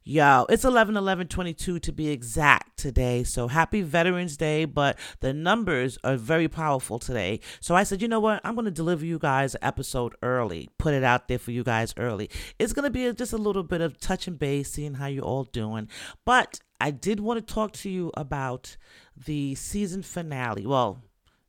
Yo, 0.10 0.46
it's 0.48 0.64
11 0.64 0.96
11 0.96 1.28
22 1.28 1.80
to 1.80 1.92
be 1.92 2.08
exact 2.08 2.78
today. 2.78 3.26
So 3.26 3.50
happy 3.50 3.82
Veterans 3.82 4.38
Day, 4.38 4.64
but 4.64 4.98
the 5.20 5.34
numbers 5.34 5.98
are 6.02 6.16
very 6.16 6.48
powerful 6.48 6.98
today. 6.98 7.42
So 7.60 7.76
I 7.76 7.84
said, 7.84 8.02
you 8.02 8.08
know 8.08 8.22
what? 8.22 8.40
I'm 8.46 8.56
going 8.56 8.64
to 8.64 8.72
deliver 8.72 9.06
you 9.06 9.20
guys 9.20 9.54
an 9.56 9.66
episode 9.66 10.16
early, 10.24 10.70
put 10.78 10.94
it 10.94 11.04
out 11.04 11.28
there 11.28 11.38
for 11.38 11.52
you 11.52 11.62
guys 11.62 11.94
early. 11.98 12.30
It's 12.58 12.72
going 12.72 12.86
to 12.86 12.90
be 12.90 13.12
just 13.12 13.34
a 13.34 13.38
little 13.38 13.64
bit 13.64 13.82
of 13.82 14.00
touch 14.00 14.30
and 14.30 14.40
base, 14.40 14.72
seeing 14.72 14.94
how 14.94 15.08
you're 15.08 15.26
all 15.26 15.44
doing. 15.44 15.90
But 16.24 16.62
I 16.80 16.92
did 16.92 17.20
want 17.20 17.46
to 17.46 17.54
talk 17.54 17.74
to 17.74 17.90
you 17.90 18.14
about 18.16 18.78
the 19.26 19.56
season 19.56 20.04
finale, 20.04 20.66
well, 20.66 21.02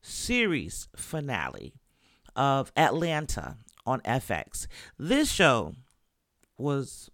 series 0.02 0.88
finale 0.96 1.74
of 2.34 2.72
Atlanta 2.76 3.58
on 3.86 4.00
FX. 4.00 4.66
This 4.98 5.30
show 5.30 5.74
was 6.56 7.08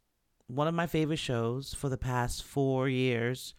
one 0.47 0.69
of 0.69 0.75
my 0.75 0.87
favorite 0.87 1.19
shows 1.19 1.75
for 1.75 1.89
the 1.89 1.97
past 1.97 2.43
four 2.43 2.89
years, 2.89 3.55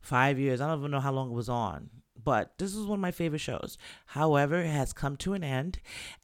five 0.00 0.38
years. 0.38 0.60
I 0.60 0.68
don't 0.68 0.80
even 0.80 0.90
know 0.90 1.00
how 1.00 1.12
long 1.12 1.30
it 1.30 1.34
was 1.34 1.48
on 1.48 1.90
but 2.24 2.58
this 2.58 2.74
is 2.74 2.84
one 2.84 2.98
of 2.98 3.00
my 3.00 3.10
favorite 3.10 3.38
shows. 3.38 3.78
However, 4.06 4.56
it 4.56 4.68
has 4.68 4.92
come 4.92 5.16
to 5.18 5.34
an 5.34 5.44
end, 5.44 5.78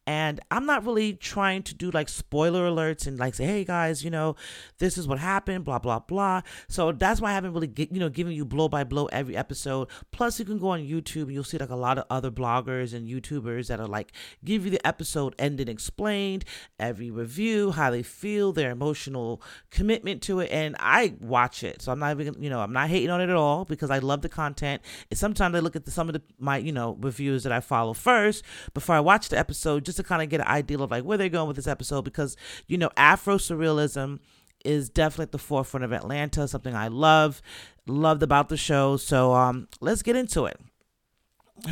and 0.07 0.41
I'm 0.51 0.67
not 0.67 0.85
really 0.85 1.15
trying 1.15 1.63
to 1.65 1.75
do 1.75 1.91
like 1.91 2.09
spoiler 2.09 2.69
alerts 2.69 3.07
and 3.07 3.19
like 3.19 3.35
say, 3.35 3.45
hey 3.45 3.65
guys, 3.65 4.05
you 4.05 4.11
know, 4.11 4.37
this 4.79 4.99
is 4.99 5.09
what 5.09 5.19
happened, 5.19 5.65
blah 5.65 5.79
blah 5.79 6.01
blah. 6.01 6.43
So 6.69 6.93
that's 6.93 7.21
why 7.21 7.31
I 7.31 7.35
haven't 7.35 7.53
really, 7.53 7.67
get, 7.67 7.93
you 7.93 8.01
know, 8.01 8.09
giving 8.09 8.35
you 8.35 8.45
blow 8.45 8.69
by 8.69 8.85
blow 8.85 9.07
every 9.07 9.37
episode. 9.37 9.89
Plus, 10.13 10.39
you 10.39 10.45
can 10.45 10.59
go 10.59 10.69
on 10.69 10.81
YouTube 10.81 11.25
and 11.25 11.33
you'll 11.33 11.45
see 11.45 11.59
like 11.59 11.71
a 11.71 11.77
lot 11.77 11.99
of 11.99 12.05
other 12.11 12.31
bloggers 12.31 12.93
and 12.93 13.09
YouTubers 13.09 13.69
that 13.69 13.81
are 13.81 13.87
like 13.87 14.13
give 14.45 14.65
you 14.65 14.71
the 14.71 14.87
episode 14.87 15.35
ended 15.39 15.69
explained, 15.69 16.45
every 16.79 17.11
review, 17.11 17.71
how 17.71 17.91
they 17.91 18.03
feel, 18.03 18.53
their 18.53 18.71
emotional 18.71 19.43
commitment 19.71 20.23
to 20.23 20.41
it, 20.41 20.51
and 20.51 20.77
I 20.79 21.15
watch 21.21 21.63
it. 21.65 21.83
So 21.83 21.93
I'm 21.93 21.99
not 21.99 22.19
even, 22.21 22.43
you 22.43 22.51
know, 22.51 22.61
I'm 22.61 22.73
not 22.73 22.89
hating 22.89 23.11
on 23.11 23.21
it 23.21 23.31
at 23.31 23.37
all 23.37 23.65
because 23.65 23.91
I 23.91 23.99
love 23.99 24.23
the 24.23 24.29
content. 24.29 24.83
And 25.11 25.19
sometimes 25.19 25.55
I 25.55 25.61
look 25.61 25.77
at 25.77 25.85
the 25.85 25.91
some 25.91 26.09
of 26.09 26.13
the 26.13 26.23
my 26.39 26.59
you 26.59 26.73
know 26.73 26.97
reviews 27.01 27.43
that 27.45 27.53
I 27.53 27.61
follow 27.61 27.93
first 27.93 28.45
before 28.75 28.95
I 28.95 29.01
watch 29.01 29.29
the 29.29 29.39
episode, 29.39 29.85
just 29.85 29.94
to 29.97 30.03
kind 30.03 30.23
of 30.23 30.29
get 30.29 30.41
an 30.41 30.47
idea 30.47 30.79
of 30.79 30.91
like 30.91 31.05
where 31.05 31.19
they're 31.19 31.29
going 31.29 31.49
with 31.49 31.57
this 31.57 31.67
episode 31.67 32.03
because 32.03 32.37
you 32.67 32.79
know 32.79 32.91
Afro 32.97 33.37
surrealism 33.37 34.21
is 34.65 34.89
definitely 34.89 35.25
at 35.25 35.33
the 35.33 35.39
forefront 35.39 35.85
of 35.85 35.93
Atlanta, 35.93 36.49
something 36.49 36.75
I 36.75 36.89
love, 36.89 37.43
loved 37.87 38.23
about 38.23 38.49
the 38.49 38.57
show. 38.57 38.97
So 38.97 39.35
um, 39.35 39.69
let's 39.81 40.03
get 40.03 40.17
into 40.17 40.47
it. 40.47 40.59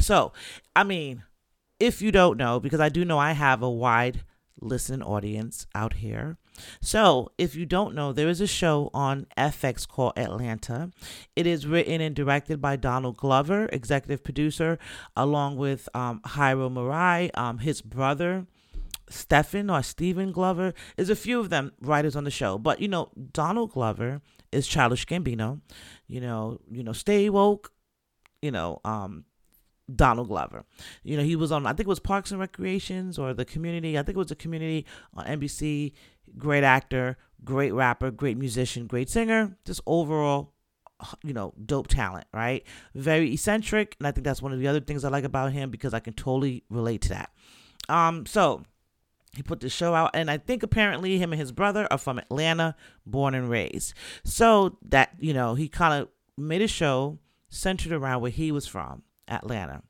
So, 0.01 0.33
I 0.77 0.85
mean, 0.85 1.25
if 1.81 2.03
you 2.03 2.13
don't 2.13 2.37
know, 2.37 2.61
because 2.61 2.81
I 2.81 2.89
do 2.89 3.05
know 3.05 3.19
I 3.19 3.33
have 3.33 3.63
a 3.63 3.71
wide 3.71 4.25
listen 4.61 5.03
audience 5.03 5.67
out 5.75 5.95
here. 5.95 6.37
So, 6.81 7.31
if 7.39 7.55
you 7.55 7.67
don't 7.67 7.95
know, 7.95 8.13
there 8.13 8.29
is 8.29 8.41
a 8.41 8.47
show 8.47 8.91
on 8.93 9.27
FX 9.37 9.87
called 9.87 10.15
Atlanta. 10.17 10.91
It 11.37 11.47
is 11.47 11.67
written 11.67 12.01
and 12.01 12.15
directed 12.15 12.61
by 12.61 12.77
Donald 12.77 13.17
Glover, 13.17 13.69
executive 13.73 14.25
producer, 14.25 14.79
along 15.17 15.57
with 15.57 15.89
um, 15.95 16.21
Hiro 16.35 16.69
Murai, 16.69 17.31
um, 17.35 17.59
his 17.59 17.83
brother. 17.83 18.47
Stephen 19.09 19.69
or 19.69 19.83
Stephen 19.83 20.33
Glover. 20.33 20.73
There's 20.97 21.11
a 21.11 21.17
few 21.17 21.39
of 21.39 21.51
them 21.51 21.73
writers 21.81 22.17
on 22.17 22.25
the 22.25 22.31
show, 22.31 22.57
but 22.57 22.81
you 22.81 22.89
know 22.89 23.11
Donald 23.33 23.73
Glover 23.73 24.23
is 24.51 24.67
Childish 24.67 25.05
Gambino. 25.07 25.61
You 26.07 26.21
know, 26.21 26.61
you 26.71 26.83
know, 26.83 26.93
stay 26.93 27.29
woke. 27.29 27.73
You 28.41 28.53
know, 28.53 28.81
um, 28.85 29.25
Donald 29.95 30.29
Glover. 30.29 30.65
You 31.03 31.17
know, 31.17 31.23
he 31.23 31.37
was 31.37 31.53
on, 31.53 31.67
I 31.67 31.71
think 31.71 31.81
it 31.81 31.89
was 31.89 32.01
Parks 32.01 32.31
and 32.31 32.41
Recreations 32.41 33.19
or 33.19 33.35
the 33.35 33.45
Community. 33.45 33.99
I 33.99 34.03
think 34.03 34.17
it 34.17 34.19
was 34.19 34.29
the 34.29 34.37
Community 34.37 34.87
on 35.15 35.27
NBC. 35.27 35.93
Great 36.39 36.65
actor, 36.65 37.19
great 37.45 37.73
rapper, 37.73 38.11
great 38.11 38.37
musician, 38.37 38.87
great 38.87 39.11
singer. 39.11 39.57
Just 39.65 39.81
overall, 39.87 40.55
you 41.23 41.33
know, 41.33 41.53
dope 41.65 41.89
talent, 41.89 42.27
right? 42.33 42.65
Very 42.95 43.33
eccentric, 43.35 43.97
and 43.99 44.07
I 44.07 44.13
think 44.13 44.25
that's 44.25 44.43
one 44.43 44.53
of 44.53 44.61
the 44.61 44.69
other 44.69 44.81
things 44.81 45.05
I 45.05 45.09
like 45.09 45.25
about 45.25 45.53
him 45.53 45.71
because 45.71 45.95
I 45.95 46.01
can 46.01 46.15
totally 46.15 46.65
relate 46.71 47.03
to 47.03 47.09
that. 47.11 47.31
Um, 47.89 48.25
so 48.27 48.63
he 49.35 49.43
put 49.43 49.61
the 49.61 49.69
show 49.69 49.95
out, 49.95 50.11
and 50.15 50.31
I 50.31 50.39
think 50.39 50.63
apparently 50.63 51.19
him 51.19 51.33
and 51.33 51.41
his 51.41 51.53
brother 51.53 51.89
are 51.91 51.99
from 51.99 52.19
Atlanta, 52.19 52.77
born 53.05 53.35
and 53.35 53.51
raised. 53.51 53.95
So 54.25 54.79
that 54.89 55.11
you 55.19 55.35
know, 55.35 55.55
he 55.55 55.69
kind 55.69 56.03
of 56.03 56.09
made 56.39 56.63
a 56.63 56.69
show 56.69 57.19
centered 57.49 57.93
around 57.93 58.23
where 58.23 58.31
he 58.31 58.51
was 58.51 58.67
from 58.67 59.03
Atlanta. 59.33 59.83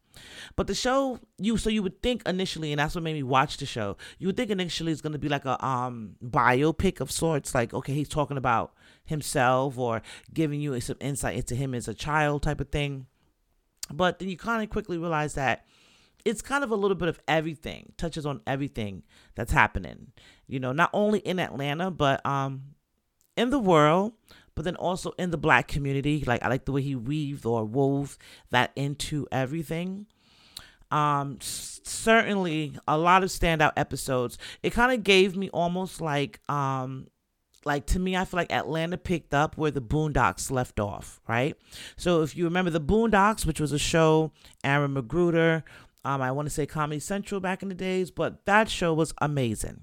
But 0.57 0.67
the 0.67 0.75
show, 0.75 1.19
you 1.39 1.57
so 1.57 1.71
you 1.71 1.83
would 1.83 2.03
think 2.03 2.23
initially, 2.27 2.73
and 2.73 2.79
that's 2.79 2.95
what 2.95 3.05
made 3.05 3.15
me 3.15 3.23
watch 3.23 3.57
the 3.57 3.67
show. 3.67 3.97
You 4.19 4.29
would 4.29 4.37
think 4.37 4.51
initially 4.51 4.93
it's 4.93 5.01
gonna 5.01 5.19
be 5.19 5.29
like 5.29 5.45
a 5.45 5.65
um 5.65 6.17
biopic 6.23 7.01
of 7.01 7.11
sorts, 7.11 7.55
like 7.55 7.73
okay, 7.73 7.95
he's 7.95 8.09
talking 8.09 8.37
about 8.37 8.75
himself 9.05 9.79
or 9.79 10.03
giving 10.33 10.61
you 10.61 10.79
some 10.81 10.97
insight 11.01 11.37
into 11.37 11.55
him 11.55 11.75
as 11.75 11.89
a 11.89 11.95
child 11.95 12.43
type 12.43 12.61
of 12.61 12.69
thing. 12.69 13.07
But 13.91 14.19
then 14.19 14.29
you 14.29 14.37
kind 14.37 14.63
of 14.63 14.71
quickly 14.71 14.99
realize 14.99 15.35
that 15.35 15.67
it's 16.25 16.43
kind 16.43 16.63
of 16.63 16.71
a 16.71 16.77
little 16.77 16.95
bit 16.95 17.09
of 17.09 17.21
everything, 17.27 17.93
touches 17.97 18.25
on 18.25 18.41
everything 18.47 19.03
that's 19.35 19.53
happening. 19.53 20.13
You 20.47 20.61
know, 20.61 20.73
not 20.73 20.91
only 20.93 21.19
in 21.21 21.39
Atlanta, 21.39 21.91
but 21.91 22.25
um 22.27 22.75
in 23.37 23.51
the 23.51 23.59
world, 23.59 24.13
but 24.55 24.65
then 24.65 24.77
also 24.77 25.13
in 25.19 25.31
the 25.31 25.39
black 25.39 25.69
community. 25.69 26.25
Like 26.27 26.43
I 26.43 26.49
like 26.49 26.65
the 26.65 26.73
way 26.73 26.83
he 26.83 26.95
weaved 26.95 27.47
or 27.47 27.65
wove 27.65 28.19
that 28.51 28.73
into 28.77 29.27
everything. 29.33 30.07
Um, 30.91 31.39
certainly 31.41 32.75
a 32.87 32.99
lot 32.99 33.23
of 33.23 33.31
standout 33.31 33.73
episodes. 33.77 34.37
It 34.63 34.71
kind 34.71 34.93
of 34.93 35.03
gave 35.03 35.37
me 35.37 35.49
almost 35.51 36.01
like 36.01 36.41
um 36.51 37.07
like 37.65 37.87
to 37.87 37.99
me, 37.99 38.17
I 38.17 38.25
feel 38.25 38.39
like 38.39 38.53
Atlanta 38.53 38.99
picked 38.99 39.33
up 39.33 39.57
where 39.57 39.71
the 39.71 39.81
Boondocks 39.81 40.51
left 40.51 40.81
off, 40.81 41.21
right? 41.29 41.57
So 41.97 42.23
if 42.23 42.37
you 42.37 42.45
remember 42.45 42.71
the 42.71 42.81
Boondocks, 42.81 43.47
which 43.47 43.61
was 43.61 43.71
a 43.71 43.79
show, 43.79 44.33
Aaron 44.65 44.95
McGruder, 44.95 45.63
um, 46.05 46.21
I 46.21 46.33
want 46.33 46.47
to 46.47 46.51
say 46.51 46.67
Comedy 46.67 46.99
Central 46.99 47.41
back 47.41 47.63
in 47.63 47.69
the 47.69 47.75
days, 47.77 48.11
but 48.11 48.45
that 48.47 48.69
show 48.69 48.93
was 48.93 49.15
amazing 49.19 49.83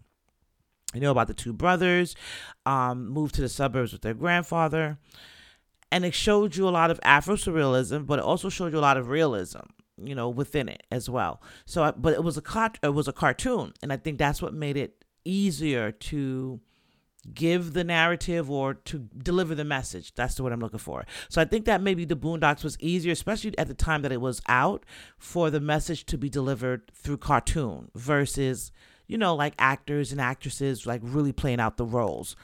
you 0.93 1.01
know 1.01 1.11
about 1.11 1.27
the 1.27 1.33
two 1.33 1.53
brothers 1.53 2.15
um, 2.65 3.07
moved 3.07 3.35
to 3.35 3.41
the 3.41 3.49
suburbs 3.49 3.91
with 3.91 4.01
their 4.01 4.13
grandfather 4.13 4.97
and 5.91 6.05
it 6.05 6.13
showed 6.13 6.55
you 6.55 6.67
a 6.67 6.69
lot 6.69 6.91
of 6.91 6.99
afro 7.03 7.35
surrealism 7.35 8.05
but 8.05 8.19
it 8.19 8.25
also 8.25 8.49
showed 8.49 8.71
you 8.73 8.79
a 8.79 8.81
lot 8.81 8.97
of 8.97 9.09
realism 9.09 9.61
you 10.03 10.15
know 10.15 10.29
within 10.29 10.69
it 10.69 10.83
as 10.91 11.09
well. 11.09 11.41
So 11.65 11.93
but 11.97 12.13
it 12.13 12.23
was 12.23 12.37
a 12.37 12.41
cart- 12.41 12.79
it 12.81 12.93
was 12.93 13.07
a 13.07 13.13
cartoon 13.13 13.73
and 13.81 13.91
i 13.91 13.97
think 13.97 14.17
that's 14.17 14.41
what 14.41 14.53
made 14.53 14.77
it 14.77 15.03
easier 15.25 15.91
to 15.91 16.59
give 17.33 17.73
the 17.73 17.83
narrative 17.83 18.49
or 18.49 18.73
to 18.73 19.09
deliver 19.17 19.53
the 19.53 19.65
message. 19.65 20.15
That's 20.15 20.39
word 20.39 20.53
i'm 20.53 20.59
looking 20.59 20.79
for. 20.79 21.05
So 21.29 21.41
i 21.41 21.45
think 21.45 21.65
that 21.65 21.81
maybe 21.81 22.05
the 22.05 22.15
boondocks 22.15 22.63
was 22.63 22.77
easier 22.79 23.11
especially 23.11 23.57
at 23.57 23.67
the 23.67 23.73
time 23.73 24.01
that 24.03 24.11
it 24.11 24.21
was 24.21 24.41
out 24.47 24.85
for 25.17 25.49
the 25.49 25.59
message 25.59 26.05
to 26.07 26.17
be 26.17 26.29
delivered 26.29 26.91
through 26.93 27.17
cartoon 27.17 27.89
versus 27.95 28.71
you 29.09 29.17
know, 29.17 29.35
like 29.35 29.55
actors 29.59 30.13
and 30.13 30.21
actresses 30.21 30.85
like 30.85 31.01
really 31.03 31.33
playing 31.33 31.59
out 31.59 31.75
the 31.75 31.83
roles. 31.85 32.37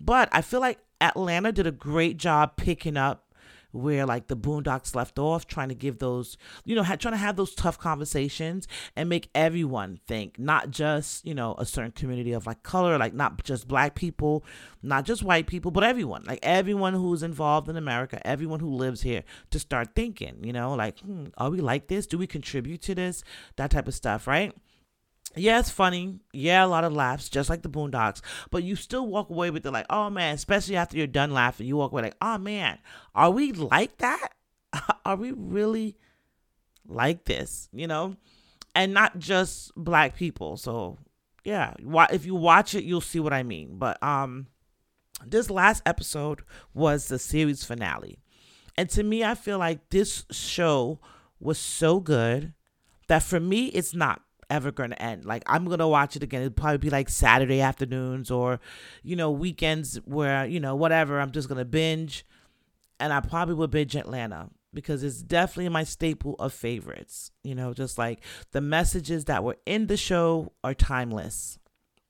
But 0.00 0.28
I 0.32 0.40
feel 0.40 0.60
like 0.60 0.78
Atlanta 1.00 1.52
did 1.52 1.66
a 1.66 1.72
great 1.72 2.16
job 2.16 2.56
picking 2.56 2.96
up 2.96 3.34
where 3.72 4.06
like 4.06 4.28
the 4.28 4.36
Boondocks 4.36 4.94
left 4.94 5.18
off, 5.18 5.46
trying 5.46 5.70
to 5.70 5.74
give 5.74 5.98
those, 5.98 6.36
you 6.64 6.76
know, 6.76 6.82
ha- 6.82 6.94
trying 6.96 7.14
to 7.14 7.18
have 7.18 7.36
those 7.36 7.54
tough 7.54 7.78
conversations 7.78 8.68
and 8.94 9.08
make 9.08 9.30
everyone 9.34 9.98
think, 10.06 10.38
not 10.38 10.70
just, 10.70 11.26
you 11.26 11.34
know, 11.34 11.56
a 11.58 11.66
certain 11.66 11.90
community 11.90 12.32
of 12.32 12.46
like 12.46 12.62
color, 12.62 12.98
like 12.98 13.14
not 13.14 13.42
just 13.42 13.66
black 13.66 13.94
people, 13.94 14.44
not 14.82 15.04
just 15.04 15.22
white 15.22 15.46
people, 15.46 15.70
but 15.70 15.82
everyone, 15.82 16.22
like 16.26 16.38
everyone 16.42 16.94
who's 16.94 17.22
involved 17.22 17.68
in 17.68 17.76
America, 17.76 18.24
everyone 18.24 18.60
who 18.60 18.70
lives 18.70 19.02
here 19.02 19.24
to 19.50 19.58
start 19.58 19.94
thinking, 19.96 20.36
you 20.44 20.52
know, 20.52 20.74
like, 20.74 21.00
hmm, 21.00 21.26
are 21.38 21.50
we 21.50 21.60
like 21.60 21.88
this? 21.88 22.06
Do 22.06 22.18
we 22.18 22.26
contribute 22.26 22.82
to 22.82 22.94
this? 22.94 23.24
That 23.56 23.70
type 23.70 23.88
of 23.88 23.94
stuff, 23.94 24.26
right? 24.26 24.52
Yeah, 25.36 25.58
it's 25.58 25.70
funny. 25.70 26.20
Yeah, 26.32 26.64
a 26.64 26.66
lot 26.66 26.84
of 26.84 26.92
laughs, 26.92 27.28
just 27.28 27.50
like 27.50 27.62
the 27.62 27.68
Boondocks. 27.68 28.20
But 28.50 28.64
you 28.64 28.76
still 28.76 29.06
walk 29.06 29.30
away 29.30 29.50
with 29.50 29.62
the 29.62 29.70
like, 29.70 29.86
oh 29.90 30.10
man, 30.10 30.34
especially 30.34 30.76
after 30.76 30.96
you're 30.96 31.06
done 31.06 31.32
laughing, 31.32 31.66
you 31.66 31.76
walk 31.76 31.92
away 31.92 32.02
like, 32.02 32.16
oh 32.20 32.38
man, 32.38 32.78
are 33.14 33.30
we 33.30 33.52
like 33.52 33.98
that? 33.98 34.28
are 35.04 35.16
we 35.16 35.32
really 35.32 35.96
like 36.86 37.24
this? 37.24 37.68
You 37.72 37.86
know, 37.86 38.16
and 38.74 38.92
not 38.94 39.18
just 39.18 39.72
black 39.76 40.16
people. 40.16 40.56
So 40.56 40.98
yeah, 41.44 41.74
if 42.10 42.24
you 42.24 42.34
watch 42.34 42.74
it, 42.74 42.84
you'll 42.84 43.00
see 43.00 43.20
what 43.20 43.32
I 43.32 43.42
mean. 43.42 43.78
But 43.78 44.02
um, 44.02 44.46
this 45.26 45.50
last 45.50 45.82
episode 45.86 46.42
was 46.74 47.08
the 47.08 47.18
series 47.18 47.64
finale. 47.64 48.18
And 48.76 48.88
to 48.90 49.02
me, 49.02 49.22
I 49.22 49.34
feel 49.34 49.58
like 49.58 49.90
this 49.90 50.24
show 50.30 50.98
was 51.40 51.58
so 51.58 52.00
good 52.00 52.54
that 53.08 53.22
for 53.22 53.40
me, 53.40 53.66
it's 53.66 53.94
not 53.94 54.22
ever 54.52 54.70
to 54.90 55.02
end. 55.02 55.24
Like 55.24 55.42
I'm 55.46 55.64
to 55.78 55.88
watch 55.88 56.14
it 56.14 56.22
again. 56.22 56.42
It'll 56.42 56.52
probably 56.52 56.78
be 56.78 56.90
like 56.90 57.08
Saturday 57.08 57.62
afternoons 57.62 58.30
or, 58.30 58.60
you 59.02 59.16
know, 59.16 59.30
weekends 59.30 59.96
where, 60.04 60.44
you 60.44 60.60
know, 60.60 60.76
whatever. 60.76 61.20
I'm 61.20 61.32
just 61.32 61.48
to 61.58 61.64
binge. 61.64 62.26
And 63.00 63.12
I 63.12 63.20
probably 63.20 63.54
will 63.54 63.66
binge 63.66 63.96
Atlanta 63.96 64.50
because 64.74 65.02
it's 65.02 65.22
definitely 65.22 65.70
my 65.70 65.84
staple 65.84 66.36
of 66.38 66.52
favorites. 66.52 67.30
You 67.42 67.54
know, 67.54 67.72
just 67.72 67.96
like 67.96 68.20
the 68.52 68.60
messages 68.60 69.24
that 69.24 69.42
were 69.42 69.56
in 69.64 69.86
the 69.86 69.96
show 69.96 70.52
are 70.62 70.74
timeless. 70.74 71.58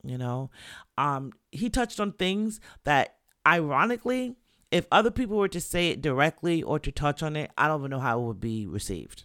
You 0.03 0.17
know, 0.17 0.51
um, 0.97 1.31
he 1.51 1.69
touched 1.69 2.01
on 2.01 2.11
things 2.11 2.59
that 2.83 3.15
ironically, 3.47 4.35
if 4.69 4.85
other 4.91 5.11
people 5.11 5.37
were 5.37 5.47
to 5.47 5.61
say 5.61 5.89
it 5.91 6.01
directly 6.01 6.61
or 6.61 6.77
to 6.79 6.91
touch 6.91 7.23
on 7.23 7.37
it, 7.37 7.51
I 7.57 7.69
don't 7.69 7.79
even 7.79 7.91
know 7.91 7.99
how 7.99 8.19
it 8.19 8.23
would 8.23 8.41
be 8.41 8.67
received. 8.67 9.23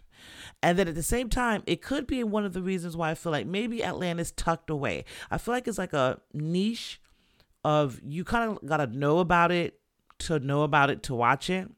And 0.61 0.77
then 0.77 0.87
at 0.87 0.95
the 0.95 1.03
same 1.03 1.29
time, 1.29 1.63
it 1.65 1.81
could 1.81 2.07
be 2.07 2.23
one 2.23 2.45
of 2.45 2.53
the 2.53 2.61
reasons 2.61 2.97
why 2.97 3.11
I 3.11 3.15
feel 3.15 3.31
like 3.31 3.47
maybe 3.47 3.83
Atlanta's 3.83 4.31
tucked 4.31 4.69
away. 4.69 5.05
I 5.31 5.37
feel 5.37 5.53
like 5.53 5.67
it's 5.67 5.77
like 5.77 5.93
a 5.93 6.19
niche 6.33 7.01
of 7.63 7.99
you 8.03 8.23
kind 8.23 8.51
of 8.51 8.67
got 8.67 8.77
to 8.77 8.87
know 8.87 9.19
about 9.19 9.51
it 9.51 9.79
to 10.19 10.39
know 10.39 10.63
about 10.63 10.89
it 10.89 11.03
to 11.03 11.15
watch 11.15 11.49
it. 11.49 11.69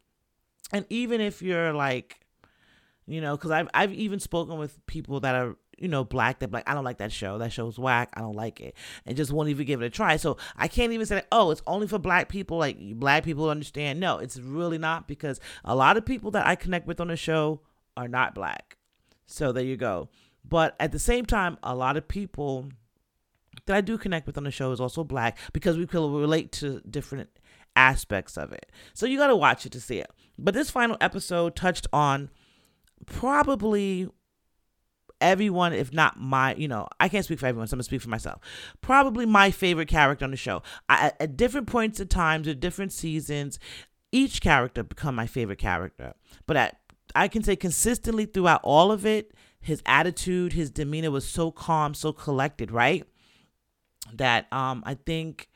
And 0.74 0.86
even 0.90 1.22
if 1.22 1.42
you're 1.42 1.74
like, 1.74 2.22
you 3.06 3.22
know, 3.22 3.36
because 3.36 3.52
I've, 3.52 3.70
I've 3.74 3.94
even 3.94 4.20
spoken 4.20 4.58
with 4.58 4.84
people 4.88 5.20
that 5.22 5.36
are, 5.36 5.58
you 5.78 5.88
know, 5.88 6.04
black 6.04 6.40
that 6.40 6.52
like, 6.52 6.70
I 6.70 6.74
don't 6.74 6.84
like 6.84 7.00
that 7.00 7.12
show. 7.12 7.38
That 7.40 7.52
show's 7.52 7.78
whack. 7.78 8.10
I 8.14 8.22
don't 8.22 8.36
like 8.36 8.62
it. 8.62 8.76
And 9.06 9.18
just 9.18 9.32
won't 9.32 9.50
even 9.50 9.66
give 9.66 9.82
it 9.82 9.86
a 9.86 9.90
try. 9.90 10.18
So 10.18 10.38
I 10.56 10.68
can't 10.68 10.94
even 10.94 11.06
say, 11.06 11.24
oh, 11.32 11.52
it's 11.52 11.62
only 11.68 11.88
for 11.88 12.00
black 12.00 12.30
people. 12.30 12.58
Like 12.58 12.78
black 12.96 13.24
people 13.24 13.50
understand. 13.50 14.00
No, 14.00 14.18
it's 14.20 14.38
really 14.38 14.78
not 14.78 15.08
because 15.08 15.40
a 15.66 15.76
lot 15.76 15.98
of 15.98 16.06
people 16.06 16.32
that 16.32 16.46
I 16.46 16.56
connect 16.56 16.88
with 16.88 17.02
on 17.02 17.08
the 17.08 17.18
show 17.18 17.62
are 17.98 18.08
not 18.08 18.36
black. 18.36 18.78
So 19.26 19.52
there 19.52 19.64
you 19.64 19.78
go. 19.78 20.10
But 20.48 20.76
at 20.80 20.92
the 20.92 21.00
same 21.00 21.26
time, 21.26 21.58
a 21.64 21.76
lot 21.76 21.98
of 21.98 22.08
people 22.08 22.70
that 23.66 23.76
I 23.76 23.82
do 23.82 23.98
connect 23.98 24.28
with 24.28 24.38
on 24.38 24.44
the 24.44 24.52
show 24.52 24.72
is 24.72 24.80
also 24.80 25.04
black 25.04 25.38
because 25.54 25.78
we 25.78 25.86
can 25.86 26.12
relate 26.12 26.52
to 26.54 26.82
different 26.90 27.30
aspects 27.76 28.38
of 28.38 28.52
it. 28.52 28.72
So 28.94 29.06
you 29.06 29.18
got 29.18 29.28
to 29.28 29.36
watch 29.36 29.66
it 29.66 29.72
to 29.74 29.82
see 29.82 30.00
it. 30.00 30.10
But 30.38 30.54
this 30.54 30.70
final 30.70 30.98
episode 31.00 31.56
touched 31.56 31.88
on 31.94 32.30
probably 33.06 34.10
everyone, 35.22 35.74
if 35.74 35.94
not 35.94 36.20
my, 36.20 36.56
you 36.56 36.68
know, 36.68 36.88
I 37.00 37.08
can't 37.08 37.24
speak 37.24 37.40
for 37.40 37.46
everyone, 37.46 37.68
so 37.68 37.76
I'm 37.76 37.78
gonna 37.78 37.84
speak 37.84 38.02
for 38.02 38.10
myself. 38.10 38.42
Probably 38.82 39.26
my 39.26 39.52
favorite 39.52 39.88
character 39.88 40.26
on 40.26 40.32
the 40.32 40.38
show. 40.38 40.64
I, 40.90 41.12
at 41.20 41.38
different 41.38 41.68
points 41.68 42.00
of 42.00 42.10
times, 42.10 42.48
at 42.48 42.60
different 42.60 42.92
seasons, 42.92 43.60
each 44.12 44.42
character 44.42 44.84
become 44.84 45.16
my 45.16 45.28
favorite 45.28 45.60
character. 45.60 46.14
But 46.48 46.58
at 46.58 46.81
I 47.16 47.28
can 47.28 47.44
say 47.44 47.56
consistently 47.56 48.26
throughout 48.26 48.62
all 48.64 48.92
of 48.92 49.06
it, 49.06 49.34
his 49.60 49.82
attitude, 49.86 50.54
his 50.54 50.72
demeanor 50.72 51.12
was 51.12 51.28
so 51.28 51.52
calm, 51.52 51.94
so 51.94 52.12
collected, 52.12 52.72
right? 52.72 53.06
That 54.14 54.52
um 54.52 54.84
I 54.86 54.96
think 54.96 55.50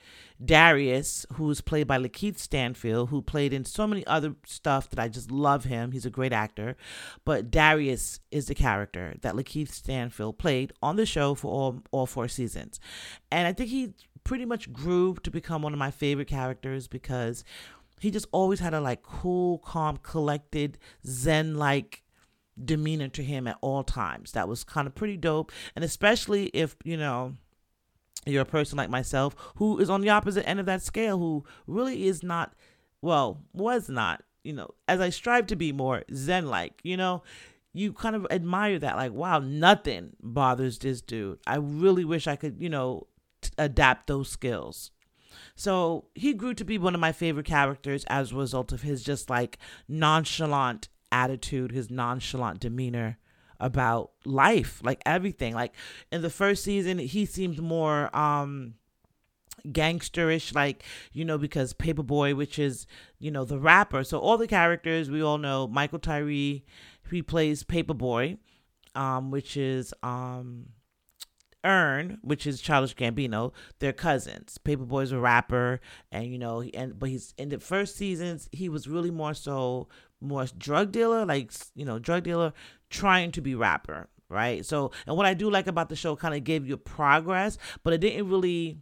Darius, 0.43 1.25
who's 1.33 1.61
played 1.61 1.87
by 1.87 1.97
Lakeith 1.97 2.37
Stanfield, 2.37 3.09
who 3.09 3.21
played 3.21 3.53
in 3.53 3.63
so 3.63 3.87
many 3.87 4.05
other 4.05 4.35
stuff 4.45 4.89
that 4.89 4.99
I 4.99 5.07
just 5.07 5.31
love 5.31 5.63
him. 5.63 5.91
He's 5.91 6.05
a 6.05 6.09
great 6.09 6.33
actor. 6.33 6.75
But 7.23 7.49
Darius 7.49 8.19
is 8.31 8.47
the 8.47 8.55
character 8.55 9.15
that 9.21 9.35
Lakeith 9.35 9.69
Stanfield 9.69 10.37
played 10.37 10.73
on 10.81 10.97
the 10.97 11.05
show 11.05 11.35
for 11.35 11.51
all, 11.51 11.81
all 11.91 12.05
four 12.05 12.27
seasons. 12.27 12.79
And 13.31 13.47
I 13.47 13.53
think 13.53 13.69
he 13.69 13.93
pretty 14.25 14.45
much 14.45 14.73
grew 14.73 15.15
to 15.23 15.31
become 15.31 15.61
one 15.61 15.71
of 15.71 15.79
my 15.79 15.91
favorite 15.91 16.27
characters 16.27 16.87
because 16.87 17.45
he 17.99 18.11
just 18.11 18.27
always 18.31 18.59
had 18.59 18.73
a 18.73 18.81
like 18.81 19.03
cool, 19.03 19.59
calm, 19.59 19.97
collected, 19.97 20.77
zen 21.05 21.55
like 21.55 22.03
demeanor 22.63 23.07
to 23.09 23.23
him 23.23 23.47
at 23.47 23.57
all 23.61 23.83
times. 23.83 24.31
That 24.31 24.47
was 24.47 24.63
kind 24.63 24.87
of 24.87 24.95
pretty 24.95 25.17
dope. 25.17 25.51
And 25.75 25.83
especially 25.83 26.47
if, 26.47 26.75
you 26.83 26.97
know, 26.97 27.33
you're 28.25 28.41
a 28.41 28.45
person 28.45 28.77
like 28.77 28.89
myself 28.89 29.35
who 29.55 29.79
is 29.79 29.89
on 29.89 30.01
the 30.01 30.09
opposite 30.09 30.47
end 30.47 30.59
of 30.59 30.65
that 30.65 30.81
scale, 30.81 31.17
who 31.17 31.45
really 31.67 32.07
is 32.07 32.23
not, 32.23 32.53
well, 33.01 33.41
was 33.53 33.89
not, 33.89 34.23
you 34.43 34.53
know, 34.53 34.71
as 34.87 34.99
I 34.99 35.09
strive 35.09 35.47
to 35.47 35.55
be 35.55 35.71
more 35.71 36.03
zen 36.13 36.47
like, 36.47 36.79
you 36.83 36.97
know, 36.97 37.23
you 37.73 37.91
kind 37.91 38.15
of 38.15 38.25
admire 38.31 38.79
that, 38.79 38.95
like, 38.95 39.11
wow, 39.11 39.39
nothing 39.39 40.15
bothers 40.21 40.79
this 40.79 41.01
dude. 41.01 41.39
I 41.45 41.57
really 41.57 42.05
wish 42.05 42.25
I 42.25 42.37
could, 42.37 42.55
you 42.57 42.69
know, 42.69 43.07
t- 43.41 43.51
adapt 43.57 44.07
those 44.07 44.29
skills. 44.29 44.91
So 45.55 46.05
he 46.15 46.33
grew 46.33 46.53
to 46.53 46.65
be 46.65 46.77
one 46.77 46.95
of 46.95 47.01
my 47.01 47.11
favorite 47.11 47.45
characters 47.45 48.03
as 48.07 48.31
a 48.31 48.35
result 48.35 48.71
of 48.71 48.81
his 48.81 49.03
just 49.03 49.29
like 49.29 49.57
nonchalant 49.87 50.89
attitude, 51.11 51.71
his 51.71 51.89
nonchalant 51.89 52.59
demeanor 52.59 53.17
about 53.59 54.11
life, 54.25 54.81
like 54.83 55.01
everything. 55.05 55.53
Like 55.53 55.73
in 56.11 56.21
the 56.21 56.29
first 56.29 56.63
season, 56.63 56.97
he 56.99 57.25
seemed 57.25 57.61
more 57.61 58.15
um 58.15 58.75
gangsterish 59.67 60.53
like 60.53 60.83
you 61.11 61.25
know 61.25 61.37
because 61.37 61.73
Paper 61.73 62.03
Boi 62.03 62.35
which 62.35 62.59
is 62.59 62.85
you 63.17 63.31
know 63.31 63.45
the 63.45 63.57
rapper 63.57 64.03
so 64.03 64.19
all 64.19 64.37
the 64.37 64.47
characters 64.47 65.09
we 65.09 65.23
all 65.23 65.39
know 65.39 65.65
michael 65.67 65.97
tyree 65.97 66.63
he 67.09 67.21
plays 67.23 67.63
Paper 67.63 67.95
Boi 67.95 68.37
um 68.93 69.31
which 69.31 69.57
is 69.57 69.91
um 70.03 70.67
Earn, 71.65 72.19
which 72.21 72.47
is 72.47 72.61
Childish 72.61 72.95
Gambino, 72.95 73.51
they're 73.79 73.91
cousins. 73.91 74.57
Paper 74.57 74.85
Boi's 74.85 75.11
a 75.11 75.19
rapper, 75.19 75.81
and 76.11 76.27
you 76.27 76.37
know, 76.37 76.61
and 76.61 76.97
but 76.97 77.09
he's 77.09 77.33
in 77.37 77.49
the 77.49 77.59
first 77.59 77.95
seasons 77.97 78.47
he 78.51 78.69
was 78.69 78.87
really 78.87 79.11
more 79.11 79.33
so 79.33 79.87
more 80.21 80.45
drug 80.57 80.91
dealer, 80.91 81.25
like 81.25 81.51
you 81.75 81.85
know, 81.85 81.99
drug 81.99 82.23
dealer 82.23 82.53
trying 82.89 83.31
to 83.31 83.41
be 83.41 83.55
rapper, 83.55 84.07
right? 84.29 84.65
So, 84.65 84.91
and 85.07 85.17
what 85.17 85.25
I 85.25 85.33
do 85.33 85.49
like 85.49 85.67
about 85.67 85.89
the 85.89 85.95
show, 85.95 86.15
kind 86.15 86.35
of 86.35 86.43
gave 86.43 86.67
you 86.67 86.77
progress, 86.77 87.57
but 87.83 87.93
it 87.93 87.99
didn't 87.99 88.29
really 88.29 88.79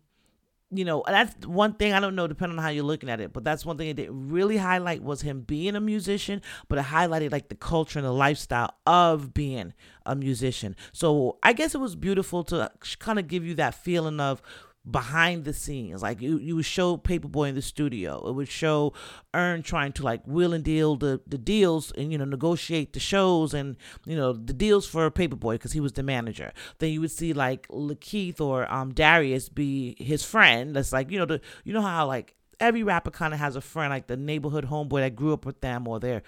you 0.78 0.86
know, 0.86 1.04
that's 1.08 1.46
one 1.46 1.74
thing 1.74 1.94
I 1.94 2.00
don't 2.00 2.16
know, 2.16 2.28
depending 2.28 2.58
on 2.58 2.64
how 2.64 2.70
you're 2.70 2.84
looking 2.84 3.10
at 3.10 3.20
it, 3.20 3.34
but 3.34 3.44
that's 3.44 3.66
one 3.66 3.78
thing 3.78 3.90
it 3.90 3.96
didn't 3.96 4.30
really 4.30 4.58
highlight 4.58 5.04
was 5.04 5.22
him 5.22 5.42
being 5.42 5.76
a 5.76 5.82
musician, 5.82 6.42
but 6.68 6.80
it 6.80 6.86
highlighted 6.86 7.32
like 7.32 7.50
the 7.50 7.56
culture 7.56 8.00
and 8.00 8.06
the 8.06 8.12
lifestyle 8.12 8.74
of 8.86 9.34
being 9.34 9.74
a 10.06 10.16
musician. 10.16 10.76
So 10.92 11.38
I 11.44 11.54
guess 11.54 11.76
it 11.76 11.80
was 11.80 11.96
beautiful 11.96 12.44
to 12.46 12.64
uh, 12.64 12.70
kind 13.00 13.20
of 13.20 13.28
give 13.28 13.46
you 13.46 13.56
that 13.56 13.76
feeling 13.76 14.20
of 14.20 14.42
behind 14.90 15.46
the 15.46 15.54
scenes. 15.54 16.02
Like 16.02 16.22
you, 16.22 16.38
you 16.38 16.56
would 16.56 16.66
show 16.66 16.98
Paper 16.98 17.28
Boi 17.28 17.46
in 17.50 17.56
the 17.56 17.62
studio. 17.62 18.28
It 18.28 18.34
would 18.34 18.50
show 18.50 18.94
Earn 19.34 19.64
trying 19.64 19.94
to 19.94 20.04
like 20.04 20.26
wheel 20.26 20.54
and 20.54 20.64
deal 20.64 20.96
the, 20.96 21.22
the 21.26 21.38
deals 21.38 21.92
and 21.92 22.12
you 22.12 22.18
know 22.18 22.26
negotiate 22.26 22.94
the 22.94 23.00
shows 23.00 23.54
and 23.54 23.78
you 24.06 24.16
know 24.16 24.34
the 24.34 24.54
deals 24.54 24.88
for 24.88 25.10
Paper 25.10 25.36
Boi 25.36 25.56
because 25.56 25.72
he 25.72 25.80
was 25.80 25.94
the 25.94 26.04
manager. 26.04 26.52
Then 26.80 26.92
you 26.92 27.02
would 27.02 27.12
see 27.12 27.34
like 27.34 27.68
Lakeith 27.70 28.42
or 28.42 28.72
um 28.72 28.94
Darius 28.94 29.50
be 29.50 29.96
his 30.00 30.24
friend. 30.24 30.76
That's 30.76 30.92
like 30.92 31.12
you 31.12 31.20
know 31.20 31.26
the 31.26 31.42
you 31.64 31.74
know 31.74 31.82
how 31.82 32.08
like 32.08 32.36
every 32.60 32.84
rapper 32.84 33.12
kind 33.12 33.34
of 33.34 33.40
has 33.40 33.56
a 33.56 33.62
friend 33.62 33.90
like 33.90 34.08
the 34.08 34.18
neighborhood 34.18 34.66
homeboy 34.66 35.00
that 35.02 35.16
grew 35.16 35.34
up 35.34 35.46
with 35.46 35.60
them 35.62 35.88
or 35.88 36.00
their 36.00 36.24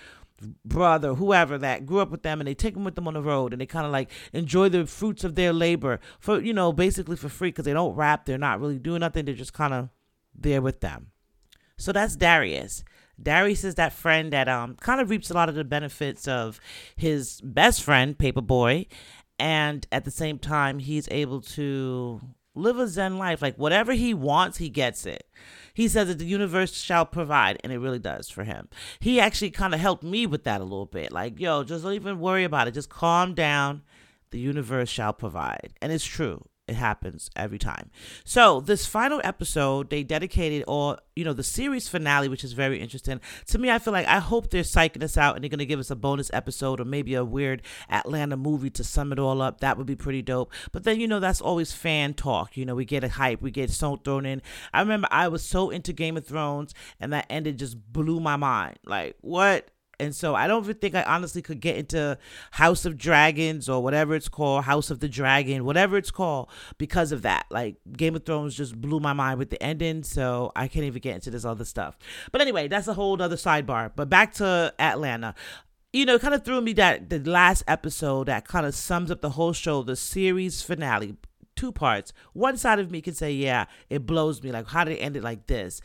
brother, 0.64 1.16
whoever 1.16 1.58
that 1.58 1.86
grew 1.86 2.00
up 2.00 2.12
with 2.12 2.24
them, 2.24 2.40
and 2.40 2.48
they 2.48 2.54
take 2.54 2.74
them 2.74 2.84
with 2.84 2.96
them 2.96 3.08
on 3.08 3.14
the 3.14 3.22
road, 3.22 3.54
and 3.54 3.62
they 3.62 3.66
kind 3.66 3.86
of 3.86 3.92
like 3.92 4.10
enjoy 4.34 4.70
the 4.70 4.86
fruits 4.86 5.24
of 5.24 5.36
their 5.36 5.54
labor 5.54 6.00
for 6.20 6.42
you 6.42 6.54
know 6.54 6.74
basically 6.74 7.16
for 7.16 7.30
free 7.30 7.50
because 7.50 7.66
they 7.66 7.74
don't 7.74 7.96
rap, 7.96 8.26
they're 8.26 8.38
not 8.38 8.60
really 8.60 8.80
doing 8.80 9.00
nothing, 9.00 9.26
they're 9.26 9.34
just 9.34 9.54
kind 9.54 9.74
of 9.74 9.90
there 10.34 10.62
with 10.62 10.82
them. 10.82 11.08
So 11.78 11.92
that's 11.92 12.16
Darius. 12.16 12.84
Darius 13.22 13.64
is 13.64 13.76
that 13.76 13.94
friend 13.94 14.34
that 14.34 14.50
um 14.50 14.76
kind 14.76 15.00
of 15.00 15.10
reaps 15.10 15.32
a 15.32 15.34
lot 15.34 15.50
of 15.50 15.56
the 15.56 15.64
benefits 15.64 16.28
of 16.28 16.60
his 16.96 17.40
best 17.42 17.82
friend 17.82 18.18
Paper 18.18 18.42
Boi, 18.42 18.88
and 19.40 19.88
at 19.92 20.06
the 20.06 20.12
same 20.12 20.38
time 20.38 20.80
he's 20.80 21.08
able 21.12 21.42
to 21.42 22.22
live 22.56 22.80
a 22.80 22.88
zen 22.88 23.18
life. 23.18 23.42
Like 23.42 23.58
whatever 23.58 23.94
he 23.94 24.14
wants, 24.14 24.58
he 24.58 24.70
gets 24.70 25.06
it. 25.06 25.28
He 25.74 25.88
says 25.88 26.08
that 26.08 26.20
the 26.20 26.26
universe 26.26 26.74
shall 26.74 27.06
provide, 27.06 27.60
and 27.64 27.74
it 27.74 27.80
really 27.80 28.00
does 28.00 28.30
for 28.30 28.44
him. 28.44 28.70
He 29.00 29.20
actually 29.20 29.52
kind 29.52 29.74
of 29.74 29.80
helped 29.80 30.04
me 30.04 30.26
with 30.26 30.46
that 30.46 30.62
a 30.62 30.64
little 30.64 30.86
bit. 30.86 31.12
Like, 31.12 31.40
yo, 31.40 31.64
just 31.64 31.84
don't 31.84 31.94
even 31.94 32.20
worry 32.20 32.46
about 32.46 32.68
it. 32.68 32.74
Just 32.74 32.90
calm 32.90 33.34
down. 33.34 33.82
The 34.32 34.40
universe 34.40 34.90
shall 34.90 35.14
provide. 35.14 35.74
And 35.82 35.92
it's 35.92 36.06
true 36.06 36.46
it 36.68 36.76
happens 36.76 37.30
every 37.36 37.60
time. 37.60 37.92
So 38.24 38.60
this 38.60 38.88
final 38.88 39.22
episode, 39.24 39.90
they 39.90 40.04
dedicated 40.04 40.64
all 40.68 40.98
you 41.16 41.24
know 41.24 41.34
the 41.34 41.44
series 41.44 41.88
finale, 41.88 42.28
which 42.28 42.44
is 42.44 42.54
very 42.54 42.80
interesting 42.82 43.22
to 43.48 43.58
me. 43.60 43.70
I 43.70 43.80
feel 43.80 43.94
like 43.94 44.08
I 44.08 44.20
hope 44.20 44.50
they're 44.50 44.64
psyching 44.64 45.04
us 45.04 45.16
out 45.18 45.36
and 45.36 45.44
they're 45.44 45.50
gonna 45.50 45.66
give 45.66 45.80
us 45.80 45.92
a 45.92 45.96
bonus 45.96 46.32
episode 46.34 46.80
or 46.80 46.86
maybe 46.86 47.14
a 47.14 47.24
weird 47.24 47.62
Atlanta 47.90 48.36
movie 48.36 48.72
to 48.72 48.84
sum 48.84 49.12
it 49.12 49.20
all 49.20 49.42
up. 49.42 49.62
That 49.62 49.78
would 49.78 49.86
be 49.86 49.96
pretty 49.96 50.24
dope. 50.24 50.52
But 50.72 50.84
then 50.84 51.00
you 51.00 51.08
know 51.08 51.20
that's 51.20 51.42
always 51.42 51.72
fan 51.72 52.16
talk. 52.16 52.58
You 52.58 52.66
know 52.66 52.76
we 52.76 52.86
get 52.86 53.04
a 53.04 53.10
hype, 53.10 53.42
we 53.42 53.52
get 53.52 53.70
so 53.70 53.98
thrown 53.98 54.26
in. 54.26 54.42
I 54.74 54.82
remember 54.82 55.08
I 55.12 55.28
was 55.28 55.44
so 55.44 55.70
into 55.70 55.94
Game 55.94 56.18
of 56.18 56.26
Thrones 56.26 56.74
and 57.00 57.14
that 57.14 57.28
ended 57.30 57.60
just 57.60 57.78
blew 57.94 58.20
my 58.20 58.38
mind. 58.38 58.80
Like 58.86 59.18
what? 59.22 59.70
And 60.00 60.16
so 60.16 60.36
I 60.36 60.48
don't 60.48 60.64
even 60.64 60.76
think 60.76 60.96
I 60.96 61.04
honestly 61.04 61.42
could 61.42 61.60
get 61.60 61.78
into 61.78 62.18
House 62.52 62.86
of 62.86 62.98
Dragons 62.98 63.70
or 63.70 63.82
whatever 63.82 64.16
it's 64.16 64.30
called, 64.30 64.66
House 64.66 64.90
of 64.92 65.00
the 65.00 65.10
Dragon, 65.10 65.66
whatever 65.66 65.98
it's 65.98 66.12
called, 66.12 66.50
because 66.78 67.12
of 67.12 67.22
that. 67.24 67.46
Like 67.50 67.78
Game 67.96 68.16
of 68.16 68.26
Thrones 68.26 68.56
just 68.56 68.80
blew 68.80 69.00
my 69.00 69.14
mind 69.14 69.40
with 69.40 69.50
the 69.50 69.62
ending, 69.62 70.04
so 70.04 70.52
I 70.56 70.68
can't 70.68 70.86
even 70.86 71.02
get 71.02 71.16
into 71.16 71.32
this 71.32 71.46
other 71.46 71.66
stuff. 71.66 71.98
But 72.32 72.42
anyway, 72.42 72.68
that's 72.68 72.88
a 72.88 72.94
whole 72.94 73.22
other 73.22 73.36
sidebar. 73.36 73.92
But 73.96 74.10
back 74.10 74.34
to 74.36 74.74
Atlanta 74.80 75.36
you 75.96 76.06
know, 76.06 76.20
kind 76.20 76.34
of 76.34 76.44
threw 76.44 76.60
me 76.60 76.74
that 76.74 77.10
the 77.10 77.20
last 77.20 77.64
episode 77.70 78.28
that 78.28 78.46
kind 78.46 78.66
of 78.66 78.76
sums 78.76 79.10
up 79.10 79.22
the 79.22 79.30
whole 79.30 79.54
show, 79.54 79.82
the 79.82 79.96
series 79.96 80.62
finale, 80.62 81.16
two 81.56 81.72
parts. 81.72 82.14
One 82.34 82.58
side 82.58 82.80
of 82.80 82.92
me 82.92 83.02
can 83.02 83.14
say, 83.14 83.32
yeah, 83.32 83.66
it 83.90 84.06
blows 84.06 84.44
me. 84.44 84.52
Like, 84.52 84.68
how 84.68 84.84
did 84.84 84.98
it 84.98 85.02
end 85.02 85.18
it 85.18 85.24
like 85.24 85.48
this? 85.48 85.82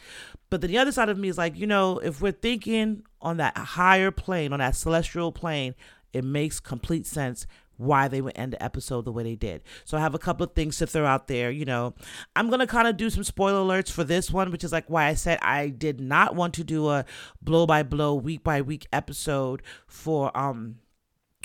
But 0.51 0.61
then 0.61 0.71
the 0.71 0.79
other 0.79 0.93
side 0.93 1.09
of 1.09 1.19
me 1.19 1.29
is 1.29 1.39
like, 1.39 1.57
you 1.57 1.67
know, 1.67 1.99
if 1.99 2.21
we're 2.21 2.33
thinking 2.33 3.05
on 3.21 3.37
that 3.39 3.57
higher 3.57 4.11
plane, 4.11 4.53
on 4.53 4.59
that 4.59 4.77
celestial 4.77 5.33
plane, 5.33 5.75
it 6.13 6.25
makes 6.25 6.61
complete 6.61 7.07
sense 7.07 7.47
why 7.81 8.09
they 8.09 8.21
would 8.21 8.37
end 8.37 8.53
the 8.53 8.63
episode 8.63 9.07
the 9.07 9.13
way 9.13 9.23
they 9.23 9.35
did. 9.35 9.63
So 9.87 9.97
I 9.97 10.01
have 10.01 10.15
a 10.15 10.19
couple 10.19 10.45
of 10.45 10.53
things 10.53 10.77
to 10.79 10.87
throw 10.87 11.07
out 11.07 11.29
there. 11.29 11.51
You 11.51 11.65
know, 11.65 11.95
I'm 12.37 12.51
to 12.51 12.67
kind 12.67 12.87
of 12.87 12.99
do 12.99 13.09
some 13.09 13.25
spoiler 13.25 13.61
alerts 13.61 13.91
for 13.91 14.05
this 14.05 14.31
one, 14.31 14.51
which 14.51 14.65
is 14.65 14.73
like 14.73 14.85
why 14.89 15.07
I 15.07 15.15
said 15.15 15.39
I 15.41 15.69
did 15.69 15.99
not 15.99 16.35
want 16.35 16.53
to 16.55 16.65
do 16.65 16.91
a 16.91 17.07
blow 17.41 17.67
by 17.67 17.83
blow, 17.83 18.15
week 18.15 18.45
by 18.45 18.61
week 18.61 18.87
episode 18.93 19.63
for, 19.87 20.37
um, 20.37 20.77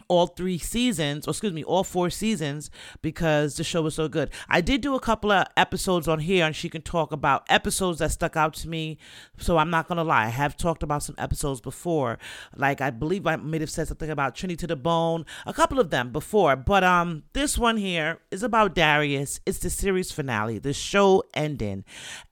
all 0.08 0.28
three 0.28 0.58
seasons, 0.58 1.28
or 1.28 1.32
excuse 1.32 1.54
me, 1.54 1.64
all 1.64 1.84
four 1.84 2.10
seasons 2.10 2.70
because 3.02 3.56
the 3.56 3.64
show 3.64 3.82
was 3.82 3.96
so 3.96 4.08
good. 4.08 4.30
I 4.50 4.62
did 4.62 4.82
do 4.82 4.96
a 4.96 5.00
couple 5.00 5.32
of 5.32 5.48
episodes 5.58 6.08
on 6.08 6.20
here, 6.20 6.46
and 6.46 6.56
she 6.56 6.70
can 6.70 6.82
talk 6.82 7.12
about 7.12 7.44
episodes 7.50 8.00
that 8.00 8.12
stuck 8.12 8.36
out 8.36 8.54
to 8.56 8.70
me. 8.70 8.98
So 9.38 9.58
I'm 9.58 9.70
not 9.70 9.88
gonna 9.88 10.04
lie, 10.04 10.26
I 10.26 10.30
have 10.30 10.58
talked 10.58 10.84
about 10.84 11.04
some 11.04 11.16
episodes 11.18 11.62
before. 11.62 12.18
Like 12.56 12.82
I 12.82 12.90
believe 12.90 13.28
I 13.28 13.36
may 13.36 13.60
have 13.60 13.70
said 13.70 13.88
something 13.88 14.10
about 14.10 14.36
Trinity 14.36 14.58
to 14.58 14.68
the 14.68 14.76
Bone, 14.76 15.26
a 15.46 15.54
couple 15.54 15.80
of 15.80 15.90
them 15.90 16.12
before. 16.12 16.56
But 16.56 16.84
um, 16.84 17.24
this 17.34 17.58
one 17.58 17.78
here 17.78 18.20
is 18.32 18.44
about 18.44 18.76
Darius. 18.76 19.40
It's 19.46 19.60
the 19.60 19.70
series 19.70 20.12
finale, 20.12 20.60
the 20.60 20.74
show 20.74 21.24
ending, 21.34 21.84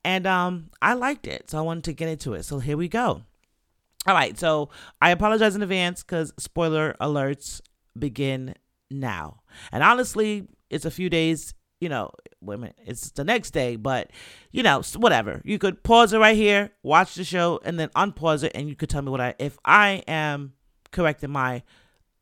and 0.03 0.27
um, 0.27 0.69
I 0.81 0.93
liked 0.93 1.27
it, 1.27 1.49
so 1.49 1.57
I 1.57 1.61
wanted 1.61 1.85
to 1.85 1.93
get 1.93 2.09
into 2.09 2.33
it. 2.33 2.43
So 2.43 2.59
here 2.59 2.77
we 2.77 2.87
go. 2.87 3.23
All 4.05 4.13
right, 4.13 4.37
so 4.37 4.69
I 5.01 5.11
apologize 5.11 5.55
in 5.55 5.61
advance 5.61 6.03
because 6.03 6.33
spoiler 6.37 6.95
alerts 6.99 7.61
begin 7.97 8.55
now. 8.91 9.41
And 9.71 9.81
honestly, 9.81 10.47
it's 10.69 10.85
a 10.85 10.91
few 10.91 11.09
days, 11.09 11.53
you 11.79 11.87
know, 11.87 12.11
women, 12.41 12.73
it's 12.85 13.11
the 13.11 13.23
next 13.23 13.51
day, 13.51 13.77
but 13.77 14.11
you 14.51 14.61
know, 14.61 14.81
whatever. 14.97 15.41
You 15.45 15.57
could 15.57 15.83
pause 15.83 16.11
it 16.11 16.19
right 16.19 16.35
here, 16.35 16.71
watch 16.83 17.15
the 17.15 17.23
show, 17.23 17.61
and 17.63 17.79
then 17.79 17.89
unpause 17.89 18.43
it, 18.43 18.51
and 18.55 18.67
you 18.67 18.75
could 18.75 18.89
tell 18.89 19.01
me 19.01 19.11
what 19.11 19.21
I, 19.21 19.35
if 19.39 19.57
I 19.63 20.03
am 20.07 20.53
correct 20.91 21.23
in 21.23 21.31
my 21.31 21.63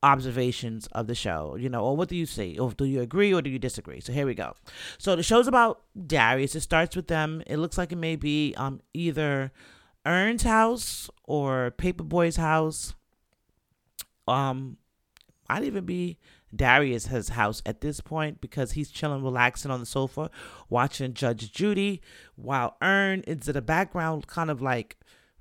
observations 0.04 0.88
of 0.88 1.08
the 1.08 1.16
show, 1.16 1.56
you 1.60 1.70
know, 1.70 1.84
or 1.84 1.96
what 1.96 2.10
do 2.10 2.16
you 2.16 2.26
see? 2.26 2.58
Or 2.58 2.72
do 2.72 2.86
you 2.86 3.02
agree 3.02 3.34
or 3.34 3.42
do 3.42 3.50
you 3.50 3.60
disagree? 3.60 4.00
So 4.00 4.14
here 4.14 4.26
we 4.26 4.34
go. 4.34 4.56
So 4.98 5.16
the 5.16 5.24
show's 5.24 5.48
about 5.48 5.82
Darius. 6.08 6.56
It 6.56 6.62
starts 6.62 6.96
with 6.96 7.08
them. 7.08 7.44
It 7.46 7.58
looks 7.58 7.78
like 7.78 7.92
it 7.92 7.98
may 7.98 8.16
be 8.16 8.54
um 8.58 8.82
either 8.94 9.52
Earn's 10.06 10.44
house 10.44 11.10
or 11.24 11.72
Paper 11.72 12.04
Boi's 12.04 12.38
house. 12.38 12.94
Um, 14.28 14.78
might 15.50 15.64
even 15.64 15.86
be 15.86 16.18
Darius's 16.56 17.30
house 17.30 17.62
at 17.66 17.82
this 17.82 18.02
point 18.02 18.42
because 18.42 18.74
he's 18.74 18.90
chilling, 18.90 19.24
relaxing 19.24 19.72
on 19.72 19.80
the 19.80 19.86
sofa, 19.86 20.30
watching 20.70 21.14
Judge 21.14 21.52
Judy, 21.52 22.02
while 22.36 22.78
Earn 22.82 23.22
is 23.22 23.48
in 23.48 23.54
the 23.54 23.62
background, 23.62 24.28
kind 24.28 24.50
of 24.50 24.62
like 24.62 24.98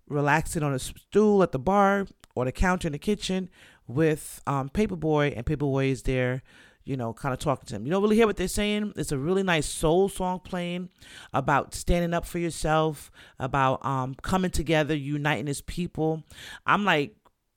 relaxing 0.08 0.62
on 0.62 0.74
a 0.74 0.78
stool 0.78 1.42
at 1.42 1.52
the 1.52 1.58
bar 1.58 2.06
or 2.34 2.44
the 2.44 2.52
counter 2.52 2.88
in 2.88 2.92
the 2.92 2.98
kitchen 2.98 3.48
with 3.86 4.42
um, 4.46 4.68
Paper 4.68 4.96
Boi, 4.96 5.28
and 5.28 5.46
Paper 5.46 5.66
Boi 5.66 5.86
is 5.86 6.02
there 6.02 6.42
you 6.84 6.96
know, 6.96 7.12
kind 7.12 7.32
of 7.32 7.38
talking 7.38 7.66
to 7.66 7.76
him. 7.76 7.84
You 7.84 7.90
don't 7.92 8.02
really 8.02 8.16
hear 8.16 8.26
what 8.26 8.36
they're 8.36 8.48
saying. 8.48 8.94
It's 8.96 9.12
a 9.12 9.18
really 9.18 9.42
nice 9.42 9.66
soul 9.66 10.08
song 10.08 10.40
playing 10.40 10.88
about 11.32 11.74
standing 11.74 12.14
up 12.14 12.26
for 12.26 12.38
yourself, 12.38 13.10
about 13.38 13.84
um 13.84 14.14
coming 14.22 14.50
together, 14.50 14.94
uniting 14.94 15.48
as 15.48 15.60
people. 15.60 16.24
I'm 16.66 16.84
like 16.84 17.14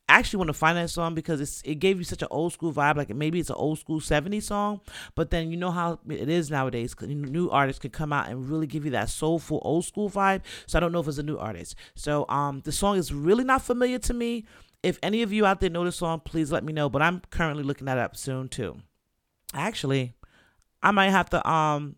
actually 0.09 0.37
want 0.37 0.49
to 0.49 0.53
find 0.53 0.77
that 0.77 0.89
song 0.89 1.15
because 1.15 1.39
it's 1.39 1.61
it 1.63 1.75
gave 1.75 1.97
you 1.97 2.03
such 2.03 2.21
an 2.21 2.27
old 2.31 2.53
school 2.53 2.73
vibe. 2.73 2.97
Like 2.97 3.13
maybe 3.15 3.39
it's 3.39 3.49
an 3.49 3.55
old 3.55 3.79
school 3.79 3.99
70s 3.99 4.43
song, 4.43 4.81
but 5.15 5.31
then 5.31 5.49
you 5.49 5.57
know 5.57 5.71
how 5.71 5.99
it 6.09 6.29
is 6.29 6.51
nowadays. 6.51 6.95
New 7.01 7.49
artists 7.49 7.79
can 7.79 7.91
come 7.91 8.13
out 8.13 8.29
and 8.29 8.49
really 8.49 8.67
give 8.67 8.85
you 8.85 8.91
that 8.91 9.09
soulful 9.09 9.61
old 9.63 9.85
school 9.85 10.09
vibe. 10.09 10.41
So 10.67 10.77
I 10.77 10.79
don't 10.79 10.91
know 10.91 10.99
if 10.99 11.07
it's 11.07 11.17
a 11.17 11.23
new 11.23 11.37
artist. 11.37 11.75
So 11.95 12.25
um, 12.29 12.61
the 12.63 12.71
song 12.71 12.97
is 12.97 13.13
really 13.13 13.43
not 13.43 13.61
familiar 13.61 13.99
to 13.99 14.13
me. 14.13 14.45
If 14.81 14.99
any 15.01 15.21
of 15.21 15.31
you 15.31 15.45
out 15.45 15.61
there 15.61 15.69
know 15.69 15.85
the 15.85 15.91
song, 15.91 16.19
please 16.19 16.51
let 16.51 16.63
me 16.63 16.73
know. 16.73 16.89
But 16.89 17.01
I'm 17.01 17.21
currently 17.29 17.63
looking 17.63 17.85
that 17.85 17.97
up 17.97 18.17
soon 18.17 18.49
too. 18.49 18.79
Actually, 19.53 20.13
I 20.81 20.91
might 20.91 21.09
have 21.09 21.29
to 21.31 21.47
um 21.49 21.95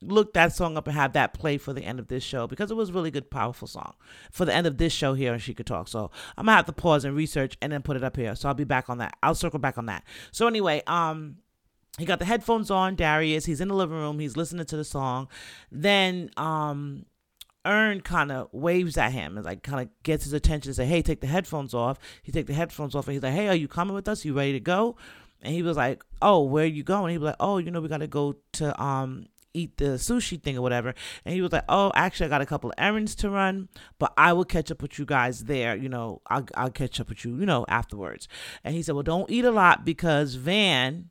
look 0.00 0.32
that 0.32 0.52
song 0.52 0.76
up 0.76 0.86
and 0.86 0.96
have 0.96 1.12
that 1.14 1.34
play 1.34 1.58
for 1.58 1.72
the 1.72 1.82
end 1.82 1.98
of 1.98 2.06
this 2.06 2.22
show 2.22 2.46
because 2.46 2.70
it 2.70 2.76
was 2.76 2.92
really 2.92 3.10
good, 3.10 3.30
powerful 3.30 3.66
song 3.66 3.94
for 4.30 4.44
the 4.44 4.54
end 4.54 4.66
of 4.66 4.78
this 4.78 4.92
show 4.92 5.14
here 5.14 5.32
and 5.32 5.42
She 5.42 5.54
Could 5.54 5.66
Talk. 5.66 5.88
So 5.88 6.10
I'm 6.36 6.46
gonna 6.46 6.56
have 6.56 6.66
to 6.66 6.72
pause 6.72 7.04
and 7.04 7.16
research 7.16 7.56
and 7.60 7.72
then 7.72 7.82
put 7.82 7.96
it 7.96 8.04
up 8.04 8.16
here. 8.16 8.34
So 8.36 8.48
I'll 8.48 8.54
be 8.54 8.64
back 8.64 8.88
on 8.88 8.98
that. 8.98 9.16
I'll 9.22 9.34
circle 9.34 9.58
back 9.58 9.76
on 9.76 9.86
that. 9.86 10.04
So 10.30 10.46
anyway, 10.46 10.82
um, 10.86 11.38
he 11.98 12.04
got 12.04 12.20
the 12.20 12.24
headphones 12.24 12.70
on. 12.70 12.94
Darius, 12.94 13.44
he's 13.46 13.60
in 13.60 13.68
the 13.68 13.74
living 13.74 13.96
room. 13.96 14.20
He's 14.20 14.36
listening 14.36 14.66
to 14.66 14.76
the 14.76 14.84
song. 14.84 15.28
Then 15.70 16.30
um. 16.36 17.06
Earn 17.66 18.00
kind 18.00 18.32
of 18.32 18.48
waves 18.52 18.96
at 18.96 19.12
him 19.12 19.36
and 19.36 19.44
like 19.44 19.62
kind 19.62 19.82
of 19.82 19.88
gets 20.02 20.24
his 20.24 20.32
attention 20.32 20.70
and 20.70 20.76
say, 20.76 20.86
"Hey, 20.86 21.02
take 21.02 21.20
the 21.20 21.26
headphones 21.26 21.74
off." 21.74 21.98
He 22.22 22.32
take 22.32 22.46
the 22.46 22.54
headphones 22.54 22.94
off 22.94 23.08
and 23.08 23.12
he's 23.12 23.22
like, 23.22 23.34
"Hey, 23.34 23.48
are 23.48 23.54
you 23.54 23.68
coming 23.68 23.94
with 23.94 24.08
us? 24.08 24.24
You 24.24 24.32
ready 24.32 24.52
to 24.52 24.60
go?" 24.60 24.96
And 25.42 25.54
he 25.54 25.62
was 25.62 25.76
like, 25.76 26.02
"Oh, 26.20 26.42
where 26.42 26.66
you 26.66 26.82
going?" 26.82 27.12
He 27.12 27.18
was 27.18 27.26
like, 27.26 27.36
"Oh, 27.40 27.58
you 27.58 27.70
know, 27.70 27.80
we 27.80 27.88
got 27.88 27.98
to 27.98 28.06
go 28.06 28.36
to 28.54 28.82
um 28.82 29.26
eat 29.54 29.76
the 29.76 29.96
sushi 29.96 30.40
thing 30.42 30.58
or 30.58 30.62
whatever." 30.62 30.94
And 31.24 31.34
he 31.34 31.40
was 31.40 31.52
like, 31.52 31.64
"Oh, 31.68 31.92
actually, 31.94 32.26
I 32.26 32.30
got 32.30 32.40
a 32.40 32.46
couple 32.46 32.70
of 32.70 32.74
errands 32.78 33.14
to 33.16 33.30
run, 33.30 33.68
but 33.98 34.12
I 34.16 34.32
will 34.32 34.44
catch 34.44 34.70
up 34.70 34.82
with 34.82 34.98
you 34.98 35.04
guys 35.04 35.44
there. 35.44 35.76
You 35.76 35.88
know, 35.88 36.22
I'll 36.26 36.46
I'll 36.54 36.70
catch 36.70 37.00
up 37.00 37.08
with 37.08 37.24
you, 37.24 37.36
you 37.36 37.46
know, 37.46 37.64
afterwards." 37.68 38.28
And 38.64 38.74
he 38.74 38.82
said, 38.82 38.94
"Well, 38.94 39.04
don't 39.04 39.30
eat 39.30 39.44
a 39.44 39.50
lot 39.50 39.84
because 39.84 40.34
Van 40.34 41.10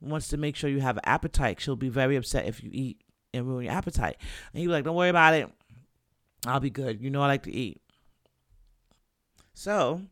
wants 0.00 0.28
to 0.28 0.36
make 0.36 0.56
sure 0.56 0.70
you 0.70 0.80
have 0.80 0.96
an 0.96 1.04
appetite. 1.06 1.60
She'll 1.60 1.76
be 1.76 1.88
very 1.88 2.16
upset 2.16 2.46
if 2.46 2.62
you 2.62 2.70
eat 2.72 3.02
and 3.32 3.46
ruin 3.46 3.66
your 3.66 3.74
appetite." 3.74 4.16
And 4.52 4.60
he 4.60 4.66
was 4.66 4.74
like, 4.74 4.84
"Don't 4.84 4.96
worry 4.96 5.08
about 5.08 5.34
it. 5.34 5.48
I'll 6.46 6.60
be 6.60 6.70
good. 6.70 7.00
You 7.00 7.10
know, 7.10 7.22
I 7.22 7.26
like 7.28 7.44
to 7.44 7.54
eat." 7.54 7.80
So 9.54 10.02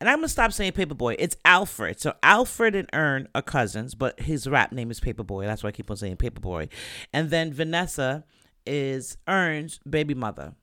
and 0.00 0.08
I'm 0.08 0.18
gonna 0.18 0.28
stop 0.28 0.52
saying 0.52 0.72
Paper 0.72 0.94
Boi. 0.94 1.16
It's 1.18 1.36
Alfred. 1.44 2.00
So 2.00 2.14
Alfred 2.22 2.74
and 2.74 2.88
Earn 2.92 3.28
are 3.34 3.42
cousins, 3.42 3.94
but 3.94 4.20
his 4.20 4.46
rap 4.46 4.72
name 4.72 4.90
is 4.90 5.00
Paper 5.00 5.22
Boi. 5.22 5.46
That's 5.46 5.62
why 5.62 5.68
I 5.68 5.72
keep 5.72 5.90
on 5.90 5.96
saying 5.96 6.16
Paper 6.16 6.40
Boi. 6.40 6.68
And 7.12 7.30
then 7.30 7.52
Vanessa 7.52 8.24
is 8.66 9.16
Earn's 9.28 9.78
baby 9.88 10.14
mother. 10.14 10.54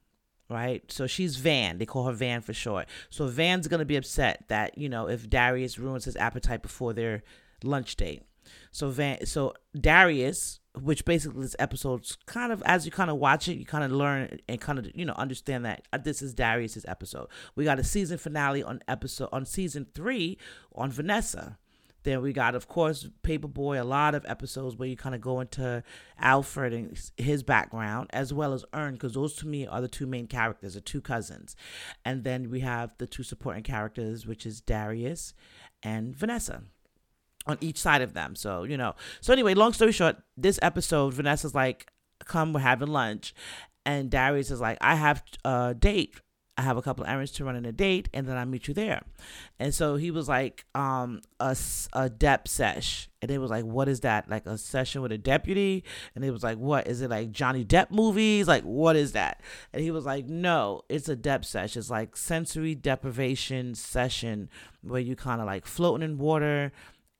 Right, 0.50 0.84
so 0.92 1.08
she's 1.08 1.38
Van. 1.38 1.80
They 1.80 1.86
call 1.86 2.06
her 2.06 2.14
Van 2.14 2.42
for 2.42 2.54
short. 2.54 2.88
So 3.10 3.28
Van's 3.28 3.68
gonna 3.68 3.86
be 3.86 3.96
upset 3.96 4.44
that 4.50 4.78
you 4.78 4.90
know 4.90 5.08
if 5.10 5.30
Darius 5.30 5.80
ruins 5.80 6.06
his 6.06 6.16
appetite 6.16 6.62
before 6.62 6.94
their 6.94 7.24
lunch 7.64 7.96
date. 7.96 8.24
So 8.72 8.90
Van, 8.90 9.26
so 9.26 9.54
Darius 9.80 10.60
which 10.82 11.06
basically 11.06 11.42
this 11.42 11.56
episode's 11.60 12.18
kind 12.26 12.52
of 12.52 12.64
as 12.64 12.86
you 12.86 12.92
kind 12.92 13.12
of 13.12 13.18
watch 13.18 13.48
it, 13.48 13.58
you 13.58 13.66
kind 13.66 13.84
of 13.84 13.92
learn 13.92 14.40
and 14.48 14.60
kind 14.60 14.80
of 14.80 14.90
you 14.96 15.06
know 15.06 15.14
understand 15.14 15.66
that 15.66 15.88
uh, 15.94 15.98
this 15.98 16.22
is 16.22 16.34
Darius's 16.34 16.86
episode. 16.88 17.28
We 17.56 17.64
got 17.64 17.80
a 17.80 17.84
season 17.84 18.18
finale 18.18 18.64
on 18.64 18.82
episode 18.88 19.30
on 19.32 19.46
season 19.46 19.88
three 19.94 20.38
on 20.74 20.92
Vanessa. 20.92 21.58
Then 22.04 22.22
we 22.22 22.34
got, 22.34 22.54
of 22.54 22.68
course, 22.68 23.08
Paper 23.22 23.48
Boi, 23.48 23.82
a 23.82 23.86
lot 23.86 24.14
of 24.14 24.26
episodes 24.28 24.76
where 24.76 24.90
you 24.90 24.98
kind 24.98 25.16
of 25.16 25.22
go 25.22 25.40
into 25.40 25.82
Alfred 26.20 26.74
and 26.74 27.00
his 27.16 27.44
background, 27.44 28.10
as 28.12 28.34
well 28.34 28.54
as 28.54 28.66
Earn, 28.74 28.96
because 28.96 29.14
those 29.14 29.36
to 29.36 29.48
me 29.48 29.66
are 29.66 29.80
the 29.80 29.88
two 29.88 30.06
main 30.06 30.28
characters, 30.28 30.74
the 30.74 30.82
two 30.82 31.00
cousins. 31.00 31.56
And 32.04 32.26
then 32.26 32.50
we 32.50 32.60
have 32.60 32.92
the 32.98 33.08
two 33.08 33.24
supporting 33.24 33.64
characters, 33.64 34.28
which 34.28 34.46
is 34.46 34.60
Darius 34.60 35.34
and 35.82 36.14
Vanessa 36.14 36.64
on 37.46 37.58
each 37.62 37.78
side 37.78 38.02
of 38.02 38.14
them. 38.14 38.36
So, 38.36 38.64
you 38.64 38.78
know. 38.78 38.96
So 39.22 39.34
anyway, 39.34 39.54
long 39.54 39.74
story 39.74 39.92
short, 39.92 40.18
this 40.38 40.60
episode, 40.62 41.14
Vanessa's 41.14 41.56
like, 41.56 41.92
come, 42.26 42.54
we're 42.54 42.62
having 42.62 42.90
lunch. 42.90 43.34
And 43.86 44.10
Darius 44.10 44.52
is 44.52 44.62
like, 44.62 44.78
I 44.82 44.96
have 44.96 45.24
a 45.44 45.76
date. 45.78 46.16
I 46.56 46.62
have 46.62 46.78
a 46.78 46.84
couple 46.84 47.04
of 47.04 47.10
errands 47.10 47.32
to 47.34 47.46
run 47.46 47.56
in 47.56 47.66
a 47.66 47.72
date, 47.72 48.10
and 48.14 48.28
then 48.28 48.38
I'll 48.38 48.46
meet 48.46 48.68
you 48.68 48.76
there. 48.76 49.02
And 49.60 49.74
so 49.74 49.96
he 49.96 50.12
was 50.12 50.30
like, 50.30 50.66
um, 50.76 51.22
a, 51.40 51.58
a 51.94 52.12
dep 52.12 52.48
sesh. 52.48 53.10
And 53.24 53.32
it 53.32 53.40
was 53.40 53.50
like, 53.50 53.66
what 53.66 53.90
is 53.90 54.02
that? 54.02 54.30
Like 54.30 54.46
a 54.46 54.58
session 54.60 55.02
with 55.02 55.12
a 55.12 55.18
deputy? 55.18 55.84
And 56.14 56.24
it 56.24 56.30
was 56.30 56.44
like, 56.44 56.60
what? 56.60 56.86
Is 56.88 57.02
it 57.02 57.10
like 57.10 57.32
Johnny 57.32 57.66
Depp 57.66 57.90
movies? 57.90 58.48
Like, 58.48 58.64
what 58.64 58.96
is 58.96 59.14
that? 59.14 59.42
And 59.74 59.82
he 59.82 59.90
was 59.90 60.06
like, 60.06 60.28
no, 60.28 60.84
it's 60.90 61.10
a 61.10 61.16
dep 61.16 61.44
sesh. 61.44 61.76
It's 61.76 61.90
like 61.90 62.16
sensory 62.16 62.76
deprivation 62.76 63.74
session 63.74 64.50
where 64.84 65.02
you 65.02 65.16
kind 65.16 65.42
of 65.42 65.48
like 65.48 65.66
floating 65.66 66.08
in 66.08 66.20
water 66.20 66.72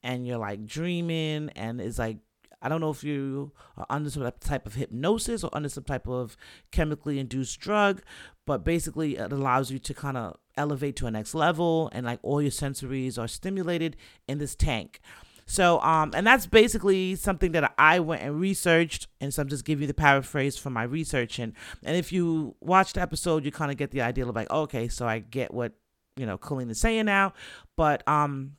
and 0.04 0.28
you're 0.28 0.38
like 0.38 0.66
dreaming 0.66 1.50
and 1.56 1.80
it's 1.80 2.00
like 2.00 2.18
I 2.62 2.70
don't 2.70 2.80
know 2.80 2.92
if 2.92 3.04
you 3.04 3.52
are 3.78 3.86
under 3.90 4.10
some 4.10 4.32
type 4.40 4.66
of 4.66 4.76
hypnosis 4.76 5.44
or 5.44 5.50
under 5.52 5.68
some 5.68 5.84
type 5.84 6.08
of 6.08 6.38
chemically 6.72 7.20
induced 7.20 7.60
drug, 7.60 8.02
but 8.46 8.64
basically 8.64 9.18
it 9.18 9.34
allows 9.34 9.70
you 9.70 9.80
to 9.80 9.94
kind 9.94 10.16
of 10.16 10.38
elevate 10.56 10.96
to 10.98 11.08
a 11.08 11.12
next 11.12 11.36
level 11.36 11.90
and 11.92 12.06
like 12.06 12.20
all 12.24 12.42
your 12.42 12.52
sensories 12.52 13.20
are 13.20 13.28
stimulated 13.28 13.98
in 14.30 14.38
this 14.38 14.56
tank. 14.56 15.02
So, 15.46 15.82
um, 15.82 16.12
and 16.16 16.26
that's 16.26 16.46
basically 16.46 17.16
something 17.16 17.52
that 17.52 17.74
I 17.78 18.00
went 18.00 18.22
and 18.22 18.40
researched, 18.40 19.08
and 19.20 19.34
so 19.34 19.42
I'm 19.42 19.50
just 19.50 19.66
giving 19.66 19.82
you 19.82 19.88
the 19.88 19.94
paraphrase 19.94 20.58
from 20.58 20.72
my 20.72 20.84
research. 20.84 21.38
And 21.38 21.52
and 21.84 21.98
if 21.98 22.14
you 22.14 22.56
watch 22.62 22.94
the 22.94 23.02
episode, 23.02 23.44
you 23.44 23.52
kind 23.52 23.70
of 23.70 23.78
get 23.78 23.92
the 23.92 24.02
idea 24.02 24.26
of 24.26 24.34
like, 24.34 24.50
okay, 24.50 24.88
so 24.88 25.06
I 25.06 25.20
get 25.20 25.54
what 25.54 25.74
you 26.16 26.26
know 26.26 26.38
Colleen 26.38 26.70
is 26.70 26.80
saying 26.80 27.06
now. 27.06 27.34
But 27.76 28.08
um, 28.08 28.54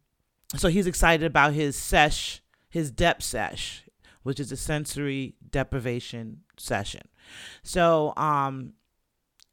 so 0.57 0.69
he's 0.69 0.87
excited 0.87 1.27
about 1.27 1.53
his 1.53 1.77
sesh, 1.77 2.43
his 2.69 2.91
depth 2.91 3.23
sesh, 3.23 3.85
which 4.23 4.41
is 4.41 4.53
a 4.53 4.57
sensory 4.57 5.35
deprivation 5.51 6.41
session. 6.57 7.03
So 7.63 8.13
um, 8.17 8.75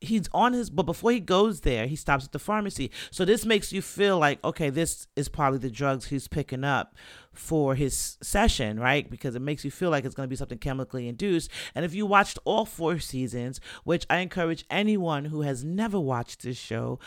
he's 0.01 0.27
on 0.33 0.53
his 0.53 0.69
but 0.71 0.83
before 0.83 1.11
he 1.11 1.19
goes 1.19 1.61
there 1.61 1.85
he 1.85 1.95
stops 1.95 2.25
at 2.25 2.31
the 2.31 2.39
pharmacy. 2.39 2.91
So 3.11 3.23
this 3.23 3.45
makes 3.45 3.71
you 3.71 3.81
feel 3.81 4.17
like 4.17 4.43
okay 4.43 4.69
this 4.69 5.07
is 5.15 5.29
probably 5.29 5.59
the 5.59 5.69
drugs 5.69 6.07
he's 6.07 6.27
picking 6.27 6.63
up 6.63 6.95
for 7.31 7.75
his 7.75 8.17
session 8.21 8.79
right? 8.79 9.09
Because 9.09 9.35
it 9.35 9.41
makes 9.41 9.63
you 9.63 9.71
feel 9.71 9.91
like 9.91 10.03
it's 10.03 10.15
going 10.15 10.27
to 10.27 10.29
be 10.29 10.35
something 10.35 10.57
chemically 10.57 11.07
induced. 11.07 11.51
And 11.75 11.85
if 11.85 11.93
you 11.93 12.05
watched 12.05 12.39
all 12.43 12.65
four 12.65 12.99
seasons 12.99 13.61
which 13.83 14.05
i 14.09 14.17
encourage 14.17 14.65
anyone 14.69 15.25
who 15.25 15.41
has 15.41 15.63
never 15.63 15.99
watched 15.99 16.41
this 16.41 16.57
show 16.57 16.99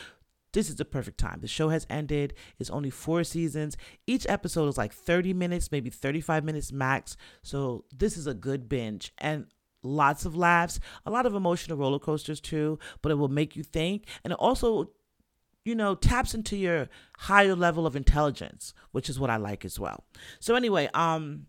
this 0.55 0.71
is 0.71 0.77
the 0.77 0.85
perfect 0.85 1.19
time. 1.19 1.41
The 1.41 1.49
show 1.49 1.69
has 1.69 1.87
ended. 1.91 2.33
It's 2.59 2.71
only 2.71 2.89
four 2.89 3.25
seasons. 3.25 3.77
Each 4.07 4.25
episode 4.29 4.69
is 4.69 4.79
like 4.79 4.95
30 4.95 5.35
minutes, 5.35 5.71
maybe 5.71 5.91
35 5.91 6.45
minutes 6.45 6.73
max. 6.73 7.17
So 7.43 7.85
this 7.95 8.17
is 8.17 8.27
a 8.27 8.35
good 8.35 8.69
binge. 8.69 9.13
And 9.19 9.47
lots 9.83 10.25
of 10.25 10.37
laughs, 10.37 10.81
a 11.05 11.11
lot 11.11 11.27
of 11.27 11.35
emotional 11.35 11.77
roller 11.77 11.99
coasters 11.99 12.41
too, 12.41 12.79
but 13.03 13.13
it 13.13 13.17
will 13.17 13.29
make 13.29 13.57
you 13.57 13.65
think. 13.65 14.07
And 14.23 14.33
it 14.33 14.39
also, 14.39 14.93
you 15.65 15.75
know, 15.75 15.97
taps 15.97 16.35
into 16.35 16.57
your 16.57 16.89
higher 17.19 17.57
level 17.57 17.85
of 17.85 17.97
intelligence, 17.97 18.73
which 18.93 19.11
is 19.11 19.19
what 19.19 19.31
I 19.31 19.37
like 19.37 19.65
as 19.65 19.79
well. 19.79 20.05
So 20.39 20.55
anyway, 20.55 20.89
um, 20.95 21.47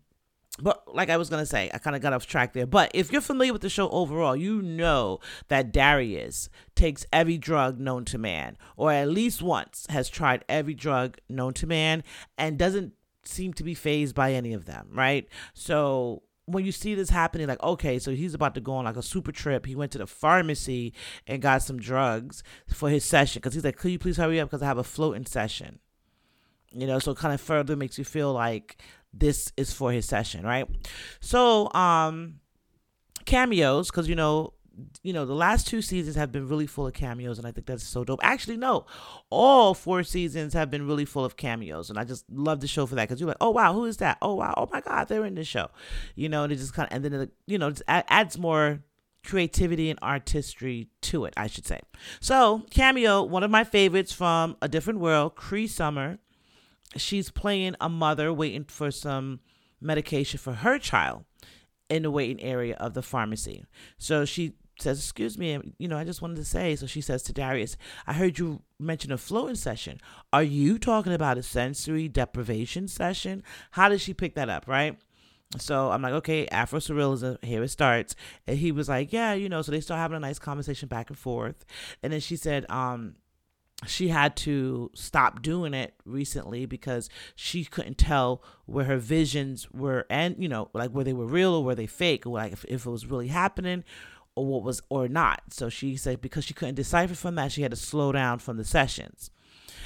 but 0.60 0.94
like 0.94 1.10
I 1.10 1.16
was 1.16 1.28
gonna 1.30 1.46
say, 1.46 1.70
I 1.72 1.78
kind 1.78 1.96
of 1.96 2.02
got 2.02 2.12
off 2.12 2.26
track 2.26 2.52
there. 2.52 2.66
But 2.66 2.90
if 2.94 3.12
you're 3.12 3.20
familiar 3.20 3.52
with 3.52 3.62
the 3.62 3.68
show 3.68 3.88
overall, 3.90 4.36
you 4.36 4.62
know 4.62 5.20
that 5.48 5.72
Darius 5.72 6.48
takes 6.74 7.06
every 7.12 7.38
drug 7.38 7.78
known 7.78 8.04
to 8.06 8.18
man, 8.18 8.56
or 8.76 8.92
at 8.92 9.08
least 9.08 9.42
once 9.42 9.86
has 9.90 10.08
tried 10.08 10.44
every 10.48 10.74
drug 10.74 11.18
known 11.28 11.52
to 11.54 11.66
man, 11.66 12.02
and 12.38 12.58
doesn't 12.58 12.92
seem 13.24 13.52
to 13.54 13.64
be 13.64 13.74
phased 13.74 14.14
by 14.14 14.32
any 14.32 14.52
of 14.52 14.66
them, 14.66 14.88
right? 14.92 15.28
So 15.54 16.22
when 16.46 16.64
you 16.64 16.72
see 16.72 16.94
this 16.94 17.10
happening, 17.10 17.48
like, 17.48 17.62
okay, 17.62 17.98
so 17.98 18.12
he's 18.12 18.34
about 18.34 18.54
to 18.54 18.60
go 18.60 18.74
on 18.74 18.84
like 18.84 18.96
a 18.96 19.02
super 19.02 19.32
trip. 19.32 19.66
He 19.66 19.74
went 19.74 19.92
to 19.92 19.98
the 19.98 20.06
pharmacy 20.06 20.94
and 21.26 21.42
got 21.42 21.62
some 21.62 21.78
drugs 21.78 22.42
for 22.68 22.88
his 22.88 23.04
session 23.04 23.40
because 23.40 23.54
he's 23.54 23.64
like, 23.64 23.76
could 23.76 23.90
you 23.90 23.98
please 23.98 24.16
hurry 24.16 24.40
up 24.40 24.48
because 24.48 24.62
I 24.62 24.66
have 24.66 24.78
a 24.78 24.84
floating 24.84 25.26
session. 25.26 25.80
You 26.72 26.86
know, 26.86 26.98
so 26.98 27.14
kind 27.14 27.34
of 27.34 27.40
further 27.40 27.74
makes 27.74 27.98
you 27.98 28.04
feel 28.04 28.32
like 28.32 28.76
this 29.18 29.52
is 29.56 29.72
for 29.72 29.92
his 29.92 30.06
session, 30.06 30.44
right? 30.44 30.68
So, 31.20 31.72
um, 31.72 32.40
cameos 33.24 33.90
because 33.90 34.08
you 34.08 34.14
know 34.14 34.52
you 35.02 35.12
know, 35.12 35.24
the 35.24 35.34
last 35.34 35.66
two 35.66 35.80
seasons 35.80 36.16
have 36.16 36.32
been 36.32 36.48
really 36.48 36.66
full 36.66 36.86
of 36.86 36.92
cameos, 36.92 37.38
and 37.38 37.46
I 37.46 37.52
think 37.52 37.66
that's 37.66 37.84
so 37.84 38.04
dope. 38.04 38.20
Actually, 38.22 38.56
no, 38.56 38.86
all 39.30 39.74
four 39.74 40.02
seasons 40.02 40.52
have 40.52 40.70
been 40.70 40.86
really 40.86 41.04
full 41.04 41.24
of 41.24 41.36
cameos, 41.36 41.90
and 41.90 41.98
I 41.98 42.04
just 42.04 42.24
love 42.30 42.60
the 42.60 42.66
show 42.66 42.86
for 42.86 42.94
that 42.96 43.08
because 43.08 43.20
you're 43.20 43.28
like, 43.28 43.38
oh 43.40 43.50
wow, 43.50 43.72
who 43.72 43.84
is 43.84 43.98
that? 43.98 44.18
Oh 44.20 44.34
wow, 44.34 44.54
oh 44.56 44.68
my 44.72 44.80
god, 44.80 45.08
they're 45.08 45.24
in 45.24 45.34
the 45.34 45.44
show, 45.44 45.70
you 46.14 46.28
know, 46.28 46.44
and 46.44 46.52
it 46.52 46.56
just 46.56 46.74
kind 46.74 46.90
of, 46.90 46.96
and 46.96 47.04
then 47.04 47.20
it, 47.20 47.30
you 47.46 47.58
know, 47.58 47.72
adds 47.88 48.38
more 48.38 48.82
creativity 49.24 49.90
and 49.90 49.98
artistry 50.02 50.88
to 51.02 51.24
it, 51.24 51.34
I 51.36 51.46
should 51.46 51.66
say. 51.66 51.80
So, 52.20 52.62
cameo, 52.70 53.22
one 53.22 53.42
of 53.42 53.50
my 53.50 53.64
favorites 53.64 54.12
from 54.12 54.56
A 54.62 54.68
Different 54.68 55.00
World, 55.00 55.36
Cree 55.36 55.66
Summer. 55.66 56.18
She's 56.96 57.30
playing 57.30 57.76
a 57.80 57.88
mother 57.88 58.32
waiting 58.32 58.64
for 58.64 58.90
some 58.90 59.40
medication 59.80 60.38
for 60.38 60.52
her 60.52 60.78
child 60.78 61.24
in 61.88 62.02
the 62.02 62.10
waiting 62.10 62.40
area 62.42 62.76
of 62.76 62.94
the 62.94 63.02
pharmacy. 63.02 63.64
So 63.98 64.24
she 64.24 64.54
says, 64.80 64.98
Excuse 64.98 65.38
me, 65.38 65.74
you 65.78 65.88
know, 65.88 65.96
I 65.96 66.04
just 66.04 66.22
wanted 66.22 66.36
to 66.36 66.44
say. 66.44 66.76
So 66.76 66.86
she 66.86 67.00
says 67.00 67.22
to 67.24 67.32
Darius, 67.32 67.76
I 68.06 68.12
heard 68.12 68.38
you 68.38 68.62
mention 68.78 69.12
a 69.12 69.18
floating 69.18 69.56
session. 69.56 70.00
Are 70.32 70.42
you 70.42 70.78
talking 70.78 71.12
about 71.12 71.38
a 71.38 71.42
sensory 71.42 72.08
deprivation 72.08 72.88
session? 72.88 73.42
How 73.72 73.88
did 73.88 74.00
she 74.00 74.14
pick 74.14 74.34
that 74.34 74.48
up, 74.48 74.66
right? 74.66 74.98
So 75.58 75.90
I'm 75.90 76.02
like, 76.02 76.12
okay, 76.14 76.48
Afro 76.48 76.80
Surrealism, 76.80 77.42
here 77.44 77.62
it 77.62 77.68
starts. 77.68 78.16
And 78.46 78.58
he 78.58 78.72
was 78.72 78.88
like, 78.88 79.12
yeah, 79.12 79.32
you 79.32 79.48
know, 79.48 79.62
so 79.62 79.70
they 79.70 79.80
start 79.80 80.00
having 80.00 80.16
a 80.16 80.20
nice 80.20 80.40
conversation 80.40 80.88
back 80.88 81.08
and 81.08 81.18
forth. 81.18 81.64
And 82.02 82.12
then 82.12 82.20
she 82.20 82.36
said, 82.36 82.66
um, 82.68 83.14
she 83.84 84.08
had 84.08 84.36
to 84.36 84.90
stop 84.94 85.42
doing 85.42 85.74
it 85.74 85.94
recently 86.06 86.64
because 86.64 87.10
she 87.34 87.64
couldn't 87.64 87.98
tell 87.98 88.42
where 88.64 88.86
her 88.86 88.96
visions 88.96 89.70
were 89.70 90.06
and 90.08 90.34
you 90.38 90.48
know 90.48 90.70
like 90.72 90.90
where 90.90 91.04
they 91.04 91.12
were 91.12 91.26
real 91.26 91.54
or 91.54 91.62
were 91.64 91.74
they 91.74 91.86
fake 91.86 92.26
or 92.26 92.34
like 92.34 92.52
if, 92.52 92.64
if 92.66 92.86
it 92.86 92.90
was 92.90 93.06
really 93.06 93.28
happening 93.28 93.84
or 94.34 94.46
what 94.46 94.62
was 94.62 94.80
or 94.88 95.08
not. 95.08 95.42
So 95.50 95.68
she 95.68 95.96
said 95.96 96.20
because 96.22 96.44
she 96.44 96.54
couldn't 96.54 96.74
decipher 96.76 97.14
from 97.14 97.34
that 97.34 97.52
she 97.52 97.62
had 97.62 97.70
to 97.70 97.76
slow 97.76 98.12
down 98.12 98.38
from 98.38 98.56
the 98.56 98.64
sessions. 98.64 99.30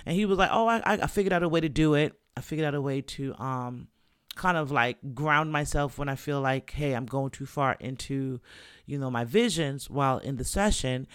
And 0.06 0.14
he 0.14 0.24
was 0.24 0.38
like 0.38 0.50
oh 0.52 0.68
i, 0.68 0.80
I 0.84 1.06
figured 1.08 1.32
out 1.32 1.42
a 1.42 1.48
way 1.48 1.60
to 1.60 1.68
do 1.68 1.94
it. 1.94 2.14
I 2.36 2.42
figured 2.42 2.66
out 2.66 2.76
a 2.76 2.80
way 2.80 3.00
to 3.00 3.34
um 3.42 3.88
kind 4.36 4.56
of 4.56 4.70
like 4.70 4.96
ground 5.12 5.52
myself 5.52 5.98
when 5.98 6.08
i 6.08 6.14
feel 6.14 6.40
like 6.40 6.70
hey 6.70 6.94
i'm 6.94 7.04
going 7.04 7.30
too 7.30 7.44
far 7.44 7.76
into 7.80 8.40
you 8.86 8.96
know 8.96 9.10
my 9.10 9.24
visions 9.24 9.90
while 9.90 10.18
in 10.18 10.36
the 10.36 10.44
session 10.44 11.06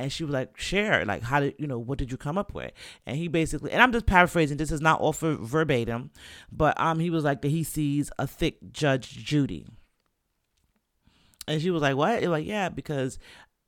and 0.00 0.12
she 0.12 0.24
was 0.24 0.32
like, 0.32 0.56
share, 0.58 1.04
like, 1.04 1.22
how 1.22 1.40
did, 1.40 1.54
you 1.58 1.66
know, 1.66 1.78
what 1.78 1.98
did 1.98 2.10
you 2.10 2.16
come 2.16 2.38
up 2.38 2.54
with? 2.54 2.72
And 3.06 3.16
he 3.16 3.28
basically, 3.28 3.70
and 3.70 3.82
I'm 3.82 3.92
just 3.92 4.06
paraphrasing, 4.06 4.56
this 4.56 4.72
is 4.72 4.80
not 4.80 5.00
all 5.00 5.12
for 5.12 5.36
verbatim, 5.36 6.10
but 6.50 6.78
um, 6.80 6.98
he 6.98 7.10
was 7.10 7.22
like 7.22 7.42
that 7.42 7.48
he 7.48 7.62
sees 7.62 8.10
a 8.18 8.26
thick 8.26 8.58
Judge 8.72 9.10
Judy. 9.10 9.66
And 11.46 11.60
she 11.60 11.70
was 11.70 11.82
like, 11.82 11.96
what? 11.96 12.22
Like, 12.22 12.46
yeah, 12.46 12.70
because, 12.70 13.18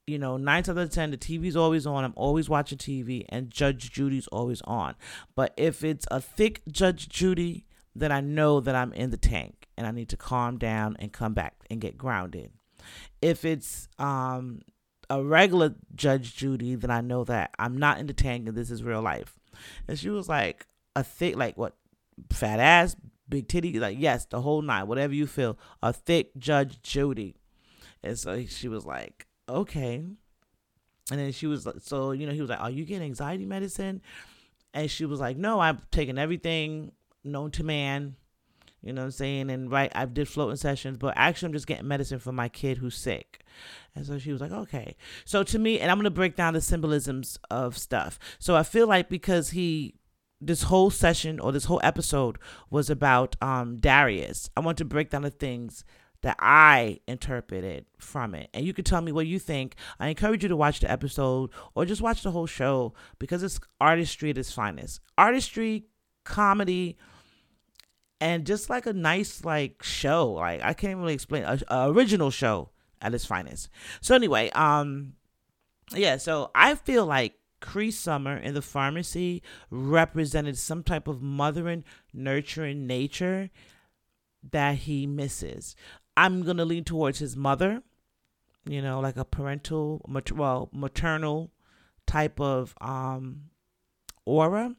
you 0.07 0.18
know, 0.18 0.37
nine 0.37 0.64
out 0.66 0.79
of 0.79 0.90
ten, 0.90 1.11
the 1.11 1.18
TV's 1.18 1.57
always 1.57 1.87
on. 1.87 2.05
I'm 2.05 2.14
always 2.16 2.49
watching 2.49 2.79
TV, 2.79 3.27
and 3.29 3.51
Judge 3.51 3.92
Judy's 3.92 4.27
always 4.29 4.62
on. 4.62 4.95
But 5.35 5.53
if 5.57 5.85
it's 5.85 6.07
a 6.11 6.21
thick 6.21 6.62
Judge 6.71 7.09
Judy, 7.09 7.66
then 7.95 8.11
I 8.11 8.21
know 8.21 8.61
that 8.61 8.75
I'm 8.75 8.92
in 8.92 9.11
the 9.11 9.16
tank 9.16 9.68
and 9.77 9.87
I 9.87 9.90
need 9.90 10.09
to 10.11 10.16
calm 10.16 10.59
down 10.59 10.97
and 10.99 11.12
come 11.12 11.35
back 11.35 11.55
and 11.71 11.81
get 11.81 11.99
grounded. 11.99 12.53
If 13.21 13.45
it's 13.45 13.88
um 13.99 14.61
a 15.12 15.22
regular 15.22 15.75
Judge 15.94 16.35
Judy, 16.35 16.75
then 16.75 16.90
I 16.90 17.03
know 17.03 17.22
that 17.25 17.51
I'm 17.59 17.77
not 17.77 17.98
in 17.98 18.07
the 18.07 18.14
tank 18.14 18.48
and 18.48 18.57
this 18.57 18.70
is 18.70 18.83
real 18.83 19.03
life. 19.03 19.35
And 19.87 19.98
she 19.98 20.09
was 20.09 20.27
like, 20.27 20.66
a 20.96 21.05
thick, 21.05 21.37
like 21.37 21.59
what, 21.59 21.75
fat 22.31 22.61
ass, 22.61 22.96
big 23.29 23.46
titty, 23.46 23.79
like 23.79 23.98
yes, 24.01 24.25
the 24.25 24.40
whole 24.40 24.62
nine, 24.62 24.87
whatever 24.87 25.12
you 25.12 25.27
feel, 25.27 25.59
a 25.83 25.92
thick 25.92 26.31
Judge 26.38 26.81
Judy. 26.83 27.37
And 28.03 28.18
so 28.18 28.44
she 28.46 28.68
was 28.68 28.87
like, 28.87 29.27
okay. 29.48 29.96
And 31.11 31.20
then 31.20 31.31
she 31.33 31.46
was 31.46 31.66
like, 31.66 31.77
so 31.81 32.12
you 32.12 32.27
know, 32.27 32.33
he 32.33 32.40
was 32.40 32.48
like, 32.48 32.61
are 32.61 32.70
you 32.70 32.87
getting 32.87 33.05
anxiety 33.05 33.44
medicine? 33.44 34.01
And 34.72 34.90
she 34.90 35.05
was 35.05 35.20
like, 35.20 35.37
no, 35.37 35.61
I'm 35.61 35.83
taking 35.90 36.16
everything 36.16 36.92
known 37.22 37.51
to 37.53 37.64
man. 37.64 38.16
You 38.83 38.92
know 38.92 39.03
what 39.03 39.07
I'm 39.07 39.12
saying? 39.12 39.51
And 39.51 39.71
right, 39.71 39.92
I 39.95 40.05
did 40.07 40.29
floating 40.29 40.57
sessions, 40.57 40.99
but 40.99 41.14
actually, 41.16 41.47
I'm 41.47 41.53
just 41.53 41.66
getting 41.66 41.87
medicine 41.87 42.18
for 42.18 42.33
my 42.33 42.49
kid 42.49 42.79
who's 42.79 42.97
sick. 42.97 43.45
And 43.95 44.05
so 44.05 44.18
she 44.18 44.33
was 44.33 44.40
like, 44.40 44.51
okay. 44.51 44.97
So 45.25 45.42
to 45.45 45.59
me, 45.59 45.79
and 45.79 45.90
I'm 45.90 45.99
going 45.99 46.05
to 46.05 46.11
break 46.11 46.35
down 46.35 46.55
the 46.55 46.61
symbolisms 46.61 47.38
of 47.51 47.79
stuff. 47.79 48.18
So 48.38 48.57
I 48.57 48.64
feel 48.64 48.88
like 48.88 49.09
because 49.09 49.51
he, 49.51 49.95
this 50.40 50.64
whole 50.64 50.90
session 50.90 51.38
or 51.38 51.53
this 51.53 51.66
whole 51.66 51.81
episode 51.85 52.38
was 52.71 52.90
about 52.90 53.37
um, 53.40 53.77
Darius, 53.77 54.51
I 54.57 54.61
want 54.61 54.79
to 54.79 54.85
break 54.85 55.11
down 55.11 55.23
the 55.23 55.31
things 55.31 55.85
that 56.23 56.37
I 56.38 57.01
interpreted 57.07 57.85
from 57.99 58.35
it. 58.35 58.49
And 58.55 58.64
you 58.64 58.73
can 58.73 58.85
tell 58.85 59.01
me 59.01 59.12
what 59.12 59.27
you 59.27 59.38
think. 59.38 59.75
I 60.01 60.09
encourage 60.09 60.42
you 60.42 60.49
to 60.49 60.57
watch 60.57 60.81
the 60.81 60.90
episode 60.90 61.51
or 61.75 61.85
just 61.85 62.01
watch 62.01 62.23
the 62.23 62.31
whole 62.31 62.47
show 62.47 62.95
because 63.18 63.42
it's 63.42 63.61
artistry 63.81 64.31
at 64.31 64.38
its 64.38 64.53
finest. 64.53 65.01
Artistry, 65.18 65.87
comedy, 66.25 66.97
and 68.23 68.47
just 68.47 68.71
like 68.71 68.87
a 68.87 68.93
nice 68.93 69.45
like 69.45 69.83
show. 69.83 70.31
Like 70.31 70.63
I 70.63 70.75
can't 70.75 70.99
really 70.99 71.15
explain 71.15 71.43
a, 71.43 71.59
a 71.67 71.91
original 71.91 72.31
show 72.31 72.71
at 73.01 73.13
its 73.13 73.27
finest. 73.27 73.69
So 74.01 74.15
anyway, 74.15 74.49
um, 74.51 75.15
yeah. 75.93 76.19
So 76.19 76.53
I 76.55 76.77
feel 76.77 77.05
like 77.05 77.35
Cree 77.61 77.91
Summer 77.91 78.37
in 78.37 78.55
the 78.55 78.63
pharmacy 78.63 79.43
represented 79.71 80.57
some 80.57 80.85
type 80.85 81.09
of 81.09 81.21
mothering, 81.21 81.83
nurturing 82.15 82.87
nature 82.87 83.51
that 84.53 84.77
he 84.77 85.05
misses. 85.05 85.75
I'm 86.17 86.45
gonna 86.45 86.65
lean 86.65 86.85
towards 86.85 87.19
his 87.19 87.37
mother, 87.37 87.83
you 88.65 88.81
know, 88.81 89.01
like 89.01 89.17
a 89.17 89.25
parental, 89.25 90.01
well, 90.33 90.71
maternal 90.73 91.51
type 92.07 92.41
of 92.41 92.77
um 92.81 93.51
aura. 94.25 94.77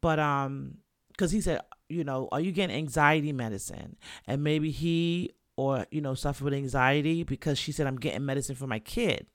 But 0.00 0.18
um, 0.18 0.78
because 1.18 1.32
he 1.32 1.42
said, 1.42 1.60
you 1.88 2.04
know, 2.04 2.28
are 2.32 2.40
you 2.40 2.52
getting 2.52 2.76
anxiety 2.76 3.32
medicine? 3.32 3.96
And 4.26 4.44
maybe 4.44 4.70
he 4.70 5.32
or 5.56 5.86
you 5.90 6.00
know 6.00 6.14
suffer 6.14 6.44
with 6.44 6.54
anxiety 6.54 7.24
because 7.24 7.58
she 7.58 7.72
said 7.72 7.84
i'm 7.88 7.96
getting 7.98 8.24
medicine 8.24 8.54
for 8.54 8.68
my 8.68 8.78
kid 8.78 9.26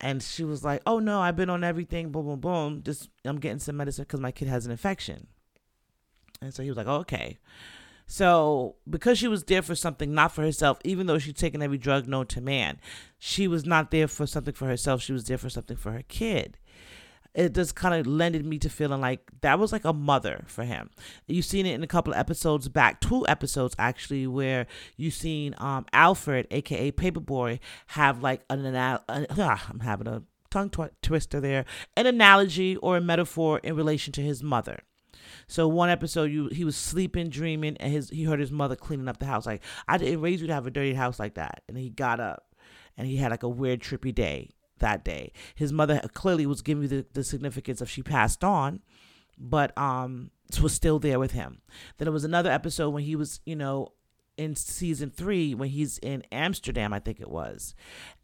And 0.00 0.22
she 0.22 0.44
was 0.44 0.64
like, 0.64 0.80
"Oh 0.86 0.98
no, 0.98 1.20
I've 1.20 1.36
been 1.36 1.50
on 1.50 1.62
everything. 1.64 2.10
Boom, 2.10 2.24
boom, 2.24 2.40
boom. 2.40 2.82
Just 2.82 3.10
I'm 3.24 3.38
getting 3.38 3.58
some 3.58 3.76
medicine 3.76 4.04
because 4.04 4.20
my 4.20 4.32
kid 4.32 4.48
has 4.48 4.64
an 4.64 4.72
infection." 4.72 5.26
And 6.40 6.54
so 6.54 6.62
he 6.62 6.70
was 6.70 6.78
like, 6.78 6.86
oh, 6.86 7.00
"Okay." 7.04 7.38
So 8.06 8.76
because 8.88 9.18
she 9.18 9.28
was 9.28 9.44
there 9.44 9.62
for 9.62 9.74
something, 9.74 10.14
not 10.14 10.32
for 10.32 10.42
herself, 10.42 10.78
even 10.84 11.06
though 11.06 11.18
she'd 11.18 11.36
taken 11.36 11.62
every 11.62 11.78
drug 11.78 12.08
known 12.08 12.26
to 12.28 12.40
man, 12.40 12.80
she 13.18 13.46
was 13.46 13.66
not 13.66 13.90
there 13.90 14.08
for 14.08 14.26
something 14.26 14.54
for 14.54 14.66
herself. 14.66 15.02
She 15.02 15.12
was 15.12 15.24
there 15.24 15.38
for 15.38 15.50
something 15.50 15.76
for 15.76 15.92
her 15.92 16.02
kid 16.08 16.58
it 17.34 17.54
just 17.54 17.74
kind 17.74 17.94
of 17.94 18.06
lended 18.06 18.44
me 18.44 18.58
to 18.58 18.68
feeling 18.68 19.00
like 19.00 19.30
that 19.42 19.58
was 19.58 19.72
like 19.72 19.84
a 19.84 19.92
mother 19.92 20.44
for 20.46 20.64
him. 20.64 20.90
You've 21.26 21.44
seen 21.44 21.66
it 21.66 21.74
in 21.74 21.82
a 21.82 21.86
couple 21.86 22.12
of 22.12 22.18
episodes 22.18 22.68
back, 22.68 23.00
two 23.00 23.26
episodes 23.28 23.74
actually, 23.78 24.26
where 24.26 24.66
you've 24.96 25.14
seen 25.14 25.54
um, 25.58 25.86
Alfred, 25.92 26.48
aka 26.50 26.90
Paper 26.90 27.20
Boi, 27.20 27.60
have 27.88 28.22
like 28.22 28.42
an 28.50 28.66
anal- 28.66 29.04
uh, 29.08 29.56
I'm 29.68 29.80
having 29.80 30.08
a 30.08 30.22
tongue 30.50 30.70
tw- 30.70 31.02
twister 31.02 31.40
there, 31.40 31.64
an 31.96 32.06
analogy 32.06 32.76
or 32.76 32.96
a 32.96 33.00
metaphor 33.00 33.60
in 33.62 33.76
relation 33.76 34.12
to 34.14 34.22
his 34.22 34.42
mother. 34.42 34.80
So 35.46 35.68
one 35.68 35.90
episode, 35.90 36.32
you 36.32 36.48
he 36.48 36.64
was 36.64 36.76
sleeping, 36.76 37.28
dreaming, 37.28 37.76
and 37.78 37.92
his 37.92 38.10
he 38.10 38.24
heard 38.24 38.40
his 38.40 38.50
mother 38.50 38.76
cleaning 38.76 39.08
up 39.08 39.18
the 39.18 39.26
house. 39.26 39.46
Like 39.46 39.62
I 39.86 39.98
didn't 39.98 40.20
raise 40.20 40.40
you 40.40 40.48
to 40.48 40.54
have 40.54 40.66
a 40.66 40.70
dirty 40.70 40.94
house 40.94 41.20
like 41.20 41.34
that, 41.34 41.62
and 41.68 41.76
he 41.78 41.90
got 41.90 42.18
up, 42.18 42.54
and 42.96 43.06
he 43.06 43.16
had 43.16 43.30
like 43.30 43.44
a 43.44 43.48
weird 43.48 43.80
trippy 43.80 44.14
day 44.14 44.50
that 44.80 45.04
day. 45.04 45.32
His 45.54 45.72
mother 45.72 46.00
clearly 46.14 46.46
was 46.46 46.62
giving 46.62 46.88
the, 46.88 47.06
the 47.12 47.24
significance 47.24 47.80
of 47.80 47.90
she 47.90 48.02
passed 48.02 48.44
on, 48.44 48.80
but 49.38 49.76
um 49.78 50.30
was 50.60 50.74
still 50.74 50.98
there 50.98 51.18
with 51.18 51.32
him. 51.32 51.62
Then 51.96 52.06
there 52.06 52.12
was 52.12 52.24
another 52.24 52.50
episode 52.50 52.90
when 52.90 53.04
he 53.04 53.14
was, 53.14 53.40
you 53.46 53.56
know, 53.56 53.92
in 54.36 54.56
season 54.56 55.10
three 55.10 55.54
when 55.54 55.68
he's 55.68 55.98
in 55.98 56.24
Amsterdam, 56.32 56.92
I 56.92 56.98
think 56.98 57.20
it 57.20 57.30
was, 57.30 57.74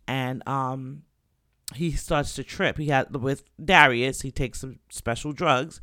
and 0.08 0.46
um 0.48 1.02
he 1.74 1.90
starts 1.92 2.34
to 2.34 2.44
trip. 2.44 2.78
He 2.78 2.88
had 2.88 3.14
with 3.16 3.42
Darius, 3.62 4.22
he 4.22 4.30
takes 4.30 4.60
some 4.60 4.78
special 4.88 5.32
drugs, 5.32 5.80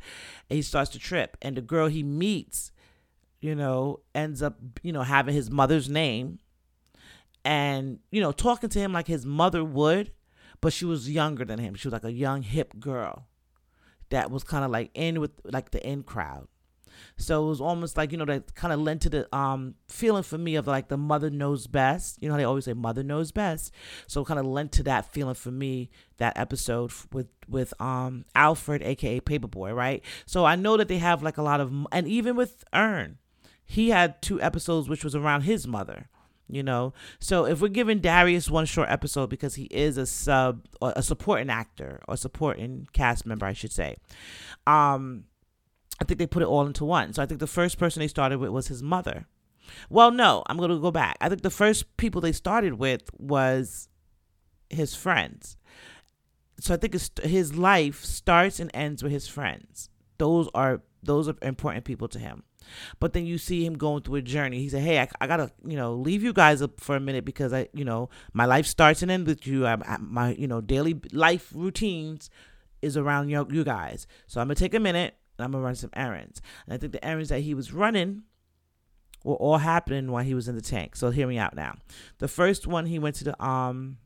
and 0.48 0.56
he 0.56 0.62
starts 0.62 0.90
to 0.92 0.98
trip. 0.98 1.36
And 1.42 1.56
the 1.56 1.60
girl 1.60 1.88
he 1.88 2.02
meets, 2.02 2.72
you 3.40 3.54
know, 3.54 4.00
ends 4.14 4.42
up, 4.42 4.58
you 4.82 4.92
know, 4.92 5.02
having 5.02 5.34
his 5.34 5.50
mother's 5.50 5.88
name 5.90 6.38
and, 7.44 7.98
you 8.10 8.22
know, 8.22 8.32
talking 8.32 8.70
to 8.70 8.78
him 8.78 8.92
like 8.92 9.06
his 9.06 9.26
mother 9.26 9.62
would 9.62 10.12
but 10.64 10.72
she 10.72 10.86
was 10.86 11.10
younger 11.10 11.44
than 11.44 11.58
him. 11.58 11.74
She 11.74 11.86
was 11.86 11.92
like 11.92 12.04
a 12.04 12.10
young 12.10 12.40
hip 12.40 12.80
girl 12.80 13.26
that 14.08 14.30
was 14.30 14.44
kind 14.44 14.64
of 14.64 14.70
like 14.70 14.90
in 14.94 15.20
with 15.20 15.32
like 15.44 15.72
the 15.72 15.86
in 15.86 16.02
crowd. 16.02 16.48
So 17.18 17.44
it 17.44 17.48
was 17.50 17.60
almost 17.60 17.98
like 17.98 18.12
you 18.12 18.16
know 18.16 18.24
that 18.24 18.54
kind 18.54 18.72
of 18.72 18.80
lent 18.80 19.02
to 19.02 19.10
the 19.10 19.36
um 19.36 19.74
feeling 19.90 20.22
for 20.22 20.38
me 20.38 20.54
of 20.54 20.66
like 20.66 20.88
the 20.88 20.96
mother 20.96 21.28
knows 21.28 21.66
best. 21.66 22.16
You 22.22 22.30
know 22.30 22.38
they 22.38 22.44
always 22.44 22.64
say 22.64 22.72
mother 22.72 23.02
knows 23.02 23.30
best. 23.30 23.74
So 24.06 24.24
kind 24.24 24.40
of 24.40 24.46
lent 24.46 24.72
to 24.72 24.82
that 24.84 25.12
feeling 25.12 25.34
for 25.34 25.50
me 25.50 25.90
that 26.16 26.38
episode 26.38 26.92
with 27.12 27.28
with 27.46 27.78
um 27.78 28.24
Alfred 28.34 28.82
aka 28.84 29.20
Paper 29.20 29.48
Boi, 29.48 29.70
right? 29.74 30.02
So 30.24 30.46
I 30.46 30.56
know 30.56 30.78
that 30.78 30.88
they 30.88 30.96
have 30.96 31.22
like 31.22 31.36
a 31.36 31.42
lot 31.42 31.60
of 31.60 31.70
and 31.92 32.08
even 32.08 32.36
with 32.36 32.64
Earn, 32.72 33.18
he 33.66 33.90
had 33.90 34.22
two 34.22 34.40
episodes 34.40 34.88
which 34.88 35.04
was 35.04 35.14
around 35.14 35.42
his 35.42 35.66
mother 35.66 36.08
you 36.48 36.62
know? 36.62 36.92
So 37.20 37.46
if 37.46 37.60
we're 37.60 37.68
giving 37.68 38.00
darius 38.00 38.50
one 38.50 38.66
short 38.66 38.88
episode 38.90 39.30
because 39.30 39.54
he 39.54 39.64
is 39.64 39.96
a 39.96 40.06
sub 40.06 40.66
or 40.80 40.92
a 40.96 41.02
supporting 41.02 41.50
actor 41.50 42.00
or 42.08 42.16
supporting 42.16 42.86
cast 42.92 43.26
member 43.26 43.46
i 43.46 43.52
should 43.52 43.72
say 43.72 43.96
um 44.66 45.24
i 46.00 46.04
think 46.04 46.18
they 46.18 46.26
put 46.26 46.42
it 46.42 46.48
all 46.48 46.66
into 46.66 46.84
one. 46.84 47.12
So 47.12 47.22
i 47.22 47.26
think 47.26 47.40
the 47.40 47.46
first 47.46 47.78
person 47.78 48.00
they 48.00 48.08
started 48.08 48.38
with 48.38 48.50
was 48.50 48.68
his 48.68 48.82
mother. 48.82 49.26
Well 49.88 50.10
no 50.10 50.42
i'm 50.46 50.58
going 50.58 50.70
to 50.70 50.78
go 50.78 50.90
back. 50.90 51.16
I 51.20 51.28
think 51.28 51.42
the 51.42 51.50
first 51.50 51.96
people 51.96 52.20
they 52.20 52.32
started 52.32 52.74
with 52.74 53.02
was 53.18 53.88
his 54.70 54.94
friends. 54.94 55.56
So 56.60 56.74
i 56.74 56.76
think 56.76 56.94
his 57.22 57.56
life 57.56 58.04
starts 58.04 58.60
and 58.60 58.70
ends 58.74 59.02
with 59.02 59.12
his 59.12 59.28
friends. 59.28 59.88
Those 60.18 60.48
are 60.54 60.82
those 61.02 61.28
are 61.28 61.36
important 61.42 61.84
people 61.84 62.08
to 62.08 62.18
him 62.18 62.44
but 63.00 63.12
then 63.12 63.26
you 63.26 63.38
see 63.38 63.64
him 63.64 63.74
going 63.74 64.02
through 64.02 64.16
a 64.16 64.22
journey. 64.22 64.58
He 64.58 64.68
said, 64.68 64.82
"Hey, 64.82 65.00
I, 65.00 65.08
I 65.20 65.26
gotta, 65.26 65.50
you 65.66 65.76
know, 65.76 65.94
leave 65.94 66.22
you 66.22 66.32
guys 66.32 66.62
up 66.62 66.80
for 66.80 66.96
a 66.96 67.00
minute 67.00 67.24
because 67.24 67.52
I, 67.52 67.68
you 67.72 67.84
know, 67.84 68.10
my 68.32 68.44
life 68.44 68.66
starts 68.66 69.02
and 69.02 69.10
ends 69.10 69.28
with 69.28 69.46
you. 69.46 69.66
I, 69.66 69.74
I, 69.74 69.96
my, 69.98 70.34
you 70.34 70.46
know, 70.46 70.60
daily 70.60 71.00
life 71.12 71.50
routines 71.54 72.30
is 72.82 72.96
around 72.96 73.28
you, 73.28 73.46
you 73.50 73.64
guys. 73.64 74.06
So 74.26 74.40
I'm 74.40 74.46
gonna 74.46 74.56
take 74.56 74.74
a 74.74 74.80
minute 74.80 75.14
and 75.38 75.44
I'm 75.44 75.52
gonna 75.52 75.64
run 75.64 75.74
some 75.74 75.90
errands. 75.94 76.40
And 76.66 76.74
I 76.74 76.76
think 76.76 76.92
the 76.92 77.04
errands 77.04 77.30
that 77.30 77.40
he 77.40 77.54
was 77.54 77.72
running 77.72 78.22
were 79.24 79.36
all 79.36 79.58
happening 79.58 80.10
while 80.10 80.24
he 80.24 80.34
was 80.34 80.48
in 80.48 80.54
the 80.54 80.62
tank. 80.62 80.96
So 80.96 81.10
hear 81.10 81.26
me 81.26 81.38
out 81.38 81.56
now. 81.56 81.76
The 82.18 82.28
first 82.28 82.66
one, 82.66 82.86
he 82.86 82.98
went 82.98 83.16
to 83.16 83.24
the 83.24 83.44
um, 83.44 83.98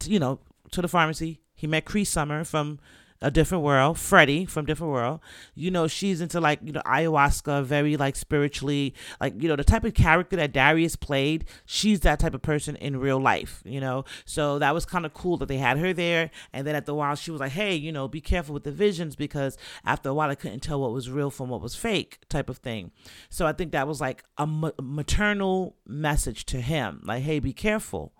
to, 0.00 0.10
you 0.10 0.18
know, 0.18 0.40
to 0.72 0.82
the 0.82 0.88
pharmacy. 0.88 1.40
He 1.54 1.66
met 1.66 1.84
Cree 1.84 2.04
Summer 2.04 2.44
from 2.44 2.78
a 3.20 3.30
different 3.30 3.64
world, 3.64 3.98
Freddie 3.98 4.46
from 4.46 4.64
different 4.64 4.92
world. 4.92 5.20
You 5.54 5.70
know, 5.70 5.88
she's 5.88 6.20
into 6.20 6.40
like, 6.40 6.60
you 6.62 6.72
know, 6.72 6.82
ayahuasca, 6.86 7.64
very 7.64 7.96
like 7.96 8.14
spiritually, 8.14 8.94
like, 9.20 9.42
you 9.42 9.48
know, 9.48 9.56
the 9.56 9.64
type 9.64 9.84
of 9.84 9.94
character 9.94 10.36
that 10.36 10.52
Darius 10.52 10.94
played, 10.94 11.44
she's 11.66 12.00
that 12.00 12.20
type 12.20 12.34
of 12.34 12.42
person 12.42 12.76
in 12.76 12.98
real 12.98 13.18
life, 13.18 13.62
you 13.64 13.80
know. 13.80 14.04
So 14.24 14.58
that 14.60 14.72
was 14.72 14.84
kind 14.84 15.04
of 15.04 15.14
cool 15.14 15.36
that 15.38 15.46
they 15.46 15.58
had 15.58 15.78
her 15.78 15.92
there. 15.92 16.30
And 16.52 16.66
then 16.66 16.74
at 16.74 16.86
the 16.86 16.94
while 16.94 17.16
she 17.16 17.30
was 17.30 17.40
like, 17.40 17.52
hey, 17.52 17.74
you 17.74 17.90
know, 17.90 18.06
be 18.06 18.20
careful 18.20 18.54
with 18.54 18.64
the 18.64 18.72
visions 18.72 19.16
because 19.16 19.56
after 19.84 20.08
a 20.08 20.14
while 20.14 20.30
I 20.30 20.36
couldn't 20.36 20.60
tell 20.60 20.80
what 20.80 20.92
was 20.92 21.10
real 21.10 21.30
from 21.30 21.48
what 21.48 21.60
was 21.60 21.74
fake 21.74 22.20
type 22.28 22.48
of 22.48 22.58
thing. 22.58 22.92
So 23.30 23.46
I 23.46 23.52
think 23.52 23.72
that 23.72 23.88
was 23.88 24.00
like 24.00 24.22
a 24.36 24.46
maternal 24.46 25.76
message 25.86 26.46
to 26.46 26.60
him, 26.60 27.00
like, 27.04 27.22
hey, 27.22 27.40
be 27.40 27.52
careful 27.52 28.12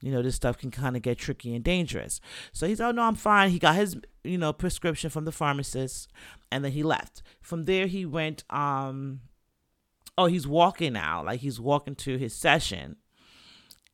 you 0.00 0.12
know, 0.12 0.20
this 0.20 0.34
stuff 0.34 0.58
can 0.58 0.70
kind 0.70 0.96
of 0.96 1.02
get 1.02 1.16
tricky 1.16 1.54
and 1.54 1.64
dangerous. 1.64 2.20
So 2.52 2.66
he's, 2.66 2.78
oh 2.78 2.90
no, 2.90 3.02
I'm 3.02 3.14
fine. 3.14 3.48
He 3.48 3.58
got 3.58 3.76
his, 3.76 3.96
you 4.24 4.38
know, 4.38 4.52
prescription 4.52 5.10
from 5.10 5.24
the 5.24 5.32
pharmacist, 5.32 6.10
and 6.50 6.64
then 6.64 6.72
he 6.72 6.82
left. 6.82 7.22
From 7.40 7.64
there, 7.64 7.86
he 7.86 8.04
went, 8.04 8.44
um, 8.50 9.20
oh, 10.18 10.26
he's 10.26 10.46
walking 10.46 10.94
now, 10.94 11.22
like 11.24 11.40
he's 11.40 11.60
walking 11.60 11.94
to 11.96 12.16
his 12.16 12.34
session. 12.34 12.96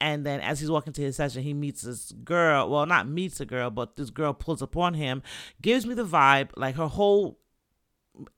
And 0.01 0.25
then 0.25 0.41
as 0.41 0.61
he's 0.61 0.71
walking 0.71 0.95
to 0.95 1.03
his 1.03 1.17
session, 1.17 1.43
he 1.43 1.53
meets 1.53 1.83
this 1.83 2.13
girl. 2.25 2.71
Well, 2.71 2.87
not 2.87 3.07
meets 3.07 3.39
a 3.41 3.45
girl, 3.45 3.69
but 3.69 3.97
this 3.97 4.09
girl 4.09 4.33
pulls 4.33 4.63
upon 4.63 4.95
him, 4.95 5.23
gives 5.61 5.85
me 5.85 5.93
the 5.93 6.07
vibe, 6.07 6.51
like 6.57 6.77
her 6.77 6.87
whole 6.87 7.39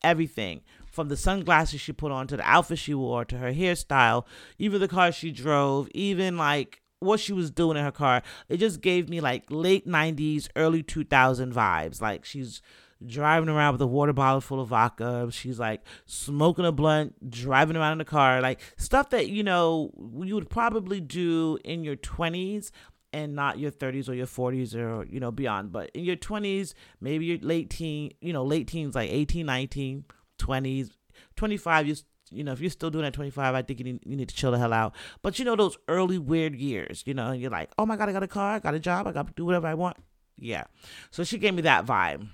everything 0.02 0.61
from 0.87 1.09
the 1.09 1.16
sunglasses 1.16 1.81
she 1.81 1.92
put 1.92 2.12
on 2.12 2.26
to 2.26 2.37
the 2.37 2.42
outfit 2.42 2.78
she 2.78 2.94
wore 2.94 3.24
to 3.24 3.38
her 3.38 3.52
hairstyle, 3.52 4.24
even 4.59 4.81
the 4.81 4.88
car 4.88 5.11
she 5.11 5.31
drove, 5.31 5.88
even 5.94 6.37
like 6.37 6.82
what 7.02 7.20
she 7.20 7.32
was 7.32 7.50
doing 7.50 7.76
in 7.76 7.84
her 7.84 7.92
car. 7.92 8.22
It 8.48 8.58
just 8.58 8.80
gave 8.80 9.08
me 9.08 9.20
like 9.20 9.44
late 9.50 9.86
90s, 9.86 10.48
early 10.56 10.82
2000 10.82 11.52
vibes. 11.52 12.00
Like 12.00 12.24
she's 12.24 12.62
driving 13.06 13.48
around 13.48 13.72
with 13.72 13.82
a 13.82 13.86
water 13.86 14.12
bottle 14.12 14.40
full 14.40 14.60
of 14.60 14.68
vodka. 14.68 15.28
She's 15.30 15.58
like 15.58 15.82
smoking 16.06 16.64
a 16.64 16.72
blunt, 16.72 17.30
driving 17.30 17.76
around 17.76 17.92
in 17.92 17.98
the 17.98 18.04
car, 18.04 18.40
like 18.40 18.60
stuff 18.76 19.10
that, 19.10 19.28
you 19.28 19.42
know, 19.42 19.90
you 20.22 20.34
would 20.34 20.50
probably 20.50 21.00
do 21.00 21.58
in 21.64 21.84
your 21.84 21.96
20s 21.96 22.70
and 23.12 23.34
not 23.34 23.58
your 23.58 23.70
30s 23.70 24.08
or 24.08 24.14
your 24.14 24.26
40s 24.26 24.74
or, 24.74 25.04
you 25.04 25.20
know, 25.20 25.30
beyond. 25.30 25.72
But 25.72 25.90
in 25.90 26.04
your 26.04 26.16
20s, 26.16 26.74
maybe 27.00 27.26
your 27.26 27.38
late 27.38 27.70
teen, 27.70 28.12
you 28.20 28.32
know, 28.32 28.44
late 28.44 28.68
teens, 28.68 28.94
like 28.94 29.10
18, 29.10 29.44
19, 29.44 30.04
20s, 30.38 30.90
25, 31.36 31.86
you 31.88 31.96
you 32.33 32.45
know, 32.45 32.53
if 32.53 32.61
you're 32.61 32.71
still 32.71 32.90
doing 32.90 33.05
at 33.05 33.12
25, 33.12 33.55
I 33.55 33.62
think 33.62 33.79
you 33.79 33.85
need, 33.85 34.01
you 34.05 34.16
need 34.16 34.29
to 34.29 34.35
chill 34.35 34.51
the 34.51 34.59
hell 34.59 34.73
out. 34.73 34.95
But 35.23 35.38
you 35.38 35.45
know, 35.45 35.57
those 35.57 35.77
early 35.88 36.18
weird 36.18 36.55
years, 36.55 37.03
you 37.07 37.14
know, 37.14 37.33
you're 37.33 37.51
like, 37.51 37.71
oh 37.79 37.87
my 37.87 37.97
God, 37.97 38.09
I 38.09 38.12
got 38.12 38.23
a 38.23 38.29
car, 38.29 38.55
I 38.55 38.59
got 38.59 38.75
a 38.75 38.81
job, 38.81 39.07
I 39.07 39.12
got 39.12 39.27
to 39.27 39.33
do 39.35 39.45
whatever 39.45 39.66
I 39.66 39.75
want. 39.75 39.97
Yeah. 40.37 40.64
So 41.11 41.25
she 41.25 41.38
gave 41.38 41.55
me 41.55 41.62
that 41.62 41.87
vibe. 41.87 42.29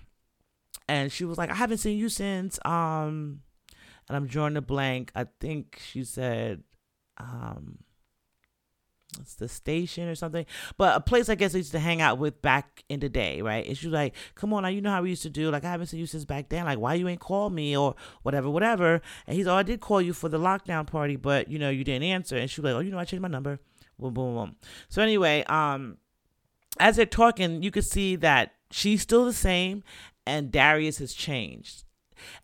And 0.89 1.13
she 1.13 1.25
was 1.25 1.37
like, 1.37 1.51
I 1.51 1.55
haven't 1.55 1.79
seen 1.79 1.99
you 1.99 2.09
since, 2.09 2.59
um, 2.65 3.41
and 4.09 4.17
I'm 4.17 4.27
drawing 4.27 4.57
a 4.57 4.63
blank. 4.63 5.13
I 5.15 5.27
think 5.39 5.83
she 5.85 6.03
said, 6.03 6.63
um, 7.19 7.81
it's 9.19 9.35
the 9.35 9.49
station 9.49 10.09
or 10.09 10.15
something, 10.15 10.45
but 10.77 10.97
a 10.97 11.01
place 11.01 11.29
I 11.29 11.35
guess 11.35 11.55
I 11.55 11.59
used 11.59 11.73
to 11.73 11.79
hang 11.79 12.03
out 12.03 12.19
with 12.19 12.43
back 12.43 12.85
in 12.89 13.01
the 13.01 13.09
day, 13.09 13.41
right? 13.41 13.67
And 13.67 13.77
she 13.77 13.87
was 13.87 13.95
like, 13.95 14.15
"Come 14.35 14.53
on, 14.53 14.63
now 14.63 14.69
you 14.69 14.83
know 14.83 14.91
how 14.91 15.03
we 15.03 15.11
used 15.11 15.23
to 15.23 15.31
do. 15.31 15.51
Like 15.51 15.65
I 15.65 15.71
haven't 15.71 15.87
seen 15.87 16.01
you 16.01 16.07
since 16.07 16.25
back 16.25 16.51
then. 16.51 16.67
Like 16.67 16.79
why 16.79 16.95
you 16.95 17.09
ain't 17.09 17.21
called 17.21 17.53
me 17.55 17.77
or 17.77 17.95
whatever, 18.23 18.51
whatever." 18.51 19.01
And 19.27 19.37
he's, 19.37 19.47
"Oh, 19.47 19.55
I 19.55 19.63
did 19.63 19.81
call 19.81 20.03
you 20.03 20.13
for 20.13 20.29
the 20.29 20.39
lockdown 20.39 20.87
party, 20.87 21.17
but 21.17 21.49
you 21.49 21.59
know 21.59 21.71
you 21.71 21.85
didn't 21.85 22.05
answer." 22.05 22.37
And 22.37 22.51
she 22.51 22.61
was 22.61 22.71
like, 22.71 22.79
"Oh, 22.79 22.81
you 22.81 22.91
know 22.91 22.99
I 22.99 23.05
changed 23.05 23.23
my 23.23 23.29
number." 23.29 23.61
Boom, 23.99 24.15
boom, 24.15 24.35
boom. 24.35 24.57
So 24.89 25.03
anyway, 25.03 25.43
um, 25.49 25.97
as 26.79 26.97
they're 26.97 27.07
talking, 27.07 27.63
you 27.63 27.71
could 27.71 27.85
see 27.85 28.15
that 28.17 28.55
she's 28.71 29.03
still 29.03 29.25
the 29.25 29.33
same, 29.33 29.83
and 30.27 30.53
Darius 30.53 30.99
has 30.99 31.15
changed. 31.15 31.85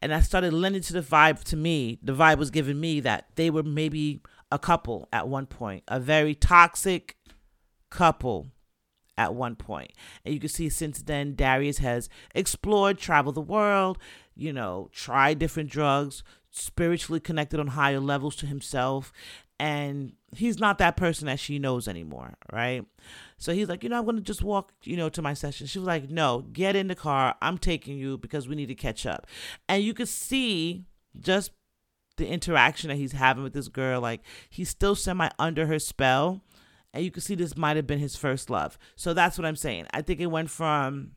And 0.01 0.15
I 0.15 0.21
started 0.21 0.53
lending 0.53 0.83
to 0.83 0.93
the 0.93 1.03
vibe 1.03 1.43
to 1.45 1.57
me. 1.57 1.99
The 2.03 2.15
vibe 2.15 2.39
was 2.39 2.51
giving 2.51 2.81
me 2.81 3.01
that 3.01 3.27
they 3.35 3.51
were 3.51 3.63
maybe 3.63 4.21
a 4.53 4.59
couple 4.59 5.09
at 5.13 5.29
one 5.29 5.47
point, 5.47 5.85
a 5.89 5.99
very 6.01 6.35
toxic 6.35 7.17
couple 7.91 8.49
at 9.17 9.35
one 9.35 9.57
point. 9.57 9.93
And 10.25 10.35
you 10.35 10.41
can 10.41 10.49
see 10.49 10.69
since 10.69 11.03
then, 11.03 11.35
Darius 11.35 11.79
has 11.79 12.09
explored, 12.35 12.99
traveled 12.99 13.37
the 13.37 13.41
world, 13.41 13.99
you 14.35 14.53
know, 14.53 14.89
tried 14.93 15.39
different 15.39 15.71
drugs, 15.71 16.23
spiritually 16.51 17.21
connected 17.21 17.61
on 17.61 17.69
higher 17.69 18.01
levels 18.01 18.37
to 18.37 18.47
himself. 18.47 19.13
and 19.61 20.15
he's 20.37 20.59
not 20.59 20.79
that 20.79 20.97
person 20.97 21.27
that 21.27 21.39
she 21.39 21.61
knows 21.61 21.87
anymore, 21.87 22.35
right? 22.53 22.85
So 23.39 23.53
he's 23.53 23.69
like, 23.69 23.85
you 23.85 23.89
know, 23.89 23.99
I'm 24.01 24.05
gonna 24.05 24.21
just 24.21 24.43
walk, 24.43 24.73
you 24.83 24.97
know, 24.97 25.09
to 25.11 25.23
my 25.23 25.33
session. 25.35 25.67
She 25.69 25.79
was 25.79 25.87
like, 25.87 26.11
no, 26.11 26.41
get 26.53 26.75
in 26.75 26.89
the 26.89 26.95
car. 26.97 27.37
I'm 27.41 27.59
taking 27.59 27.97
you 27.97 28.19
because 28.19 28.49
we 28.49 28.57
need 28.57 28.67
to 28.67 28.75
catch 28.75 29.07
up. 29.07 29.27
And 29.69 29.83
you 29.83 29.95
could 29.95 30.09
see 30.09 30.87
just 31.21 31.53
the 32.17 32.29
interaction 32.29 32.89
that 32.89 32.97
he's 32.97 33.13
having 33.13 33.43
with 33.43 33.53
this 33.53 33.69
girl, 33.69 34.01
like 34.01 34.23
he's 34.49 34.69
still 34.69 34.95
semi 34.95 35.29
under 35.39 35.67
her 35.67 35.79
spell. 35.79 36.43
And 36.93 37.05
you 37.05 37.11
can 37.11 37.23
see 37.23 37.35
this 37.35 37.57
might 37.57 37.77
have 37.77 37.89
been 37.89 37.99
his 37.99 38.15
first 38.15 38.51
love. 38.51 38.79
So 38.95 39.15
that's 39.15 39.37
what 39.37 39.45
I'm 39.45 39.57
saying. 39.57 39.87
I 39.93 40.03
think 40.03 40.21
it 40.21 40.27
went 40.27 40.49
from 40.49 41.13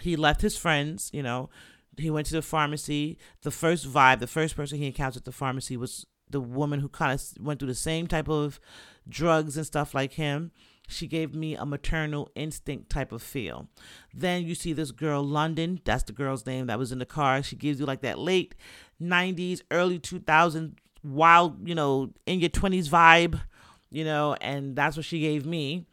he 0.00 0.14
left 0.14 0.42
his 0.42 0.56
friends, 0.56 1.10
you 1.12 1.22
know, 1.22 1.50
he 1.96 2.10
went 2.10 2.26
to 2.28 2.34
the 2.34 2.42
pharmacy. 2.42 3.18
The 3.42 3.50
first 3.50 3.90
vibe, 3.90 4.20
the 4.20 4.26
first 4.26 4.56
person 4.56 4.78
he 4.78 4.86
encountered 4.86 5.20
at 5.20 5.24
the 5.24 5.32
pharmacy 5.32 5.76
was 5.76 6.06
the 6.28 6.40
woman 6.40 6.80
who 6.80 6.88
kind 6.88 7.12
of 7.12 7.44
went 7.44 7.58
through 7.58 7.68
the 7.68 7.74
same 7.74 8.06
type 8.06 8.28
of 8.28 8.60
drugs 9.08 9.56
and 9.56 9.66
stuff 9.66 9.94
like 9.94 10.12
him. 10.12 10.52
She 10.90 11.06
gave 11.06 11.34
me 11.34 11.54
a 11.54 11.64
maternal 11.64 12.30
instinct 12.34 12.90
type 12.90 13.12
of 13.12 13.22
feel. 13.22 13.68
Then 14.12 14.44
you 14.44 14.54
see 14.54 14.72
this 14.72 14.90
girl, 14.90 15.22
London. 15.22 15.80
That's 15.84 16.02
the 16.02 16.12
girl's 16.12 16.46
name 16.46 16.66
that 16.66 16.78
was 16.78 16.92
in 16.92 16.98
the 16.98 17.06
car. 17.06 17.42
She 17.42 17.56
gives 17.56 17.80
you 17.80 17.86
like 17.86 18.02
that 18.02 18.18
late 18.18 18.54
90s, 19.00 19.62
early 19.70 19.98
2000s, 19.98 20.74
wild, 21.02 21.66
you 21.66 21.74
know, 21.74 22.12
in 22.26 22.40
your 22.40 22.50
20s 22.50 22.88
vibe, 22.88 23.40
you 23.90 24.04
know, 24.04 24.36
and 24.40 24.76
that's 24.76 24.96
what 24.96 25.06
she 25.06 25.20
gave 25.20 25.46
me. 25.46 25.86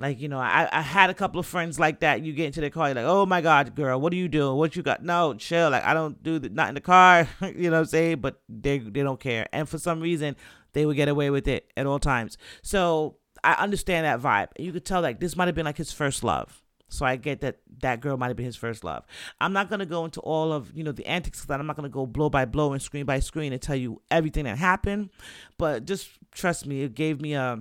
Like, 0.00 0.20
you 0.20 0.28
know, 0.28 0.38
I, 0.38 0.68
I 0.70 0.80
had 0.80 1.10
a 1.10 1.14
couple 1.14 1.40
of 1.40 1.46
friends 1.46 1.80
like 1.80 2.00
that. 2.00 2.22
You 2.22 2.32
get 2.32 2.46
into 2.46 2.60
the 2.60 2.70
car, 2.70 2.88
you're 2.88 2.94
like, 2.94 3.04
oh 3.04 3.26
my 3.26 3.40
God, 3.40 3.74
girl, 3.74 4.00
what 4.00 4.12
are 4.12 4.16
you 4.16 4.28
doing? 4.28 4.56
What 4.56 4.76
you 4.76 4.82
got? 4.82 5.02
No, 5.02 5.34
chill. 5.34 5.70
Like, 5.70 5.82
I 5.82 5.92
don't 5.92 6.22
do 6.22 6.38
the, 6.38 6.48
not 6.50 6.68
in 6.68 6.76
the 6.76 6.80
car, 6.80 7.26
you 7.42 7.70
know 7.70 7.72
what 7.72 7.78
I'm 7.78 7.84
saying? 7.86 8.20
But 8.20 8.40
they, 8.48 8.78
they 8.78 9.02
don't 9.02 9.18
care. 9.18 9.48
And 9.52 9.68
for 9.68 9.78
some 9.78 10.00
reason, 10.00 10.36
they 10.72 10.86
would 10.86 10.96
get 10.96 11.08
away 11.08 11.30
with 11.30 11.48
it 11.48 11.72
at 11.76 11.86
all 11.86 11.98
times. 11.98 12.38
So 12.62 13.16
I 13.44 13.54
understand 13.54 14.06
that 14.06 14.20
vibe. 14.20 14.48
You 14.58 14.72
could 14.72 14.84
tell, 14.84 15.00
like, 15.00 15.20
this 15.20 15.36
might 15.36 15.46
have 15.48 15.54
been 15.54 15.64
like 15.64 15.76
his 15.76 15.92
first 15.92 16.22
love. 16.24 16.62
So 16.88 17.04
I 17.04 17.16
get 17.16 17.42
that 17.42 17.58
that 17.80 18.00
girl 18.00 18.16
might 18.16 18.28
have 18.28 18.36
been 18.36 18.46
his 18.46 18.56
first 18.56 18.82
love. 18.82 19.04
I'm 19.40 19.52
not 19.52 19.68
gonna 19.68 19.86
go 19.86 20.04
into 20.04 20.20
all 20.20 20.52
of 20.52 20.74
you 20.74 20.82
know 20.82 20.92
the 20.92 21.06
antics 21.06 21.44
that 21.44 21.60
I'm 21.60 21.66
not 21.66 21.76
gonna 21.76 21.88
go 21.88 22.06
blow 22.06 22.30
by 22.30 22.44
blow 22.46 22.72
and 22.72 22.80
screen 22.80 23.04
by 23.04 23.20
screen 23.20 23.52
and 23.52 23.60
tell 23.60 23.76
you 23.76 24.00
everything 24.10 24.44
that 24.44 24.56
happened, 24.58 25.10
but 25.58 25.84
just 25.84 26.08
trust 26.32 26.66
me, 26.66 26.82
it 26.82 26.94
gave 26.94 27.20
me 27.20 27.34
a 27.34 27.58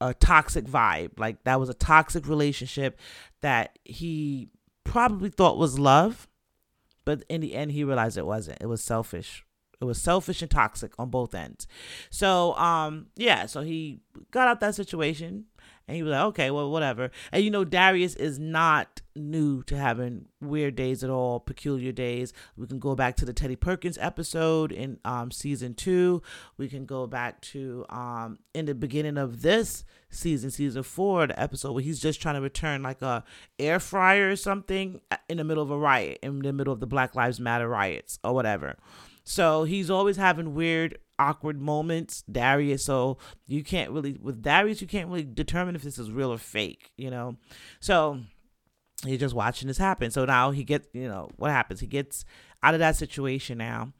a 0.00 0.14
toxic 0.14 0.66
vibe. 0.66 1.18
Like 1.18 1.44
that 1.44 1.58
was 1.58 1.68
a 1.68 1.74
toxic 1.74 2.28
relationship 2.28 2.98
that 3.40 3.78
he 3.84 4.50
probably 4.84 5.30
thought 5.30 5.56
was 5.56 5.78
love, 5.78 6.28
but 7.04 7.24
in 7.28 7.40
the 7.40 7.54
end 7.54 7.72
he 7.72 7.84
realized 7.84 8.18
it 8.18 8.26
wasn't. 8.26 8.58
It 8.60 8.66
was 8.66 8.82
selfish. 8.82 9.44
It 9.82 9.84
was 9.84 10.00
selfish 10.00 10.40
and 10.40 10.50
toxic 10.50 10.92
on 10.98 11.10
both 11.10 11.34
ends. 11.34 11.66
So 12.08 12.54
um 12.56 13.08
yeah, 13.16 13.46
so 13.46 13.60
he 13.60 14.00
got 14.30 14.48
out 14.48 14.60
that 14.60 14.74
situation 14.74 15.46
and 15.88 15.96
he 15.96 16.02
was 16.02 16.12
like, 16.12 16.24
okay, 16.26 16.50
well, 16.50 16.70
whatever. 16.70 17.10
And 17.32 17.42
you 17.42 17.50
know, 17.50 17.64
Darius 17.64 18.14
is 18.14 18.38
not 18.38 19.02
new 19.14 19.62
to 19.64 19.76
having 19.76 20.26
weird 20.40 20.76
days 20.76 21.02
at 21.02 21.10
all, 21.10 21.40
peculiar 21.40 21.92
days. 21.92 22.32
We 22.56 22.66
can 22.66 22.78
go 22.78 22.94
back 22.94 23.16
to 23.16 23.24
the 23.24 23.32
Teddy 23.32 23.56
Perkins 23.56 23.98
episode 24.00 24.70
in 24.72 24.98
um, 25.04 25.30
season 25.30 25.74
two. 25.74 26.22
We 26.56 26.68
can 26.68 26.86
go 26.86 27.06
back 27.06 27.40
to 27.42 27.84
um, 27.90 28.38
in 28.54 28.66
the 28.66 28.74
beginning 28.74 29.18
of 29.18 29.42
this 29.42 29.84
season, 30.08 30.50
season 30.50 30.82
four, 30.82 31.26
the 31.26 31.38
episode 31.38 31.72
where 31.72 31.82
he's 31.82 32.00
just 32.00 32.22
trying 32.22 32.36
to 32.36 32.40
return 32.40 32.82
like 32.82 33.02
a 33.02 33.24
air 33.58 33.80
fryer 33.80 34.30
or 34.30 34.36
something 34.36 35.00
in 35.28 35.38
the 35.38 35.44
middle 35.44 35.62
of 35.62 35.70
a 35.70 35.78
riot, 35.78 36.20
in 36.22 36.38
the 36.38 36.52
middle 36.52 36.72
of 36.72 36.80
the 36.80 36.86
Black 36.86 37.14
Lives 37.14 37.40
Matter 37.40 37.68
riots 37.68 38.18
or 38.22 38.32
whatever. 38.32 38.76
So 39.24 39.64
he's 39.64 39.90
always 39.90 40.16
having 40.16 40.54
weird 40.54 40.98
awkward 41.18 41.60
moments, 41.60 42.24
Darius. 42.30 42.84
So 42.84 43.18
you 43.46 43.62
can't 43.62 43.90
really 43.90 44.18
with 44.20 44.42
Darius, 44.42 44.80
you 44.80 44.86
can't 44.86 45.08
really 45.08 45.24
determine 45.24 45.76
if 45.76 45.82
this 45.82 45.98
is 45.98 46.10
real 46.10 46.32
or 46.32 46.38
fake, 46.38 46.90
you 46.96 47.10
know. 47.10 47.36
So 47.80 48.20
he's 49.04 49.20
just 49.20 49.34
watching 49.34 49.68
this 49.68 49.78
happen. 49.78 50.10
So 50.10 50.24
now 50.24 50.50
he 50.50 50.64
gets, 50.64 50.88
you 50.92 51.08
know, 51.08 51.30
what 51.36 51.50
happens? 51.50 51.80
He 51.80 51.86
gets 51.86 52.24
out 52.62 52.74
of 52.74 52.80
that 52.80 52.96
situation 52.96 53.58
now. 53.58 53.92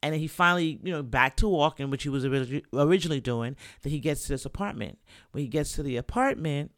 And 0.00 0.14
he 0.14 0.28
finally, 0.28 0.78
you 0.84 0.92
know, 0.92 1.02
back 1.02 1.36
to 1.38 1.48
walking, 1.48 1.90
which 1.90 2.04
he 2.04 2.08
was 2.08 2.24
originally 2.24 3.20
doing. 3.20 3.56
Then 3.82 3.90
he 3.90 3.98
gets 3.98 4.22
to 4.22 4.28
this 4.28 4.44
apartment. 4.44 4.98
When 5.32 5.42
he 5.42 5.48
gets 5.48 5.72
to 5.72 5.82
the 5.82 5.96
apartment, 5.96 6.70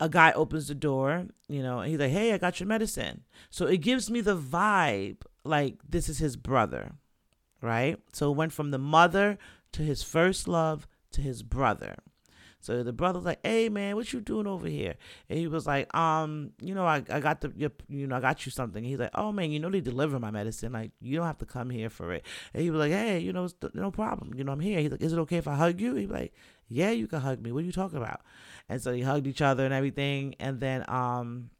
a 0.00 0.08
guy 0.08 0.32
opens 0.32 0.68
the 0.68 0.74
door, 0.74 1.26
you 1.48 1.62
know, 1.62 1.80
and 1.80 1.90
he's 1.90 2.00
like, 2.00 2.10
"Hey, 2.10 2.32
I 2.32 2.38
got 2.38 2.60
your 2.60 2.66
medicine." 2.66 3.24
So 3.50 3.66
it 3.66 3.78
gives 3.78 4.10
me 4.10 4.22
the 4.22 4.36
vibe 4.36 5.18
like 5.44 5.76
this 5.88 6.08
is 6.08 6.18
his 6.18 6.36
brother 6.36 6.92
right? 7.64 7.98
So 8.12 8.30
it 8.30 8.36
went 8.36 8.52
from 8.52 8.70
the 8.70 8.78
mother 8.78 9.38
to 9.72 9.82
his 9.82 10.02
first 10.02 10.46
love 10.46 10.86
to 11.12 11.20
his 11.20 11.42
brother. 11.42 11.96
So 12.60 12.82
the 12.82 12.94
brother's 12.94 13.24
like, 13.24 13.40
"Hey 13.44 13.68
man, 13.68 13.94
what 13.94 14.10
you 14.12 14.20
doing 14.22 14.46
over 14.46 14.66
here?" 14.66 14.94
And 15.28 15.38
he 15.38 15.48
was 15.48 15.66
like, 15.66 15.94
"Um, 15.94 16.52
you 16.62 16.74
know, 16.74 16.86
I, 16.86 17.02
I 17.10 17.20
got 17.20 17.42
the 17.42 17.52
you 17.88 18.06
know 18.06 18.16
I 18.16 18.20
got 18.20 18.46
you 18.46 18.52
something." 18.52 18.82
he's 18.82 18.98
like, 18.98 19.10
"Oh 19.14 19.32
man, 19.32 19.50
you 19.50 19.60
know 19.60 19.68
they 19.68 19.82
deliver 19.82 20.18
my 20.18 20.30
medicine. 20.30 20.72
Like 20.72 20.92
you 21.00 21.16
don't 21.16 21.26
have 21.26 21.38
to 21.38 21.46
come 21.46 21.68
here 21.68 21.90
for 21.90 22.12
it." 22.12 22.24
And 22.54 22.62
he 22.62 22.70
was 22.70 22.78
like, 22.78 22.92
"Hey, 22.92 23.18
you 23.18 23.34
know, 23.34 23.48
no 23.74 23.90
problem. 23.90 24.32
You 24.34 24.44
know, 24.44 24.52
I'm 24.52 24.60
here." 24.60 24.80
He's 24.80 24.92
like, 24.92 25.02
"Is 25.02 25.12
it 25.12 25.18
okay 25.20 25.36
if 25.36 25.48
I 25.48 25.56
hug 25.56 25.78
you?" 25.78 25.94
He's 25.94 26.08
like, 26.08 26.32
"Yeah, 26.68 26.90
you 26.90 27.06
can 27.06 27.20
hug 27.20 27.42
me. 27.42 27.52
What 27.52 27.64
are 27.64 27.66
you 27.66 27.72
talking 27.72 27.98
about?" 27.98 28.22
And 28.70 28.80
so 28.80 28.94
he 28.94 29.02
hugged 29.02 29.26
each 29.26 29.42
other 29.42 29.66
and 29.66 29.74
everything. 29.74 30.34
And 30.40 30.58
then 30.58 30.86
um, 30.88 31.50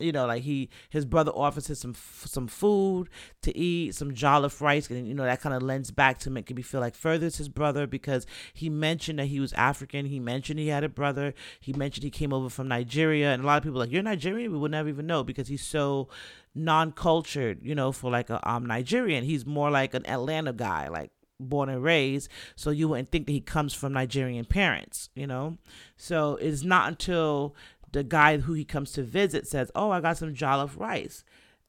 you 0.00 0.12
know, 0.12 0.26
like 0.26 0.42
he 0.42 0.68
his 0.90 1.04
brother 1.04 1.30
offers 1.32 1.68
him 1.68 1.76
some 1.76 1.94
some 1.94 2.46
food 2.46 3.08
to 3.42 3.56
eat, 3.56 3.94
some 3.94 4.12
jollof 4.12 4.60
rice, 4.60 4.88
and 4.90 5.06
you 5.06 5.14
know 5.14 5.24
that 5.24 5.40
kind 5.40 5.54
of 5.54 5.62
lends 5.62 5.90
back 5.90 6.18
to 6.18 6.30
make 6.30 6.54
me 6.54 6.62
feel 6.62 6.80
like 6.80 6.94
further 6.94 7.26
it's 7.26 7.38
his 7.38 7.48
brother 7.48 7.86
because 7.86 8.26
he 8.52 8.68
mentioned 8.68 9.18
that 9.18 9.26
he 9.26 9.40
was 9.40 9.52
African. 9.54 10.06
He 10.06 10.20
mentioned 10.20 10.58
he 10.58 10.68
had 10.68 10.84
a 10.84 10.88
brother. 10.88 11.34
He 11.60 11.72
mentioned 11.72 12.04
he 12.04 12.10
came 12.10 12.32
over 12.32 12.48
from 12.48 12.68
Nigeria, 12.68 13.32
and 13.32 13.42
a 13.42 13.46
lot 13.46 13.58
of 13.58 13.62
people 13.64 13.78
like 13.78 13.90
you're 13.90 14.02
Nigerian. 14.02 14.52
We 14.52 14.58
would 14.58 14.70
never 14.70 14.88
even 14.88 15.06
know 15.06 15.24
because 15.24 15.48
he's 15.48 15.64
so 15.64 16.08
non-cultured, 16.54 17.60
you 17.62 17.74
know, 17.74 17.92
for 17.92 18.10
like 18.10 18.30
a 18.30 18.46
um 18.48 18.66
Nigerian. 18.66 19.24
He's 19.24 19.46
more 19.46 19.70
like 19.70 19.94
an 19.94 20.06
Atlanta 20.06 20.52
guy, 20.52 20.88
like 20.88 21.10
born 21.40 21.68
and 21.68 21.82
raised, 21.82 22.28
so 22.56 22.70
you 22.70 22.88
wouldn't 22.88 23.10
think 23.10 23.26
that 23.26 23.32
he 23.32 23.40
comes 23.40 23.74
from 23.74 23.92
Nigerian 23.92 24.44
parents, 24.44 25.10
you 25.14 25.26
know. 25.26 25.58
So 25.96 26.36
it's 26.36 26.62
not 26.62 26.88
until 26.88 27.54
the 27.94 28.04
guy 28.04 28.38
who 28.38 28.52
he 28.52 28.64
comes 28.64 28.92
to 28.92 29.02
visit 29.02 29.46
says, 29.46 29.70
"Oh, 29.74 29.90
I 29.90 30.00
got 30.00 30.18
some 30.18 30.34
jollof 30.34 30.78
rice," 30.78 31.24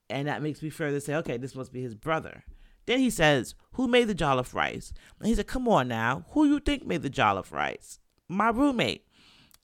and 0.09 0.27
that 0.27 0.41
makes 0.41 0.61
me 0.61 0.69
further 0.69 0.99
say, 0.99 1.15
"Okay, 1.15 1.37
this 1.37 1.55
must 1.55 1.71
be 1.71 1.81
his 1.81 1.95
brother." 1.95 2.43
Then 2.87 2.99
he 2.99 3.11
says, 3.11 3.53
"Who 3.73 3.87
made 3.87 4.07
the 4.07 4.15
jollof 4.15 4.53
rice?" 4.53 4.91
And 5.19 5.27
he 5.27 5.35
said, 5.35 5.47
"Come 5.47 5.67
on 5.67 5.87
now, 5.87 6.25
who 6.31 6.45
you 6.45 6.59
think 6.59 6.85
made 6.85 7.03
the 7.03 7.09
jollof 7.09 7.51
rice?" 7.51 7.99
My 8.27 8.49
roommate, 8.49 9.07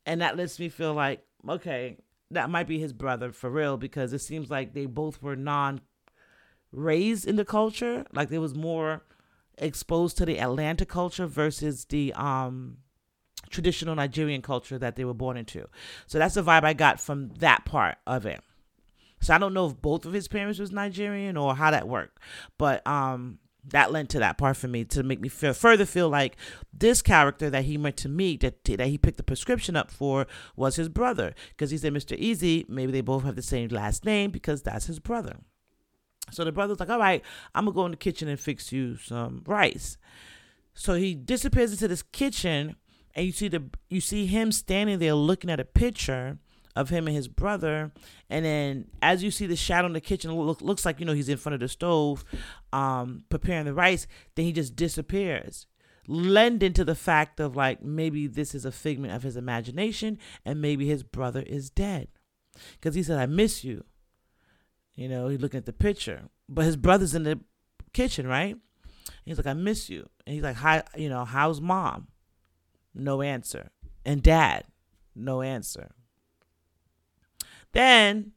and 0.06 0.22
that 0.22 0.38
lets 0.38 0.60
me 0.60 0.70
feel 0.70 0.94
like, 0.94 1.26
okay, 1.50 1.98
that 2.30 2.52
might 2.52 2.68
be 2.68 2.80
his 2.80 2.94
brother 2.94 3.32
for 3.32 3.50
real 3.50 3.76
because 3.78 4.14
it 4.14 4.20
seems 4.20 4.52
like 4.52 4.74
they 4.74 4.86
both 4.86 5.22
were 5.22 5.36
non 5.36 5.82
raised 6.72 7.28
in 7.28 7.38
the 7.38 7.46
culture, 7.46 8.06
like 8.14 8.30
they 8.30 8.38
was 8.38 8.56
more 8.56 9.04
exposed 9.58 10.18
to 10.18 10.26
the 10.26 10.40
Atlanta 10.40 10.86
culture 10.86 11.26
versus 11.26 11.86
the 11.86 12.14
um 12.14 12.78
traditional 13.50 13.96
Nigerian 13.96 14.42
culture 14.42 14.78
that 14.78 14.96
they 14.96 15.06
were 15.06 15.14
born 15.14 15.38
into. 15.38 15.68
So 16.08 16.20
that's 16.20 16.36
the 16.36 16.44
vibe 16.44 16.64
I 16.64 16.74
got 16.74 17.00
from 17.00 17.30
that 17.40 17.66
part 17.66 17.98
of 18.08 18.26
it. 18.26 18.42
So 19.22 19.36
I 19.36 19.38
don't 19.38 19.54
know 19.54 19.68
if 19.68 19.82
both 19.82 20.06
of 20.06 20.14
his 20.14 20.28
parents 20.28 20.60
was 20.60 20.72
Nigerian 20.72 21.38
or 21.38 21.56
how 21.56 21.72
that 21.72 21.88
worked, 21.88 22.18
but 22.58 22.86
um, 22.88 23.38
that 23.70 23.92
lent 23.92 24.10
to 24.10 24.20
that 24.20 24.38
part 24.38 24.58
for 24.58 24.68
me 24.68 24.84
to 24.86 25.04
make 25.04 25.22
me 25.22 25.30
feel 25.30 25.54
further 25.54 25.86
feel 25.86 26.10
like 26.10 26.36
this 26.74 27.02
character 27.02 27.50
that 27.50 27.66
he 27.66 27.78
went 27.78 27.98
to 27.98 28.10
meet 28.10 28.42
that 28.42 28.64
that 28.64 28.88
he 28.88 28.98
picked 28.98 29.18
the 29.18 29.24
prescription 29.24 29.76
up 29.76 29.92
for 29.92 30.26
was 30.56 30.76
his 30.76 30.90
brother 30.90 31.34
because 31.50 31.70
he 31.70 31.78
said 31.78 31.94
Mr. 31.94 32.18
Easy 32.18 32.66
maybe 32.68 32.92
they 32.92 33.02
both 33.02 33.24
have 33.24 33.36
the 33.36 33.42
same 33.42 33.70
last 33.70 34.06
name 34.06 34.32
because 34.32 34.64
that's 34.64 34.88
his 34.88 35.00
brother. 35.00 35.38
So 36.32 36.44
the 36.44 36.52
brother's 36.52 36.80
like, 36.80 36.90
all 36.90 37.00
right, 37.00 37.24
I'm 37.54 37.66
gonna 37.66 37.76
go 37.76 37.86
in 37.86 37.92
the 37.92 37.98
kitchen 37.98 38.28
and 38.28 38.40
fix 38.40 38.72
you 38.72 38.98
some 38.98 39.44
rice. 39.46 39.98
So 40.74 40.94
he 40.96 41.14
disappears 41.14 41.72
into 41.72 41.88
this 41.88 42.04
kitchen 42.04 42.76
and 43.16 43.26
you 43.26 43.32
see 43.32 43.48
the 43.48 43.64
you 43.90 44.02
see 44.02 44.26
him 44.26 44.52
standing 44.52 45.00
there 45.00 45.14
looking 45.14 45.50
at 45.50 45.60
a 45.60 45.66
picture 45.66 46.40
of 46.76 46.90
him 46.90 47.08
and 47.08 47.16
his 47.16 47.28
brother. 47.28 47.92
And 48.30 48.46
then 48.46 48.86
as 49.02 49.24
you 49.24 49.32
see 49.32 49.46
the 49.46 49.56
shadow 49.56 49.88
in 49.88 49.94
the 49.94 50.02
kitchen 50.02 50.34
look, 50.34 50.62
looks 50.62 50.86
like 50.86 51.00
you 51.00 51.06
know 51.06 51.14
he's 51.14 51.30
in 51.30 51.38
front 51.38 51.54
of 51.56 51.60
the 51.60 51.68
stove 51.68 52.24
um 52.72 53.26
preparing 53.30 53.66
the 53.66 53.74
rice. 53.74 54.08
Then 54.36 54.46
he 54.46 54.52
just 54.52 54.76
disappears 54.76 55.68
lending 56.08 56.74
to 56.74 56.84
the 56.84 56.96
fact 56.96 57.40
of 57.40 57.56
like 57.56 57.84
maybe 57.84 58.28
this 58.28 58.56
is 58.56 58.66
a 58.66 58.72
figment 58.72 59.14
of 59.14 59.24
his 59.24 59.38
imagination 59.38 60.18
and 60.44 60.62
maybe 60.62 60.88
his 60.88 61.04
brother 61.04 61.42
is 61.42 61.70
dead. 61.70 62.08
Because 62.74 62.96
he 62.96 63.04
said 63.04 63.20
i 63.20 63.26
miss 63.26 63.64
you. 63.64 63.84
You 64.96 65.10
know 65.10 65.28
he's 65.28 65.42
looking 65.42 65.60
at 65.60 65.66
the 65.66 65.74
picture. 65.74 66.24
But 66.50 66.66
his 66.66 66.78
brother's 66.78 67.16
in 67.16 67.24
the 67.24 67.40
kitchen 67.94 68.28
right? 68.28 68.56
He's 69.26 69.38
like 69.38 69.48
i 69.48 69.54
miss 69.54 69.90
you. 69.90 70.10
And 70.26 70.36
he's 70.36 70.44
like 70.44 70.58
hi 70.58 70.84
you 70.96 71.10
know 71.10 71.26
how's 71.26 71.60
mom 71.60 72.08
no 72.94 73.22
answer. 73.22 73.70
And 74.06 74.24
dad, 74.24 74.66
no 75.16 75.42
answer. 75.42 75.92
Then 77.72 78.34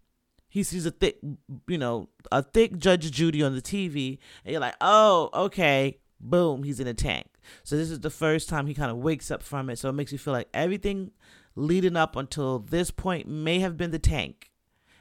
he 0.49 0.63
sees 0.63 0.87
a 0.87 0.91
thick, 0.91 1.19
you 1.67 1.79
know, 1.79 2.09
a 2.31 2.43
thick 2.43 2.79
Judge 2.79 3.11
Judy 3.11 3.43
on 3.43 3.55
the 3.55 3.63
TV, 3.63 4.19
and 4.45 4.53
you're 4.53 4.61
like, 4.61 4.77
oh, 4.81 5.31
okay, 5.35 5.99
boom, 6.21 6.63
he's 6.63 6.81
in 6.81 6.87
a 6.87 6.95
tank. 6.95 7.27
So 7.63 7.77
this 7.77 7.91
is 7.91 8.01
the 8.01 8.11
first 8.11 8.49
time 8.49 8.67
he 8.67 8.75
kind 8.75 8.91
of 8.91 8.99
wakes 8.99 9.31
up 9.31 9.43
from 9.43 9.69
it. 9.69 9.79
So 9.79 9.89
it 9.89 9.95
makes 9.95 10.13
you 10.13 10.19
feel 10.19 10.33
like 10.33 10.49
everything 10.55 11.11
leading 11.57 11.97
up 11.97 12.17
until 12.17 12.59
this 12.59 12.91
point 12.91 13.29
may 13.29 13.61
have 13.61 13.77
been 13.77 13.91
the 13.91 13.99
tank. 13.99 14.51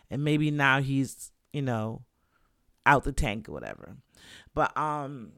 And 0.10 0.24
maybe 0.24 0.52
now 0.52 0.82
he's, 0.82 1.32
you 1.52 1.62
know, 1.62 2.04
out 2.86 3.04
the 3.04 3.12
tank 3.12 3.48
or 3.48 3.54
whatever. 3.54 3.98
But 4.54 4.76
um 4.78 5.34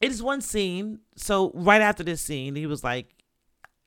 it 0.00 0.10
is 0.10 0.22
one 0.22 0.40
scene. 0.40 1.00
So 1.16 1.52
right 1.54 1.82
after 1.82 2.02
this 2.02 2.22
scene, 2.22 2.54
he 2.54 2.66
was 2.66 2.82
like, 2.82 3.19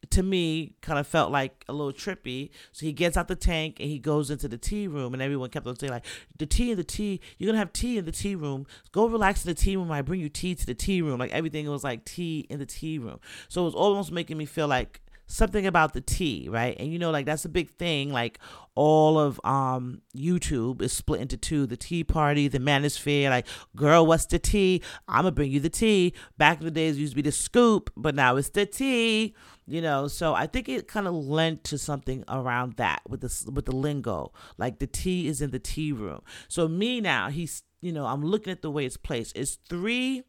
to 0.10 0.24
me, 0.24 0.76
kind 0.82 1.00
of 1.00 1.08
felt 1.08 1.32
like 1.32 1.64
a 1.68 1.74
little 1.74 1.94
trippy. 1.94 2.50
So 2.72 2.86
he 2.86 2.94
gets 2.94 3.18
out 3.18 3.28
the 3.28 3.36
tank 3.36 3.78
and 3.80 3.90
he 3.90 4.00
goes 4.00 4.30
into 4.30 4.48
the 4.48 4.58
tea 4.58 4.88
room, 4.88 5.14
and 5.14 5.22
everyone 5.22 5.50
kept 5.50 5.68
on 5.68 5.78
saying 5.78 5.92
like, 5.92 6.06
"The 6.38 6.46
tea 6.46 6.72
in 6.72 6.78
the 6.78 6.84
tea, 6.84 7.22
you're 7.38 7.48
gonna 7.48 7.60
have 7.60 7.74
tea 7.74 7.98
in 7.98 8.06
the 8.06 8.12
tea 8.12 8.36
room. 8.36 8.66
Go 8.92 9.08
relax 9.08 9.46
in 9.46 9.50
the 9.50 9.56
tea 9.56 9.76
room. 9.76 9.92
I 9.92 10.02
bring 10.02 10.20
you 10.20 10.30
tea 10.30 10.56
to 10.56 10.66
the 10.66 10.74
tea 10.74 11.02
room. 11.02 11.20
Like 11.20 11.32
everything 11.32 11.70
was 11.70 11.84
like 11.84 12.06
tea 12.06 12.46
in 12.50 12.60
the 12.60 12.66
tea 12.66 12.98
room. 12.98 13.20
So 13.50 13.62
it 13.62 13.66
was 13.66 13.76
almost 13.76 14.12
making 14.12 14.38
me 14.38 14.46
feel 14.46 14.68
like 14.68 15.02
something 15.34 15.66
about 15.66 15.94
the 15.94 16.02
tea, 16.02 16.48
right? 16.50 16.76
And 16.80 16.92
you 16.94 17.00
know, 17.00 17.12
like 17.12 17.26
that's 17.26 17.44
a 17.44 17.50
big 17.50 17.70
thing. 17.72 18.12
Like 18.12 18.40
all 18.76 19.20
of 19.20 19.42
um 19.44 20.02
YouTube 20.16 20.82
is 20.82 20.94
split 20.94 21.22
into 21.22 21.38
two: 21.38 21.66
the 21.66 21.78
Tea 21.78 22.04
Party, 22.04 22.48
the 22.48 22.60
Manosphere. 22.60 23.30
Like, 23.30 23.48
girl, 23.76 24.06
what's 24.06 24.28
the 24.28 24.40
tea? 24.40 24.82
I'm 25.08 25.24
gonna 25.24 25.32
bring 25.32 25.52
you 25.52 25.60
the 25.60 25.70
tea. 25.70 26.14
Back 26.38 26.60
in 26.60 26.66
the 26.66 26.72
days, 26.72 26.98
used 26.98 27.14
to 27.14 27.16
be 27.16 27.22
the 27.22 27.32
scoop, 27.32 27.92
but 27.98 28.16
now 28.16 28.36
it's 28.36 28.50
the 28.50 28.66
tea. 28.66 29.36
You 29.66 29.82
know, 29.82 30.08
so 30.08 30.34
I 30.34 30.46
think 30.48 30.70
it 30.70 30.88
kind 30.88 31.08
of 31.08 31.14
lent 31.14 31.64
to 31.66 31.78
something 31.78 32.24
around 32.28 32.74
that 32.78 33.02
with 33.08 33.22
the 33.22 33.52
with 33.52 33.66
the 33.66 33.76
lingo. 33.76 34.34
Like 34.58 34.80
the 34.80 34.88
tea 34.88 35.28
is 35.28 35.42
in 35.42 35.52
the 35.52 35.60
tea 35.60 35.92
room. 35.92 36.22
So 36.48 36.68
me 36.68 37.02
now, 37.02 37.30
he's 37.30 37.64
you 37.82 37.92
know, 37.92 38.06
I'm 38.06 38.24
looking 38.24 38.52
at 38.52 38.62
the 38.62 38.72
way 38.72 38.86
it's 38.86 38.98
placed. 38.98 39.36
It's 39.36 39.56
three 39.68 40.24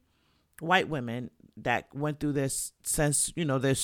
white 0.60 0.88
women 0.88 1.30
that 1.56 1.86
went 1.94 2.18
through 2.18 2.32
this 2.32 2.72
sense, 2.82 3.32
you 3.36 3.44
know, 3.44 3.58
their 3.58 3.76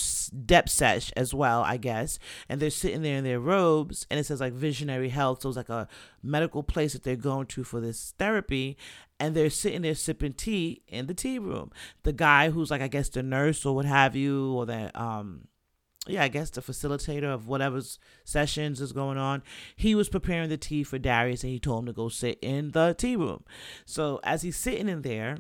depth 0.45 0.71
sesh 0.71 1.13
as 1.17 1.33
well, 1.33 1.63
I 1.63 1.77
guess. 1.77 2.19
And 2.49 2.61
they're 2.61 2.71
sitting 2.71 3.03
there 3.03 3.19
in 3.19 3.25
their 3.25 3.41
robes, 3.41 4.07
and 4.11 4.19
it 4.19 4.25
says 4.25 4.41
like 4.41 4.53
visionary 4.53 5.11
health. 5.11 5.43
So 5.43 5.49
it's 5.49 5.57
like 5.57 5.69
a 5.69 5.89
medical 6.23 6.63
place 6.63 6.93
that 6.95 7.05
they're 7.05 7.17
going 7.17 7.47
to 7.47 7.65
for 7.65 7.81
this 7.81 8.15
therapy. 8.19 8.77
And 9.21 9.35
they're 9.35 9.51
sitting 9.51 9.83
there 9.83 9.95
sipping 9.95 10.33
tea 10.33 10.83
in 10.89 11.07
the 11.07 11.15
tea 11.15 11.39
room. 11.39 11.71
The 12.03 12.13
guy 12.13 12.51
who's 12.51 12.71
like, 12.71 12.81
I 12.81 12.89
guess, 12.89 13.09
the 13.11 13.23
nurse 13.23 13.65
or 13.67 13.75
what 13.75 13.85
have 13.85 14.17
you, 14.17 14.55
or 14.55 14.67
the, 14.67 14.91
um, 15.01 15.47
yeah, 16.07 16.23
I 16.23 16.29
guess 16.29 16.51
the 16.51 16.63
facilitator 16.63 17.33
of 17.33 17.47
whatever's 17.47 17.99
sessions 18.25 18.81
is 18.81 18.93
going 18.93 19.19
on, 19.19 19.43
he 19.77 19.95
was 19.95 20.09
preparing 20.09 20.49
the 20.49 20.57
tea 20.57 20.83
for 20.83 20.99
Darius 20.99 21.45
and 21.45 21.53
he 21.53 21.61
told 21.61 21.81
him 21.81 21.87
to 21.87 21.93
go 21.93 22.09
sit 22.09 22.39
in 22.41 22.71
the 22.71 22.95
tea 22.95 23.17
room. 23.17 23.45
So 23.85 24.19
as 24.25 24.43
he's 24.43 24.57
sitting 24.57 24.89
in 24.89 25.03
there, 25.03 25.37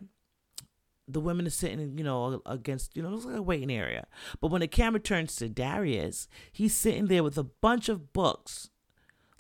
the 1.12 1.20
women 1.20 1.46
are 1.46 1.50
sitting, 1.50 1.98
you 1.98 2.04
know, 2.04 2.42
against, 2.46 2.96
you 2.96 3.02
know, 3.02 3.14
it's 3.14 3.24
like 3.24 3.36
a 3.36 3.42
waiting 3.42 3.70
area. 3.70 4.06
But 4.40 4.50
when 4.50 4.60
the 4.60 4.68
camera 4.68 5.00
turns 5.00 5.36
to 5.36 5.48
Darius, 5.48 6.28
he's 6.52 6.74
sitting 6.74 7.06
there 7.06 7.22
with 7.22 7.38
a 7.38 7.44
bunch 7.44 7.88
of 7.88 8.12
books, 8.12 8.70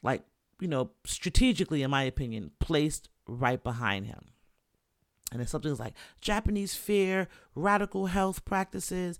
like, 0.02 0.22
you 0.60 0.68
know, 0.68 0.90
strategically, 1.04 1.82
in 1.82 1.90
my 1.90 2.02
opinion, 2.02 2.50
placed 2.60 3.08
right 3.26 3.62
behind 3.62 4.06
him. 4.06 4.26
And 5.32 5.40
it's 5.40 5.52
something 5.52 5.74
like 5.76 5.94
Japanese 6.20 6.74
fear, 6.74 7.28
radical 7.54 8.06
health 8.06 8.44
practices, 8.44 9.18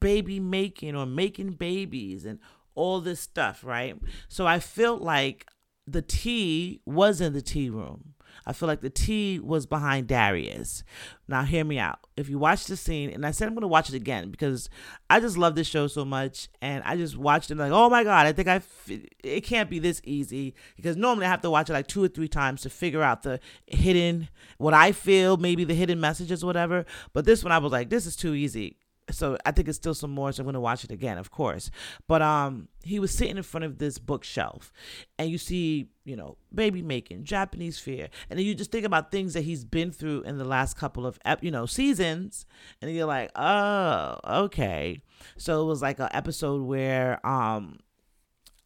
baby 0.00 0.40
making 0.40 0.96
or 0.96 1.04
making 1.04 1.52
babies, 1.52 2.24
and 2.24 2.38
all 2.74 3.00
this 3.00 3.20
stuff, 3.20 3.62
right? 3.62 3.96
So 4.28 4.46
I 4.46 4.60
felt 4.60 5.02
like 5.02 5.46
the 5.86 6.02
tea 6.02 6.80
was 6.86 7.20
in 7.20 7.32
the 7.32 7.42
tea 7.42 7.68
room. 7.68 8.14
I 8.46 8.52
feel 8.52 8.66
like 8.66 8.80
the 8.80 8.90
tea 8.90 9.38
was 9.38 9.66
behind 9.66 10.08
Darius. 10.08 10.84
Now, 11.28 11.44
hear 11.44 11.64
me 11.64 11.78
out. 11.78 12.00
If 12.16 12.28
you 12.28 12.38
watch 12.38 12.66
the 12.66 12.76
scene, 12.76 13.10
and 13.10 13.24
I 13.24 13.30
said 13.30 13.48
I'm 13.48 13.54
going 13.54 13.62
to 13.62 13.68
watch 13.68 13.88
it 13.88 13.94
again 13.94 14.30
because 14.30 14.68
I 15.08 15.20
just 15.20 15.38
love 15.38 15.54
this 15.54 15.66
show 15.66 15.86
so 15.86 16.04
much, 16.04 16.48
and 16.60 16.82
I 16.84 16.96
just 16.96 17.16
watched 17.16 17.50
it 17.50 17.56
like, 17.56 17.72
oh 17.72 17.88
my 17.88 18.04
god, 18.04 18.26
I 18.26 18.32
think 18.32 18.48
I 18.48 18.56
f- 18.56 18.90
it 19.22 19.42
can't 19.42 19.70
be 19.70 19.78
this 19.78 20.00
easy 20.04 20.54
because 20.76 20.96
normally 20.96 21.26
I 21.26 21.30
have 21.30 21.42
to 21.42 21.50
watch 21.50 21.70
it 21.70 21.74
like 21.74 21.86
two 21.86 22.04
or 22.04 22.08
three 22.08 22.28
times 22.28 22.62
to 22.62 22.70
figure 22.70 23.02
out 23.02 23.22
the 23.22 23.40
hidden 23.66 24.28
what 24.58 24.74
I 24.74 24.92
feel, 24.92 25.36
maybe 25.36 25.64
the 25.64 25.74
hidden 25.74 26.00
messages, 26.00 26.42
or 26.42 26.46
whatever. 26.46 26.84
But 27.12 27.24
this 27.24 27.42
one, 27.42 27.52
I 27.52 27.58
was 27.58 27.72
like, 27.72 27.90
this 27.90 28.06
is 28.06 28.16
too 28.16 28.34
easy 28.34 28.76
so 29.12 29.36
I 29.44 29.52
think 29.52 29.68
it's 29.68 29.76
still 29.76 29.94
some 29.94 30.10
more. 30.10 30.32
So 30.32 30.42
I'm 30.42 30.46
gonna 30.46 30.60
watch 30.60 30.84
it 30.84 30.90
again, 30.90 31.18
of 31.18 31.30
course. 31.30 31.70
But 32.08 32.22
um, 32.22 32.68
he 32.82 32.98
was 32.98 33.12
sitting 33.12 33.36
in 33.36 33.42
front 33.42 33.64
of 33.64 33.78
this 33.78 33.98
bookshelf, 33.98 34.72
and 35.18 35.30
you 35.30 35.38
see, 35.38 35.90
you 36.04 36.16
know, 36.16 36.36
baby 36.54 36.82
making, 36.82 37.24
Japanese 37.24 37.78
fear, 37.78 38.08
and 38.28 38.38
then 38.38 38.46
you 38.46 38.54
just 38.54 38.72
think 38.72 38.84
about 38.84 39.10
things 39.10 39.34
that 39.34 39.42
he's 39.42 39.64
been 39.64 39.92
through 39.92 40.22
in 40.22 40.38
the 40.38 40.44
last 40.44 40.76
couple 40.76 41.06
of, 41.06 41.18
you 41.40 41.50
know, 41.50 41.66
seasons, 41.66 42.46
and 42.80 42.90
you're 42.92 43.06
like, 43.06 43.30
oh, 43.36 44.18
okay. 44.24 45.02
So 45.36 45.62
it 45.62 45.66
was 45.66 45.82
like 45.82 45.98
an 45.98 46.08
episode 46.12 46.62
where 46.62 47.24
um, 47.26 47.78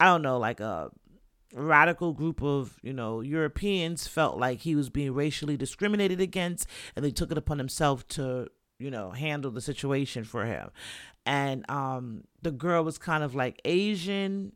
I 0.00 0.06
don't 0.06 0.22
know, 0.22 0.38
like 0.38 0.60
a 0.60 0.90
radical 1.54 2.12
group 2.12 2.42
of 2.42 2.76
you 2.82 2.92
know 2.92 3.20
Europeans 3.20 4.06
felt 4.06 4.36
like 4.36 4.60
he 4.60 4.74
was 4.74 4.90
being 4.90 5.14
racially 5.14 5.56
discriminated 5.56 6.20
against, 6.20 6.66
and 6.94 7.04
they 7.04 7.10
took 7.10 7.30
it 7.30 7.38
upon 7.38 7.58
himself 7.58 8.06
to 8.08 8.48
you 8.78 8.90
know, 8.90 9.10
handle 9.10 9.50
the 9.50 9.60
situation 9.60 10.24
for 10.24 10.44
him. 10.44 10.70
And 11.24 11.68
um 11.70 12.24
the 12.42 12.52
girl 12.52 12.84
was 12.84 12.98
kind 12.98 13.24
of 13.24 13.34
like 13.34 13.60
Asian 13.64 14.52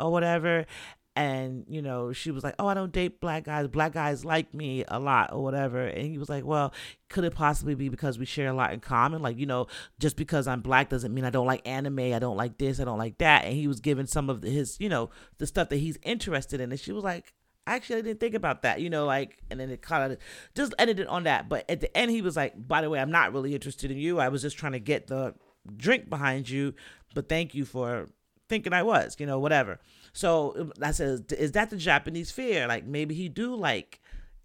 or 0.00 0.10
whatever. 0.10 0.66
And, 1.14 1.66
you 1.68 1.82
know, 1.82 2.14
she 2.14 2.30
was 2.30 2.42
like, 2.42 2.54
Oh, 2.58 2.66
I 2.66 2.74
don't 2.74 2.90
date 2.90 3.20
black 3.20 3.44
guys. 3.44 3.68
Black 3.68 3.92
guys 3.92 4.24
like 4.24 4.54
me 4.54 4.82
a 4.88 4.98
lot 4.98 5.30
or 5.32 5.42
whatever. 5.42 5.82
And 5.82 6.06
he 6.10 6.16
was 6.16 6.30
like, 6.30 6.44
Well, 6.44 6.72
could 7.10 7.24
it 7.24 7.34
possibly 7.34 7.74
be 7.74 7.90
because 7.90 8.18
we 8.18 8.24
share 8.24 8.48
a 8.48 8.54
lot 8.54 8.72
in 8.72 8.80
common? 8.80 9.20
Like, 9.20 9.38
you 9.38 9.46
know, 9.46 9.66
just 9.98 10.16
because 10.16 10.46
I'm 10.46 10.62
black 10.62 10.88
doesn't 10.88 11.12
mean 11.12 11.26
I 11.26 11.30
don't 11.30 11.46
like 11.46 11.68
anime. 11.68 11.98
I 11.98 12.18
don't 12.18 12.38
like 12.38 12.56
this. 12.56 12.80
I 12.80 12.84
don't 12.84 12.98
like 12.98 13.18
that. 13.18 13.44
And 13.44 13.54
he 13.54 13.68
was 13.68 13.80
giving 13.80 14.06
some 14.06 14.30
of 14.30 14.42
his, 14.42 14.78
you 14.80 14.88
know, 14.88 15.10
the 15.36 15.46
stuff 15.46 15.68
that 15.68 15.76
he's 15.76 15.98
interested 16.02 16.60
in. 16.60 16.70
And 16.70 16.80
she 16.80 16.92
was 16.92 17.04
like, 17.04 17.34
actually 17.66 17.96
I 17.96 18.02
didn't 18.02 18.20
think 18.20 18.34
about 18.34 18.62
that, 18.62 18.80
you 18.80 18.90
know, 18.90 19.06
like, 19.06 19.38
and 19.50 19.58
then 19.58 19.70
it 19.70 19.82
kind 19.82 20.12
of 20.12 20.18
just 20.54 20.74
ended 20.78 21.00
it 21.00 21.06
on 21.06 21.24
that. 21.24 21.48
But 21.48 21.68
at 21.70 21.80
the 21.80 21.96
end, 21.96 22.10
he 22.10 22.22
was 22.22 22.36
like, 22.36 22.54
by 22.68 22.80
the 22.80 22.90
way, 22.90 23.00
I'm 23.00 23.10
not 23.10 23.32
really 23.32 23.54
interested 23.54 23.90
in 23.90 23.98
you. 23.98 24.18
I 24.18 24.28
was 24.28 24.42
just 24.42 24.58
trying 24.58 24.72
to 24.72 24.80
get 24.80 25.06
the 25.06 25.34
drink 25.76 26.10
behind 26.10 26.48
you, 26.48 26.74
but 27.14 27.28
thank 27.28 27.54
you 27.54 27.64
for 27.64 28.08
thinking 28.48 28.72
I 28.72 28.82
was, 28.82 29.16
you 29.18 29.26
know, 29.26 29.38
whatever. 29.38 29.80
So 30.12 30.72
I 30.82 30.90
said, 30.90 31.32
is 31.32 31.52
that 31.52 31.70
the 31.70 31.76
Japanese 31.76 32.30
fear? 32.30 32.66
Like 32.66 32.84
maybe 32.84 33.14
he 33.14 33.28
do 33.28 33.54
like 33.54 34.00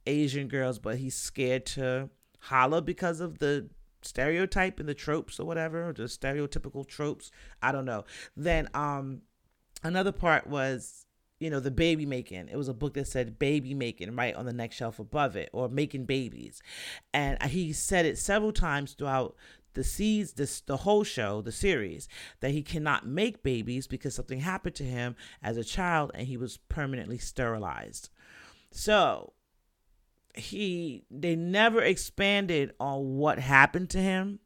Asian 0.05 0.47
girls, 0.47 0.79
but 0.79 0.97
he's 0.97 1.15
scared 1.15 1.65
to 1.67 2.09
holla 2.39 2.81
because 2.81 3.19
of 3.19 3.39
the 3.39 3.69
stereotype 4.03 4.79
and 4.79 4.87
the 4.87 4.93
tropes 4.93 5.39
or 5.39 5.45
whatever, 5.45 5.91
the 5.91 6.03
stereotypical 6.03 6.87
tropes. 6.87 7.31
I 7.61 7.71
don't 7.71 7.85
know. 7.85 8.05
Then 8.35 8.69
um 8.73 9.23
another 9.83 10.11
part 10.11 10.47
was 10.47 11.06
you 11.39 11.49
know, 11.49 11.59
the 11.59 11.71
baby 11.71 12.05
making. 12.05 12.49
It 12.49 12.57
was 12.57 12.67
a 12.67 12.73
book 12.73 12.95
that 12.95 13.07
said 13.07 13.37
baby 13.37 13.73
making 13.73 14.15
right 14.15 14.35
on 14.35 14.45
the 14.45 14.53
next 14.53 14.75
shelf 14.75 14.99
above 14.99 15.35
it, 15.35 15.49
or 15.53 15.69
making 15.69 16.05
babies. 16.05 16.61
And 17.13 17.41
he 17.43 17.73
said 17.73 18.05
it 18.05 18.17
several 18.17 18.51
times 18.51 18.93
throughout 18.93 19.35
the 19.77 19.83
seas 19.83 20.33
this 20.33 20.61
the 20.61 20.77
whole 20.77 21.03
show 21.03 21.39
the 21.39 21.51
series 21.51 22.09
that 22.39 22.49
he 22.49 22.63
cannot 22.63 23.05
make 23.05 23.43
babies 23.43 23.85
because 23.85 24.15
something 24.15 24.39
happened 24.39 24.73
to 24.73 24.83
him 24.83 25.15
as 25.43 25.55
a 25.55 25.63
child 25.63 26.09
and 26.15 26.27
he 26.27 26.35
was 26.35 26.57
permanently 26.57 27.19
sterilized 27.19 28.09
so 28.71 29.33
he 30.33 31.03
they 31.11 31.35
never 31.35 31.79
expanded 31.83 32.73
on 32.79 33.17
what 33.17 33.37
happened 33.37 33.87
to 33.87 33.99
him 33.99 34.39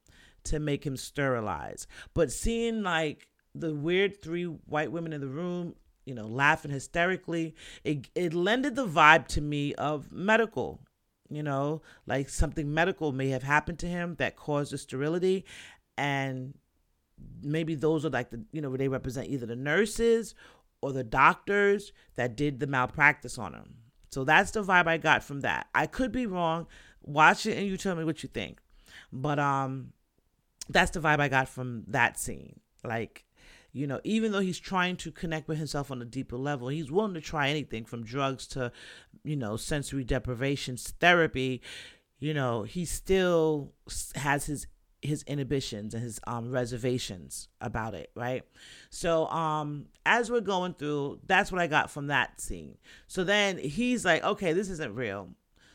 to 0.44 0.60
make 0.60 0.86
him 0.86 0.98
sterilized 0.98 1.88
but 2.14 2.30
seeing 2.30 2.84
like 2.84 3.30
the 3.56 3.74
weird 3.74 4.22
three 4.22 4.44
white 4.44 4.92
women 4.92 5.14
in 5.14 5.22
the 5.22 5.28
room 5.28 5.74
you 6.06 6.14
know, 6.14 6.28
laughing 6.28 6.72
hysterically. 6.72 7.56
It 7.84 8.10
it 8.16 8.34
lended 8.34 8.76
the 8.76 8.88
vibe 8.88 9.28
to 9.30 9.42
me 9.42 9.74
of 9.76 10.12
medical, 10.12 10.82
you 11.30 11.44
know, 11.44 11.82
like 12.06 12.30
something 12.30 12.74
medical 12.74 13.12
may 13.12 13.30
have 13.30 13.44
happened 13.44 13.80
to 13.80 13.88
him 13.88 14.16
that 14.16 14.36
caused 14.36 14.72
the 14.74 14.78
sterility, 14.78 15.46
and 15.98 16.54
maybe 17.42 17.76
those 17.76 18.06
are 18.06 18.10
like 18.10 18.30
the 18.30 18.44
you 18.52 18.62
know 18.62 18.76
they 18.76 18.88
represent 18.88 19.28
either 19.30 19.46
the 19.46 19.56
nurses 19.56 20.36
or 20.82 20.92
the 20.92 21.04
doctors 21.04 21.92
that 22.16 22.36
did 22.36 22.60
the 22.60 22.68
malpractice 22.68 23.38
on 23.38 23.54
him. 23.54 23.76
So 24.10 24.24
that's 24.24 24.52
the 24.52 24.64
vibe 24.64 24.88
I 24.88 24.98
got 24.98 25.24
from 25.24 25.42
that. 25.42 25.68
I 25.74 25.88
could 25.88 26.12
be 26.12 26.26
wrong. 26.26 26.68
Watch 27.02 27.46
it 27.46 27.58
and 27.58 27.68
you 27.68 27.78
tell 27.78 27.96
me 27.96 28.04
what 28.04 28.24
you 28.24 28.30
think. 28.30 28.60
But 29.12 29.40
um 29.40 29.94
that's 30.70 30.92
the 30.92 31.00
vibe 31.00 31.20
I 31.20 31.28
got 31.28 31.48
from 31.50 31.84
that 31.88 32.20
scene. 32.20 32.60
Like 32.84 33.26
you 33.74 33.88
know, 33.88 34.02
even 34.04 34.32
though 34.32 34.40
he's 34.42 34.60
trying 34.60 34.98
to 34.98 35.12
connect 35.12 35.48
with 35.48 35.58
himself 35.58 35.92
on 35.92 36.02
a 36.02 36.06
deeper 36.06 36.38
level, 36.38 36.68
he's 36.68 36.92
willing 36.92 37.14
to 37.14 37.22
try 37.22 37.50
anything 37.50 37.86
from 37.86 38.04
drugs 38.04 38.46
to, 38.48 38.72
you 39.24 39.36
know, 39.36 39.56
sensory 39.56 40.04
deprivation 40.04 40.76
therapy. 40.78 41.62
You 42.20 42.34
know, 42.34 42.64
he 42.64 42.86
still 42.86 43.74
has 44.16 44.46
his 44.46 44.68
his 45.02 45.24
inhibitions 45.24 45.96
and 45.96 46.04
his 46.04 46.20
um 46.28 46.52
reservations 46.52 47.48
about 47.60 47.96
it, 47.96 48.12
right? 48.14 48.44
So 48.90 49.28
um 49.28 49.88
as 50.06 50.30
we're 50.30 50.42
going 50.42 50.74
through, 50.74 51.20
that's 51.26 51.52
what 51.52 51.62
I 51.62 51.68
got 51.68 51.90
from 51.90 52.08
that 52.08 52.42
scene. 52.42 52.78
So 53.08 53.24
then 53.24 53.58
he's 53.58 54.06
like, 54.06 54.24
okay, 54.24 54.54
this 54.54 54.70
isn't 54.70 54.94
real. 54.96 55.30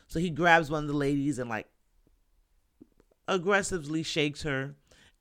So 0.07 0.19
he 0.19 0.29
grabs 0.29 0.69
one 0.69 0.83
of 0.83 0.87
the 0.87 0.95
ladies 0.95 1.39
and 1.39 1.49
like 1.49 1.67
aggressively 3.27 4.03
shakes 4.03 4.43
her 4.43 4.75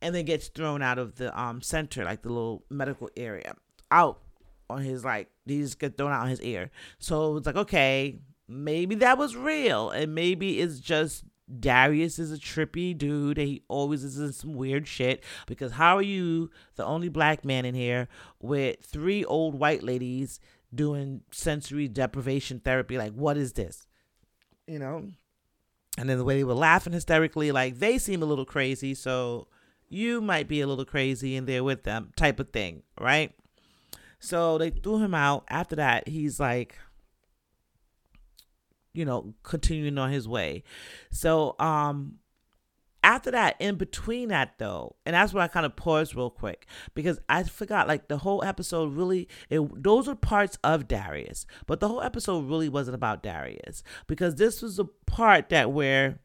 and 0.06 0.14
then 0.14 0.24
gets 0.24 0.46
thrown 0.46 0.82
out 0.82 0.98
of 0.98 1.16
the 1.16 1.38
um 1.38 1.60
center, 1.60 2.04
like 2.04 2.22
the 2.22 2.28
little 2.28 2.64
medical 2.70 3.10
area, 3.16 3.56
out 3.90 4.20
on 4.70 4.80
his 4.80 5.04
like 5.04 5.28
he 5.46 5.60
just 5.60 5.80
get 5.80 5.98
thrown 5.98 6.12
out 6.12 6.22
on 6.22 6.28
his 6.28 6.40
ear. 6.42 6.70
So 7.00 7.36
it's 7.36 7.46
like 7.46 7.56
okay, 7.56 8.20
maybe 8.46 8.94
that 8.96 9.18
was 9.18 9.34
real, 9.34 9.90
and 9.90 10.14
maybe 10.14 10.60
it's 10.60 10.78
just 10.78 11.24
Darius 11.58 12.20
is 12.20 12.32
a 12.32 12.38
trippy 12.38 12.96
dude 12.96 13.38
and 13.38 13.48
he 13.48 13.62
always 13.66 14.04
is 14.04 14.18
in 14.18 14.32
some 14.32 14.54
weird 14.54 14.86
shit. 14.86 15.24
Because 15.46 15.72
how 15.72 15.96
are 15.96 16.02
you 16.02 16.50
the 16.76 16.84
only 16.84 17.08
black 17.08 17.44
man 17.44 17.64
in 17.64 17.74
here 17.74 18.08
with 18.40 18.80
three 18.84 19.24
old 19.24 19.56
white 19.58 19.82
ladies 19.82 20.38
doing 20.72 21.22
sensory 21.32 21.88
deprivation 21.88 22.60
therapy? 22.60 22.96
Like, 22.96 23.12
what 23.12 23.36
is 23.36 23.54
this? 23.54 23.88
You 24.68 24.78
know? 24.78 25.08
And 25.98 26.08
then 26.08 26.18
the 26.18 26.24
way 26.24 26.36
they 26.36 26.44
were 26.44 26.54
laughing 26.54 26.92
hysterically, 26.92 27.50
like 27.50 27.78
they 27.78 27.98
seem 27.98 28.22
a 28.22 28.26
little 28.26 28.44
crazy, 28.44 28.94
so 28.94 29.48
you 29.88 30.20
might 30.20 30.48
be 30.48 30.60
a 30.60 30.66
little 30.66 30.84
crazy 30.84 31.36
in 31.36 31.46
there 31.46 31.64
with 31.64 31.84
them, 31.84 32.12
type 32.16 32.40
of 32.40 32.50
thing, 32.50 32.82
right? 33.00 33.32
So 34.18 34.58
they 34.58 34.70
threw 34.70 34.98
him 34.98 35.14
out. 35.14 35.44
After 35.48 35.76
that, 35.76 36.08
he's 36.08 36.40
like, 36.40 36.76
you 38.92 39.04
know, 39.04 39.34
continuing 39.42 39.98
on 39.98 40.10
his 40.10 40.26
way. 40.26 40.64
So, 41.10 41.54
um, 41.58 42.18
after 43.06 43.30
that, 43.30 43.54
in 43.60 43.76
between 43.76 44.30
that 44.30 44.54
though, 44.58 44.96
and 45.06 45.14
that's 45.14 45.32
where 45.32 45.44
I 45.44 45.48
kind 45.48 45.64
of 45.64 45.76
paused 45.76 46.16
real 46.16 46.28
quick 46.28 46.66
because 46.92 47.20
I 47.28 47.44
forgot 47.44 47.86
like 47.86 48.08
the 48.08 48.18
whole 48.18 48.42
episode 48.42 48.94
really, 48.94 49.28
it, 49.48 49.60
those 49.80 50.08
are 50.08 50.16
parts 50.16 50.58
of 50.64 50.88
Darius, 50.88 51.46
but 51.66 51.78
the 51.78 51.86
whole 51.86 52.02
episode 52.02 52.48
really 52.48 52.68
wasn't 52.68 52.96
about 52.96 53.22
Darius 53.22 53.84
because 54.08 54.34
this 54.34 54.60
was 54.60 54.80
a 54.80 54.86
part 55.06 55.50
that 55.50 55.70
where, 55.70 56.18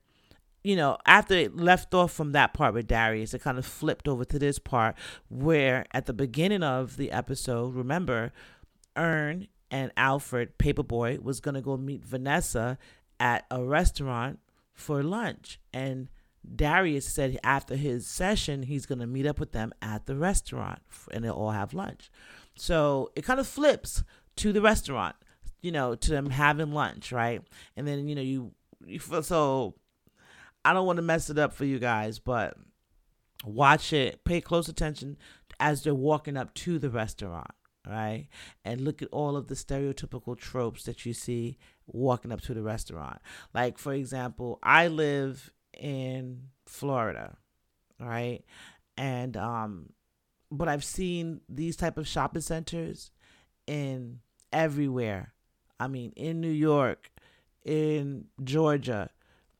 you 0.64 0.76
know, 0.76 0.98
after 1.06 1.34
it 1.34 1.58
left 1.58 1.94
off 1.94 2.12
from 2.12 2.34
that 2.34 2.54
part 2.54 2.74
with 2.74 2.88
Darius, 2.88 3.34
it 3.34 3.42
kind 3.42 3.58
of 3.58 3.66
flipped 3.66 4.08
over 4.08 4.26
to 4.26 4.40
this 4.40 4.60
part 4.60 4.96
where 5.30 5.86
at 5.92 6.06
the 6.06 6.14
beginning 6.14 6.64
of 6.64 6.98
the 6.98 7.12
episode, 7.12 7.74
remember, 7.74 8.32
Earn 8.96 9.48
and 9.72 9.92
Alfred 9.98 10.58
Paper 10.58 10.84
Boi 10.84 11.18
was 11.22 11.40
gonna 11.40 11.62
go 11.62 11.78
meet 11.78 12.04
Vanessa 12.04 12.78
at 13.20 13.46
a 13.50 13.64
restaurant 13.64 14.40
for 14.74 15.02
lunch, 15.04 15.60
and 15.74 16.10
Darius 16.56 17.08
said 17.08 17.40
after 17.44 17.76
his 17.76 18.08
session 18.08 18.64
he's 18.64 18.86
gonna 18.86 19.08
meet 19.08 19.26
up 19.26 19.40
with 19.40 19.52
them 19.52 19.74
at 19.82 20.06
the 20.06 20.16
restaurant 20.16 20.80
and 21.12 21.24
they'll 21.24 21.34
all 21.34 21.52
have 21.52 21.74
lunch. 21.74 22.10
So 22.56 23.12
it 23.16 23.24
kind 23.24 23.40
of 23.40 23.48
flips 23.48 24.04
to 24.38 24.52
the 24.52 24.62
restaurant, 24.62 25.16
you 25.62 25.72
know, 25.72 25.96
to 25.96 26.12
them 26.12 26.32
having 26.32 26.72
lunch, 26.72 27.12
right? 27.12 27.42
And 27.76 27.88
then 27.88 28.08
you 28.08 28.16
know 28.16 28.22
you, 28.22 28.52
you 28.86 29.00
feel 29.00 29.24
so. 29.24 29.76
I 30.64 30.74
don't 30.74 30.86
want 30.86 30.98
to 30.98 31.04
mess 31.04 31.30
it 31.30 31.40
up 31.40 31.54
for 31.54 31.66
you 31.66 31.80
guys, 31.80 32.20
but 32.20 32.56
watch 33.44 33.94
it. 33.94 34.24
Pay 34.24 34.42
close 34.42 34.68
attention 34.70 35.18
as 35.60 35.84
they're 35.84 35.96
walking 35.96 36.38
up 36.38 36.54
to 36.56 36.80
the 36.80 36.90
restaurant 36.90 37.52
right? 37.88 38.28
And 38.64 38.82
look 38.82 39.02
at 39.02 39.10
all 39.12 39.36
of 39.36 39.48
the 39.48 39.56
stereotypical 39.56 40.38
tropes 40.38 40.84
that 40.84 41.06
you 41.06 41.14
see 41.14 41.58
walking 41.88 42.32
up 42.32 42.42
to 42.42 42.54
the 42.54 42.62
restaurant. 42.62 43.20
Like, 43.54 43.78
for 43.78 43.94
example, 43.94 44.60
I 44.62 44.88
live 44.88 45.52
in 45.78 46.50
Florida, 46.66 47.38
right? 48.00 48.44
And, 48.98 49.36
um, 49.36 49.94
but 50.52 50.68
I've 50.68 50.84
seen 50.84 51.42
these 51.50 51.76
type 51.76 51.98
of 51.98 52.08
shopping 52.08 52.42
centers 52.42 53.12
in 53.68 54.20
everywhere. 54.52 55.34
I 55.80 55.88
mean, 55.88 56.12
in 56.16 56.42
New 56.42 56.52
York, 56.52 57.12
in 57.66 58.26
Georgia, 58.44 59.10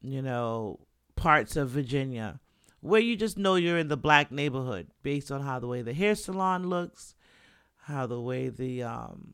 you 0.02 0.22
know, 0.22 0.80
parts 1.16 1.56
of 1.56 1.70
Virginia, 1.70 2.40
where 2.80 3.02
you 3.02 3.16
just 3.16 3.38
know 3.38 3.56
you're 3.56 3.78
in 3.78 3.88
the 3.88 3.98
black 3.98 4.32
neighborhood 4.32 4.88
based 5.04 5.32
on 5.32 5.42
how 5.42 5.60
the 5.60 5.68
way 5.68 5.82
the 5.82 5.94
hair 5.94 6.16
salon 6.16 6.68
looks, 6.68 7.16
how 7.84 8.08
the 8.08 8.20
way 8.20 8.50
the 8.50 8.84
um 8.84 9.34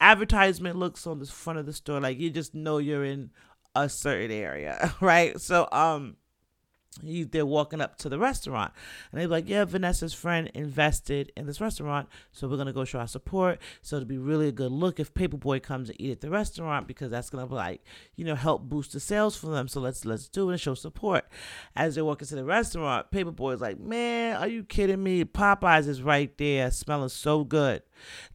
advertisement 0.00 0.76
looks 0.76 1.06
on 1.06 1.18
the 1.18 1.26
front 1.26 1.58
of 1.58 1.66
the 1.66 1.72
store. 1.72 2.00
Like 2.00 2.18
you 2.18 2.30
just 2.30 2.54
know 2.54 2.78
you're 2.78 3.04
in 3.04 3.30
a 3.74 3.88
certain 3.88 4.30
area 4.30 4.94
right? 5.00 5.40
So 5.40 5.68
um 5.72 6.16
he, 7.02 7.24
they're 7.24 7.46
walking 7.46 7.80
up 7.80 7.96
to 7.98 8.08
the 8.08 8.18
restaurant. 8.18 8.72
And 9.10 9.20
they're 9.20 9.28
like 9.28 9.48
yeah 9.48 9.64
vanessa's 9.64 10.14
friend 10.14 10.50
invested 10.54 11.32
in 11.36 11.46
this 11.46 11.60
restaurant 11.60 12.08
so 12.32 12.48
we're 12.48 12.56
to 12.66 12.72
go 12.72 12.84
show 12.84 12.98
our 12.98 13.06
support. 13.08 13.58
So 13.82 13.96
it'll 13.96 14.06
be 14.06 14.18
really 14.18 14.48
a 14.48 14.52
good 14.52 14.72
look 14.72 15.00
if 15.00 15.14
Paper 15.14 15.36
Boi 15.36 15.60
comes 15.60 15.88
and 15.90 16.00
eat 16.00 16.12
at 16.12 16.20
the 16.20 16.30
restaurant 16.30 16.86
because 16.86 17.10
that's 17.10 17.30
to 17.48 17.54
like 17.54 17.82
you 18.16 18.24
know 18.24 18.34
help 18.34 18.62
boost 18.62 18.92
the 18.92 19.00
sales 19.00 19.36
for 19.36 19.48
them. 19.48 19.68
So 19.68 19.80
let's 19.80 20.04
let's 20.04 20.28
do 20.28 20.48
it 20.48 20.52
and 20.52 20.60
show 20.60 20.74
support. 20.74 21.26
As 21.76 21.94
they're 21.94 22.04
walking 22.04 22.28
to 22.28 22.34
the 22.34 22.44
restaurant 22.44 23.10
Paper 23.10 23.30
Boi's 23.30 23.60
like 23.60 23.78
man 23.78 24.36
are 24.36 24.48
you 24.48 24.64
kidding 24.64 25.02
me? 25.02 25.24
Popeyes 25.24 25.88
is 25.88 26.02
right 26.02 26.36
there. 26.38 26.70
Smelling 26.70 27.08
so 27.08 27.44
good. 27.44 27.82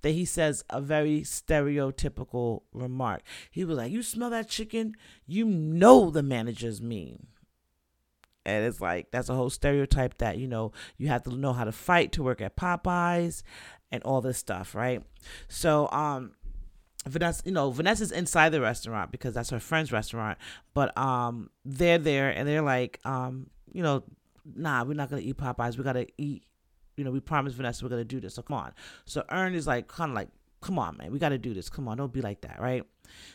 That 0.01 0.11
he 0.11 0.25
says 0.25 0.63
a 0.69 0.81
very 0.81 1.21
stereotypical 1.21 2.61
remark. 2.73 3.21
He 3.51 3.65
was 3.65 3.77
like 3.77 3.91
you 3.91 4.03
smell 4.03 4.29
that 4.31 4.49
chicken? 4.49 4.95
You 5.25 5.45
know 5.45 6.09
the 6.09 6.23
manager's 6.23 6.81
mean 6.81 7.27
and 8.45 8.65
it's 8.65 8.81
like 8.81 9.11
that's 9.11 9.29
a 9.29 9.35
whole 9.35 9.49
stereotype 9.49 10.17
that 10.17 10.37
you 10.37 10.47
know 10.47 10.71
you 10.97 11.07
have 11.07 11.23
to 11.23 11.35
know 11.35 11.53
how 11.53 11.63
to 11.63 11.71
fight 11.71 12.11
to 12.13 12.23
work 12.23 12.41
at 12.41 12.55
Popeyes 12.55 13.43
and 13.91 14.03
all 14.03 14.21
this 14.21 14.37
stuff, 14.37 14.75
right? 14.75 15.03
So 15.47 15.89
um 15.91 16.33
Vanessa, 17.07 17.41
you 17.45 17.51
know, 17.51 17.71
Vanessa's 17.71 18.11
inside 18.11 18.49
the 18.49 18.61
restaurant 18.61 19.11
because 19.11 19.33
that's 19.33 19.49
her 19.49 19.59
friend's 19.59 19.91
restaurant, 19.91 20.37
but 20.73 20.95
um 20.97 21.49
they're 21.65 21.97
there 21.97 22.29
and 22.29 22.47
they're 22.47 22.61
like 22.61 22.99
um 23.05 23.49
you 23.71 23.83
know, 23.83 24.03
nah, 24.55 24.83
we're 24.83 24.93
not 24.93 25.09
to 25.09 25.19
eat 25.19 25.37
Popeyes. 25.37 25.77
We 25.77 25.83
got 25.83 25.93
to 25.93 26.07
eat 26.17 26.43
you 26.97 27.05
know, 27.05 27.11
we 27.11 27.21
promised 27.21 27.55
Vanessa 27.55 27.85
we're 27.85 27.95
to 27.95 28.03
do 28.03 28.19
this. 28.19 28.35
So 28.35 28.41
come 28.41 28.57
on. 28.57 28.73
So 29.05 29.23
Earn 29.31 29.53
is 29.53 29.65
like 29.65 29.87
kind 29.87 30.11
of 30.11 30.15
like 30.15 30.29
come 30.61 30.77
on, 30.77 30.97
man. 30.97 31.11
We 31.11 31.19
got 31.19 31.29
to 31.29 31.37
do 31.37 31.53
this. 31.53 31.69
Come 31.69 31.87
on, 31.87 31.97
don't 31.97 32.11
be 32.11 32.21
like 32.21 32.41
that, 32.41 32.59
right? 32.59 32.83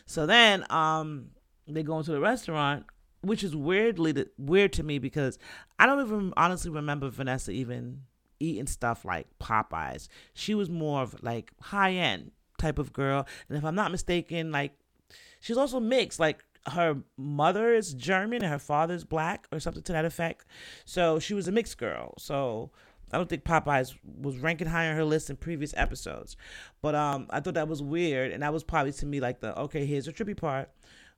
So 0.05 0.25
then 0.25 0.65
um 0.69 1.29
they 1.67 1.83
go 1.83 1.97
into 1.97 2.11
the 2.11 2.19
restaurant 2.19 2.85
which 3.25 3.43
is 3.43 3.55
weirdly 3.55 4.25
weird 4.37 4.73
to 4.73 4.83
me 4.83 4.99
because 4.99 5.37
I 5.79 5.85
don't 5.85 6.05
even 6.05 6.33
honestly 6.37 6.71
remember 6.71 7.09
Vanessa 7.09 7.51
even 7.51 8.01
eating 8.39 8.67
stuff 8.67 9.05
like 9.05 9.27
Popeyes. 9.39 10.07
She 10.33 10.53
was 10.53 10.69
more 10.69 11.01
of 11.01 11.21
like 11.23 11.51
high 11.61 11.93
end 11.93 12.31
type 12.57 12.79
of 12.79 12.93
girl, 12.93 13.25
and 13.49 13.57
if 13.57 13.65
I'm 13.65 13.75
not 13.75 13.91
mistaken, 13.91 14.51
like 14.51 14.73
she's 15.39 15.57
also 15.57 15.79
mixed. 15.79 16.19
Like 16.19 16.43
her 16.67 16.97
mother 17.17 17.73
is 17.73 17.93
German 17.93 18.43
and 18.43 18.51
her 18.51 18.59
father's 18.59 19.03
black 19.03 19.47
or 19.51 19.59
something 19.59 19.83
to 19.83 19.93
that 19.93 20.05
effect. 20.05 20.45
So 20.85 21.19
she 21.19 21.33
was 21.33 21.47
a 21.47 21.51
mixed 21.51 21.77
girl. 21.77 22.13
So 22.17 22.71
I 23.11 23.17
don't 23.17 23.29
think 23.29 23.43
Popeyes 23.43 23.95
was 24.03 24.37
ranking 24.37 24.67
high 24.67 24.89
on 24.89 24.95
her 24.95 25.05
list 25.05 25.29
in 25.29 25.35
previous 25.35 25.73
episodes. 25.77 26.35
But 26.81 26.95
um 26.95 27.27
I 27.29 27.39
thought 27.39 27.53
that 27.55 27.67
was 27.67 27.81
weird 27.81 28.31
and 28.31 28.43
that 28.43 28.53
was 28.53 28.63
probably 28.63 28.93
to 28.93 29.05
me 29.05 29.19
like 29.19 29.39
the 29.39 29.57
okay, 29.61 29.85
here's 29.85 30.05
the 30.05 30.13
trippy 30.13 30.37
part 30.37 30.69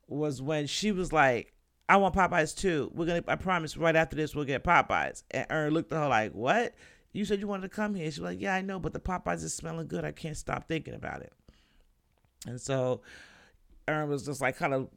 was 0.08 0.42
when 0.42 0.68
she 0.68 0.92
was 0.92 1.12
like 1.12 1.54
I 1.90 1.98
want 1.98 2.16
Popeyes 2.16 2.56
too. 2.56 2.92
We're 2.94 3.06
gonna 3.06 3.24
I 3.28 3.36
promise 3.36 3.78
right 3.78 3.96
after 3.96 4.16
this 4.16 4.36
we'll 4.36 4.46
get 4.46 4.64
Popeyes. 4.64 5.24
And 5.32 5.48
Earn 5.50 5.74
looked 5.74 5.92
at 5.94 6.00
her 6.00 6.08
like, 6.08 6.34
What? 6.34 6.76
You 7.14 7.26
said 7.26 7.40
you 7.40 7.48
wanted 7.48 7.64
to 7.64 7.76
come 7.76 7.96
here. 7.96 8.06
She's 8.06 8.20
like, 8.20 8.42
Yeah, 8.42 8.54
I 8.54 8.62
know, 8.62 8.80
but 8.80 8.94
the 8.94 9.00
Popeyes 9.00 9.44
is 9.44 9.54
smelling 9.54 9.88
good. 9.88 10.04
I 10.04 10.12
can't 10.12 10.38
stop 10.38 10.68
thinking 10.68 10.94
about 10.94 11.22
it. 11.22 11.34
And 12.46 12.60
so 12.60 13.02
Earn 13.88 14.10
was 14.10 14.26
just 14.26 14.42
like 14.42 14.58
kind 14.58 14.74
of 14.74 14.90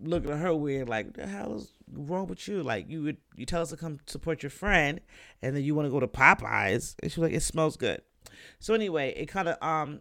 looking 0.00 0.30
at 0.30 0.38
her 0.38 0.54
weird, 0.54 0.88
like, 0.88 1.14
the 1.14 1.26
hell 1.26 1.56
is 1.56 1.72
wrong 1.92 2.28
with 2.28 2.46
you? 2.46 2.62
Like 2.62 2.88
you 2.88 3.02
would 3.02 3.16
you 3.34 3.44
tell 3.44 3.62
us 3.62 3.70
to 3.70 3.76
come 3.76 3.98
support 4.06 4.42
your 4.42 4.50
friend 4.50 5.00
and 5.42 5.56
then 5.56 5.64
you 5.64 5.74
want 5.74 5.86
to 5.86 5.90
go 5.90 6.00
to 6.00 6.06
Popeyes. 6.06 6.94
And 7.02 7.10
she 7.10 7.20
was 7.20 7.30
like, 7.30 7.36
It 7.36 7.42
smells 7.42 7.76
good. 7.76 8.02
So 8.60 8.74
anyway, 8.74 9.12
it 9.16 9.26
kind 9.26 9.48
of 9.48 9.56
um 9.60 10.00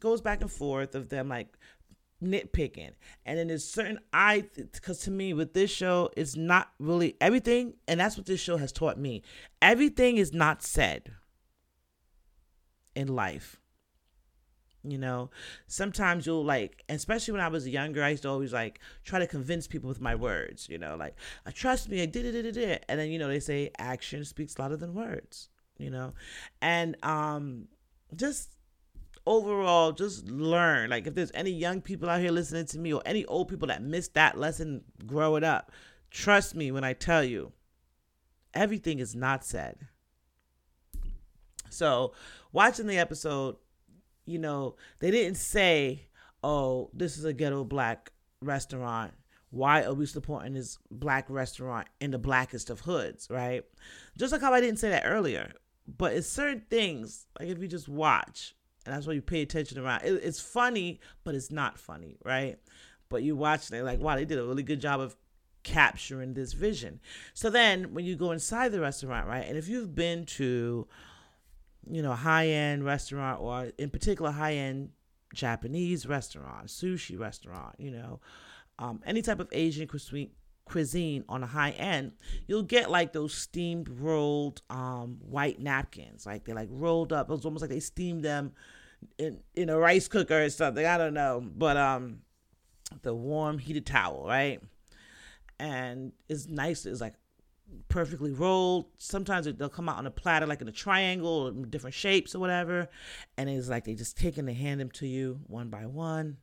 goes 0.00 0.20
back 0.20 0.42
and 0.42 0.52
forth 0.52 0.94
of 0.94 1.08
them 1.08 1.28
like 1.28 1.48
nitpicking. 2.22 2.92
And 3.24 3.38
then 3.38 3.48
there's 3.48 3.64
certain 3.68 3.98
i 4.12 4.44
because 4.72 5.00
to 5.00 5.10
me 5.10 5.32
with 5.32 5.54
this 5.54 5.70
show 5.70 6.10
it's 6.16 6.36
not 6.36 6.70
really 6.78 7.16
everything 7.20 7.74
and 7.86 8.00
that's 8.00 8.16
what 8.16 8.26
this 8.26 8.40
show 8.40 8.56
has 8.56 8.72
taught 8.72 8.98
me. 8.98 9.22
Everything 9.62 10.16
is 10.16 10.32
not 10.32 10.62
said 10.62 11.12
in 12.94 13.08
life 13.08 13.60
you 14.84 14.98
know? 14.98 15.30
Sometimes 15.66 16.26
you'll 16.26 16.44
like 16.44 16.84
especially 16.88 17.32
when 17.32 17.40
i 17.40 17.48
was 17.48 17.68
younger 17.68 18.02
i 18.02 18.10
used 18.10 18.22
to 18.22 18.28
always 18.28 18.52
like 18.52 18.80
try 19.04 19.18
to 19.18 19.26
convince 19.26 19.66
people 19.66 19.88
with 19.88 20.00
my 20.00 20.14
words 20.14 20.68
you 20.68 20.78
know? 20.78 20.96
Like 20.96 21.14
uh, 21.46 21.50
trust 21.54 21.88
me 21.88 22.02
i 22.02 22.06
did 22.06 22.24
it, 22.24 22.42
did 22.42 22.56
it. 22.56 22.84
And 22.88 22.98
then 22.98 23.10
you 23.10 23.18
know 23.18 23.28
they 23.28 23.40
say 23.40 23.70
action 23.78 24.24
speaks 24.24 24.58
louder 24.58 24.76
than 24.76 24.94
words 24.94 25.48
you 25.78 25.90
know? 25.90 26.14
And 26.60 26.96
um 27.04 27.68
just 28.14 28.57
overall 29.28 29.92
just 29.92 30.26
learn. 30.26 30.90
Like 30.90 31.06
if 31.06 31.14
there's 31.14 31.30
any 31.34 31.50
young 31.50 31.82
people 31.82 32.08
out 32.08 32.20
here 32.20 32.30
listening 32.30 32.66
to 32.66 32.78
me 32.78 32.94
or 32.94 33.02
any 33.04 33.26
old 33.26 33.48
people 33.48 33.68
that 33.68 33.82
missed 33.82 34.14
that 34.14 34.38
lesson 34.38 34.82
growing 35.06 35.44
up 35.44 35.70
trust 36.10 36.54
me 36.54 36.72
when 36.72 36.84
i 36.84 36.92
tell 36.92 37.22
you 37.22 37.52
everything 38.54 38.98
is 38.98 39.14
not 39.14 39.44
said. 39.44 39.76
So 41.70 42.14
watching 42.52 42.86
the 42.86 42.98
episode 42.98 43.56
you 44.24 44.38
know 44.38 44.76
they 45.00 45.10
didn't 45.10 45.36
say 45.36 46.06
oh 46.42 46.90
this 46.92 47.18
is 47.18 47.24
a 47.24 47.32
ghetto 47.32 47.64
black 47.64 48.10
restaurant. 48.40 49.12
Why 49.50 49.84
are 49.84 49.94
we 49.94 50.06
supporting 50.06 50.54
this 50.54 50.78
black 50.90 51.26
restaurant 51.28 51.88
in 52.00 52.10
the 52.10 52.18
blackest 52.18 52.68
of 52.68 52.80
hoods, 52.80 53.28
right? 53.30 53.64
Just 54.16 54.32
like 54.32 54.42
how 54.42 54.52
I 54.52 54.60
didn't 54.60 54.78
say 54.78 54.90
that 54.90 55.04
earlier, 55.06 55.52
but 55.86 56.12
it's 56.12 56.28
certain 56.28 56.64
things 56.68 57.26
like 57.38 57.48
if 57.48 57.58
you 57.58 57.68
just 57.68 57.88
watch, 57.88 58.54
and 58.88 58.96
that's 58.96 59.06
why 59.06 59.12
you 59.12 59.22
pay 59.22 59.42
attention 59.42 59.78
around. 59.78 60.02
It, 60.02 60.20
it's 60.24 60.40
funny, 60.40 61.00
but 61.22 61.34
it's 61.34 61.50
not 61.50 61.78
funny, 61.78 62.16
right? 62.24 62.58
But 63.10 63.22
you 63.22 63.36
watch 63.36 63.70
it, 63.70 63.82
like 63.82 64.00
wow, 64.00 64.16
they 64.16 64.24
did 64.24 64.38
a 64.38 64.44
really 64.44 64.62
good 64.62 64.80
job 64.80 65.00
of 65.00 65.14
capturing 65.62 66.32
this 66.32 66.54
vision. 66.54 67.00
So 67.34 67.50
then 67.50 67.92
when 67.92 68.06
you 68.06 68.16
go 68.16 68.32
inside 68.32 68.72
the 68.72 68.80
restaurant, 68.80 69.28
right, 69.28 69.44
and 69.46 69.58
if 69.58 69.68
you've 69.68 69.94
been 69.94 70.24
to, 70.26 70.86
you 71.90 72.02
know, 72.02 72.14
high 72.14 72.48
end 72.48 72.84
restaurant 72.84 73.40
or 73.40 73.70
in 73.76 73.90
particular 73.90 74.30
high 74.30 74.54
end 74.54 74.90
Japanese 75.34 76.06
restaurant, 76.06 76.68
sushi 76.68 77.18
restaurant, 77.18 77.76
you 77.78 77.90
know, 77.90 78.20
um, 78.78 79.02
any 79.04 79.20
type 79.20 79.40
of 79.40 79.48
Asian 79.52 79.86
cuisine 79.86 80.30
cuisine 80.68 81.24
on 81.28 81.42
a 81.42 81.46
high 81.46 81.70
end, 81.70 82.12
you'll 82.46 82.62
get 82.62 82.90
like 82.90 83.12
those 83.12 83.34
steamed 83.34 83.88
rolled 83.88 84.62
um, 84.70 85.18
white 85.20 85.60
napkins. 85.60 86.26
Like 86.26 86.44
they're 86.44 86.54
like 86.54 86.68
rolled 86.70 87.12
up. 87.12 87.30
It's 87.30 87.44
almost 87.44 87.62
like 87.62 87.70
they 87.70 87.80
steamed 87.80 88.22
them 88.22 88.52
in 89.18 89.40
in 89.54 89.68
a 89.68 89.78
rice 89.78 90.08
cooker 90.08 90.44
or 90.44 90.50
something. 90.50 90.84
I 90.84 90.98
don't 90.98 91.14
know. 91.14 91.42
But 91.42 91.76
um 91.76 92.20
the 93.02 93.14
warm 93.14 93.58
heated 93.58 93.86
towel, 93.86 94.24
right? 94.26 94.60
And 95.58 96.12
it's 96.28 96.46
nice. 96.46 96.86
It's 96.86 97.00
like 97.00 97.14
perfectly 97.88 98.32
rolled. 98.32 98.86
Sometimes 98.98 99.46
they'll 99.46 99.68
come 99.68 99.88
out 99.88 99.98
on 99.98 100.06
a 100.06 100.10
platter, 100.10 100.46
like 100.46 100.60
in 100.60 100.68
a 100.68 100.72
triangle, 100.72 101.28
or 101.48 101.66
different 101.66 101.94
shapes 101.94 102.34
or 102.34 102.38
whatever. 102.38 102.88
And 103.36 103.48
it's 103.50 103.68
like 103.68 103.84
they 103.84 103.94
just 103.94 104.16
take 104.16 104.38
and 104.38 104.48
they 104.48 104.54
hand 104.54 104.80
them 104.80 104.90
to 104.92 105.06
you 105.06 105.40
one 105.46 105.68
by 105.68 105.84
one 105.86 106.38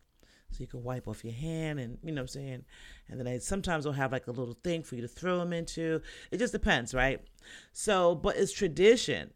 so 0.51 0.61
you 0.61 0.67
can 0.67 0.83
wipe 0.83 1.07
off 1.07 1.23
your 1.23 1.33
hand 1.33 1.79
and 1.79 1.97
you 2.03 2.11
know 2.11 2.21
what 2.21 2.23
I'm 2.23 2.27
saying. 2.27 2.65
And 3.09 3.19
then 3.19 3.27
I 3.27 3.37
sometimes 3.39 3.83
they'll 3.83 3.93
have 3.93 4.11
like 4.11 4.27
a 4.27 4.31
little 4.31 4.57
thing 4.63 4.83
for 4.83 4.95
you 4.95 5.01
to 5.01 5.07
throw 5.07 5.37
them 5.37 5.53
into. 5.53 6.01
It 6.31 6.37
just 6.37 6.53
depends, 6.53 6.93
right? 6.93 7.21
So, 7.73 8.15
but 8.15 8.37
it's 8.37 8.51
tradition 8.51 9.31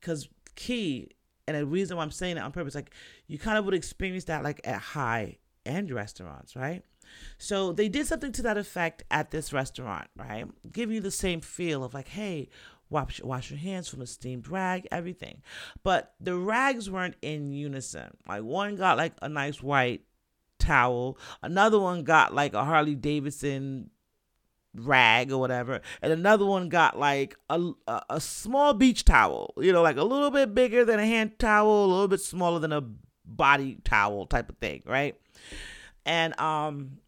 because 0.00 0.28
key 0.54 1.10
and 1.46 1.56
the 1.56 1.66
reason 1.66 1.96
why 1.96 2.02
I'm 2.02 2.10
saying 2.10 2.36
it 2.36 2.40
on 2.40 2.52
purpose, 2.52 2.74
like 2.74 2.92
you 3.26 3.38
kind 3.38 3.58
of 3.58 3.64
would 3.64 3.74
experience 3.74 4.24
that 4.24 4.42
like 4.42 4.60
at 4.64 4.80
high 4.80 5.38
end 5.66 5.90
restaurants, 5.90 6.56
right? 6.56 6.82
So 7.38 7.72
they 7.72 7.88
did 7.88 8.06
something 8.06 8.32
to 8.32 8.42
that 8.42 8.58
effect 8.58 9.04
at 9.10 9.30
this 9.30 9.52
restaurant, 9.52 10.08
right? 10.16 10.46
Give 10.72 10.90
you 10.90 11.00
the 11.00 11.10
same 11.10 11.40
feel 11.40 11.84
of 11.84 11.94
like, 11.94 12.08
hey, 12.08 12.48
wash, 12.90 13.22
wash 13.22 13.50
your 13.50 13.58
hands 13.58 13.88
from 13.88 14.00
a 14.00 14.06
steamed 14.06 14.48
rag, 14.48 14.86
everything. 14.90 15.42
But 15.82 16.14
the 16.20 16.36
rags 16.36 16.90
weren't 16.90 17.16
in 17.22 17.52
unison. 17.52 18.16
Like 18.26 18.42
one 18.42 18.76
got 18.76 18.96
like 18.96 19.12
a 19.22 19.28
nice 19.28 19.62
white 19.62 20.02
towel, 20.58 21.18
another 21.42 21.78
one 21.78 22.04
got 22.04 22.34
like 22.34 22.54
a 22.54 22.64
Harley 22.64 22.94
Davidson 22.94 23.90
rag 24.74 25.32
or 25.32 25.38
whatever, 25.38 25.80
and 26.02 26.12
another 26.12 26.44
one 26.44 26.68
got 26.68 26.98
like 26.98 27.36
a, 27.50 27.72
a, 27.86 28.02
a 28.10 28.20
small 28.20 28.74
beach 28.74 29.04
towel, 29.04 29.54
you 29.56 29.72
know, 29.72 29.82
like 29.82 29.96
a 29.96 30.04
little 30.04 30.30
bit 30.30 30.54
bigger 30.54 30.84
than 30.84 30.98
a 30.98 31.06
hand 31.06 31.38
towel, 31.38 31.84
a 31.84 31.86
little 31.86 32.08
bit 32.08 32.20
smaller 32.20 32.58
than 32.58 32.72
a 32.72 32.82
body 33.24 33.78
towel 33.84 34.26
type 34.26 34.48
of 34.48 34.58
thing, 34.58 34.82
right? 34.86 35.16
And 36.04 36.38
um 36.38 36.98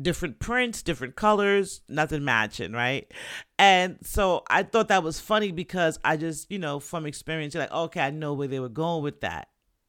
different 0.00 0.38
prints, 0.38 0.82
different 0.82 1.16
colors, 1.16 1.80
nothing 1.88 2.24
matching, 2.24 2.72
right? 2.72 3.12
And 3.58 3.98
so 4.02 4.42
I 4.48 4.62
thought 4.62 4.88
that 4.88 5.02
was 5.02 5.20
funny 5.20 5.52
because 5.52 5.98
I 6.04 6.16
just, 6.16 6.50
you 6.50 6.58
know, 6.58 6.80
from 6.80 7.06
experience, 7.06 7.54
like, 7.54 7.72
okay, 7.72 8.00
I 8.00 8.10
know 8.10 8.34
where 8.34 8.48
they 8.48 8.60
were 8.60 8.68
going 8.68 9.02
with 9.02 9.20
that, 9.22 9.48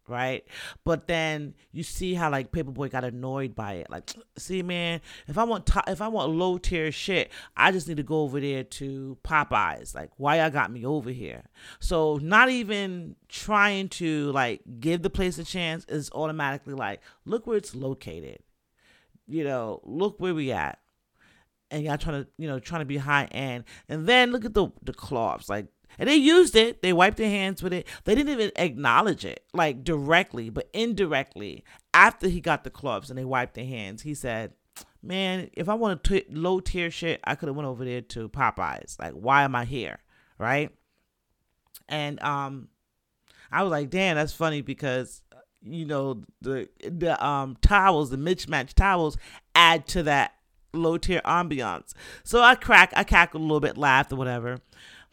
right? 0.10 0.46
But 0.84 1.08
then 1.08 1.54
you 1.72 1.84
see 1.84 2.14
how 2.14 2.30
like 2.30 2.52
Paper 2.52 2.72
Boi 2.72 2.90
got 2.90 3.04
annoyed 3.04 3.56
by 3.56 3.74
it. 3.74 3.90
Like, 3.90 4.12
see, 4.38 4.62
man, 4.62 5.02
if 5.28 5.38
I 5.38 5.44
want 5.44 5.66
top, 5.66 5.88
if 5.88 6.02
I 6.02 6.08
want 6.08 6.32
low 6.32 6.58
tier 6.58 6.92
shit, 6.92 7.32
I 7.56 7.72
just 7.72 7.88
need 7.88 7.98
to 7.98 8.04
go 8.04 8.22
over 8.22 8.40
there 8.40 8.64
to 8.64 9.18
Popeyes. 9.24 9.96
Like, 9.96 10.12
why 10.18 10.40
y'all 10.40 10.50
got 10.50 10.72
me 10.72 10.86
over 10.86 11.10
here? 11.10 11.44
So 11.80 12.20
not 12.22 12.50
even 12.50 13.16
trying 13.28 13.90
to 13.90 14.32
like 14.32 14.62
give 14.80 15.02
the 15.02 15.10
place 15.10 15.38
a 15.38 15.44
chance 15.44 15.86
is 15.86 16.10
automatically 16.12 16.74
like, 16.74 17.02
look 17.26 17.48
where 17.48 17.58
it's 17.58 17.76
located 17.76 18.40
you 19.30 19.44
know, 19.44 19.80
look 19.84 20.20
where 20.20 20.34
we 20.34 20.52
at. 20.52 20.80
And 21.72 21.84
y'all 21.84 21.98
trying 21.98 22.24
to, 22.24 22.30
you 22.38 22.48
know, 22.48 22.60
trying 22.60 22.82
to 22.82 22.86
be 22.86 22.98
high 22.98 23.26
end. 23.26 23.64
And 23.88 24.08
then 24.08 24.32
look 24.32 24.44
at 24.44 24.56
the 24.56 24.70
the 24.82 24.94
cloths. 24.94 25.48
Like 25.48 25.68
and 25.98 26.10
they 26.10 26.16
used 26.16 26.56
it. 26.56 26.82
They 26.82 26.94
wiped 26.94 27.18
their 27.18 27.30
hands 27.30 27.64
with 27.64 27.74
it. 27.74 27.88
They 28.04 28.16
didn't 28.16 28.34
even 28.34 28.52
acknowledge 28.56 29.26
it, 29.26 29.44
like 29.54 29.84
directly, 29.84 30.50
but 30.50 30.70
indirectly. 30.74 31.64
After 31.94 32.28
he 32.28 32.40
got 32.40 32.64
the 32.64 32.70
clubs 32.70 33.10
and 33.10 33.18
they 33.18 33.26
wiped 33.26 33.56
their 33.56 33.66
hands, 33.66 34.04
he 34.04 34.14
said, 34.14 34.54
"Man, 35.02 35.50
if 35.54 35.68
I 35.68 35.74
want 35.74 36.04
to 36.06 36.24
low 36.30 36.60
tier 36.60 36.92
shit, 36.92 37.20
I 37.24 37.36
could 37.36 37.48
have 37.48 37.56
went 37.56 37.68
over 37.68 37.84
there 37.84 38.02
to 38.02 38.30
Popeyes. 38.30 39.00
Like, 39.00 39.14
why 39.14 39.44
am 39.44 39.56
I 39.56 39.66
here, 39.66 40.00
right?" 40.38 40.72
And 41.88 42.22
um, 42.22 42.70
I 43.52 43.64
was 43.64 43.72
like, 43.72 43.90
"Damn, 43.90 44.16
that's 44.16 44.34
funny 44.34 44.62
because 44.62 45.22
you 45.62 45.86
know 45.86 46.24
the 46.42 46.70
the 46.88 47.24
um 47.26 47.58
towels, 47.62 48.10
the 48.10 48.18
mismatched 48.18 48.78
towels, 48.78 49.18
add 49.56 49.88
to 49.88 50.04
that 50.04 50.34
low 50.74 50.98
tier 50.98 51.22
ambiance. 51.26 51.94
So 52.24 52.42
I 52.42 52.56
crack, 52.56 52.94
I 52.96 53.04
cackled 53.04 53.42
a 53.42 53.46
little 53.46 53.60
bit, 53.60 53.78
laughed 53.78 54.12
or 54.12 54.16
whatever. 54.16 54.60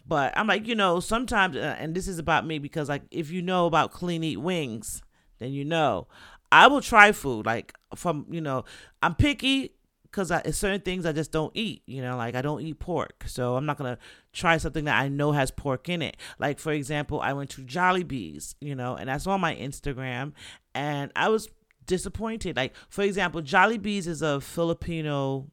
But 0.07 0.33
I'm 0.37 0.47
like, 0.47 0.67
you 0.67 0.75
know, 0.75 1.01
sometimes, 1.01 1.57
uh, 1.57 1.77
and 1.79 1.95
this 1.95 2.07
is 2.07 2.19
about 2.19 2.47
me 2.47 2.59
because 2.59 2.89
like 2.89 3.03
if 3.11 3.31
you 3.31 3.43
know 3.43 3.67
about 3.67 3.93
clean 3.93 4.23
eat 4.23 4.39
wings, 4.39 5.03
then 5.39 5.53
you 5.53 5.65
know. 5.65 6.07
I 6.53 6.69
will 6.69 6.81
try 6.81 7.11
food 7.13 7.45
like 7.45 7.75
from 7.97 8.27
you 8.31 8.41
know 8.41 8.65
I'm 9.03 9.15
picky 9.15 9.73
because 10.05 10.29
certain 10.57 10.81
things 10.81 11.05
I 11.05 11.13
just 11.13 11.33
don't 11.33 11.51
eat. 11.55 11.83
You 11.87 12.03
know, 12.03 12.17
like 12.17 12.35
I 12.35 12.43
don't 12.43 12.63
eat 12.63 12.79
pork, 12.79 13.25
so 13.27 13.57
I'm 13.57 13.67
not 13.67 13.77
gonna 13.77 13.99
try 14.33 14.57
something 14.57 14.85
that 14.85 14.99
I 14.99 15.09
know 15.09 15.33
has 15.33 15.51
pork 15.51 15.89
in 15.89 16.03
it. 16.03 16.17
Like 16.39 16.59
for 16.59 16.73
example, 16.73 17.21
I 17.21 17.33
went 17.33 17.51
to 17.51 17.63
Jollibee's, 17.63 18.55
you 18.61 18.75
know, 18.75 18.95
and 18.95 19.09
that's 19.09 19.27
on 19.27 19.41
my 19.41 19.55
Instagram, 19.55 20.33
and 20.75 21.13
I 21.17 21.29
was 21.29 21.49
disappointed. 21.85 22.57
Like 22.57 22.75
for 22.89 23.03
example, 23.03 23.43
Jollibee's 23.43 24.07
is 24.07 24.23
a 24.23 24.41
Filipino 24.41 25.51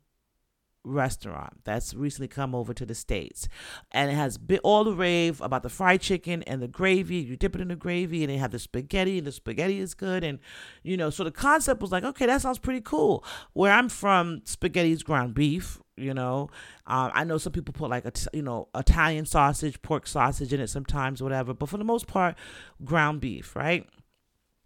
restaurant 0.83 1.63
that's 1.63 1.93
recently 1.93 2.27
come 2.27 2.53
over 2.53 2.73
to 2.73 2.85
the 2.85 2.95
states. 2.95 3.47
And 3.91 4.11
it 4.11 4.15
has 4.15 4.37
been 4.37 4.59
all 4.59 4.83
the 4.83 4.93
rave 4.93 5.41
about 5.41 5.63
the 5.63 5.69
fried 5.69 6.01
chicken 6.01 6.43
and 6.43 6.61
the 6.61 6.67
gravy. 6.67 7.17
You 7.17 7.37
dip 7.37 7.55
it 7.55 7.61
in 7.61 7.69
the 7.69 7.75
gravy 7.75 8.23
and 8.23 8.31
they 8.31 8.37
have 8.37 8.51
the 8.51 8.59
spaghetti 8.59 9.17
and 9.17 9.27
the 9.27 9.31
spaghetti 9.31 9.79
is 9.79 9.93
good. 9.93 10.23
And 10.23 10.39
you 10.83 10.97
know 10.97 11.09
so 11.09 11.23
the 11.23 11.31
concept 11.31 11.81
was 11.81 11.91
like 11.91 12.03
okay 12.03 12.25
that 12.25 12.41
sounds 12.41 12.59
pretty 12.59 12.81
cool. 12.81 13.23
Where 13.53 13.71
i'm 13.71 13.89
from 13.89 14.41
spaghetti 14.45 14.91
is 14.91 15.03
ground 15.03 15.33
beef 15.33 15.79
you 15.95 16.13
know. 16.13 16.49
Um, 16.87 17.11
i 17.13 17.23
know 17.23 17.37
some 17.37 17.53
people 17.53 17.73
put 17.73 17.89
like 17.89 18.05
a 18.05 18.11
you 18.33 18.41
know 18.41 18.67
italian 18.75 19.25
sausage 19.25 19.81
pork 19.81 20.07
sausage 20.07 20.51
in 20.53 20.59
it 20.59 20.67
sometimes 20.67 21.21
whatever. 21.21 21.53
But 21.53 21.69
for 21.69 21.77
the 21.77 21.83
most 21.83 22.07
part 22.07 22.35
ground 22.83 23.21
beef 23.21 23.55
right? 23.55 23.87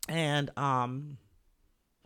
And 0.09 0.49
um 0.57 1.17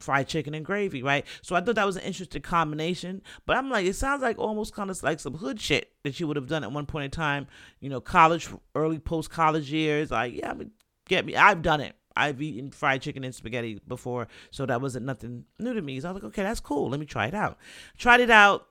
fried 0.01 0.27
chicken 0.27 0.53
and 0.53 0.65
gravy, 0.65 1.03
right? 1.03 1.25
So 1.41 1.55
I 1.55 1.61
thought 1.61 1.75
that 1.75 1.85
was 1.85 1.95
an 1.95 2.03
interesting 2.03 2.41
combination. 2.41 3.21
But 3.45 3.57
I'm 3.57 3.69
like, 3.69 3.85
it 3.85 3.95
sounds 3.95 4.21
like 4.21 4.37
almost 4.37 4.73
kind 4.73 4.89
of 4.89 5.01
like 5.03 5.19
some 5.19 5.35
hood 5.35 5.59
shit 5.59 5.91
that 6.03 6.19
you 6.19 6.27
would 6.27 6.35
have 6.35 6.47
done 6.47 6.63
at 6.63 6.71
one 6.71 6.85
point 6.85 7.05
in 7.05 7.11
time, 7.11 7.47
you 7.79 7.89
know, 7.89 8.01
college, 8.01 8.49
early 8.75 8.99
post 8.99 9.29
college 9.29 9.71
years. 9.71 10.11
Like, 10.11 10.35
yeah, 10.35 10.51
I 10.51 10.53
mean, 10.53 10.71
get 11.07 11.25
me. 11.25 11.35
I've 11.35 11.61
done 11.61 11.81
it. 11.81 11.95
I've 12.15 12.41
eaten 12.41 12.71
fried 12.71 13.01
chicken 13.01 13.23
and 13.23 13.33
spaghetti 13.33 13.79
before, 13.87 14.27
so 14.51 14.65
that 14.65 14.81
wasn't 14.81 15.05
nothing 15.05 15.45
new 15.59 15.73
to 15.73 15.81
me. 15.81 15.99
So 15.99 16.09
I 16.09 16.11
was 16.11 16.21
like, 16.21 16.29
okay, 16.31 16.43
that's 16.43 16.59
cool. 16.59 16.89
Let 16.89 16.99
me 16.99 17.05
try 17.05 17.27
it 17.27 17.33
out. 17.33 17.57
Tried 17.97 18.19
it 18.19 18.29
out. 18.29 18.67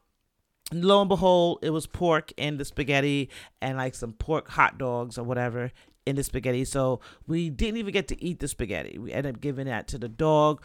And 0.70 0.84
lo 0.84 1.00
and 1.00 1.08
behold, 1.08 1.60
it 1.62 1.70
was 1.70 1.86
pork 1.86 2.32
in 2.36 2.58
the 2.58 2.64
spaghetti 2.64 3.28
and 3.60 3.76
like 3.76 3.94
some 3.94 4.12
pork 4.12 4.48
hot 4.48 4.78
dogs 4.78 5.18
or 5.18 5.24
whatever 5.24 5.72
in 6.06 6.16
the 6.16 6.22
spaghetti. 6.22 6.64
So 6.64 7.00
we 7.26 7.50
didn't 7.50 7.78
even 7.78 7.92
get 7.92 8.08
to 8.08 8.22
eat 8.22 8.40
the 8.40 8.48
spaghetti. 8.48 8.98
We 8.98 9.12
ended 9.12 9.36
up 9.36 9.40
giving 9.40 9.66
that 9.66 9.88
to 9.88 9.98
the 9.98 10.08
dog. 10.08 10.62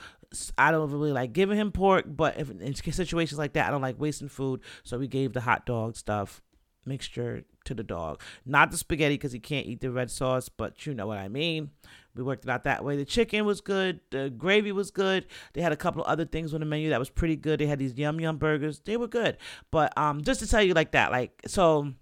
I 0.58 0.72
don't 0.72 0.92
really 0.92 1.12
like 1.12 1.34
giving 1.34 1.58
him 1.58 1.72
pork, 1.72 2.06
but 2.08 2.40
if 2.40 2.50
in 2.50 2.74
situations 2.76 3.38
like 3.38 3.54
that, 3.54 3.68
I 3.68 3.72
don't 3.72 3.82
like 3.82 4.00
wasting 4.00 4.30
food. 4.30 4.62
So 4.84 4.98
we 4.98 5.08
gave 5.08 5.34
the 5.34 5.42
hot 5.42 5.66
dog 5.66 5.96
stuff 5.96 6.42
mixture 6.86 7.44
to 7.66 7.74
the 7.74 7.84
dog. 7.84 8.22
Not 8.46 8.72
the 8.72 8.78
spaghetti 8.78 9.16
because 9.16 9.32
he 9.32 9.40
can't 9.40 9.66
eat 9.66 9.82
the 9.82 9.92
red 9.92 10.12
sauce, 10.12 10.50
but 10.50 10.86
you 10.86 10.94
know 10.94 11.08
what 11.08 11.18
I 11.18 11.28
mean. 11.28 11.72
We 12.16 12.24
worked 12.24 12.46
it 12.46 12.50
out 12.50 12.64
that 12.64 12.86
way. 12.86 12.96
The 12.96 13.06
chicken 13.06 13.46
was 13.46 13.60
good. 13.60 14.00
The 14.10 14.30
gravy 14.30 14.72
was 14.72 14.90
good. 14.90 15.26
They 15.54 15.62
had 15.62 15.74
a 15.74 15.78
couple 15.78 16.02
of 16.02 16.08
other 16.08 16.26
things 16.26 16.54
on 16.54 16.62
the 16.62 16.66
menu 16.66 16.90
that 16.90 17.00
was 17.00 17.10
pretty 17.10 17.36
good. 17.36 17.60
They 17.60 17.66
had 17.66 17.80
these 17.80 17.98
yum 17.98 18.22
yum 18.22 18.38
burgers. 18.38 18.80
They 18.80 18.96
were 18.96 19.08
good. 19.08 19.38
But 19.72 19.98
um, 19.98 20.22
just 20.22 20.40
to 20.40 20.48
tell 20.48 20.62
you 20.62 20.74
like 20.74 20.92
that, 20.92 21.12
like 21.12 21.42
so 21.46 21.94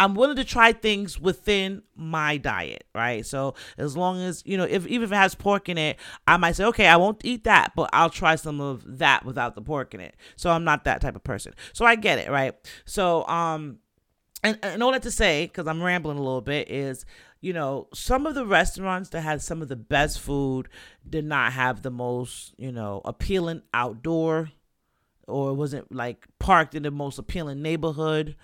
I'm 0.00 0.14
willing 0.14 0.36
to 0.36 0.44
try 0.44 0.72
things 0.72 1.20
within 1.20 1.82
my 1.94 2.38
diet, 2.38 2.84
right? 2.94 3.24
So 3.26 3.54
as 3.76 3.98
long 3.98 4.18
as 4.22 4.42
you 4.46 4.56
know, 4.56 4.64
if 4.64 4.86
even 4.86 5.04
if 5.04 5.12
it 5.12 5.16
has 5.16 5.34
pork 5.34 5.68
in 5.68 5.76
it, 5.76 5.98
I 6.26 6.38
might 6.38 6.52
say, 6.52 6.64
okay, 6.64 6.86
I 6.86 6.96
won't 6.96 7.20
eat 7.22 7.44
that, 7.44 7.72
but 7.76 7.90
I'll 7.92 8.08
try 8.08 8.36
some 8.36 8.62
of 8.62 8.98
that 8.98 9.26
without 9.26 9.56
the 9.56 9.60
pork 9.60 9.92
in 9.92 10.00
it. 10.00 10.16
So 10.36 10.50
I'm 10.50 10.64
not 10.64 10.84
that 10.84 11.02
type 11.02 11.16
of 11.16 11.22
person. 11.22 11.52
So 11.74 11.84
I 11.84 11.96
get 11.96 12.18
it, 12.18 12.30
right? 12.30 12.54
So 12.86 13.26
um, 13.28 13.80
and, 14.42 14.58
and 14.62 14.82
all 14.82 14.92
that 14.92 15.02
to 15.02 15.10
say, 15.10 15.44
because 15.44 15.66
I'm 15.66 15.82
rambling 15.82 16.16
a 16.16 16.22
little 16.22 16.40
bit, 16.40 16.70
is 16.70 17.04
you 17.42 17.52
know 17.52 17.86
some 17.92 18.26
of 18.26 18.34
the 18.34 18.46
restaurants 18.46 19.10
that 19.10 19.20
had 19.20 19.42
some 19.42 19.60
of 19.60 19.68
the 19.68 19.76
best 19.76 20.18
food 20.18 20.70
did 21.06 21.26
not 21.26 21.52
have 21.52 21.82
the 21.82 21.90
most 21.90 22.54
you 22.56 22.72
know 22.72 23.02
appealing 23.04 23.60
outdoor 23.74 24.50
or 25.28 25.50
it 25.50 25.54
wasn't 25.54 25.94
like 25.94 26.26
parked 26.38 26.74
in 26.74 26.84
the 26.84 26.90
most 26.90 27.18
appealing 27.18 27.60
neighborhood 27.60 28.34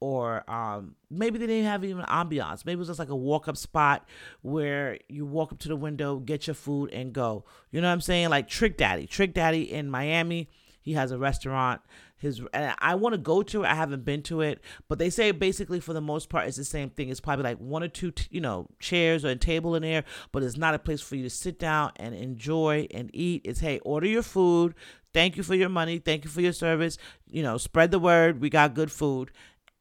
or 0.00 0.48
um, 0.50 0.96
maybe 1.10 1.38
they 1.38 1.46
didn't 1.46 1.66
have 1.66 1.84
even 1.84 2.04
ambiance. 2.04 2.64
Maybe 2.64 2.74
it 2.74 2.78
was 2.78 2.88
just 2.88 2.98
like 2.98 3.08
a 3.08 3.16
walk 3.16 3.48
up 3.48 3.56
spot 3.56 4.06
where 4.42 4.98
you 5.08 5.24
walk 5.24 5.52
up 5.52 5.58
to 5.60 5.68
the 5.68 5.76
window, 5.76 6.18
get 6.18 6.46
your 6.46 6.54
food, 6.54 6.90
and 6.92 7.12
go. 7.12 7.44
You 7.70 7.80
know 7.80 7.88
what 7.88 7.94
I'm 7.94 8.00
saying? 8.00 8.28
Like 8.28 8.48
Trick 8.48 8.76
Daddy. 8.76 9.06
Trick 9.06 9.34
Daddy 9.34 9.72
in 9.72 9.90
Miami, 9.90 10.50
he 10.82 10.92
has 10.92 11.10
a 11.10 11.18
restaurant. 11.18 11.80
His 12.16 12.40
and 12.52 12.74
I 12.78 12.94
want 12.94 13.14
to 13.14 13.18
go 13.18 13.42
to 13.42 13.64
it. 13.64 13.66
I 13.66 13.74
haven't 13.74 14.04
been 14.04 14.22
to 14.24 14.40
it, 14.40 14.60
but 14.88 14.98
they 14.98 15.10
say 15.10 15.30
basically 15.30 15.80
for 15.80 15.92
the 15.92 16.00
most 16.00 16.28
part 16.28 16.48
it's 16.48 16.56
the 16.56 16.64
same 16.64 16.90
thing. 16.90 17.08
It's 17.08 17.20
probably 17.20 17.44
like 17.44 17.58
one 17.58 17.82
or 17.82 17.88
two, 17.88 18.12
t- 18.12 18.28
you 18.30 18.40
know, 18.40 18.68
chairs 18.78 19.24
or 19.24 19.28
a 19.28 19.36
table 19.36 19.74
in 19.74 19.82
there, 19.82 20.04
but 20.32 20.42
it's 20.42 20.56
not 20.56 20.74
a 20.74 20.78
place 20.78 21.00
for 21.00 21.16
you 21.16 21.22
to 21.22 21.30
sit 21.30 21.58
down 21.58 21.92
and 21.96 22.14
enjoy 22.14 22.86
and 22.92 23.10
eat. 23.12 23.42
It's 23.44 23.60
hey, 23.60 23.78
order 23.80 24.06
your 24.06 24.22
food. 24.22 24.74
Thank 25.12 25.36
you 25.36 25.42
for 25.42 25.54
your 25.54 25.68
money. 25.68 25.98
Thank 25.98 26.24
you 26.24 26.30
for 26.30 26.40
your 26.40 26.52
service. 26.52 26.98
You 27.30 27.42
know, 27.42 27.56
spread 27.56 27.90
the 27.90 27.98
word. 27.98 28.40
We 28.40 28.50
got 28.50 28.74
good 28.74 28.90
food 28.90 29.30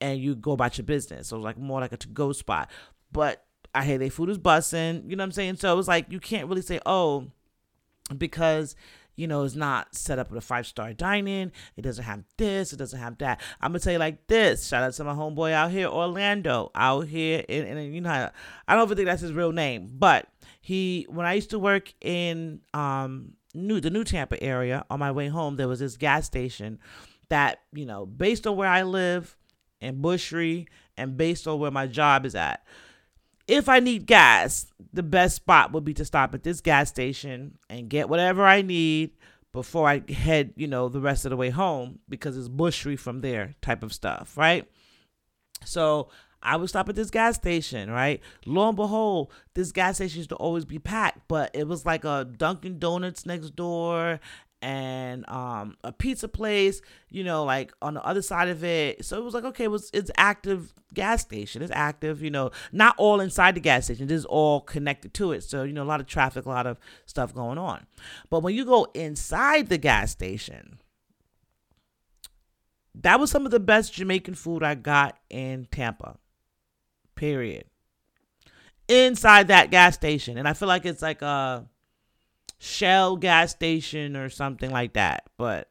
and 0.04 0.20
you 0.20 0.36
go 0.36 0.51
about 0.51 0.78
your 0.78 0.84
business. 0.86 1.30
So 1.30 1.38
it 1.38 1.39
was 1.39 1.45
like 1.45 1.58
more 1.58 1.80
like 1.80 1.93
a 1.93 1.97
to 1.97 2.10
go 2.10 2.34
spot. 2.34 2.70
But 3.12 3.45
I 3.74 3.86
hear 3.86 3.97
their 3.97 4.10
food 4.10 4.30
is 4.30 4.38
bussing, 4.38 5.10
you 5.10 5.16
know 5.16 5.24
what 5.24 5.28
I'm 5.28 5.32
saying? 5.32 5.56
So 5.56 5.72
it 5.72 5.78
was 5.78 5.88
like 5.88 6.12
you 6.12 6.20
can't 6.20 6.49
really 6.49 6.62
say, 6.62 6.80
oh, 6.86 7.32
because 8.16 8.76
you 9.16 9.28
know, 9.28 9.43
it's 9.43 9.56
not 9.56 9.93
set 9.93 10.18
up 10.18 10.32
with 10.32 10.43
a 10.43 10.45
five 10.45 10.66
star 10.66 10.91
dining. 10.91 11.51
It 11.78 11.84
doesn't 11.84 12.04
have 12.04 12.24
this. 12.38 12.74
It 12.74 12.78
doesn't 12.78 12.99
have 12.99 13.18
that. 13.20 13.39
I'm 13.62 13.70
gonna 13.72 13.80
tell 13.80 13.93
you 13.93 13.99
like 13.99 14.28
this. 14.28 14.68
Shout 14.68 14.84
out 14.84 14.93
to 14.93 15.04
my 15.04 15.14
homeboy 15.14 15.54
out 15.54 15.72
here, 15.72 15.88
Orlando, 15.88 16.72
out 16.76 17.08
here, 17.08 17.45
and 17.47 17.93
you 17.93 18.01
know, 18.01 18.30
I 18.68 18.76
don't 18.76 18.86
even 18.86 18.97
think 18.97 19.06
that's 19.06 19.22
his 19.22 19.32
real 19.32 19.51
name, 19.51 19.89
but 19.93 20.28
he. 20.60 21.06
When 21.10 21.26
I 21.26 21.34
used 21.34 21.51
to 21.51 21.60
work 21.60 21.93
in 22.01 22.62
um 22.74 23.34
new 23.54 23.80
the 23.80 23.91
New 23.91 24.04
Tampa 24.04 24.41
area, 24.43 24.84
on 24.89 24.99
my 24.99 25.12
way 25.12 25.28
home, 25.28 25.56
there 25.58 25.68
was 25.68 25.80
this 25.80 25.95
gas 25.95 26.26
station 26.26 26.80
that 27.30 27.60
you 27.72 27.86
know, 27.86 28.08
based 28.08 28.47
on 28.47 28.58
where 28.58 28.70
I 28.70 28.82
live, 28.82 29.38
and 29.84 30.04
Bushry 30.04 30.68
and 30.98 31.18
based 31.18 31.48
on 31.48 31.60
where 31.60 31.72
my 31.72 31.88
job 31.88 32.26
is 32.26 32.36
at. 32.36 32.66
If 33.48 33.68
I 33.68 33.80
need 33.80 34.06
gas, 34.06 34.68
the 34.94 35.04
best 35.04 35.36
spot 35.36 35.74
would 35.74 35.84
be 35.84 35.94
to 35.96 36.06
stop 36.06 36.34
at 36.34 36.44
this 36.44 36.62
gas 36.62 36.90
station 36.90 37.58
and 37.70 37.90
get 37.90 38.10
whatever 38.10 38.46
I 38.46 38.62
need 38.62 39.12
before 39.52 39.88
I 39.88 40.02
head, 40.12 40.54
you 40.56 40.68
know, 40.68 40.90
the 40.90 41.02
rest 41.02 41.26
of 41.26 41.30
the 41.30 41.38
way 41.38 41.50
home 41.50 42.00
because 42.08 42.38
it's 42.38 42.50
Bushry 42.50 42.98
from 42.98 43.22
there 43.22 43.54
type 43.62 43.84
of 43.84 43.94
stuff, 43.94 44.38
right? 44.38 44.68
So 45.66 46.10
I 46.42 46.56
would 46.58 46.70
stop 46.70 46.90
at 46.90 46.96
this 46.96 47.10
gas 47.10 47.36
station, 47.36 47.90
right? 47.92 48.22
Lo 48.46 48.68
and 48.68 48.76
behold, 48.76 49.32
this 49.54 49.72
gas 49.72 49.96
station 49.96 50.18
used 50.18 50.30
to 50.30 50.36
always 50.36 50.66
be 50.66 50.80
packed, 50.80 51.28
but 51.28 51.52
it 51.54 51.68
was 51.68 51.86
like 51.86 52.06
a 52.06 52.26
Dunkin' 52.26 52.80
Donuts 52.80 53.26
next 53.26 53.56
door 53.56 54.20
and 54.64 55.30
um, 55.30 55.76
a 55.84 55.91
pizza 55.91 56.30
place, 56.30 56.82
you 57.09 57.22
know, 57.26 57.43
like 57.43 57.74
on 57.82 57.95
the 57.95 58.03
other 58.03 58.22
side 58.22 58.47
of 58.47 58.64
it. 58.64 59.03
So 59.03 59.18
it 59.18 59.24
was 59.24 59.34
like, 59.34 59.43
okay, 59.43 59.66
it 59.66 59.72
was 59.72 59.91
it's 59.93 60.09
active 60.16 60.74
gas 60.93 61.22
station. 61.22 61.61
It's 61.61 61.72
active, 61.76 62.24
you 62.24 62.32
know, 62.32 62.51
not 62.72 62.95
all 62.97 63.20
inside 63.20 63.55
the 63.55 63.59
gas 63.59 63.86
station. 63.86 64.05
It 64.05 64.11
is 64.11 64.24
all 64.24 64.61
connected 64.61 65.14
to 65.16 65.34
it. 65.34 65.43
So, 65.43 65.64
you 65.64 65.74
know, 65.74 65.84
a 65.84 65.86
lot 65.86 65.99
of 65.99 66.07
traffic, 66.07 66.45
a 66.45 66.49
lot 66.49 66.66
of 66.66 66.80
stuff 67.05 67.36
going 67.36 67.57
on. 67.57 67.86
But 68.30 68.39
when 68.39 68.55
you 68.55 68.64
go 68.64 68.88
inside 68.93 69.68
the 69.68 69.78
gas 69.78 70.11
station, 70.11 70.80
that 72.95 73.20
was 73.20 73.30
some 73.30 73.45
of 73.45 73.51
the 73.51 73.59
best 73.59 73.93
Jamaican 73.93 74.36
food 74.36 74.64
I 74.64 74.76
got 74.76 75.18
in 75.30 75.68
Tampa. 75.72 76.18
Period. 77.16 77.66
Inside 78.88 79.49
that 79.49 79.72
gas 79.72 79.95
station. 79.95 80.38
And 80.38 80.47
I 80.47 80.53
feel 80.53 80.70
like 80.70 80.86
it's 80.86 81.01
like 81.01 81.22
a 81.22 81.66
Shell 82.64 83.18
gas 83.18 83.51
station 83.51 84.16
or 84.16 84.30
something 84.30 84.72
like 84.72 84.93
that. 84.93 85.26
But 85.38 85.70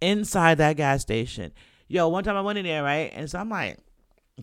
inside 0.00 0.58
that 0.58 0.76
gas 0.76 1.02
station, 1.02 1.52
yo, 1.88 2.06
one 2.06 2.22
time 2.22 2.36
I 2.36 2.40
went 2.40 2.56
in 2.56 2.64
there, 2.64 2.84
right? 2.84 3.10
And 3.12 3.28
so 3.28 3.40
I'm 3.40 3.50
like 3.50 3.78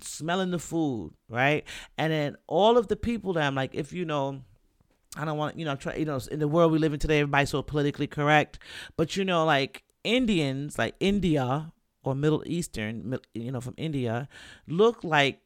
smelling 0.01 0.51
the 0.51 0.59
food, 0.59 1.13
right? 1.29 1.63
And 1.97 2.11
then 2.11 2.35
all 2.47 2.77
of 2.77 2.89
the 2.89 2.97
people 2.97 3.31
that 3.33 3.43
I'm 3.43 3.55
like, 3.55 3.73
if 3.73 3.93
you 3.93 4.03
know, 4.03 4.41
I 5.15 5.23
don't 5.23 5.37
want, 5.37 5.57
you 5.57 5.63
know, 5.63 5.77
try, 5.77 5.95
you 5.95 6.03
know, 6.03 6.19
in 6.29 6.39
the 6.39 6.47
world 6.49 6.73
we 6.73 6.77
live 6.77 6.91
in 6.91 6.99
today, 6.99 7.19
everybody's 7.19 7.51
so 7.51 7.61
politically 7.61 8.07
correct. 8.07 8.59
But 8.97 9.15
you 9.15 9.23
know, 9.23 9.45
like 9.45 9.83
Indians, 10.03 10.77
like 10.77 10.95
India 10.99 11.71
or 12.03 12.15
Middle 12.15 12.43
Eastern, 12.45 13.17
you 13.33 13.49
know, 13.53 13.61
from 13.61 13.75
India, 13.77 14.27
look 14.67 15.05
like 15.05 15.39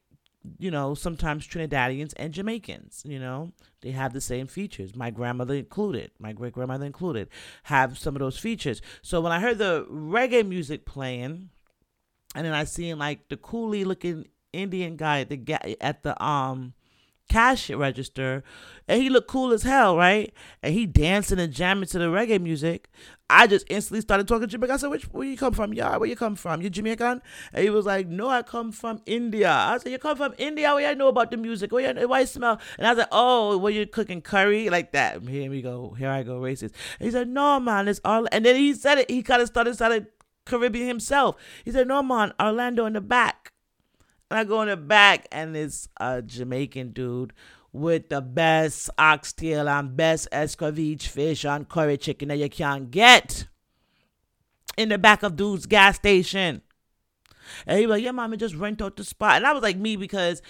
you 0.57 0.71
know, 0.71 0.95
sometimes 0.95 1.47
Trinidadians 1.47 2.13
and 2.17 2.33
Jamaicans, 2.33 3.03
you 3.05 3.19
know, 3.19 3.51
they 3.81 3.91
have 3.91 4.13
the 4.13 4.21
same 4.21 4.47
features. 4.47 4.95
My 4.95 5.09
grandmother 5.09 5.55
included, 5.55 6.11
my 6.19 6.33
great 6.33 6.53
grandmother 6.53 6.85
included, 6.85 7.29
have 7.63 7.97
some 7.97 8.15
of 8.15 8.19
those 8.19 8.37
features. 8.37 8.81
So 9.01 9.21
when 9.21 9.31
I 9.31 9.39
heard 9.39 9.57
the 9.57 9.85
reggae 9.89 10.47
music 10.47 10.85
playing, 10.85 11.49
and 12.35 12.45
then 12.45 12.53
I 12.53 12.65
seen 12.65 12.97
like 12.99 13.29
the 13.29 13.37
coolie 13.37 13.85
looking 13.85 14.27
Indian 14.53 14.95
guy 14.95 15.21
at 15.21 15.29
the 15.29 15.77
at 15.81 16.03
the 16.03 16.21
um 16.23 16.73
cash 17.29 17.69
register 17.69 18.43
and 18.87 19.01
he 19.01 19.09
looked 19.09 19.27
cool 19.27 19.51
as 19.51 19.63
hell, 19.63 19.97
right? 19.97 20.33
And 20.61 20.73
he 20.73 20.85
dancing 20.85 21.39
and 21.39 21.51
jamming 21.51 21.87
to 21.89 21.99
the 21.99 22.05
reggae 22.05 22.39
music. 22.39 22.89
I 23.29 23.47
just 23.47 23.65
instantly 23.69 24.01
started 24.01 24.27
talking 24.27 24.47
to 24.47 24.47
Jamaican. 24.47 24.75
I 24.75 24.77
said, 24.77 24.91
Which 24.91 25.05
where 25.05 25.27
you 25.27 25.35
come 25.35 25.53
from? 25.53 25.73
Yeah, 25.73 25.97
where 25.97 26.07
you 26.07 26.15
come 26.15 26.35
from? 26.35 26.61
You 26.61 26.69
Jamaican? 26.69 27.23
And 27.53 27.63
he 27.63 27.71
was 27.71 27.85
like, 27.87 28.07
No, 28.07 28.29
I 28.29 28.43
come 28.43 28.71
from 28.71 29.01
India. 29.07 29.49
I 29.51 29.79
said, 29.79 29.91
You 29.91 29.97
come 29.97 30.15
from 30.15 30.35
India? 30.37 30.73
Where 30.73 30.87
you 30.87 30.95
know 30.95 31.07
about 31.07 31.31
the 31.31 31.37
music? 31.37 31.71
Where 31.71 31.95
you 31.95 32.07
why 32.07 32.19
you 32.21 32.27
smell? 32.27 32.59
And 32.77 32.85
I 32.85 32.93
like, 32.93 33.07
Oh, 33.11 33.57
where 33.57 33.71
you 33.71 33.87
cooking 33.87 34.21
curry? 34.21 34.69
Like 34.69 34.91
that. 34.91 35.23
Here 35.23 35.49
we 35.49 35.63
go. 35.63 35.95
Here 35.97 36.09
I 36.11 36.21
go, 36.21 36.39
racist. 36.39 36.73
And 36.99 37.07
he 37.07 37.11
said, 37.11 37.27
No, 37.27 37.59
man, 37.59 37.87
it's 37.87 38.01
all 38.05 38.27
and 38.31 38.45
then 38.45 38.55
he 38.55 38.73
said 38.73 38.99
it, 38.99 39.09
he 39.09 39.23
kind 39.23 39.41
of 39.41 39.47
started 39.47 39.73
started 39.73 40.07
Caribbean 40.45 40.87
himself. 40.87 41.35
He 41.63 41.71
said, 41.71 41.87
No 41.87 42.03
man, 42.03 42.33
Orlando 42.39 42.85
in 42.85 42.93
the 42.93 43.01
back. 43.01 43.51
And 44.31 44.39
I 44.39 44.43
go 44.43 44.61
in 44.61 44.69
the 44.69 44.77
back 44.77 45.27
and 45.31 45.55
it's 45.55 45.87
a 45.97 46.21
Jamaican 46.21 46.91
dude 46.91 47.33
with 47.71 48.09
the 48.09 48.21
best 48.21 48.89
oxtail 48.97 49.67
and 49.67 49.95
best 49.95 50.27
escovitch 50.31 51.03
fish 51.03 51.45
and 51.45 51.67
curry 51.67 51.97
chicken 51.97 52.29
that 52.29 52.37
you 52.37 52.49
can 52.49 52.89
get 52.89 53.47
in 54.77 54.89
the 54.89 54.97
back 54.97 55.23
of 55.23 55.35
dude's 55.35 55.65
gas 55.65 55.97
station. 55.97 56.61
And 57.67 57.79
he 57.79 57.85
was 57.85 57.97
like, 57.97 58.03
yeah, 58.03 58.11
mommy, 58.11 58.37
just 58.37 58.55
rent 58.55 58.81
out 58.81 58.95
the 58.95 59.03
spot. 59.03 59.35
And 59.35 59.45
I 59.45 59.53
was 59.53 59.61
like, 59.61 59.77
me, 59.77 59.95
because 59.95 60.41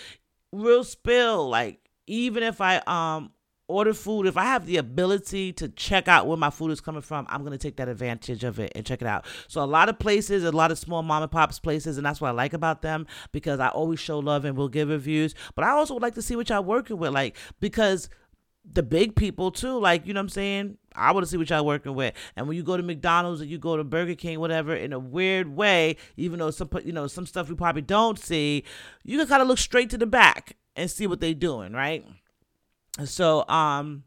real 0.51 0.83
spill, 0.83 1.49
like, 1.49 1.79
even 2.07 2.43
if 2.43 2.61
I 2.61 2.77
um 2.87 3.31
order 3.67 3.93
food, 3.93 4.27
if 4.27 4.37
I 4.37 4.43
have 4.43 4.65
the 4.65 4.77
ability 4.77 5.53
to 5.53 5.69
check 5.69 6.07
out 6.07 6.27
where 6.27 6.37
my 6.37 6.49
food 6.49 6.71
is 6.71 6.81
coming 6.81 7.01
from, 7.01 7.25
I'm 7.29 7.43
gonna 7.43 7.57
take 7.57 7.77
that 7.77 7.87
advantage 7.87 8.43
of 8.43 8.59
it 8.59 8.71
and 8.75 8.85
check 8.85 9.01
it 9.01 9.07
out. 9.07 9.25
So 9.47 9.63
a 9.63 9.65
lot 9.65 9.89
of 9.89 9.97
places, 9.99 10.43
a 10.43 10.51
lot 10.51 10.71
of 10.71 10.77
small 10.77 11.03
mom 11.03 11.23
and 11.23 11.31
pops 11.31 11.59
places, 11.59 11.97
and 11.97 12.05
that's 12.05 12.21
what 12.21 12.29
I 12.29 12.31
like 12.31 12.53
about 12.53 12.81
them 12.81 13.07
because 13.31 13.59
I 13.59 13.69
always 13.69 13.99
show 13.99 14.19
love 14.19 14.45
and 14.45 14.55
will 14.55 14.69
give 14.69 14.89
reviews. 14.89 15.33
But 15.55 15.65
I 15.65 15.71
also 15.71 15.93
would 15.93 16.03
like 16.03 16.15
to 16.15 16.21
see 16.21 16.35
what 16.35 16.49
y'all 16.49 16.63
working 16.63 16.97
with, 16.97 17.13
like 17.13 17.35
because 17.59 18.09
the 18.71 18.83
big 18.83 19.15
people 19.15 19.51
too, 19.51 19.79
like 19.79 20.05
you 20.05 20.13
know 20.13 20.19
what 20.19 20.25
I'm 20.25 20.29
saying. 20.29 20.77
I 20.97 21.11
want 21.11 21.25
to 21.25 21.29
see 21.29 21.37
what 21.37 21.49
y'all 21.49 21.65
working 21.65 21.93
with. 21.93 22.13
And 22.37 22.47
when 22.47 22.55
you 22.55 22.63
go 22.63 22.77
to 22.77 22.83
McDonald's 22.83 23.41
or 23.41 23.45
you 23.45 23.57
go 23.57 23.75
to 23.75 23.83
Burger 23.83 24.15
King, 24.15 24.39
whatever, 24.39 24.73
in 24.73 24.93
a 24.93 24.99
weird 24.99 25.49
way, 25.49 25.97
even 26.15 26.39
though 26.39 26.51
some 26.51 26.69
you 26.83 26.93
know 26.93 27.07
some 27.07 27.25
stuff 27.25 27.49
we 27.49 27.55
probably 27.55 27.81
don't 27.81 28.17
see, 28.19 28.63
you 29.03 29.17
can 29.17 29.27
kind 29.27 29.41
of 29.41 29.47
look 29.47 29.57
straight 29.57 29.89
to 29.89 29.97
the 29.97 30.05
back 30.05 30.55
and 30.75 30.89
see 30.89 31.07
what 31.07 31.19
they're 31.19 31.33
doing, 31.33 31.73
right? 31.73 32.05
So 33.03 33.47
um 33.47 34.03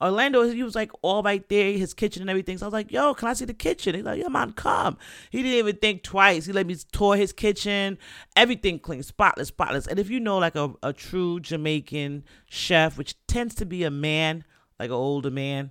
Orlando, 0.00 0.42
he 0.42 0.62
was 0.62 0.74
like 0.74 0.90
all 1.02 1.22
right 1.22 1.48
there, 1.48 1.72
his 1.72 1.94
kitchen 1.94 2.22
and 2.22 2.30
everything. 2.30 2.58
So 2.58 2.66
I 2.66 2.68
was 2.68 2.72
like, 2.72 2.92
yo, 2.92 3.14
can 3.14 3.28
I 3.28 3.32
see 3.32 3.44
the 3.44 3.54
kitchen? 3.54 3.94
He's 3.94 4.04
like, 4.04 4.20
yeah, 4.20 4.28
man, 4.28 4.52
come. 4.52 4.98
He 5.30 5.42
didn't 5.42 5.58
even 5.58 5.76
think 5.76 6.02
twice. 6.02 6.46
He 6.46 6.52
let 6.52 6.66
me 6.66 6.76
tour 6.92 7.16
his 7.16 7.32
kitchen, 7.32 7.98
everything 8.36 8.78
clean, 8.78 9.02
spotless, 9.02 9.48
spotless. 9.48 9.86
And 9.86 9.98
if 9.98 10.10
you 10.10 10.20
know 10.20 10.38
like 10.38 10.56
a, 10.56 10.72
a 10.82 10.92
true 10.92 11.40
Jamaican 11.40 12.24
chef, 12.48 12.98
which 12.98 13.14
tends 13.26 13.54
to 13.56 13.64
be 13.66 13.84
a 13.84 13.90
man, 13.90 14.44
like 14.78 14.90
an 14.90 14.94
older 14.94 15.30
man, 15.30 15.70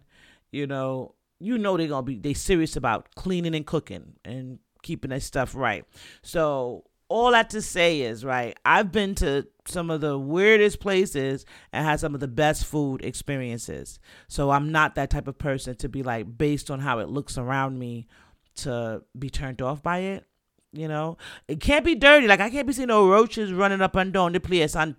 you 0.51 0.67
know, 0.67 1.15
you 1.39 1.57
know 1.57 1.77
they're 1.77 1.87
gonna 1.87 2.03
be 2.03 2.17
they 2.17 2.33
serious 2.33 2.75
about 2.75 3.13
cleaning 3.15 3.53
and 3.53 3.67
cooking 3.67 4.13
and 4.23 4.59
keeping 4.81 5.09
that 5.09 5.21
stuff 5.21 5.53
right. 5.53 5.85
So 6.21 6.85
all 7.09 7.31
that 7.31 7.49
to 7.51 7.61
say 7.61 8.01
is, 8.01 8.25
right, 8.25 8.57
I've 8.65 8.91
been 8.91 9.15
to 9.15 9.47
some 9.65 9.89
of 9.89 10.01
the 10.01 10.17
weirdest 10.17 10.79
places 10.79 11.45
and 11.71 11.85
had 11.85 11.99
some 11.99 12.13
of 12.13 12.19
the 12.19 12.27
best 12.27 12.65
food 12.65 13.03
experiences. 13.03 13.99
So 14.27 14.51
I'm 14.51 14.71
not 14.71 14.95
that 14.95 15.09
type 15.09 15.27
of 15.27 15.37
person 15.37 15.75
to 15.75 15.89
be 15.89 16.03
like, 16.03 16.37
based 16.37 16.71
on 16.71 16.79
how 16.79 16.99
it 16.99 17.09
looks 17.09 17.37
around 17.37 17.77
me, 17.79 18.07
to 18.55 19.03
be 19.17 19.29
turned 19.29 19.61
off 19.61 19.81
by 19.81 19.99
it. 19.99 20.25
You 20.71 20.87
know, 20.87 21.17
it 21.47 21.59
can't 21.59 21.85
be 21.85 21.93
dirty. 21.93 22.27
Like, 22.27 22.39
I 22.39 22.49
can't 22.49 22.65
be 22.65 22.73
seeing 22.73 22.87
no 22.87 23.07
roaches 23.07 23.53
running 23.53 23.81
up 23.81 23.95
and 23.95 24.11
down 24.11 24.31
the 24.33 24.39
place 24.39 24.75
and 24.75 24.95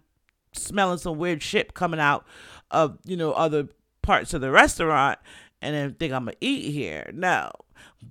smelling 0.52 0.98
some 0.98 1.18
weird 1.18 1.42
shit 1.42 1.74
coming 1.74 1.98
out 1.98 2.24
of, 2.70 2.98
you 3.04 3.16
know, 3.16 3.32
other 3.32 3.68
parts 4.00 4.34
of 4.34 4.40
the 4.40 4.52
restaurant 4.52 5.18
and 5.60 5.74
then 5.74 5.94
think 5.94 6.12
I'm 6.12 6.26
gonna 6.26 6.36
eat 6.40 6.70
here. 6.72 7.10
No. 7.12 7.50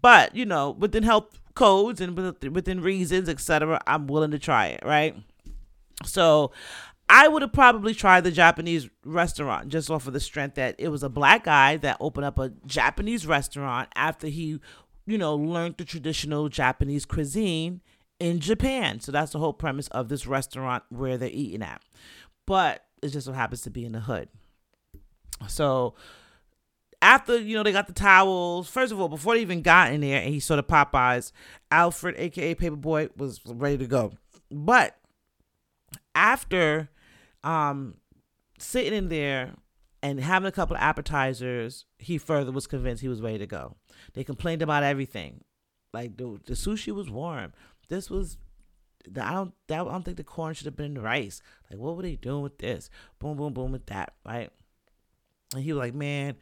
But, 0.01 0.35
you 0.35 0.45
know, 0.45 0.71
within 0.71 1.03
health 1.03 1.39
codes 1.55 2.01
and 2.01 2.17
within 2.17 2.81
reasons, 2.81 3.29
etc., 3.29 3.81
I'm 3.87 4.07
willing 4.07 4.31
to 4.31 4.39
try 4.39 4.67
it, 4.67 4.81
right? 4.83 5.15
So 6.05 6.51
I 7.09 7.27
would 7.27 7.41
have 7.41 7.53
probably 7.53 7.93
tried 7.93 8.21
the 8.21 8.31
Japanese 8.31 8.89
restaurant 9.05 9.69
just 9.69 9.89
off 9.89 10.07
of 10.07 10.13
the 10.13 10.19
strength 10.19 10.55
that 10.55 10.75
it 10.77 10.89
was 10.89 11.03
a 11.03 11.09
black 11.09 11.43
guy 11.43 11.77
that 11.77 11.97
opened 11.99 12.25
up 12.25 12.39
a 12.39 12.51
Japanese 12.65 13.27
restaurant 13.27 13.89
after 13.95 14.27
he 14.27 14.59
you 15.05 15.17
know, 15.17 15.35
learned 15.35 15.75
the 15.77 15.85
traditional 15.85 16.49
Japanese 16.49 17.05
cuisine 17.05 17.81
in 18.19 18.39
Japan. 18.39 18.99
So 18.99 19.11
that's 19.11 19.31
the 19.33 19.39
whole 19.39 19.53
premise 19.53 19.87
of 19.89 20.09
this 20.09 20.25
restaurant 20.25 20.83
where 20.89 21.17
they're 21.17 21.29
eating 21.29 21.61
at. 21.61 21.81
But 22.45 22.83
it 23.01 23.09
just 23.09 23.25
so 23.25 23.33
happens 23.33 23.61
to 23.63 23.69
be 23.69 23.85
in 23.85 23.91
the 23.91 23.99
hood. 23.99 24.29
So 25.47 25.95
after 27.03 27.37
you 27.37 27.55
know 27.55 27.63
they 27.63 27.73
got 27.73 27.87
the 27.87 27.93
towels. 27.93 28.69
First 28.69 28.91
of 28.91 28.99
all, 28.99 29.09
before 29.09 29.35
they 29.35 29.41
even 29.41 29.61
got 29.61 29.91
in 29.91 30.01
there 30.01 30.21
and 30.21 30.33
he 30.33 30.39
saw 30.39 30.55
the 30.55 30.63
Popeyes, 30.63 31.31
Alfred, 31.69 32.15
aka 32.17 32.55
Paper 32.55 32.77
Boi, 32.77 33.09
was 33.17 33.41
ready 33.45 33.77
to 33.77 33.85
go. 33.85 34.13
But 34.49 34.97
after 36.15 36.89
um 37.43 37.95
sitting 38.57 38.93
in 38.93 39.09
there 39.09 39.53
and 40.01 40.19
having 40.19 40.47
a 40.47 40.51
couple 40.51 40.75
of 40.77 40.81
appetizers, 40.81 41.85
he 41.99 42.17
further 42.17 42.51
was 42.51 42.67
convinced 42.67 43.01
he 43.01 43.09
was 43.09 43.21
ready 43.21 43.37
to 43.39 43.47
go. 43.47 43.75
They 44.13 44.23
complained 44.23 44.61
about 44.61 44.83
everything. 44.83 45.43
Like 45.93 46.17
the, 46.17 46.39
the 46.45 46.53
sushi 46.53 46.93
was 46.93 47.09
warm. 47.09 47.51
This 47.89 48.09
was 48.09 48.37
I 49.21 49.33
don't 49.33 49.53
that, 49.67 49.81
I 49.81 49.83
don't 49.83 50.03
think 50.03 50.17
the 50.17 50.23
corn 50.23 50.53
should 50.53 50.65
have 50.65 50.77
been 50.77 51.01
rice. 51.01 51.41
Like 51.69 51.79
what 51.79 51.97
were 51.97 52.03
they 52.03 52.15
doing 52.15 52.43
with 52.43 52.59
this? 52.59 52.89
Boom 53.19 53.35
boom 53.35 53.53
boom 53.53 53.73
with 53.73 53.87
that, 53.87 54.13
right? 54.25 54.49
And 55.53 55.63
he 55.63 55.73
was 55.73 55.79
like, 55.79 55.93
"Man, 55.93 56.35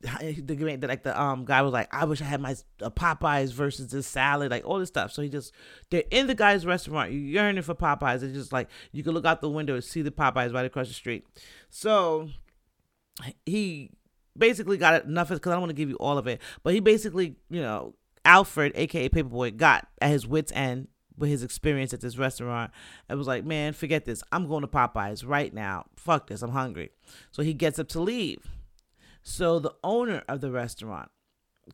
the 0.00 0.78
like 0.86 1.02
the 1.02 1.20
um 1.20 1.44
guy 1.44 1.62
was 1.62 1.72
like, 1.72 1.92
I 1.92 2.04
wish 2.04 2.20
I 2.20 2.24
had 2.24 2.40
my 2.40 2.54
Popeyes 2.80 3.52
versus 3.52 3.90
this 3.90 4.06
salad, 4.06 4.50
like 4.50 4.64
all 4.64 4.78
this 4.78 4.88
stuff. 4.88 5.12
So 5.12 5.22
he 5.22 5.28
just 5.28 5.52
they're 5.90 6.04
in 6.10 6.26
the 6.26 6.34
guy's 6.34 6.64
restaurant, 6.64 7.12
yearning 7.12 7.62
for 7.62 7.74
Popeyes. 7.74 8.22
It's 8.22 8.34
just 8.34 8.52
like 8.52 8.68
you 8.92 9.02
can 9.02 9.12
look 9.12 9.24
out 9.24 9.40
the 9.40 9.48
window 9.48 9.74
and 9.74 9.84
see 9.84 10.02
the 10.02 10.10
Popeyes 10.10 10.54
right 10.54 10.66
across 10.66 10.88
the 10.88 10.94
street. 10.94 11.26
So 11.70 12.28
he 13.44 13.90
basically 14.36 14.76
got 14.76 15.04
enough 15.04 15.28
because 15.28 15.50
I 15.50 15.54
don't 15.54 15.62
want 15.62 15.70
to 15.70 15.76
give 15.76 15.88
you 15.88 15.96
all 15.96 16.18
of 16.18 16.26
it, 16.26 16.40
but 16.62 16.74
he 16.74 16.80
basically, 16.80 17.36
you 17.50 17.60
know, 17.60 17.94
Alfred, 18.24 18.72
aka 18.74 19.08
Paper 19.08 19.28
Boi, 19.28 19.50
got 19.50 19.88
at 20.00 20.10
his 20.10 20.26
wits 20.26 20.52
end 20.54 20.88
with 21.16 21.30
his 21.30 21.42
experience 21.42 21.92
at 21.92 22.00
this 22.00 22.16
restaurant 22.16 22.70
and 23.08 23.18
was 23.18 23.26
like, 23.26 23.44
man, 23.44 23.72
forget 23.72 24.04
this. 24.04 24.22
I'm 24.30 24.46
going 24.46 24.62
to 24.62 24.68
Popeyes 24.68 25.26
right 25.26 25.52
now. 25.52 25.86
Fuck 25.96 26.28
this. 26.28 26.42
I'm 26.42 26.52
hungry. 26.52 26.90
So 27.32 27.42
he 27.42 27.54
gets 27.54 27.80
up 27.80 27.88
to 27.88 28.00
leave 28.00 28.57
so 29.22 29.58
the 29.58 29.74
owner 29.84 30.22
of 30.28 30.40
the 30.40 30.50
restaurant 30.50 31.10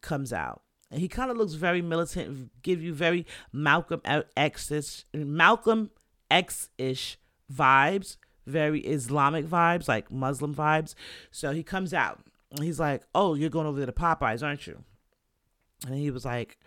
comes 0.00 0.32
out 0.32 0.62
and 0.90 1.00
he 1.00 1.08
kind 1.08 1.30
of 1.30 1.36
looks 1.36 1.54
very 1.54 1.82
militant, 1.82 2.50
give 2.62 2.82
you 2.82 2.94
very 2.94 3.26
Malcolm 3.52 4.00
X 4.36 5.04
Malcolm 5.12 5.90
X 6.30 6.70
ish 6.78 7.18
vibes, 7.52 8.16
very 8.46 8.80
Islamic 8.80 9.46
vibes, 9.46 9.88
like 9.88 10.10
Muslim 10.10 10.54
vibes. 10.54 10.94
So 11.30 11.52
he 11.52 11.62
comes 11.62 11.92
out 11.92 12.20
and 12.50 12.64
he's 12.64 12.78
like, 12.78 13.02
"Oh, 13.14 13.34
you're 13.34 13.50
going 13.50 13.66
over 13.66 13.78
there 13.78 13.86
to 13.86 13.92
Popeyes, 13.92 14.42
aren't 14.42 14.66
you?" 14.66 14.84
And 15.86 15.96
he 15.96 16.10
was 16.10 16.24
like, 16.24 16.58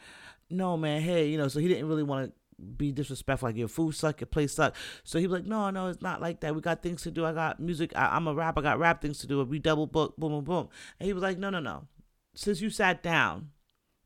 "No, 0.49 0.75
man. 0.77 1.01
Hey, 1.01 1.29
you 1.29 1.37
know." 1.37 1.47
So 1.47 1.59
he 1.59 1.67
didn't 1.67 1.87
really 1.87 2.03
want 2.03 2.29
to 2.29 2.36
be 2.77 2.91
disrespectful, 2.91 3.49
like 3.49 3.55
your 3.55 3.67
food 3.67 3.93
suck, 3.93 4.19
your 4.19 4.27
place 4.27 4.53
suck. 4.53 4.75
So 5.03 5.19
he 5.19 5.27
was 5.27 5.39
like, 5.39 5.49
no, 5.49 5.69
no, 5.69 5.87
it's 5.87 6.01
not 6.01 6.21
like 6.21 6.39
that. 6.41 6.55
We 6.55 6.61
got 6.61 6.81
things 6.81 7.03
to 7.03 7.11
do. 7.11 7.25
I 7.25 7.33
got 7.33 7.59
music. 7.59 7.91
I, 7.95 8.15
am 8.15 8.27
a 8.27 8.33
rap. 8.33 8.57
I 8.57 8.61
got 8.61 8.79
rap 8.79 9.01
things 9.01 9.19
to 9.19 9.27
do. 9.27 9.43
We 9.43 9.59
double 9.59 9.87
book, 9.87 10.17
boom, 10.17 10.31
boom, 10.31 10.43
boom. 10.43 10.69
And 10.99 11.07
he 11.07 11.13
was 11.13 11.23
like, 11.23 11.37
no, 11.37 11.49
no, 11.49 11.59
no. 11.59 11.87
Since 12.35 12.61
you 12.61 12.69
sat 12.69 13.03
down, 13.03 13.51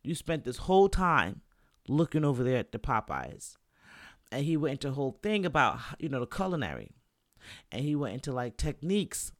you 0.03 0.15
spent 0.15 0.43
this 0.43 0.57
whole 0.57 0.89
time 0.89 1.41
looking 1.87 2.25
over 2.25 2.43
there 2.43 2.57
at 2.57 2.71
the 2.71 2.79
Popeyes. 2.79 3.55
And 4.31 4.45
he 4.45 4.57
went 4.57 4.73
into 4.73 4.89
a 4.89 4.93
whole 4.93 5.19
thing 5.21 5.45
about, 5.45 5.79
you 5.99 6.09
know, 6.09 6.19
the 6.19 6.27
culinary. 6.27 6.91
And 7.71 7.83
he 7.83 7.95
went 7.95 8.15
into 8.15 8.31
like 8.31 8.57
techniques. 8.57 9.31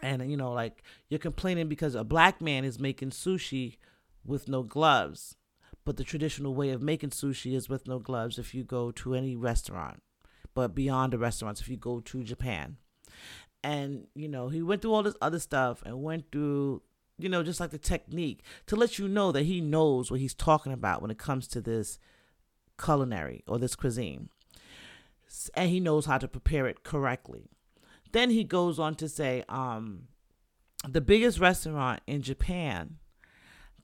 And, 0.00 0.30
you 0.30 0.36
know, 0.36 0.52
like 0.52 0.82
you're 1.08 1.18
complaining 1.18 1.68
because 1.68 1.94
a 1.94 2.04
black 2.04 2.40
man 2.40 2.64
is 2.64 2.78
making 2.78 3.10
sushi 3.10 3.76
with 4.24 4.48
no 4.48 4.62
gloves 4.62 5.36
but 5.88 5.96
the 5.96 6.04
traditional 6.04 6.54
way 6.54 6.68
of 6.68 6.82
making 6.82 7.08
sushi 7.08 7.56
is 7.56 7.70
with 7.70 7.88
no 7.88 7.98
gloves 7.98 8.38
if 8.38 8.54
you 8.54 8.62
go 8.62 8.90
to 8.90 9.14
any 9.14 9.34
restaurant, 9.34 10.02
but 10.52 10.74
beyond 10.74 11.14
the 11.14 11.18
restaurants, 11.18 11.62
if 11.62 11.68
you 11.70 11.78
go 11.78 12.00
to 12.00 12.22
Japan. 12.22 12.76
And, 13.64 14.06
you 14.14 14.28
know, 14.28 14.50
he 14.50 14.60
went 14.60 14.82
through 14.82 14.92
all 14.92 15.02
this 15.02 15.16
other 15.22 15.38
stuff 15.38 15.82
and 15.86 16.02
went 16.02 16.30
through, 16.30 16.82
you 17.16 17.30
know, 17.30 17.42
just 17.42 17.58
like 17.58 17.70
the 17.70 17.78
technique 17.78 18.42
to 18.66 18.76
let 18.76 18.98
you 18.98 19.08
know 19.08 19.32
that 19.32 19.44
he 19.46 19.62
knows 19.62 20.10
what 20.10 20.20
he's 20.20 20.34
talking 20.34 20.74
about 20.74 21.00
when 21.00 21.10
it 21.10 21.16
comes 21.16 21.48
to 21.48 21.62
this 21.62 21.98
culinary 22.78 23.42
or 23.48 23.58
this 23.58 23.74
cuisine. 23.74 24.28
And 25.54 25.70
he 25.70 25.80
knows 25.80 26.04
how 26.04 26.18
to 26.18 26.28
prepare 26.28 26.66
it 26.66 26.84
correctly. 26.84 27.48
Then 28.12 28.28
he 28.28 28.44
goes 28.44 28.78
on 28.78 28.94
to 28.96 29.08
say, 29.08 29.42
um, 29.48 30.08
the 30.86 31.00
biggest 31.00 31.38
restaurant 31.38 32.02
in 32.06 32.20
Japan 32.20 32.98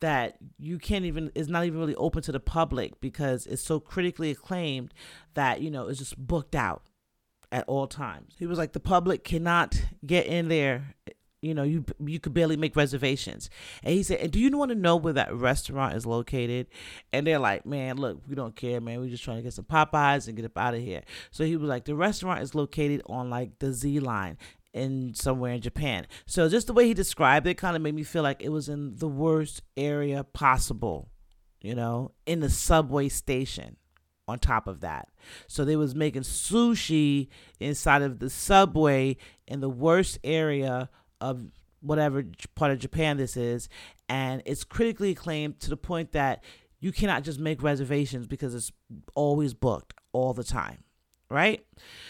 that 0.00 0.36
you 0.58 0.78
can't 0.78 1.04
even 1.04 1.30
is 1.34 1.48
not 1.48 1.64
even 1.64 1.78
really 1.78 1.94
open 1.96 2.22
to 2.22 2.32
the 2.32 2.40
public 2.40 3.00
because 3.00 3.46
it's 3.46 3.62
so 3.62 3.80
critically 3.80 4.30
acclaimed 4.30 4.92
that 5.34 5.60
you 5.60 5.70
know 5.70 5.88
it's 5.88 5.98
just 5.98 6.18
booked 6.18 6.54
out 6.54 6.82
at 7.52 7.64
all 7.68 7.86
times. 7.86 8.34
He 8.38 8.46
was 8.46 8.58
like 8.58 8.72
the 8.72 8.80
public 8.80 9.22
cannot 9.24 9.80
get 10.04 10.26
in 10.26 10.48
there. 10.48 10.94
You 11.40 11.54
know, 11.54 11.62
you 11.62 11.84
you 12.04 12.18
could 12.18 12.34
barely 12.34 12.56
make 12.56 12.74
reservations. 12.74 13.50
And 13.82 13.94
he 13.94 14.02
said, 14.02 14.18
"And 14.20 14.32
do 14.32 14.40
you 14.40 14.50
want 14.56 14.70
to 14.70 14.74
know 14.74 14.96
where 14.96 15.12
that 15.12 15.34
restaurant 15.34 15.94
is 15.94 16.06
located?" 16.06 16.66
And 17.12 17.26
they're 17.26 17.38
like, 17.38 17.66
"Man, 17.66 17.96
look, 17.96 18.22
we 18.26 18.34
don't 18.34 18.56
care, 18.56 18.80
man. 18.80 19.00
We're 19.00 19.10
just 19.10 19.22
trying 19.22 19.36
to 19.36 19.42
get 19.42 19.52
some 19.52 19.66
Popeyes 19.66 20.26
and 20.26 20.36
get 20.36 20.46
up 20.46 20.56
out 20.56 20.74
of 20.74 20.80
here." 20.80 21.02
So 21.30 21.44
he 21.44 21.56
was 21.56 21.68
like, 21.68 21.84
"The 21.84 21.94
restaurant 21.94 22.42
is 22.42 22.54
located 22.54 23.02
on 23.06 23.28
like 23.28 23.58
the 23.58 23.72
Z 23.74 24.00
line, 24.00 24.38
in 24.74 25.14
somewhere 25.14 25.52
in 25.52 25.60
Japan. 25.60 26.06
So 26.26 26.48
just 26.48 26.66
the 26.66 26.72
way 26.72 26.86
he 26.86 26.94
described 26.94 27.46
it 27.46 27.54
kind 27.54 27.76
of 27.76 27.82
made 27.82 27.94
me 27.94 28.02
feel 28.02 28.22
like 28.22 28.42
it 28.42 28.50
was 28.50 28.68
in 28.68 28.96
the 28.96 29.08
worst 29.08 29.62
area 29.76 30.24
possible, 30.24 31.10
you 31.62 31.74
know, 31.74 32.10
in 32.26 32.40
the 32.40 32.50
subway 32.50 33.08
station 33.08 33.76
on 34.26 34.38
top 34.38 34.66
of 34.66 34.80
that. 34.80 35.08
So 35.46 35.64
they 35.64 35.76
was 35.76 35.94
making 35.94 36.22
sushi 36.22 37.28
inside 37.60 38.02
of 38.02 38.18
the 38.18 38.28
subway 38.28 39.16
in 39.46 39.60
the 39.60 39.70
worst 39.70 40.18
area 40.24 40.90
of 41.20 41.46
whatever 41.80 42.24
part 42.54 42.72
of 42.72 42.78
Japan 42.78 43.16
this 43.16 43.36
is 43.36 43.68
and 44.08 44.42
it's 44.46 44.64
critically 44.64 45.10
acclaimed 45.10 45.60
to 45.60 45.68
the 45.68 45.76
point 45.76 46.12
that 46.12 46.42
you 46.80 46.92
cannot 46.92 47.22
just 47.22 47.38
make 47.38 47.62
reservations 47.62 48.26
because 48.26 48.54
it's 48.54 48.72
always 49.14 49.52
booked 49.52 49.92
all 50.12 50.32
the 50.32 50.44
time 50.44 50.82
right? 51.30 51.64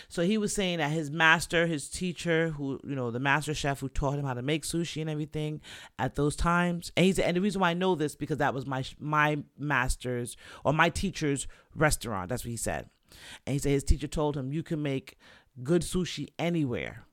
So 0.09 0.23
he 0.23 0.39
was 0.39 0.55
saying 0.55 0.79
that 0.79 0.91
his 0.91 1.11
master, 1.11 1.67
his 1.67 1.89
teacher, 1.89 2.51
who 2.51 2.81
you 2.85 2.95
know, 2.95 3.11
the 3.11 3.21
master 3.21 3.55
chef 3.55 3.81
who 3.81 3.89
taught 3.89 4.19
him 4.19 4.25
how 4.25 4.35
to 4.35 4.43
make 4.43 4.65
sushi 4.65 5.01
and 5.01 5.11
everything 5.11 5.61
at 5.99 6.15
those 6.15 6.37
times, 6.37 6.93
and 6.97 7.07
he's 7.07 7.19
and 7.19 7.37
the 7.37 7.41
reason 7.41 7.61
why 7.61 7.71
I 7.71 7.75
know 7.75 7.95
this 7.95 8.15
because 8.15 8.39
that 8.39 8.55
was 8.55 8.67
my 8.67 8.85
my 8.99 9.39
master's 9.59 10.37
or 10.65 10.73
my 10.73 10.91
teacher's 10.91 11.47
restaurant. 11.75 12.29
That's 12.29 12.45
what 12.45 12.51
he 12.51 12.57
said, 12.57 12.89
and 13.47 13.53
he 13.53 13.59
said 13.59 13.73
his 13.73 13.85
teacher 13.85 14.09
told 14.09 14.37
him 14.37 14.53
you 14.53 14.63
can 14.63 14.83
make 14.83 15.19
good 15.63 15.83
sushi 15.83 16.29
anywhere. 16.39 17.05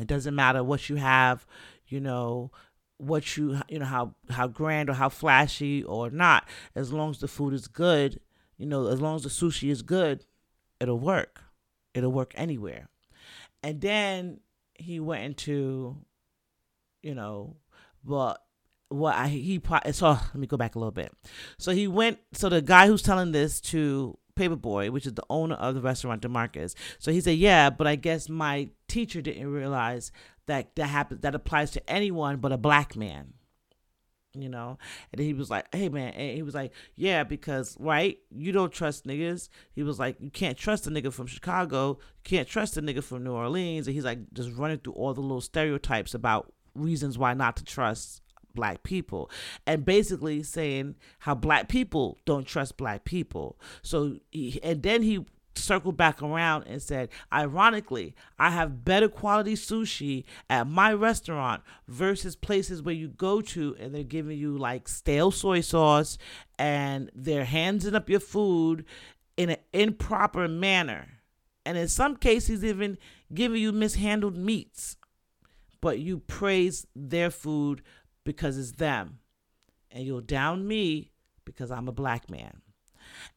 It 0.00 0.06
doesn't 0.06 0.34
matter 0.34 0.62
what 0.62 0.90
you 0.90 0.96
have, 0.96 1.46
you 1.88 2.00
know, 2.00 2.50
what 2.98 3.36
you 3.36 3.60
you 3.68 3.78
know 3.78 3.86
how 3.86 4.14
how 4.30 4.46
grand 4.46 4.88
or 4.88 4.94
how 4.94 5.08
flashy 5.08 5.82
or 5.82 6.10
not 6.10 6.44
as 6.74 6.92
long 6.92 7.10
as 7.10 7.18
the 7.18 7.28
food 7.28 7.52
is 7.52 7.68
good 7.68 8.20
you 8.56 8.64
know 8.64 8.86
as 8.86 9.00
long 9.00 9.16
as 9.16 9.22
the 9.22 9.28
sushi 9.28 9.70
is 9.70 9.82
good 9.82 10.24
it'll 10.80 10.98
work. 10.98 11.42
It'll 11.94 12.12
work 12.12 12.32
anywhere. 12.36 12.88
And 13.62 13.80
then 13.80 14.40
he 14.74 15.00
went 15.00 15.24
into, 15.24 15.96
you 17.02 17.14
know, 17.14 17.56
but 18.04 18.42
what 18.88 19.16
I 19.16 19.28
he 19.28 19.60
so 19.92 20.10
let 20.10 20.34
me 20.36 20.46
go 20.46 20.56
back 20.56 20.74
a 20.74 20.78
little 20.78 20.92
bit. 20.92 21.12
So 21.58 21.72
he 21.72 21.88
went. 21.88 22.18
So 22.32 22.48
the 22.48 22.62
guy 22.62 22.86
who's 22.86 23.02
telling 23.02 23.32
this 23.32 23.60
to 23.62 24.16
Paper 24.36 24.56
Boi, 24.56 24.90
which 24.90 25.06
is 25.06 25.14
the 25.14 25.24
owner 25.28 25.56
of 25.56 25.74
the 25.74 25.80
restaurant 25.80 26.22
Demarcus. 26.22 26.74
So 26.98 27.10
he 27.10 27.20
said, 27.20 27.38
"Yeah, 27.38 27.70
but 27.70 27.86
I 27.86 27.96
guess 27.96 28.28
my 28.28 28.70
teacher 28.86 29.20
didn't 29.20 29.50
realize 29.50 30.12
that 30.46 30.76
that 30.76 30.86
happens. 30.86 31.22
That 31.22 31.34
applies 31.34 31.72
to 31.72 31.90
anyone 31.90 32.36
but 32.36 32.52
a 32.52 32.58
black 32.58 32.94
man." 32.94 33.34
You 34.42 34.48
know. 34.48 34.78
And 35.12 35.20
he 35.20 35.34
was 35.34 35.50
like, 35.50 35.66
"Hey 35.74 35.88
man," 35.88 36.12
and 36.14 36.36
he 36.36 36.42
was 36.42 36.54
like, 36.54 36.72
"Yeah, 36.94 37.24
because 37.24 37.76
right, 37.78 38.18
you 38.30 38.52
don't 38.52 38.72
trust 38.72 39.06
niggas." 39.06 39.48
He 39.74 39.82
was 39.82 39.98
like, 39.98 40.16
"You 40.20 40.30
can't 40.30 40.58
trust 40.58 40.86
a 40.86 40.90
nigga 40.90 41.12
from 41.12 41.26
Chicago. 41.26 41.98
You 41.98 42.22
can't 42.24 42.48
trust 42.48 42.76
a 42.76 42.82
nigga 42.82 43.02
from 43.02 43.24
New 43.24 43.32
Orleans." 43.32 43.86
And 43.86 43.94
he's 43.94 44.04
like, 44.04 44.18
just 44.32 44.52
running 44.56 44.78
through 44.78 44.94
all 44.94 45.14
the 45.14 45.20
little 45.20 45.40
stereotypes 45.40 46.14
about 46.14 46.52
reasons 46.74 47.18
why 47.18 47.34
not 47.34 47.56
to 47.56 47.64
trust 47.64 48.22
black 48.54 48.82
people 48.82 49.30
and 49.66 49.84
basically 49.84 50.42
saying 50.42 50.94
how 51.20 51.34
black 51.34 51.68
people 51.68 52.18
don't 52.24 52.46
trust 52.46 52.76
black 52.78 53.04
people 53.04 53.58
so 53.82 54.16
he, 54.30 54.58
and 54.62 54.82
then 54.82 55.02
he 55.02 55.24
circled 55.58 55.96
back 55.96 56.22
around 56.22 56.64
and 56.64 56.82
said, 56.82 57.08
ironically, 57.32 58.14
I 58.38 58.50
have 58.50 58.84
better 58.84 59.08
quality 59.08 59.54
sushi 59.54 60.24
at 60.50 60.66
my 60.66 60.92
restaurant 60.92 61.62
versus 61.88 62.36
places 62.36 62.82
where 62.82 62.94
you 62.94 63.08
go 63.08 63.40
to 63.40 63.76
and 63.78 63.94
they're 63.94 64.02
giving 64.02 64.38
you 64.38 64.56
like 64.56 64.88
stale 64.88 65.30
soy 65.30 65.60
sauce 65.60 66.18
and 66.58 67.10
they're 67.14 67.44
handing 67.44 67.94
up 67.94 68.08
your 68.08 68.20
food 68.20 68.84
in 69.36 69.50
an 69.50 69.58
improper 69.72 70.48
manner. 70.48 71.08
And 71.64 71.76
in 71.76 71.88
some 71.88 72.16
cases, 72.16 72.64
even 72.64 72.98
giving 73.34 73.60
you 73.60 73.72
mishandled 73.72 74.36
meats. 74.36 74.96
But 75.80 75.98
you 75.98 76.18
praise 76.18 76.86
their 76.94 77.30
food 77.30 77.82
because 78.24 78.58
it's 78.58 78.72
them. 78.72 79.18
and 79.90 80.04
you'll 80.04 80.20
down 80.20 80.66
me 80.68 81.10
because 81.44 81.70
I'm 81.70 81.88
a 81.88 81.92
black 81.92 82.30
man. 82.30 82.60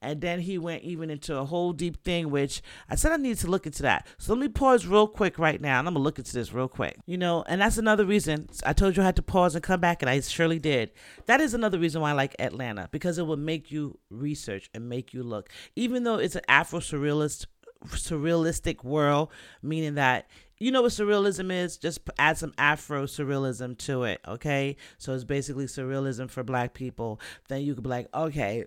And 0.01 0.21
then 0.21 0.39
he 0.41 0.57
went 0.57 0.83
even 0.83 1.09
into 1.09 1.37
a 1.37 1.45
whole 1.45 1.73
deep 1.73 2.03
thing, 2.03 2.29
which 2.29 2.61
I 2.89 2.95
said 2.95 3.11
I 3.11 3.17
needed 3.17 3.39
to 3.39 3.47
look 3.47 3.65
into 3.65 3.83
that. 3.83 4.07
So 4.17 4.33
let 4.33 4.39
me 4.39 4.47
pause 4.47 4.85
real 4.85 5.07
quick 5.07 5.39
right 5.39 5.59
now, 5.59 5.79
and 5.79 5.87
I'm 5.87 5.93
gonna 5.93 6.03
look 6.03 6.19
into 6.19 6.33
this 6.33 6.53
real 6.53 6.67
quick. 6.67 6.97
You 7.05 7.17
know, 7.17 7.43
and 7.47 7.61
that's 7.61 7.77
another 7.77 8.05
reason 8.05 8.49
I 8.65 8.73
told 8.73 8.95
you 8.95 9.03
I 9.03 9.05
had 9.07 9.15
to 9.17 9.21
pause 9.21 9.55
and 9.55 9.63
come 9.63 9.79
back, 9.79 10.01
and 10.01 10.09
I 10.09 10.19
surely 10.21 10.59
did. 10.59 10.91
That 11.25 11.41
is 11.41 11.53
another 11.53 11.79
reason 11.79 12.01
why 12.01 12.11
I 12.11 12.13
like 12.13 12.35
Atlanta 12.39 12.89
because 12.91 13.17
it 13.17 13.23
will 13.23 13.37
make 13.37 13.71
you 13.71 13.99
research 14.09 14.69
and 14.73 14.89
make 14.89 15.13
you 15.13 15.23
look. 15.23 15.49
Even 15.75 16.03
though 16.03 16.15
it's 16.15 16.35
an 16.35 16.43
Afro 16.47 16.79
surrealist 16.79 17.45
surrealistic 17.87 18.83
world, 18.83 19.29
meaning 19.61 19.95
that 19.95 20.27
you 20.59 20.71
know 20.71 20.81
what 20.81 20.91
surrealism 20.91 21.51
is? 21.51 21.77
Just 21.77 22.01
add 22.17 22.37
some 22.37 22.53
Afro 22.57 23.05
surrealism 23.05 23.77
to 23.79 24.03
it, 24.03 24.19
okay? 24.27 24.75
So 24.97 25.13
it's 25.13 25.23
basically 25.23 25.65
surrealism 25.65 26.29
for 26.29 26.43
black 26.43 26.73
people. 26.73 27.21
Then 27.47 27.61
you 27.61 27.73
could 27.75 27.83
be 27.83 27.89
like, 27.89 28.07
okay, 28.13 28.65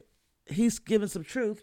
he's 0.52 0.78
giving 0.78 1.08
some 1.08 1.24
truth 1.24 1.62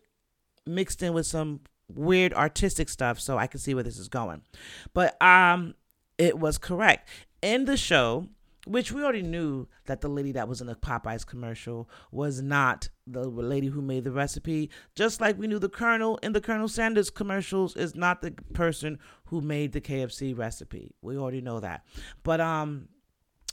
mixed 0.65 1.01
in 1.01 1.13
with 1.13 1.25
some 1.25 1.61
weird 1.87 2.33
artistic 2.33 2.89
stuff 2.89 3.19
so 3.19 3.37
I 3.37 3.47
can 3.47 3.59
see 3.59 3.73
where 3.73 3.83
this 3.83 3.97
is 3.97 4.07
going. 4.07 4.41
But 4.93 5.21
um 5.21 5.75
it 6.17 6.37
was 6.37 6.57
correct. 6.57 7.07
In 7.41 7.65
the 7.65 7.77
show, 7.77 8.27
which 8.67 8.91
we 8.91 9.01
already 9.01 9.21
knew 9.21 9.67
that 9.85 10.01
the 10.01 10.09
lady 10.09 10.33
that 10.33 10.47
was 10.47 10.61
in 10.61 10.67
the 10.67 10.75
Popeyes 10.75 11.25
commercial 11.25 11.89
was 12.11 12.41
not 12.41 12.89
the 13.07 13.23
lady 13.27 13.67
who 13.67 13.81
made 13.81 14.03
the 14.03 14.11
recipe, 14.11 14.69
just 14.95 15.21
like 15.21 15.39
we 15.39 15.47
knew 15.47 15.59
the 15.59 15.69
Colonel 15.69 16.19
in 16.21 16.33
the 16.33 16.41
Colonel 16.41 16.67
Sanders 16.67 17.09
commercials 17.09 17.75
is 17.75 17.95
not 17.95 18.21
the 18.21 18.31
person 18.53 18.99
who 19.25 19.41
made 19.41 19.71
the 19.71 19.81
KFC 19.81 20.37
recipe. 20.37 20.93
We 21.01 21.17
already 21.17 21.41
know 21.41 21.59
that. 21.61 21.85
But 22.23 22.41
um 22.41 22.89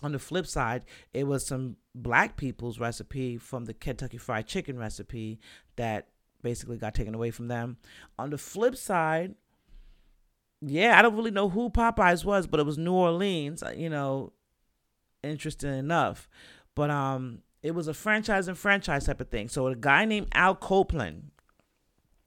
on 0.03 0.13
the 0.13 0.19
flip 0.19 0.47
side, 0.47 0.85
it 1.15 1.25
was 1.25 1.47
some 1.47 1.77
black 1.95 2.37
people's 2.37 2.79
recipe 2.79 3.39
from 3.39 3.65
the 3.65 3.75
Kentucky 3.75 4.19
Fried 4.19 4.47
Chicken 4.47 4.79
recipe 4.79 5.41
that 5.77 6.09
basically 6.43 6.77
got 6.77 6.95
taken 6.95 7.15
away 7.15 7.31
from 7.31 7.49
them. 7.49 7.79
On 8.19 8.31
the 8.31 8.39
flip 8.39 8.77
side, 8.77 9.35
yeah, 10.61 10.99
I 10.99 11.03
don't 11.03 11.17
really 11.17 11.31
know 11.31 11.49
who 11.49 11.71
Popeyes 11.71 12.25
was, 12.25 12.47
but 12.47 12.61
it 12.61 12.67
was 12.67 12.79
New 12.79 12.93
Orleans, 12.93 13.63
uh, 13.63 13.75
you 13.77 13.91
know, 13.91 14.33
interesting 15.23 15.75
enough. 15.75 16.29
But 16.75 16.91
um 16.91 17.43
it 17.63 17.75
was 17.75 17.89
a 17.89 17.95
franchise 17.95 18.47
and 18.47 18.57
franchise 18.57 19.07
type 19.07 19.21
of 19.21 19.29
thing. 19.29 19.49
So 19.49 19.67
a 19.67 19.75
guy 19.75 20.05
named 20.05 20.29
Al 20.33 20.55
Copeland, 20.55 21.31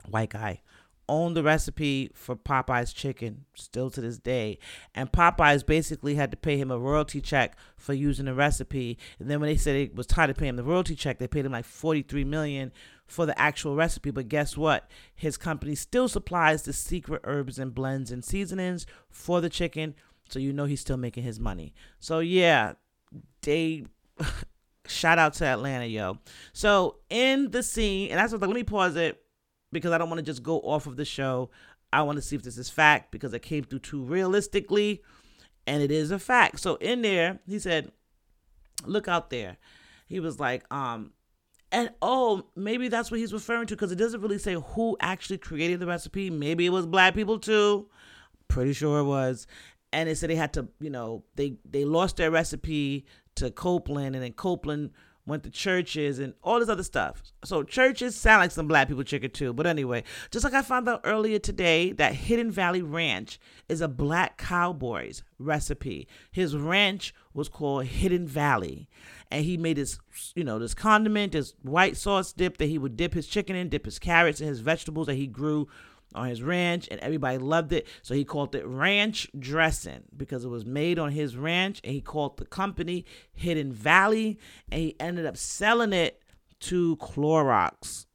white 0.10 0.32
guy, 0.32 0.62
owned 1.10 1.36
the 1.36 1.44
recipe 1.44 2.12
for 2.14 2.36
Popeye's 2.36 2.94
chicken 2.94 3.46
still 3.56 3.90
to 3.90 4.00
this 4.00 4.18
day. 4.18 4.60
And 4.96 5.12
Popeyes 5.12 5.66
basically 5.66 6.16
had 6.16 6.32
to 6.32 6.38
pay 6.38 6.58
him 6.58 6.72
a 6.72 6.80
royalty 6.80 7.20
check 7.20 7.58
for 7.76 7.94
using 7.94 8.26
the 8.26 8.34
recipe. 8.34 8.98
And 9.20 9.30
then 9.30 9.40
when 9.40 9.50
they 9.50 9.58
said 9.58 9.76
it 9.76 9.96
was 9.96 10.08
time 10.08 10.30
to 10.30 10.34
pay 10.34 10.48
him 10.48 10.56
the 10.56 10.64
royalty 10.64 10.96
check, 10.96 11.18
they 11.18 11.28
paid 11.28 11.46
him 11.46 11.52
like 11.52 11.66
43 11.66 12.24
million 12.24 12.72
for 13.08 13.26
the 13.26 13.38
actual 13.38 13.76
recipe. 13.76 14.12
But 14.12 14.30
guess 14.30 14.56
what? 14.56 14.90
His 15.16 15.36
company 15.36 15.76
still 15.76 16.08
supplies 16.08 16.64
the 16.64 16.74
secret 16.74 17.22
herbs 17.26 17.60
and 17.60 17.74
blends 17.74 18.12
and 18.12 18.24
seasonings 18.24 18.86
for 19.10 19.42
the 19.42 19.50
chicken. 19.50 19.96
So 20.30 20.40
you 20.40 20.54
know 20.54 20.66
he's 20.66 20.82
still 20.82 20.98
making 20.98 21.24
his 21.24 21.40
money. 21.40 21.74
So 22.00 22.20
yeah, 22.20 22.74
they 23.42 23.86
shout 24.88 25.18
out 25.18 25.34
to 25.36 25.46
Atlanta, 25.46 25.86
yo. 25.86 26.20
So 26.54 26.98
in 27.10 27.52
the 27.52 27.64
scene, 27.64 28.12
and 28.12 28.20
that's 28.20 28.32
what 28.32 28.42
let 28.42 28.52
me 28.52 28.64
pause 28.64 28.96
it 28.96 29.22
because 29.72 29.92
I 29.92 29.98
don't 29.98 30.10
want 30.10 30.20
to 30.20 30.26
just 30.26 30.44
go 30.44 30.60
off 30.60 30.88
of 30.88 30.98
the 30.98 31.06
show. 31.06 31.50
I 31.92 32.04
want 32.04 32.18
to 32.18 32.22
see 32.22 32.36
if 32.36 32.44
this 32.44 32.58
is 32.58 32.70
fact 32.70 33.12
because 33.12 33.34
it 33.34 33.42
came 33.42 33.64
through 33.64 33.80
too 33.80 34.04
realistically, 34.04 35.02
and 35.66 35.82
it 35.82 35.92
is 35.92 36.12
a 36.12 36.20
fact. 36.20 36.60
So 36.60 36.76
in 36.76 37.02
there, 37.02 37.40
he 37.48 37.60
said, 37.60 37.92
"Look 38.86 39.08
out 39.08 39.30
there." 39.30 39.58
He 40.08 40.20
was 40.20 40.40
like, 40.40 40.66
um, 40.74 41.12
and 41.72 41.92
oh, 42.02 42.48
maybe 42.56 42.88
that's 42.88 43.12
what 43.12 43.20
he's 43.20 43.34
referring 43.34 43.68
to 43.68 43.76
because 43.76 43.92
it 43.92 43.98
doesn't 43.98 44.22
really 44.22 44.40
say 44.40 44.56
who 44.56 44.98
actually 45.00 45.38
created 45.38 45.80
the 45.80 45.86
recipe. 45.86 46.30
Maybe 46.30 46.66
it 46.66 46.72
was 46.72 46.88
black 46.88 47.14
people 47.14 47.40
too. 47.40 47.88
Pretty 48.48 48.74
sure 48.74 49.00
it 49.00 49.04
was. 49.04 49.46
And 49.94 50.10
they 50.10 50.16
said 50.16 50.30
they 50.30 50.36
had 50.36 50.54
to, 50.54 50.68
you 50.80 50.90
know, 50.90 51.24
they 51.36 51.58
they 51.70 51.86
lost 51.86 52.18
their 52.18 52.32
recipe 52.32 53.06
to 53.36 53.52
Copeland, 53.52 54.16
and 54.16 54.24
then 54.24 54.34
Copeland 54.34 54.92
went 55.30 55.44
to 55.44 55.50
churches 55.50 56.20
and 56.20 56.34
all 56.44 56.60
this 56.60 56.70
other 56.70 56.84
stuff. 56.84 57.24
So 57.46 57.64
churches 57.64 58.16
sound 58.16 58.42
like 58.42 58.52
some 58.52 58.68
black 58.68 58.88
people 58.88 59.04
chicken 59.04 59.32
too. 59.32 59.54
But 59.54 59.68
anyway, 59.68 60.04
just 60.32 60.44
like 60.44 60.54
I 60.54 60.62
found 60.62 60.90
out 60.90 61.02
earlier 61.04 61.40
today 61.40 61.92
that 61.94 62.14
Hidden 62.14 62.52
Valley 62.52 62.82
Ranch 62.82 63.40
is 63.70 63.82
a 63.82 63.88
black 63.88 64.38
cowboy's 64.38 65.24
recipe. 65.38 66.08
His 66.32 66.56
ranch 66.56 67.14
was 67.34 67.48
called 67.48 67.86
Hidden 67.86 68.28
Valley. 68.28 68.90
And 69.32 69.46
he 69.46 69.58
made 69.58 69.78
this, 69.78 70.00
you 70.36 70.44
know, 70.44 70.58
this 70.58 70.74
condiment, 70.74 71.34
this 71.34 71.54
white 71.62 71.96
sauce 71.96 72.34
dip 72.34 72.58
that 72.58 72.66
he 72.66 72.78
would 72.78 72.98
dip 72.98 73.14
his 73.14 73.28
chicken 73.28 73.56
in, 73.56 73.70
dip 73.70 73.86
his 73.86 74.00
carrots 74.00 74.40
and 74.40 74.50
his 74.50 74.60
vegetables 74.60 75.08
that 75.08 75.16
he 75.16 75.28
grew 75.28 75.68
on 76.16 76.28
his 76.28 76.42
ranch 76.42 76.88
and 76.90 77.00
everybody 77.02 77.38
loved 77.38 77.72
it. 77.74 77.88
So 78.02 78.14
he 78.14 78.26
called 78.26 78.56
it 78.56 78.66
ranch 78.66 79.30
dressing 79.38 80.04
because 80.16 80.44
it 80.44 80.50
was 80.50 80.66
made 80.66 81.00
on 81.00 81.12
his 81.12 81.36
ranch 81.38 81.82
and 81.84 81.94
he 81.94 82.02
called 82.02 82.38
the 82.38 82.46
company 82.46 83.06
Hidden 83.34 83.74
Valley 83.74 84.40
and 84.72 84.82
he 84.82 84.96
ended 85.00 85.26
up 85.26 85.38
selling 85.38 85.94
it 85.94 86.22
to 86.62 86.98
Clorox. 86.98 88.06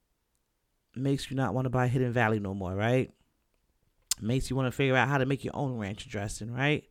Makes 0.97 1.31
you 1.31 1.37
not 1.37 1.55
want 1.55 1.67
to 1.67 1.71
buy 1.71 1.89
Hidden 1.89 2.13
Valley 2.13 2.41
no 2.41 2.55
more, 2.55 2.75
right? 2.75 3.11
Makes 4.21 4.51
you 4.51 4.57
want 4.57 4.67
to 4.67 4.73
figure 4.73 4.97
out 4.97 5.09
how 5.09 5.19
to 5.19 5.27
make 5.27 5.45
your 5.45 5.57
own 5.57 5.77
ranch 5.77 6.09
dressing, 6.09 6.53
right? 6.53 6.85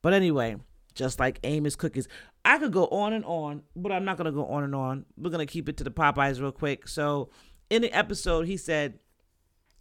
But 0.00 0.12
anyway, 0.12 0.56
just 0.94 1.18
like 1.18 1.40
Amos 1.44 1.76
cookies. 1.76 2.08
I 2.44 2.58
could 2.58 2.72
go 2.72 2.86
on 2.86 3.12
and 3.12 3.24
on, 3.24 3.62
but 3.74 3.92
I'm 3.92 4.04
not 4.04 4.16
going 4.16 4.26
to 4.26 4.32
go 4.32 4.46
on 4.46 4.64
and 4.64 4.74
on. 4.74 5.06
We're 5.16 5.30
going 5.30 5.46
to 5.46 5.52
keep 5.52 5.68
it 5.68 5.76
to 5.78 5.84
the 5.84 5.90
Popeyes 5.90 6.40
real 6.40 6.52
quick. 6.52 6.88
So, 6.88 7.30
in 7.70 7.82
the 7.82 7.92
episode, 7.92 8.46
he 8.46 8.56
said 8.56 8.98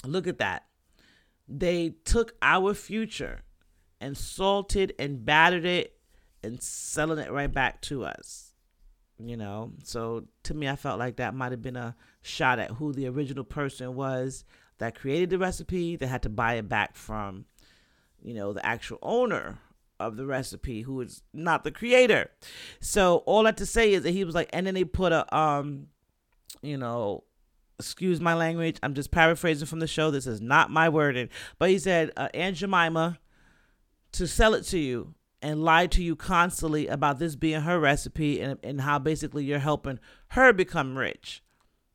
Look 0.06 0.28
at 0.28 0.40
that. 0.40 0.66
They 1.48 1.96
took 2.06 2.36
our 2.42 2.74
future 2.74 3.42
and 4.00 4.18
salted 4.18 4.94
and 4.98 5.24
battered 5.24 5.66
it 5.66 5.98
and 6.44 6.62
selling 6.62 7.20
it 7.20 7.32
right 7.32 7.52
back 7.52 7.82
to 7.82 8.06
us. 8.06 8.54
You 9.20 9.38
know, 9.38 9.74
so 9.84 10.26
to 10.44 10.56
me, 10.56 10.68
I 10.68 10.76
felt 10.76 10.98
like 10.98 11.18
that 11.18 11.36
might 11.36 11.52
have 11.52 11.62
been 11.62 11.76
a 11.76 11.96
shot 12.24 12.58
at 12.58 12.72
who 12.72 12.92
the 12.92 13.08
original 13.08 13.44
person 13.44 13.94
was 13.94 14.44
that 14.80 14.96
created 14.96 15.30
the 15.30 15.38
recipe 15.38 15.96
that 15.96 16.08
had 16.08 16.24
to 16.24 16.30
buy 16.30 16.56
it 16.56 16.68
back 16.68 16.96
from, 16.96 17.46
you 18.24 18.34
know, 18.34 18.52
the 18.52 18.66
actual 18.66 18.98
owner 19.04 19.60
of 20.00 20.18
the 20.18 20.26
recipe 20.26 20.82
who 20.82 21.00
is 21.02 21.22
not 21.34 21.64
the 21.64 21.70
creator. 21.70 22.32
So 22.80 23.18
all 23.28 23.44
that 23.44 23.58
to 23.58 23.66
say 23.68 23.94
is 23.94 24.02
that 24.02 24.12
he 24.12 24.24
was 24.24 24.34
like, 24.34 24.50
and 24.52 24.66
then 24.66 24.74
they 24.74 24.86
put 24.86 25.12
a, 25.12 25.38
um, 25.38 25.88
you 26.64 26.78
know, 26.78 27.24
excuse 27.82 28.22
my 28.22 28.34
language. 28.34 28.78
I'm 28.82 28.94
just 28.94 29.12
paraphrasing 29.12 29.68
from 29.68 29.80
the 29.80 29.88
show. 29.88 30.12
This 30.12 30.28
is 30.28 30.42
not 30.42 30.70
my 30.70 30.90
wording. 30.90 31.30
But 31.60 31.70
he 31.70 31.80
said, 31.80 32.12
uh, 32.16 32.30
Aunt 32.34 32.56
Jemima 32.56 33.20
to 34.14 34.28
sell 34.28 34.54
it 34.54 34.64
to 34.64 34.80
you 34.80 35.14
and 35.42 35.64
lie 35.64 35.88
to 35.88 36.04
you 36.04 36.16
constantly 36.16 36.88
about 36.88 37.20
this 37.20 37.36
being 37.36 37.62
her 37.62 37.80
recipe 37.80 38.42
and, 38.42 38.60
and 38.64 38.82
how 38.82 39.00
basically 39.00 39.44
you're 39.44 39.60
helping 39.60 40.00
her 40.30 40.54
become 40.54 40.98
rich. 40.98 41.42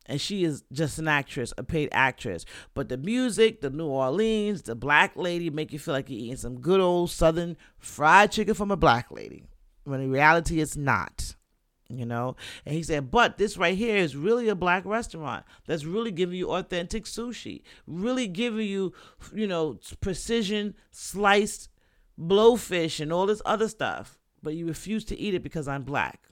And 0.07 0.21
she 0.21 0.45
is 0.45 0.65
just 0.73 0.99
an 0.99 1.09
actress, 1.09 1.53
a 1.59 1.63
paid 1.63 1.89
actress. 1.93 2.45
But 2.75 2.89
the 2.89 2.97
music, 2.97 3.61
the 3.61 3.71
New 3.71 3.87
Orleans, 3.87 4.63
the 4.63 4.75
black 4.75 5.17
lady 5.17 5.51
make 5.51 5.73
you 5.73 5.79
feel 5.79 5.95
like 5.95 6.09
you're 6.09 6.21
eating 6.21 6.37
some 6.37 6.61
good 6.61 6.81
old 6.81 7.11
southern 7.11 7.57
fried 7.79 8.33
chicken 8.33 8.55
from 8.55 8.71
a 8.71 8.77
black 8.77 9.11
lady. 9.11 9.45
When 9.85 10.01
in 10.01 10.11
reality, 10.11 10.61
it's 10.61 10.77
not 10.77 11.36
you 11.89 12.05
know? 12.05 12.37
And 12.65 12.75
he 12.75 12.83
said 12.83 13.11
but 13.11 13.39
this 13.39 13.57
right 13.57 13.77
here 13.77 13.97
is 13.97 14.17
really 14.17 14.49
a 14.49 14.55
black 14.55 14.85
restaurant 14.85 15.45
that's 15.67 15.85
really 15.85 16.11
giving 16.11 16.37
you 16.37 16.51
authentic 16.51 17.05
sushi 17.05 17.63
really 17.87 18.27
giving 18.27 18.67
you 18.67 18.93
you 19.35 19.47
know 19.47 19.79
precision 20.01 20.75
sliced 20.91 21.69
blowfish 22.21 23.01
and 23.01 23.13
all 23.13 23.27
this 23.27 23.43
other 23.45 23.69
stuff. 23.69 24.19
But 24.43 24.55
you 24.55 24.67
refuse 24.67 25.05
to 25.07 25.19
eat 25.19 25.35
it 25.35 25.43
because 25.43 25.69
i'm 25.69 25.83
black. 25.83 26.29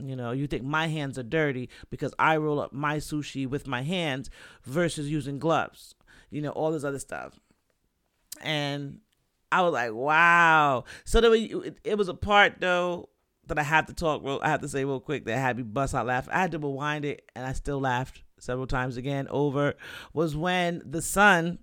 You 0.00 0.16
know 0.16 0.32
you 0.32 0.46
think 0.46 0.64
my 0.64 0.88
hands 0.88 1.18
are 1.18 1.22
dirty 1.24 1.68
because 1.90 2.14
i 2.18 2.36
roll 2.36 2.60
up 2.60 2.72
my 2.72 2.96
sushi 2.96 3.46
with 3.46 3.66
my 3.66 3.82
hands 3.82 4.30
versus 4.64 5.10
using 5.10 5.38
gloves. 5.38 5.94
You 6.30 6.42
know 6.42 6.50
all 6.50 6.72
this 6.72 6.84
other 6.84 6.98
stuff. 6.98 7.38
And 8.42 8.98
i 9.52 9.62
was 9.62 9.72
like 9.72 9.92
wow. 9.92 10.84
So 11.04 11.20
there 11.20 11.30
was, 11.30 11.72
it 11.84 11.96
was 11.96 12.08
a 12.08 12.14
part 12.14 12.60
though 12.60 13.08
that 13.48 13.58
I 13.58 13.62
have 13.62 13.86
to 13.86 13.94
talk 13.94 14.22
real, 14.22 14.40
I 14.42 14.48
have 14.48 14.60
to 14.62 14.68
say 14.68 14.84
real 14.84 15.00
quick 15.00 15.24
that 15.26 15.38
had 15.38 15.56
me 15.56 15.62
bust 15.62 15.94
out 15.94 16.06
laughing. 16.06 16.32
I 16.32 16.40
had 16.40 16.52
to 16.52 16.58
rewind 16.58 17.04
it, 17.04 17.30
and 17.34 17.46
I 17.46 17.52
still 17.52 17.80
laughed 17.80 18.22
several 18.38 18.66
times 18.66 18.96
again 18.96 19.26
over 19.30 19.74
was 20.12 20.36
when 20.36 20.82
the 20.84 21.00
son 21.00 21.58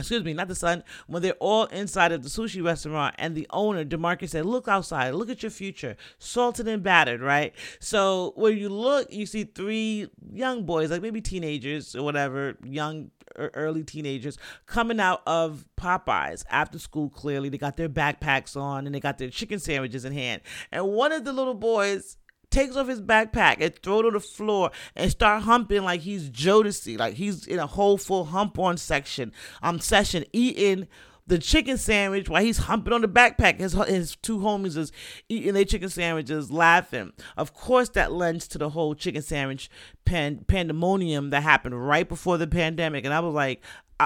excuse 0.00 0.24
me, 0.24 0.32
not 0.32 0.48
the 0.48 0.54
son, 0.54 0.82
when 1.06 1.22
they're 1.22 1.34
all 1.34 1.64
inside 1.66 2.12
of 2.12 2.22
the 2.22 2.28
sushi 2.28 2.64
restaurant 2.64 3.14
and 3.18 3.34
the 3.34 3.46
owner, 3.50 3.84
DeMarcus, 3.84 4.30
said, 4.30 4.46
Look 4.46 4.68
outside, 4.68 5.14
look 5.14 5.30
at 5.30 5.42
your 5.42 5.50
future, 5.50 5.96
salted 6.18 6.68
and 6.68 6.82
battered, 6.82 7.20
right? 7.20 7.54
So 7.78 8.32
when 8.36 8.58
you 8.58 8.68
look, 8.68 9.12
you 9.12 9.26
see 9.26 9.44
three 9.44 10.08
young 10.32 10.64
boys, 10.64 10.90
like 10.90 11.02
maybe 11.02 11.20
teenagers 11.20 11.94
or 11.94 12.02
whatever, 12.02 12.56
young 12.64 13.10
or 13.36 13.50
early 13.54 13.84
teenagers 13.84 14.38
coming 14.66 15.00
out 15.00 15.22
of 15.26 15.66
Popeyes 15.76 16.44
after 16.50 16.78
school. 16.78 17.08
Clearly, 17.08 17.48
they 17.48 17.58
got 17.58 17.76
their 17.76 17.88
backpacks 17.88 18.56
on 18.56 18.86
and 18.86 18.94
they 18.94 19.00
got 19.00 19.18
their 19.18 19.30
chicken 19.30 19.58
sandwiches 19.58 20.04
in 20.04 20.12
hand. 20.12 20.42
And 20.72 20.88
one 20.88 21.12
of 21.12 21.24
the 21.24 21.32
little 21.32 21.54
boys 21.54 22.16
takes 22.50 22.76
off 22.76 22.88
his 22.88 23.00
backpack 23.00 23.60
and 23.60 23.74
throw 23.76 24.00
it 24.00 24.06
on 24.06 24.12
the 24.12 24.20
floor 24.20 24.70
and 24.96 25.10
start 25.10 25.42
humping 25.44 25.82
like 25.82 26.00
he's 26.00 26.28
Jodeci, 26.30 26.98
like 26.98 27.14
he's 27.14 27.46
in 27.46 27.58
a 27.58 27.66
whole 27.66 27.98
full 27.98 28.26
hump 28.26 28.58
on 28.58 28.76
section, 28.76 29.32
um, 29.62 29.80
session, 29.80 30.24
eating 30.32 30.88
the 31.26 31.38
chicken 31.38 31.78
sandwich 31.78 32.28
while 32.28 32.42
he's 32.42 32.58
humping 32.58 32.92
on 32.92 33.02
the 33.02 33.08
backpack. 33.08 33.60
His 33.60 33.72
his 33.72 34.16
two 34.16 34.38
homies 34.38 34.76
is 34.76 34.90
eating 35.28 35.54
their 35.54 35.64
chicken 35.64 35.88
sandwiches, 35.88 36.50
laughing. 36.50 37.12
Of 37.36 37.54
course, 37.54 37.88
that 37.90 38.12
lends 38.12 38.48
to 38.48 38.58
the 38.58 38.70
whole 38.70 38.94
chicken 38.94 39.22
sandwich 39.22 39.70
pan- 40.04 40.44
pandemonium 40.48 41.30
that 41.30 41.42
happened 41.42 41.86
right 41.86 42.08
before 42.08 42.36
the 42.36 42.48
pandemic. 42.48 43.04
And 43.04 43.14
I 43.14 43.20
was 43.20 43.34
like, 43.34 43.62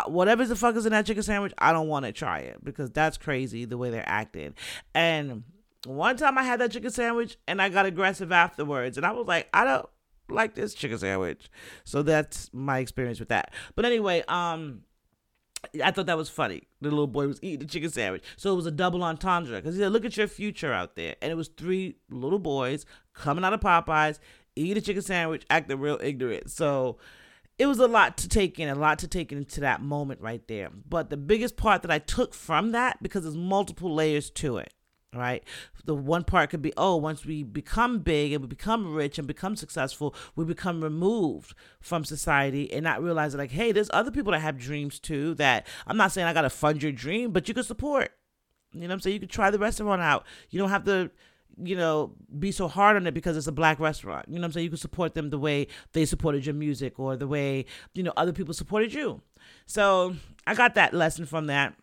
whatever 0.07 0.45
the 0.45 0.57
fuck 0.57 0.77
is 0.77 0.87
in 0.87 0.93
that 0.93 1.07
chicken 1.07 1.23
sandwich, 1.23 1.55
I 1.59 1.73
don't 1.73 1.89
want 1.89 2.05
to 2.05 2.13
try 2.13 2.41
it 2.41 2.63
because 2.63 2.91
that's 2.91 3.17
crazy 3.17 3.65
the 3.65 3.79
way 3.79 3.91
they're 3.91 4.09
acting. 4.09 4.55
And 4.95 5.45
one 5.85 6.17
time 6.17 6.39
I 6.39 6.43
had 6.43 6.61
that 6.61 6.73
chicken 6.73 6.91
sandwich 6.91 7.37
and 7.47 7.61
I 7.61 7.69
got 7.69 7.87
aggressive 7.87 8.33
afterwards, 8.33 8.97
and 8.97 9.07
I 9.07 9.13
was 9.13 9.27
like, 9.27 9.49
I 9.53 9.65
don't 9.65 9.89
like 10.29 10.55
this 10.55 10.75
chicken 10.75 10.99
sandwich. 10.99 11.51
So 11.85 12.03
that's 12.03 12.51
my 12.53 12.79
experience 12.79 13.21
with 13.21 13.29
that. 13.29 13.53
But 13.75 13.85
anyway, 13.85 14.25
um 14.29 14.83
I 15.83 15.91
thought 15.91 16.07
that 16.07 16.17
was 16.17 16.29
funny. 16.29 16.65
The 16.81 16.91
little 16.91 17.07
boy 17.07 17.27
was 17.27 17.39
eating 17.43 17.61
the 17.61 17.67
chicken 17.67 17.91
sandwich. 17.91 18.23
So 18.37 18.53
it 18.53 18.57
was 18.57 18.67
a 18.67 18.71
double 18.71 19.03
entendre 19.03 19.57
because 19.57 19.75
he 19.75 19.81
said, 19.81 19.93
Look 19.93 20.05
at 20.05 20.17
your 20.17 20.29
future 20.29 20.73
out 20.73 20.97
there. 20.97 21.17
And 21.23 21.33
it 21.33 21.37
was 21.37 21.49
three 21.49 21.97
little 22.11 22.39
boys 22.39 22.85
coming 23.15 23.45
out 23.45 23.53
of 23.53 23.61
Popeyes, 23.61 24.19
eating 24.57 24.77
a 24.77 24.81
chicken 24.81 25.03
sandwich, 25.03 25.45
acting 25.51 25.79
real 25.79 25.99
ignorant. 26.03 26.51
So 26.51 26.99
it 27.59 27.67
was 27.67 27.79
a 27.79 27.87
lot 27.87 28.17
to 28.19 28.29
take 28.29 28.59
in, 28.59 28.69
a 28.69 28.75
lot 28.75 28.99
to 29.01 29.09
take 29.09 29.33
into 29.33 29.61
that 29.61 29.81
moment 29.81 30.21
right 30.21 30.47
there. 30.49 30.71
But 30.71 31.11
the 31.11 31.17
biggest 31.17 31.57
part 31.57 31.83
that 31.83 31.91
I 31.91 31.99
took 31.99 32.35
from 32.35 32.73
that, 32.73 33.03
because 33.03 33.23
there's 33.23 33.37
multiple 33.37 33.95
layers 33.95 34.29
to 34.31 34.59
it, 34.59 34.74
right? 35.15 35.45
The 35.85 35.95
one 35.95 36.25
part 36.25 36.51
could 36.51 36.63
be, 36.63 36.73
oh, 36.77 36.97
once 36.97 37.25
we 37.25 37.43
become 37.43 37.99
big 37.99 38.33
and 38.33 38.43
we 38.43 38.49
become 38.49 38.95
rich 38.95 39.19
and 39.19 39.27
become 39.27 39.57
successful, 39.57 40.15
we 40.35 40.45
become 40.45 40.83
removed 40.83 41.55
from 41.81 42.05
society 42.05 42.73
and 42.73 42.85
not 42.85 43.03
realize 43.03 43.35
like, 43.35 43.51
hey, 43.51 43.73
there's 43.73 43.91
other 43.93 44.11
people 44.11 44.33
that 44.33 44.41
have 44.41 44.59
dreams 44.59 44.99
too. 44.99 45.35
That 45.35 45.67
I'm 45.87 45.97
not 45.97 46.13
saying 46.13 46.27
I 46.27 46.33
got 46.33 46.43
to 46.43 46.51
fund 46.51 46.83
your 46.83 46.93
dream, 46.93 47.33
but 47.33 47.49
you 47.49 47.55
can 47.55 47.65
support. 47.65 48.13
You 48.73 48.81
know 48.81 48.87
what 48.89 48.95
I'm 48.95 49.01
saying? 49.01 49.15
You 49.15 49.21
can 49.21 49.29
try 49.29 49.51
the 49.51 49.59
restaurant 49.59 50.03
out. 50.03 50.25
You 50.51 50.59
don't 50.59 50.71
have 50.71 50.85
to 50.85 51.11
you 51.63 51.77
know, 51.77 52.13
be 52.39 52.53
so 52.53 52.69
hard 52.69 52.97
on 52.97 53.07
it 53.07 53.15
because 53.15 53.37
it's 53.37 53.47
a 53.47 53.53
black 53.53 53.79
restaurant. 53.79 54.27
You 54.29 54.35
know 54.35 54.41
what 54.41 54.47
I'm 54.47 54.53
saying? 54.53 54.65
You 54.65 54.71
can 54.71 54.79
support 54.79 55.15
them 55.15 55.31
the 55.31 55.39
way 55.39 55.69
they 55.93 56.05
supported 56.05 56.47
your 56.47 56.55
music 56.55 56.99
or 56.99 57.17
the 57.17 57.29
way, 57.29 57.67
you 57.95 58.03
know, 58.03 58.13
other 58.17 58.33
people 58.33 58.55
supported 58.55 58.93
you. 58.93 59.21
So 59.67 60.17
I 60.47 60.55
got 60.55 60.75
that 60.75 60.95
lesson 60.95 61.27
from 61.27 61.47
that. 61.47 61.75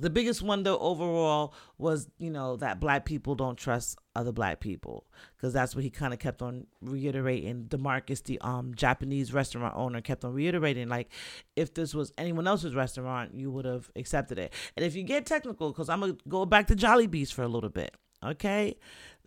The 0.00 0.10
biggest 0.10 0.42
one 0.42 0.64
though 0.64 0.78
overall 0.78 1.54
was, 1.78 2.08
you 2.18 2.30
know, 2.30 2.56
that 2.56 2.80
black 2.80 3.04
people 3.04 3.36
don't 3.36 3.56
trust 3.56 3.96
other 4.16 4.32
black 4.32 4.58
people. 4.58 5.06
Cause 5.40 5.52
that's 5.52 5.76
what 5.76 5.84
he 5.84 5.90
kind 5.90 6.12
of 6.12 6.18
kept 6.18 6.42
on 6.42 6.66
reiterating. 6.80 7.66
Demarcus, 7.66 8.22
the 8.24 8.40
um 8.40 8.74
Japanese 8.74 9.32
restaurant 9.32 9.72
owner, 9.76 10.00
kept 10.00 10.24
on 10.24 10.32
reiterating, 10.32 10.88
like, 10.88 11.10
if 11.54 11.74
this 11.74 11.94
was 11.94 12.12
anyone 12.18 12.48
else's 12.48 12.74
restaurant, 12.74 13.34
you 13.34 13.52
would 13.52 13.64
have 13.64 13.88
accepted 13.94 14.36
it. 14.36 14.52
And 14.76 14.84
if 14.84 14.96
you 14.96 15.04
get 15.04 15.26
technical, 15.26 15.70
because 15.70 15.88
I'm 15.88 16.00
gonna 16.00 16.16
go 16.28 16.44
back 16.44 16.66
to 16.68 16.74
jolly 16.74 17.06
Jollibee's 17.06 17.30
for 17.30 17.42
a 17.42 17.48
little 17.48 17.70
bit. 17.70 17.94
Okay. 18.24 18.76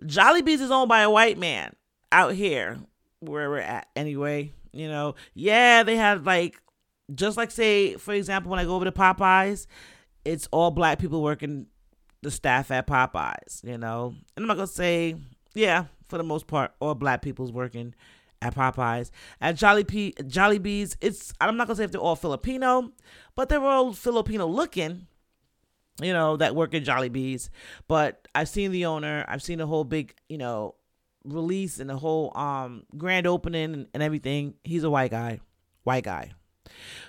jolly 0.05 0.41
Jollibee's 0.41 0.61
is 0.61 0.71
owned 0.71 0.89
by 0.89 1.01
a 1.01 1.09
white 1.09 1.37
man 1.37 1.75
out 2.11 2.33
here 2.33 2.77
where 3.21 3.49
we're 3.49 3.59
at 3.59 3.87
anyway. 3.95 4.51
You 4.73 4.89
know, 4.89 5.15
yeah, 5.33 5.83
they 5.83 5.95
have 5.95 6.25
like, 6.25 6.61
just 7.15 7.37
like 7.37 7.51
say, 7.51 7.95
for 7.95 8.13
example, 8.13 8.51
when 8.51 8.59
I 8.59 8.65
go 8.65 8.75
over 8.75 8.85
to 8.85 8.91
Popeyes, 8.91 9.65
it's 10.27 10.47
all 10.51 10.71
black 10.71 10.99
people 10.99 11.23
working 11.23 11.67
the 12.21 12.31
staff 12.31 12.69
at 12.71 12.85
Popeyes, 12.87 13.63
you 13.63 13.77
know. 13.77 14.13
And 14.35 14.43
I'm 14.43 14.47
not 14.47 14.57
gonna 14.57 14.67
say, 14.67 15.15
yeah, 15.53 15.85
for 16.07 16.17
the 16.17 16.23
most 16.23 16.47
part, 16.47 16.73
all 16.79 16.95
black 16.95 17.21
people's 17.21 17.51
working 17.51 17.95
at 18.41 18.55
Popeyes. 18.55 19.11
At 19.41 19.55
Jolly 19.55 19.83
P 19.83 20.13
Jollibee's, 20.19 20.97
it's 21.01 21.33
I'm 21.39 21.57
not 21.57 21.67
gonna 21.67 21.77
say 21.77 21.85
if 21.85 21.91
they're 21.91 22.01
all 22.01 22.15
Filipino, 22.15 22.91
but 23.35 23.49
they're 23.49 23.63
all 23.63 23.93
Filipino 23.93 24.45
looking 24.47 25.07
you 26.01 26.13
know, 26.13 26.37
that 26.37 26.55
work 26.55 26.75
at 26.75 26.83
Jollibee's. 26.83 27.49
But 27.87 28.27
I've 28.35 28.49
seen 28.49 28.71
the 28.71 28.85
owner, 28.85 29.25
I've 29.27 29.41
seen 29.41 29.57
the 29.57 29.65
whole 29.65 29.83
big, 29.83 30.13
you 30.29 30.37
know, 30.37 30.75
release 31.23 31.79
and 31.79 31.89
the 31.89 31.97
whole 31.97 32.35
um 32.37 32.83
grand 32.97 33.27
opening 33.27 33.73
and, 33.73 33.87
and 33.93 34.03
everything. 34.03 34.55
He's 34.63 34.83
a 34.83 34.89
white 34.89 35.11
guy. 35.11 35.39
White 35.83 36.03
guy. 36.03 36.31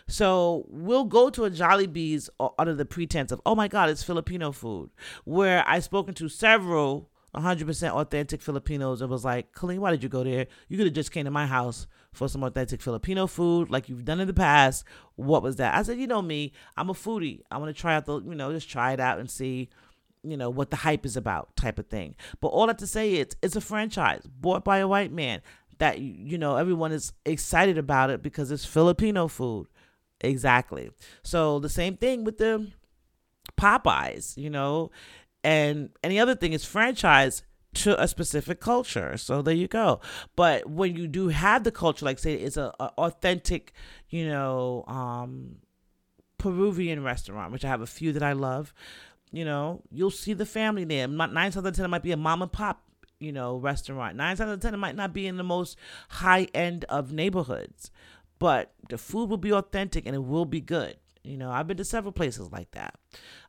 So 0.06 0.66
we'll 0.68 1.04
go 1.04 1.30
to 1.30 1.44
a 1.44 1.50
Jollibee's 1.50 2.30
under 2.58 2.74
the 2.74 2.84
pretense 2.84 3.32
of, 3.32 3.40
oh 3.44 3.54
my 3.54 3.68
God, 3.68 3.90
it's 3.90 4.02
Filipino 4.02 4.52
food. 4.52 4.90
Where 5.24 5.64
I've 5.66 5.84
spoken 5.84 6.14
to 6.14 6.28
several 6.28 7.10
100% 7.34 7.90
authentic 7.90 8.40
Filipinos 8.40 9.00
and 9.00 9.10
was 9.10 9.24
like, 9.24 9.52
Colleen, 9.52 9.80
why 9.80 9.90
did 9.90 10.02
you 10.02 10.08
go 10.08 10.24
there? 10.24 10.46
You 10.68 10.76
could 10.76 10.86
have 10.86 10.94
just 10.94 11.12
came 11.12 11.26
to 11.26 11.30
my 11.30 11.46
house 11.46 11.86
for 12.12 12.28
some 12.28 12.42
authentic 12.42 12.80
Filipino 12.80 13.26
food 13.26 13.70
like 13.70 13.88
you've 13.88 14.04
done 14.04 14.20
in 14.20 14.26
the 14.26 14.34
past. 14.34 14.84
What 15.16 15.42
was 15.42 15.56
that? 15.56 15.74
I 15.74 15.82
said, 15.82 15.98
you 15.98 16.06
know 16.06 16.22
me, 16.22 16.52
I'm 16.76 16.90
a 16.90 16.94
foodie. 16.94 17.42
I 17.50 17.58
want 17.58 17.74
to 17.74 17.80
try 17.80 17.94
out 17.94 18.06
the, 18.06 18.20
you 18.20 18.34
know, 18.34 18.52
just 18.52 18.70
try 18.70 18.92
it 18.92 19.00
out 19.00 19.18
and 19.18 19.30
see, 19.30 19.68
you 20.24 20.36
know, 20.36 20.48
what 20.50 20.70
the 20.70 20.76
hype 20.76 21.04
is 21.04 21.16
about 21.16 21.54
type 21.54 21.78
of 21.78 21.86
thing. 21.88 22.16
But 22.40 22.48
all 22.48 22.66
that 22.66 22.78
to 22.78 22.86
say 22.86 23.14
is 23.14 23.28
it's 23.42 23.56
a 23.56 23.60
franchise 23.60 24.26
bought 24.26 24.64
by 24.64 24.78
a 24.78 24.88
white 24.88 25.12
man 25.12 25.42
that, 25.78 26.00
you 26.00 26.38
know, 26.38 26.56
everyone 26.56 26.92
is 26.92 27.12
excited 27.24 27.78
about 27.78 28.10
it 28.10 28.22
because 28.22 28.50
it's 28.50 28.64
Filipino 28.64 29.28
food. 29.28 29.68
Exactly. 30.20 30.90
So 31.22 31.58
the 31.58 31.68
same 31.68 31.96
thing 31.96 32.24
with 32.24 32.38
the 32.38 32.68
Popeyes, 33.56 34.36
you 34.36 34.50
know, 34.50 34.90
and 35.44 35.90
any 36.02 36.18
other 36.18 36.34
thing 36.34 36.52
is 36.52 36.64
franchise 36.64 37.42
to 37.74 38.00
a 38.02 38.08
specific 38.08 38.60
culture. 38.60 39.16
So 39.16 39.42
there 39.42 39.54
you 39.54 39.68
go. 39.68 40.00
But 40.34 40.68
when 40.68 40.96
you 40.96 41.06
do 41.06 41.28
have 41.28 41.64
the 41.64 41.70
culture, 41.70 42.04
like 42.04 42.18
say 42.18 42.34
it's 42.34 42.56
a, 42.56 42.72
a 42.80 42.90
authentic, 42.98 43.72
you 44.08 44.28
know, 44.28 44.84
um, 44.88 45.56
Peruvian 46.38 47.02
restaurant, 47.04 47.52
which 47.52 47.64
I 47.64 47.68
have 47.68 47.80
a 47.80 47.86
few 47.86 48.12
that 48.12 48.22
I 48.22 48.32
love. 48.32 48.72
You 49.30 49.44
know, 49.44 49.82
you'll 49.90 50.10
see 50.10 50.32
the 50.32 50.46
family 50.46 50.84
there. 50.84 51.06
Nine 51.06 51.34
times 51.34 51.56
out 51.56 51.66
of 51.66 51.76
ten, 51.76 51.84
it 51.84 51.88
might 51.88 52.02
be 52.02 52.12
a 52.12 52.16
mom 52.16 52.40
and 52.42 52.50
pop, 52.50 52.82
you 53.20 53.32
know, 53.32 53.56
restaurant. 53.56 54.16
Nine 54.16 54.36
times 54.36 54.40
out 54.40 54.54
of 54.54 54.60
ten, 54.60 54.74
it 54.74 54.78
might 54.78 54.96
not 54.96 55.12
be 55.12 55.26
in 55.26 55.36
the 55.36 55.44
most 55.44 55.76
high 56.08 56.48
end 56.54 56.84
of 56.88 57.12
neighborhoods, 57.12 57.90
but 58.38 58.72
the 58.88 58.98
food 58.98 59.28
will 59.28 59.36
be 59.36 59.52
authentic 59.52 60.06
and 60.06 60.14
it 60.14 60.24
will 60.24 60.44
be 60.44 60.60
good. 60.60 60.96
You 61.24 61.36
know, 61.36 61.50
I've 61.50 61.66
been 61.66 61.76
to 61.76 61.84
several 61.84 62.12
places 62.12 62.50
like 62.52 62.70
that. 62.72 62.94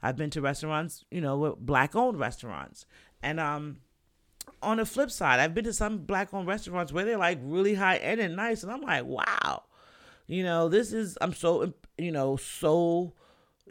I've 0.02 0.18
been 0.18 0.30
to 0.32 0.42
restaurants, 0.42 1.06
you 1.12 1.22
know, 1.22 1.56
black 1.60 1.96
owned 1.96 2.20
restaurants. 2.20 2.86
And 3.22 3.40
um 3.40 3.78
on 4.62 4.78
the 4.78 4.86
flip 4.86 5.12
side, 5.12 5.40
I've 5.40 5.54
been 5.54 5.66
to 5.66 5.74
some 5.74 6.00
black 6.00 6.34
owned 6.34 6.48
restaurants 6.48 6.92
where 6.92 7.06
they're 7.06 7.18
like 7.18 7.40
really 7.42 7.76
high 7.76 7.98
end 7.98 8.20
and 8.20 8.36
nice 8.36 8.64
and 8.64 8.72
I'm 8.72 8.82
like, 8.82 9.06
"Wow." 9.06 9.64
You 10.28 10.44
know, 10.44 10.70
this 10.70 10.94
is 10.94 11.18
I'm 11.22 11.34
so 11.34 11.74
you 11.98 12.12
know, 12.12 12.36
so 12.36 13.14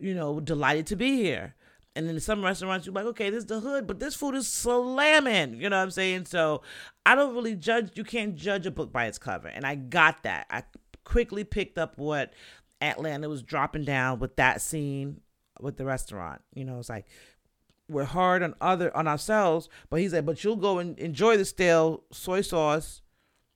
you 0.00 0.14
know, 0.14 0.40
delighted 0.40 0.86
to 0.88 0.96
be 0.96 1.16
here. 1.16 1.54
And 1.98 2.08
then 2.08 2.20
some 2.20 2.44
restaurants, 2.44 2.86
you're 2.86 2.94
like, 2.94 3.06
okay, 3.06 3.28
this 3.28 3.40
is 3.40 3.46
the 3.46 3.58
hood, 3.58 3.88
but 3.88 3.98
this 3.98 4.14
food 4.14 4.36
is 4.36 4.46
slamming. 4.46 5.60
You 5.60 5.68
know 5.68 5.78
what 5.78 5.82
I'm 5.82 5.90
saying? 5.90 6.26
So 6.26 6.62
I 7.04 7.16
don't 7.16 7.34
really 7.34 7.56
judge. 7.56 7.90
You 7.96 8.04
can't 8.04 8.36
judge 8.36 8.66
a 8.66 8.70
book 8.70 8.92
by 8.92 9.06
its 9.06 9.18
cover. 9.18 9.48
And 9.48 9.66
I 9.66 9.74
got 9.74 10.22
that. 10.22 10.46
I 10.48 10.62
quickly 11.02 11.42
picked 11.42 11.76
up 11.76 11.98
what 11.98 12.32
Atlanta 12.80 13.28
was 13.28 13.42
dropping 13.42 13.84
down 13.84 14.20
with 14.20 14.36
that 14.36 14.60
scene 14.60 15.22
with 15.60 15.76
the 15.76 15.84
restaurant. 15.84 16.40
You 16.54 16.66
know, 16.66 16.78
it's 16.78 16.88
like 16.88 17.06
we're 17.88 18.04
hard 18.04 18.44
on 18.44 18.54
other 18.60 18.96
on 18.96 19.08
ourselves, 19.08 19.68
but 19.90 19.98
he 19.98 20.08
said, 20.08 20.24
but 20.24 20.44
you'll 20.44 20.54
go 20.54 20.78
and 20.78 20.96
enjoy 21.00 21.36
the 21.36 21.44
stale 21.44 22.04
soy 22.12 22.42
sauce 22.42 23.02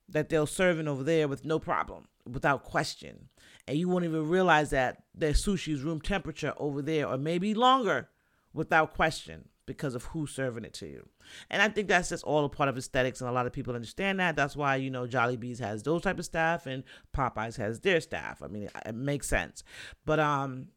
that 0.09 0.31
they're 0.31 0.49
serving 0.49 0.89
over 0.89 1.05
there 1.05 1.29
with 1.29 1.45
no 1.45 1.61
problem, 1.61 2.09
without 2.29 2.65
question. 2.65 3.29
And 3.69 3.79
you 3.79 3.89
won't 3.89 4.05
even 4.05 4.29
realize 4.29 4.71
that 4.71 5.05
their 5.15 5.33
sushi 5.33 5.75
is 5.75 5.83
room 5.83 6.01
temperature 6.01 6.55
over 6.57 6.83
there, 6.83 7.07
or 7.07 7.17
maybe 7.17 7.55
longer, 7.55 8.09
without 8.55 8.95
question 8.95 9.49
because 9.67 9.95
of 9.95 10.05
who's 10.07 10.31
serving 10.33 10.65
it 10.65 10.75
to 10.75 10.87
you. 10.87 11.09
And 11.49 11.63
I 11.63 11.69
think 11.69 11.89
that's 11.89 12.09
just 12.09 12.25
all 12.25 12.45
a 12.45 12.49
part 12.49 12.69
of 12.69 12.77
aesthetics, 12.77 13.21
and 13.21 13.31
a 13.31 13.33
lot 13.33 13.47
of 13.47 13.53
people 13.53 13.75
understand 13.75 14.21
that. 14.21 14.37
That's 14.37 14.57
why 14.57 14.77
you 14.77 14.91
know 14.91 15.07
Jolly 15.07 15.37
Jollibee's 15.37 15.59
has 15.61 15.83
those 15.83 16.03
type 16.03 16.19
of 16.19 16.25
staff, 16.25 16.67
and 16.67 16.85
Popeyes 17.17 17.57
has 17.57 17.81
their 17.81 18.01
staff. 18.01 18.43
I 18.43 18.49
mean, 18.49 18.69
it 18.85 18.95
makes 18.95 19.29
sense. 19.29 19.63
But 20.05 20.21
um, 20.21 20.69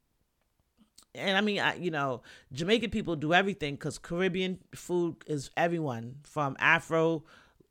and 1.17 1.37
I 1.37 1.41
mean, 1.41 1.59
I, 1.59 1.75
you 1.75 1.91
know, 1.91 2.21
Jamaican 2.53 2.91
people 2.91 3.15
do 3.15 3.33
everything 3.33 3.75
because 3.75 3.97
Caribbean 3.97 4.59
food 4.73 5.17
is 5.27 5.49
everyone 5.57 6.17
from 6.23 6.55
Afro, 6.59 7.23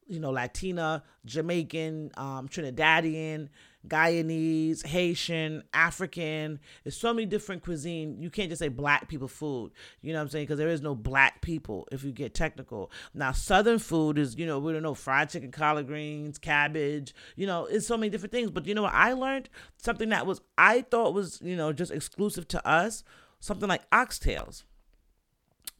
you 0.06 0.20
know, 0.20 0.30
Latina, 0.30 1.02
Jamaican, 1.24 2.12
um, 2.16 2.48
Trinidadian 2.48 3.48
Guyanese, 3.86 4.86
Haitian, 4.86 5.62
African. 5.72 6.58
There's 6.82 6.96
so 6.96 7.12
many 7.12 7.26
different 7.26 7.62
cuisine. 7.62 8.20
You 8.20 8.30
can't 8.30 8.48
just 8.48 8.60
say 8.60 8.68
black 8.68 9.08
people 9.08 9.28
food. 9.28 9.72
You 10.00 10.12
know 10.12 10.18
what 10.18 10.24
I'm 10.24 10.28
saying? 10.30 10.44
Because 10.44 10.58
there 10.58 10.68
is 10.68 10.80
no 10.80 10.94
black 10.94 11.42
people 11.42 11.86
if 11.92 12.02
you 12.02 12.12
get 12.12 12.34
technical. 12.34 12.90
Now, 13.12 13.32
Southern 13.32 13.78
food 13.78 14.18
is, 14.18 14.36
you 14.36 14.46
know, 14.46 14.58
we 14.58 14.72
don't 14.72 14.82
know 14.82 14.94
fried 14.94 15.30
chicken, 15.30 15.50
collard 15.50 15.86
greens, 15.86 16.38
cabbage. 16.38 17.14
You 17.36 17.46
know, 17.46 17.66
it's 17.66 17.86
so 17.86 17.96
many 17.96 18.10
different 18.10 18.32
things. 18.32 18.50
But 18.50 18.66
you 18.66 18.74
know 18.74 18.82
what 18.82 18.94
I 18.94 19.12
learned? 19.12 19.48
Something 19.76 20.08
that 20.10 20.26
was 20.26 20.40
I 20.56 20.82
thought 20.82 21.14
was, 21.14 21.40
you 21.42 21.56
know, 21.56 21.72
just 21.72 21.92
exclusive 21.92 22.48
to 22.48 22.66
us. 22.66 23.04
Something 23.40 23.68
like 23.68 23.88
oxtails. 23.90 24.64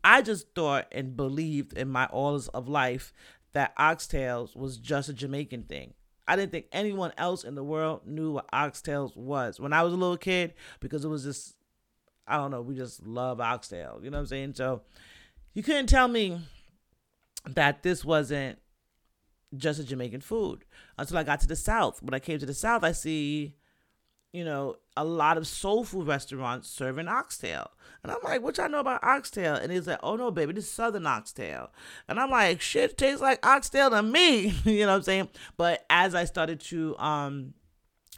I 0.03 0.21
just 0.21 0.55
thought 0.55 0.87
and 0.93 1.17
believed 1.17 1.73
in 1.73 1.89
my 1.89 2.05
all 2.07 2.35
of 2.53 2.69
life 2.69 3.15
that 3.55 3.75
oxtails 3.79 4.55
was 4.55 4.77
just 4.77 5.09
a 5.09 5.15
Jamaican 5.15 5.63
thing. 5.63 5.95
I 6.27 6.37
didn't 6.37 6.53
think 6.53 6.67
anyone 6.73 7.13
else 7.19 7.45
in 7.45 7.55
the 7.55 7.65
world 7.65 8.07
knew 8.07 8.33
what 8.33 8.51
oxtails 8.51 9.17
was 9.17 9.61
when 9.61 9.73
I 9.73 9.83
was 9.83 9.93
a 9.93 9.97
little 9.97 10.17
kid 10.17 10.55
because 10.81 11.05
it 11.05 11.09
was 11.09 11.25
just 11.25 11.57
I 12.27 12.37
don't 12.37 12.51
know, 12.51 12.63
we 12.63 12.75
just 12.75 13.07
love 13.07 13.41
oxtail. 13.41 14.01
You 14.03 14.11
know 14.11 14.17
what 14.17 14.23
I'm 14.23 14.27
saying? 14.27 14.55
So 14.55 14.83
you 15.53 15.63
couldn't 15.63 15.87
tell 15.89 16.09
me 16.09 16.41
that 17.47 17.83
this 17.83 18.05
wasn't 18.05 18.59
just 19.57 19.79
a 19.79 19.85
Jamaican 19.85 20.23
food 20.23 20.65
until 20.99 21.19
I 21.19 21.23
got 21.23 21.41
to 21.41 21.47
the 21.47 21.57
South. 21.57 22.03
When 22.03 22.15
I 22.15 22.19
came 22.19 22.39
to 22.39 22.47
the 22.47 22.55
South, 22.55 22.83
I 22.83 22.93
see, 22.93 23.57
you 24.35 24.45
know, 24.45 24.75
a 24.97 25.05
lot 25.05 25.39
of 25.39 25.47
soul 25.47 25.85
food 25.85 26.09
restaurants 26.09 26.69
serving 26.69 27.07
oxtail. 27.07 27.71
And 28.03 28.11
I'm 28.11 28.19
like, 28.25 28.43
what 28.43 28.59
y'all 28.59 28.69
know 28.69 28.81
about 28.81 29.05
oxtail? 29.05 29.55
And 29.55 29.71
he's 29.71 29.87
like, 29.87 30.01
oh 30.03 30.17
no, 30.17 30.33
baby, 30.33 30.53
this 30.53 30.65
is 30.65 30.71
southern 30.73 31.07
oxtail. 31.07 31.71
And 32.09 32.19
I'm 32.19 32.31
like, 32.31 32.61
shit 32.61 32.99
tastes 32.99 33.23
like 33.23 33.47
oxtail 33.47 33.91
to 33.91 34.03
me. 34.03 34.49
you 34.65 34.81
know 34.81 34.89
what 34.89 34.97
I'm 34.97 35.03
saying? 35.03 35.29
But 35.57 35.87
as 35.89 36.17
I 36.17 36.25
started 36.25 36.59
to 36.63 36.99
um, 36.99 37.55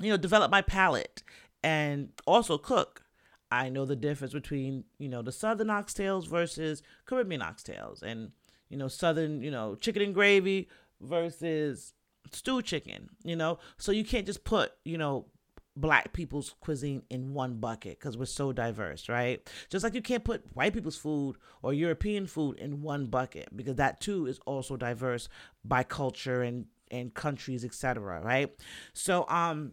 you 0.01 0.11
know, 0.11 0.17
develop 0.17 0.51
my 0.51 0.63
palate 0.63 1.23
and 1.63 2.09
also 2.27 2.57
cook, 2.57 3.03
I 3.51 3.69
know 3.69 3.85
the 3.85 3.95
difference 3.95 4.33
between, 4.33 4.85
you 4.99 5.11
know, 5.11 5.21
the 5.21 5.33
southern 5.33 5.69
oxtails 5.69 6.27
versus 6.27 6.83
Caribbean 7.05 7.43
oxtails 7.43 8.03
and, 8.03 8.31
you 8.71 8.79
know, 8.79 8.89
southern, 8.89 9.43
you 9.43 9.51
know, 9.51 9.75
chicken 9.75 10.01
and 10.01 10.15
gravy 10.15 10.71
versus 10.99 11.93
stew 12.33 12.63
chicken, 12.63 13.11
you 13.23 13.37
know? 13.37 13.59
So 13.77 13.93
you 13.93 14.03
can't 14.03 14.25
just 14.25 14.45
put, 14.45 14.73
you 14.83 14.97
know, 14.97 15.27
black 15.77 16.13
people's 16.13 16.55
cuisine 16.61 17.03
in 17.11 17.35
one 17.35 17.59
bucket 17.59 17.99
because 17.99 18.17
we're 18.17 18.25
so 18.25 18.53
diverse, 18.53 19.09
right? 19.09 19.47
Just 19.69 19.85
like 19.85 19.95
you 19.95 20.03
can't 20.03 20.25
put 20.25 20.45
white 20.55 20.73
people's 20.73 20.97
food 20.97 21.37
or 21.63 21.75
European 21.75 22.27
food 22.27 22.59
in 22.59 22.83
one 22.83 23.07
bucket 23.07 23.55
because 23.55 23.77
that 23.77 24.01
too 24.01 24.27
is 24.27 24.41
also 24.47 24.77
diverse 24.77 25.29
by 25.65 25.83
culture 25.83 26.43
and 26.43 26.67
and 26.91 27.13
countries, 27.15 27.65
etc. 27.65 28.21
Right? 28.23 28.55
So 28.93 29.27
um, 29.29 29.73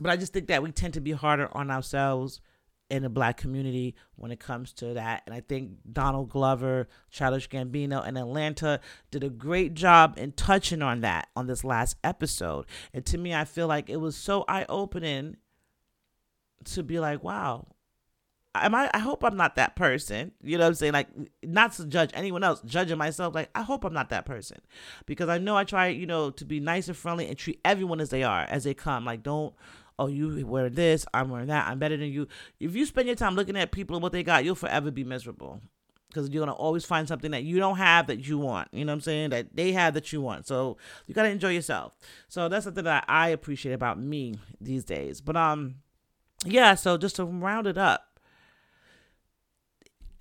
but 0.00 0.10
I 0.10 0.16
just 0.16 0.32
think 0.32 0.48
that 0.48 0.62
we 0.62 0.72
tend 0.72 0.94
to 0.94 1.00
be 1.00 1.12
harder 1.12 1.48
on 1.56 1.70
ourselves 1.70 2.40
in 2.88 3.02
the 3.02 3.08
black 3.08 3.36
community 3.36 3.94
when 4.14 4.30
it 4.30 4.38
comes 4.38 4.72
to 4.74 4.94
that. 4.94 5.22
And 5.26 5.34
I 5.34 5.40
think 5.40 5.72
Donald 5.90 6.30
Glover, 6.30 6.88
Childish 7.10 7.48
Gambino, 7.48 8.06
and 8.06 8.16
Atlanta 8.16 8.80
did 9.10 9.24
a 9.24 9.30
great 9.30 9.74
job 9.74 10.14
in 10.16 10.32
touching 10.32 10.82
on 10.82 11.00
that 11.00 11.28
on 11.34 11.46
this 11.46 11.64
last 11.64 11.96
episode. 12.04 12.66
And 12.92 13.04
to 13.06 13.18
me, 13.18 13.34
I 13.34 13.44
feel 13.44 13.66
like 13.66 13.90
it 13.90 13.96
was 13.96 14.16
so 14.16 14.44
eye 14.48 14.66
opening 14.68 15.36
to 16.64 16.82
be 16.82 17.00
like, 17.00 17.22
wow. 17.22 17.66
Am 18.54 18.74
I, 18.74 18.90
I 18.94 19.00
hope 19.00 19.22
I'm 19.22 19.36
not 19.36 19.56
that 19.56 19.76
person. 19.76 20.32
You 20.42 20.56
know 20.56 20.64
what 20.64 20.68
I'm 20.68 20.74
saying? 20.76 20.94
Like, 20.94 21.08
not 21.42 21.72
to 21.74 21.84
judge 21.84 22.10
anyone 22.14 22.42
else, 22.42 22.62
judging 22.64 22.96
myself. 22.96 23.34
Like, 23.34 23.50
I 23.54 23.60
hope 23.60 23.84
I'm 23.84 23.92
not 23.92 24.08
that 24.08 24.24
person. 24.24 24.58
Because 25.04 25.28
I 25.28 25.36
know 25.36 25.56
I 25.58 25.64
try, 25.64 25.88
you 25.88 26.06
know, 26.06 26.30
to 26.30 26.44
be 26.46 26.58
nice 26.58 26.88
and 26.88 26.96
friendly 26.96 27.28
and 27.28 27.36
treat 27.36 27.60
everyone 27.66 28.00
as 28.00 28.08
they 28.08 28.22
are, 28.22 28.44
as 28.44 28.64
they 28.64 28.72
come. 28.72 29.04
Like, 29.04 29.22
don't 29.22 29.54
oh, 29.98 30.08
you 30.08 30.46
wear 30.46 30.68
this, 30.68 31.06
I'm 31.14 31.30
wearing 31.30 31.48
that, 31.48 31.68
I'm 31.68 31.78
better 31.78 31.96
than 31.96 32.10
you. 32.10 32.28
If 32.60 32.74
you 32.74 32.86
spend 32.86 33.06
your 33.06 33.16
time 33.16 33.34
looking 33.34 33.56
at 33.56 33.72
people 33.72 33.96
and 33.96 34.02
what 34.02 34.12
they 34.12 34.22
got, 34.22 34.44
you'll 34.44 34.54
forever 34.54 34.90
be 34.90 35.04
miserable. 35.04 35.60
Because 36.08 36.30
you're 36.30 36.40
gonna 36.40 36.52
always 36.52 36.84
find 36.84 37.06
something 37.06 37.32
that 37.32 37.42
you 37.42 37.58
don't 37.58 37.76
have 37.76 38.06
that 38.06 38.26
you 38.26 38.38
want. 38.38 38.68
You 38.72 38.84
know 38.84 38.92
what 38.92 38.96
I'm 38.96 39.00
saying? 39.02 39.30
That 39.30 39.54
they 39.54 39.72
have 39.72 39.92
that 39.94 40.12
you 40.12 40.22
want. 40.22 40.46
So 40.46 40.78
you 41.06 41.14
gotta 41.14 41.28
enjoy 41.28 41.50
yourself. 41.50 41.92
So 42.28 42.48
that's 42.48 42.64
something 42.64 42.84
that 42.84 43.04
I 43.08 43.28
appreciate 43.28 43.72
about 43.72 43.98
me 43.98 44.36
these 44.60 44.84
days. 44.84 45.20
But 45.20 45.36
um, 45.36 45.76
yeah. 46.44 46.74
So 46.74 46.96
just 46.96 47.16
to 47.16 47.24
round 47.24 47.66
it 47.66 47.76
up, 47.76 48.15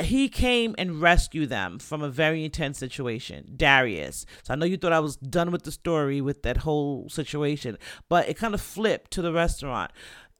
he 0.01 0.27
came 0.27 0.75
and 0.77 1.01
rescued 1.01 1.49
them 1.49 1.79
from 1.79 2.01
a 2.01 2.09
very 2.09 2.43
intense 2.43 2.77
situation, 2.77 3.53
Darius. 3.55 4.25
So 4.43 4.53
I 4.53 4.57
know 4.57 4.65
you 4.65 4.77
thought 4.77 4.91
I 4.93 4.99
was 4.99 5.15
done 5.15 5.51
with 5.51 5.63
the 5.63 5.71
story 5.71 6.21
with 6.21 6.43
that 6.43 6.57
whole 6.57 7.07
situation, 7.09 7.77
but 8.09 8.27
it 8.27 8.35
kind 8.37 8.53
of 8.53 8.61
flipped 8.61 9.11
to 9.11 9.21
the 9.21 9.31
restaurant. 9.31 9.91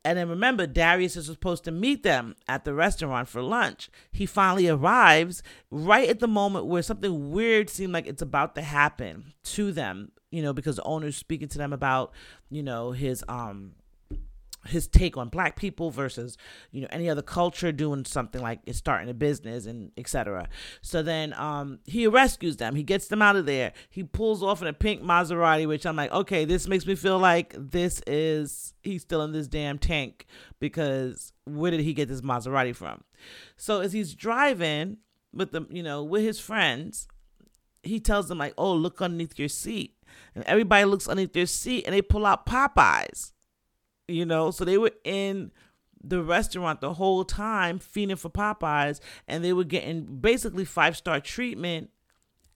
And 0.04 0.20
then 0.20 0.30
remember, 0.30 0.68
Darius 0.68 1.16
is 1.16 1.26
supposed 1.26 1.64
to 1.64 1.72
meet 1.72 2.04
them 2.04 2.36
at 2.48 2.64
the 2.64 2.76
restaurant 2.76 3.28
for 3.28 3.42
lunch. 3.42 3.90
He 4.12 4.28
finally 4.28 4.68
arrives 4.68 5.42
right 5.72 6.08
at 6.08 6.20
the 6.20 6.28
moment 6.28 6.68
where 6.68 6.84
something 6.84 7.32
weird 7.32 7.72
seemed 7.72 7.94
like 7.94 8.06
it's 8.06 8.22
about 8.22 8.54
to 8.56 8.62
happen 8.62 9.34
to 9.46 9.72
them, 9.72 10.12
you 10.30 10.44
know, 10.44 10.54
because 10.54 10.76
the 10.76 10.84
owner's 10.84 11.16
speaking 11.16 11.48
to 11.48 11.58
them 11.58 11.74
about, 11.74 12.14
you 12.52 12.62
know, 12.62 12.92
his 12.92 13.24
um 13.28 13.72
his 14.68 14.88
take 14.88 15.18
on 15.18 15.30
black 15.30 15.56
people 15.56 15.92
versus 15.92 16.38
you 16.72 16.82
know 16.82 16.88
any 16.92 17.10
other 17.10 17.22
culture 17.22 17.72
doing 17.72 18.06
something 18.06 18.42
like 18.42 18.60
starting 18.72 19.10
a 19.10 19.14
business 19.14 19.66
and 19.66 19.92
etc 19.98 20.48
so 20.82 21.02
then 21.04 21.34
um 21.34 21.80
he 21.86 22.08
rescues 22.08 22.58
them. 22.58 22.76
He 22.76 22.84
gets 22.84 23.08
them 23.08 23.22
out 23.22 23.36
of 23.36 23.46
there. 23.46 23.74
He 23.90 24.04
pulls 24.04 24.44
off 24.44 24.62
in 24.62 24.68
a 24.68 24.74
pink 24.74 25.02
maserati 25.02 25.68
which 25.68 25.86
i'm 25.86 25.96
like 25.96 26.12
okay 26.12 26.46
this 26.46 26.68
makes 26.68 26.86
me 26.86 26.96
feel 26.96 27.20
like 27.20 27.54
this 27.58 28.02
is 28.08 28.74
he's 28.84 29.02
still 29.02 29.22
in 29.24 29.32
this 29.32 29.48
damn 29.48 29.78
tank 29.78 30.26
because 30.60 31.34
where 31.46 31.72
did 31.72 31.82
he 31.82 31.94
get 31.94 32.08
this 32.08 32.22
maserati 32.22 32.76
from? 32.76 33.04
So 33.58 33.82
as 33.82 33.94
he's 33.94 34.14
driving 34.14 34.98
with 35.34 35.52
the 35.52 35.66
you 35.70 35.84
know 35.84 36.04
with 36.04 36.24
his 36.24 36.40
friends 36.40 37.08
he 37.84 38.00
tells 38.00 38.28
them 38.28 38.38
like 38.38 38.54
oh 38.58 38.74
look 38.74 39.02
underneath 39.02 39.38
your 39.38 39.50
seat. 39.50 39.94
And 40.34 40.44
everybody 40.46 40.86
looks 40.86 41.08
underneath 41.08 41.34
their 41.34 41.46
seat 41.46 41.86
and 41.86 41.94
they 41.94 42.02
pull 42.02 42.26
out 42.26 42.46
popeyes 42.46 43.32
you 44.08 44.26
know? 44.26 44.52
So 44.52 44.66
they 44.66 44.78
were 44.78 44.92
in 45.04 45.52
the 46.04 46.22
restaurant 46.22 46.82
the 46.82 46.94
whole 46.94 47.24
time 47.24 47.80
feeding 47.80 48.16
for 48.16 48.30
popeyes 48.30 49.00
and 49.28 49.44
they 49.44 49.54
were 49.54 49.64
getting 49.64 50.04
basically 50.06 50.66
five 50.66 50.96
star 50.96 51.20
treatment 51.20 51.90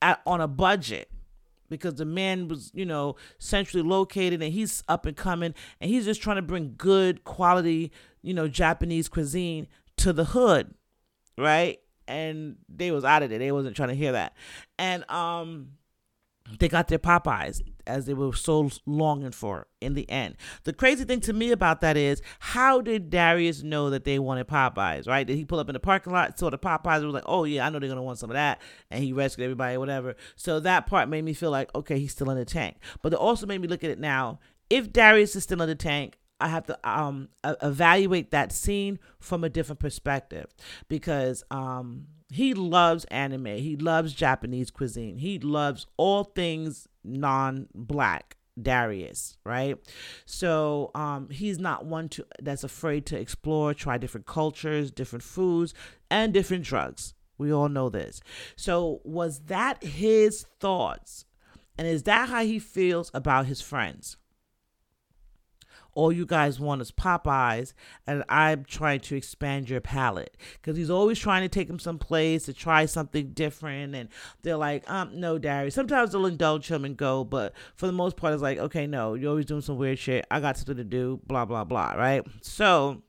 at, 0.02 0.22
on 0.26 0.40
a 0.40 0.48
budget 0.48 1.10
because 1.68 1.96
the 1.96 2.06
man 2.06 2.48
was 2.48 2.70
you 2.76 2.86
know 2.86 3.16
centrally 3.40 3.82
located 3.82 4.44
and 4.44 4.54
he's 4.54 4.84
up 4.88 5.08
and 5.08 5.18
coming 5.18 5.56
and 5.82 5.90
he's 5.90 6.06
just 6.06 6.22
trying 6.22 6.36
to 6.36 6.44
bring 6.44 6.76
good 6.78 7.24
quality 7.24 7.92
you 8.22 8.36
know 8.36 8.48
japanese 8.48 9.10
cuisine 9.10 9.68
to 9.98 10.14
the 10.14 10.26
hood 10.26 10.76
right? 11.40 11.80
And 12.08 12.58
they 12.68 12.92
was 12.92 13.06
out 13.06 13.24
of 13.24 13.32
it 13.32 13.40
they 13.40 13.52
wasn't 13.52 13.76
trying 13.76 13.90
to 13.90 13.96
hear 13.96 14.12
that. 14.12 14.36
And 14.78 15.10
um 15.10 15.70
they 16.60 16.68
got 16.68 16.88
their 16.88 17.00
Popeyes 17.00 17.62
as 17.90 18.06
they 18.06 18.14
were 18.14 18.34
so 18.34 18.70
longing 18.86 19.32
for 19.32 19.68
in 19.82 19.94
the 19.94 20.10
end. 20.10 20.36
The 20.64 20.74
crazy 20.74 21.04
thing 21.04 21.20
to 21.22 21.34
me 21.34 21.52
about 21.52 21.82
that 21.82 21.98
is 21.98 22.22
how 22.40 22.82
did 22.82 23.10
Darius 23.10 23.64
know 23.64 23.90
that 23.90 24.06
they 24.06 24.20
wanted 24.20 24.48
Popeyes, 24.48 25.08
right? 25.08 25.26
Did 25.26 25.36
he 25.38 25.46
pull 25.46 25.60
up 25.60 25.70
in 25.70 25.74
the 25.74 25.80
parking 25.80 26.14
lot, 26.14 26.38
saw 26.40 26.50
the 26.50 26.58
Popeyes, 26.58 27.04
was 27.04 27.14
like, 27.14 27.24
oh 27.26 27.44
yeah, 27.44 27.66
I 27.66 27.70
know 27.70 27.80
they're 27.80 27.90
gonna 27.90 28.04
want 28.04 28.20
some 28.20 28.30
of 28.30 28.36
that, 28.36 28.62
and 28.92 29.04
he 29.04 29.12
rescued 29.12 29.44
everybody, 29.44 29.78
whatever. 29.78 30.16
So 30.36 30.60
that 30.62 30.88
part 30.88 31.10
made 31.10 31.24
me 31.24 31.34
feel 31.34 31.52
like, 31.52 31.74
okay, 31.76 32.00
he's 32.00 32.12
still 32.12 32.30
in 32.30 32.38
the 32.38 32.46
tank. 32.46 32.78
But 33.02 33.14
it 33.14 33.20
also 33.20 33.46
made 33.46 33.62
me 33.62 33.68
look 33.68 33.84
at 33.84 33.90
it 33.90 34.00
now. 34.00 34.40
If 34.70 34.94
Darius 34.94 35.36
is 35.36 35.44
still 35.44 35.62
in 35.62 35.68
the 35.68 35.76
tank, 35.76 36.20
I 36.40 36.48
have 36.48 36.66
to 36.68 36.80
um 36.90 37.30
evaluate 37.44 38.32
that 38.32 38.52
scene 38.52 39.00
from 39.20 39.44
a 39.44 39.50
different 39.50 39.80
perspective 39.80 40.48
because 40.88 41.44
um 41.52 42.08
he 42.32 42.54
loves 42.54 43.06
anime. 43.06 43.58
He 43.58 43.76
loves 43.76 44.14
Japanese 44.14 44.70
cuisine. 44.70 45.18
He 45.18 45.40
loves 45.40 45.88
all 45.98 46.24
things 46.24 46.88
non-black. 47.04 48.36
Darius, 48.62 49.38
right? 49.46 49.78
So 50.26 50.92
um, 50.94 51.30
he's 51.30 51.60
not 51.60 51.86
one 51.86 52.10
to 52.10 52.26
that's 52.42 52.66
afraid 52.66 53.06
to 53.06 53.18
explore, 53.18 53.74
try 53.74 53.98
different 53.98 54.28
cultures, 54.28 54.92
different 54.92 55.24
foods, 55.24 55.74
and 56.12 56.34
different 56.34 56.66
drugs. 56.66 57.14
We 57.38 57.54
all 57.54 57.70
know 57.70 57.88
this. 57.90 58.22
So 58.58 59.00
was 59.06 59.40
that 59.46 59.82
his 59.82 60.46
thoughts, 60.60 61.26
and 61.78 61.88
is 61.88 62.04
that 62.04 62.28
how 62.30 62.44
he 62.44 62.60
feels 62.60 63.10
about 63.14 63.46
his 63.46 63.62
friends? 63.62 64.18
All 66.00 66.14
you 66.14 66.26
guys 66.26 66.62
want 66.62 66.82
is 66.82 66.92
Popeyes, 66.92 67.74
and 68.08 68.24
I'm 68.30 68.64
trying 68.64 69.02
to 69.02 69.18
expand 69.18 69.70
your 69.70 69.82
palate 69.82 70.38
because 70.54 70.78
he's 70.78 70.90
always 70.90 71.20
trying 71.20 71.42
to 71.42 71.50
take 71.50 71.70
him 71.70 71.78
someplace 71.78 72.46
to 72.46 72.54
try 72.54 72.86
something 72.86 73.34
different, 73.34 73.94
and 73.94 74.08
they're 74.42 74.56
like, 74.56 74.90
um, 74.90 75.20
no, 75.20 75.38
Darius. 75.38 75.76
Sometimes 75.76 76.14
they'll 76.14 76.26
indulge 76.26 76.72
him 76.72 76.86
and 76.86 76.96
go, 76.96 77.26
but 77.26 77.54
for 77.76 77.86
the 77.86 77.92
most 77.92 78.16
part, 78.16 78.34
it's 78.34 78.42
like, 78.42 78.60
okay, 78.60 78.88
no, 78.88 79.14
you're 79.14 79.30
always 79.30 79.46
doing 79.46 79.60
some 79.60 79.76
weird 79.76 80.00
shit. 80.00 80.26
I 80.32 80.40
got 80.40 80.56
something 80.56 80.78
to 80.78 80.86
do, 80.86 81.20
blah 81.28 81.44
blah 81.44 81.66
blah, 81.66 81.92
right? 81.92 82.26
So 82.42 83.04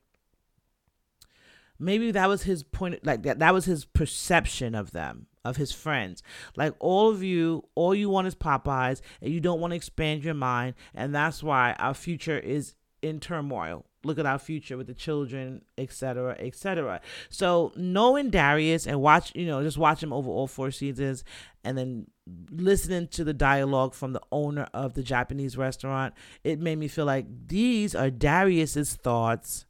maybe 1.78 2.10
that 2.10 2.28
was 2.28 2.42
his 2.42 2.64
point 2.64 3.04
like 3.04 3.22
that 3.22 3.38
that 3.38 3.54
was 3.54 3.66
his 3.66 3.84
perception 3.84 4.74
of 4.74 4.90
them 4.90 5.26
of 5.44 5.56
his 5.56 5.72
friends 5.72 6.22
like 6.54 6.74
all 6.78 7.08
of 7.08 7.22
you 7.22 7.62
all 7.74 7.94
you 7.94 8.10
want 8.10 8.26
is 8.26 8.34
popeyes 8.34 9.00
and 9.22 9.32
you 9.32 9.40
don't 9.40 9.60
want 9.60 9.70
to 9.70 9.76
expand 9.76 10.22
your 10.22 10.34
mind 10.34 10.74
and 10.94 11.14
that's 11.14 11.42
why 11.42 11.74
our 11.78 11.94
future 11.94 12.38
is 12.38 12.74
in 13.02 13.20
turmoil 13.20 13.85
look 14.02 14.18
at 14.18 14.27
our 14.27 14.39
future 14.39 14.77
with 14.77 14.86
the 14.86 14.94
children 14.94 15.62
etc 15.77 16.36
etc 16.39 17.01
so 17.28 17.72
knowing 17.77 18.31
darius 18.31 18.86
and 18.86 19.01
watch 19.01 19.32
you 19.35 19.47
know 19.47 19.62
just 19.62 19.78
watch 19.78 20.02
him 20.02 20.12
over 20.12 20.31
all 20.31 20.47
four 20.47 20.70
seasons 20.70 21.24
and 21.64 21.77
then 21.77 22.06
listening 22.51 23.06
to 23.09 23.24
the 23.24 23.35
dialogue 23.35 23.94
from 23.94 24.12
the 24.12 24.20
owner 24.32 24.66
of 24.72 24.94
the 24.94 25.02
japanese 25.02 25.56
restaurant 25.56 26.14
it 26.44 26.59
made 26.59 26.78
me 26.78 26.89
feel 26.89 27.05
like 27.05 27.27
these 27.47 27.94
are 27.94 28.10
darius's 28.10 28.94
thoughts 28.94 29.66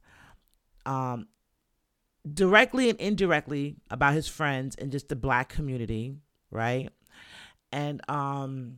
um 0.85 1.27
directly 2.29 2.89
and 2.89 2.99
indirectly 2.99 3.77
about 3.89 4.13
his 4.13 4.27
friends 4.27 4.75
and 4.75 4.91
just 4.91 5.09
the 5.09 5.15
black 5.15 5.49
community, 5.49 6.15
right? 6.51 6.89
And 7.71 8.01
um 8.09 8.77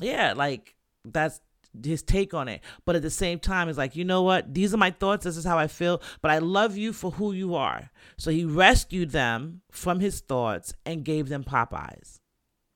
yeah, 0.00 0.34
like 0.34 0.74
that's 1.04 1.40
his 1.84 2.02
take 2.02 2.34
on 2.34 2.48
it. 2.48 2.62
But 2.84 2.96
at 2.96 3.02
the 3.02 3.10
same 3.10 3.38
time, 3.38 3.68
it's 3.68 3.78
like, 3.78 3.96
you 3.96 4.04
know 4.04 4.22
what? 4.22 4.52
These 4.52 4.72
are 4.74 4.78
my 4.78 4.90
thoughts. 4.90 5.24
This 5.24 5.36
is 5.36 5.44
how 5.44 5.58
I 5.58 5.66
feel. 5.66 6.00
But 6.22 6.30
I 6.30 6.38
love 6.38 6.76
you 6.76 6.92
for 6.92 7.10
who 7.12 7.32
you 7.32 7.54
are. 7.54 7.90
So 8.16 8.30
he 8.30 8.44
rescued 8.44 9.10
them 9.10 9.62
from 9.70 10.00
his 10.00 10.20
thoughts 10.20 10.72
and 10.84 11.04
gave 11.04 11.28
them 11.28 11.44
Popeyes. 11.44 12.20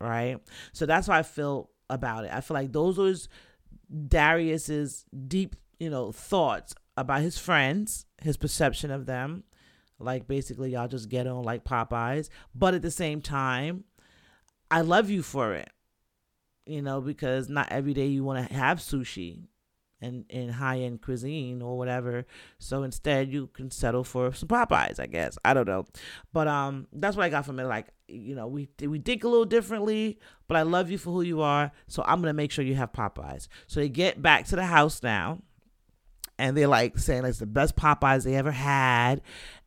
Right? 0.00 0.38
So 0.72 0.86
that's 0.86 1.06
how 1.06 1.14
I 1.14 1.22
feel 1.22 1.70
about 1.88 2.24
it. 2.24 2.30
I 2.32 2.40
feel 2.40 2.54
like 2.54 2.72
those 2.72 2.98
was 2.98 3.28
Darius's 4.08 5.04
deep, 5.26 5.56
you 5.78 5.90
know, 5.90 6.12
thoughts 6.12 6.74
about 6.96 7.22
his 7.22 7.38
friends, 7.38 8.06
his 8.22 8.36
perception 8.36 8.90
of 8.90 9.06
them. 9.06 9.44
Like 9.98 10.26
basically 10.26 10.72
y'all 10.72 10.88
just 10.88 11.08
get 11.08 11.26
on 11.26 11.42
like 11.42 11.64
Popeyes. 11.64 12.30
But 12.54 12.74
at 12.74 12.82
the 12.82 12.90
same 12.90 13.20
time, 13.20 13.84
I 14.70 14.80
love 14.82 15.10
you 15.10 15.22
for 15.22 15.54
it 15.54 15.70
you 16.66 16.82
know, 16.82 17.00
because 17.00 17.48
not 17.48 17.70
every 17.70 17.94
day 17.94 18.06
you 18.06 18.24
want 18.24 18.46
to 18.48 18.54
have 18.54 18.78
sushi 18.78 19.44
and 20.00 20.24
in 20.28 20.48
high 20.48 20.80
end 20.80 21.02
cuisine 21.02 21.62
or 21.62 21.76
whatever. 21.76 22.26
So 22.58 22.82
instead, 22.82 23.32
you 23.32 23.48
can 23.48 23.70
settle 23.70 24.04
for 24.04 24.32
some 24.32 24.48
Popeyes, 24.48 24.98
I 24.98 25.06
guess. 25.06 25.36
I 25.44 25.54
don't 25.54 25.68
know, 25.68 25.86
but 26.32 26.48
um, 26.48 26.86
that's 26.92 27.16
what 27.16 27.24
I 27.24 27.28
got 27.28 27.46
from 27.46 27.60
it. 27.60 27.64
Like, 27.64 27.88
you 28.08 28.34
know, 28.34 28.46
we 28.46 28.68
we 28.80 28.98
think 28.98 29.24
a 29.24 29.28
little 29.28 29.44
differently, 29.44 30.18
but 30.48 30.56
I 30.56 30.62
love 30.62 30.90
you 30.90 30.98
for 30.98 31.10
who 31.10 31.22
you 31.22 31.42
are. 31.42 31.72
So 31.86 32.02
I'm 32.06 32.20
gonna 32.20 32.32
make 32.32 32.50
sure 32.50 32.64
you 32.64 32.74
have 32.76 32.92
Popeyes. 32.92 33.48
So 33.66 33.80
they 33.80 33.88
get 33.88 34.20
back 34.22 34.46
to 34.46 34.56
the 34.56 34.66
house 34.66 35.02
now, 35.02 35.42
and 36.38 36.56
they're 36.56 36.68
like 36.68 36.98
saying 36.98 37.24
it's 37.24 37.38
the 37.38 37.46
best 37.46 37.76
Popeyes 37.76 38.24
they 38.24 38.36
ever 38.36 38.52
had, 38.52 39.22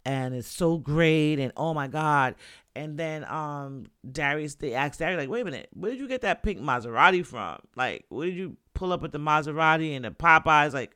and 0.05 0.33
it's 0.33 0.47
so 0.47 0.77
great, 0.77 1.39
and 1.39 1.53
oh 1.55 1.73
my 1.73 1.87
god. 1.87 2.35
And 2.75 2.97
then 2.97 3.23
um 3.25 3.85
Darius 4.09 4.55
they 4.55 4.73
asked 4.73 4.99
Darius 4.99 5.19
like, 5.19 5.29
wait 5.29 5.41
a 5.41 5.45
minute, 5.45 5.69
where 5.73 5.91
did 5.91 5.99
you 5.99 6.07
get 6.07 6.21
that 6.21 6.43
pink 6.43 6.59
Maserati 6.59 7.25
from? 7.25 7.59
Like, 7.75 8.05
where 8.09 8.27
did 8.27 8.35
you 8.35 8.57
pull 8.73 8.91
up 8.91 9.01
with 9.01 9.11
the 9.11 9.19
Maserati 9.19 9.95
and 9.95 10.05
the 10.05 10.11
Popeyes? 10.11 10.73
Like, 10.73 10.95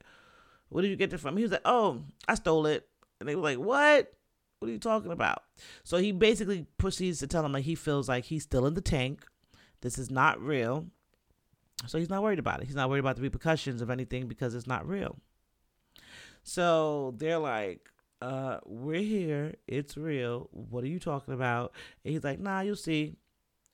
where 0.69 0.81
did 0.81 0.89
you 0.89 0.95
get 0.95 1.13
it 1.13 1.19
from? 1.19 1.37
He 1.37 1.43
was 1.43 1.51
like, 1.51 1.61
oh, 1.65 2.03
I 2.27 2.35
stole 2.35 2.65
it. 2.65 2.87
And 3.19 3.29
they 3.29 3.35
were 3.35 3.41
like, 3.41 3.59
what? 3.59 4.11
What 4.59 4.69
are 4.69 4.71
you 4.71 4.79
talking 4.79 5.11
about? 5.11 5.43
So 5.83 5.97
he 5.97 6.11
basically 6.11 6.65
proceeds 6.79 7.19
to 7.19 7.27
tell 7.27 7.43
them 7.43 7.53
like 7.53 7.65
he 7.65 7.75
feels 7.75 8.09
like 8.09 8.25
he's 8.25 8.43
still 8.43 8.65
in 8.65 8.73
the 8.73 8.81
tank. 8.81 9.23
This 9.81 9.99
is 9.99 10.09
not 10.09 10.41
real. 10.41 10.87
So 11.85 11.99
he's 11.99 12.09
not 12.09 12.23
worried 12.23 12.39
about 12.39 12.61
it. 12.61 12.65
He's 12.65 12.75
not 12.75 12.89
worried 12.89 13.01
about 13.01 13.17
the 13.17 13.21
repercussions 13.21 13.81
of 13.83 13.91
anything 13.91 14.27
because 14.27 14.55
it's 14.55 14.65
not 14.65 14.87
real. 14.87 15.17
So 16.41 17.13
they're 17.17 17.37
like, 17.37 17.87
uh, 18.22 18.60
we're 18.65 19.02
here. 19.02 19.56
It's 19.68 19.98
real. 19.98 20.49
What 20.52 20.84
are 20.84 20.88
you 20.88 20.99
talking 20.99 21.34
about? 21.34 21.73
And 22.03 22.14
he's 22.14 22.23
like, 22.23 22.39
nah, 22.39 22.61
you'll 22.61 22.76
see. 22.76 23.15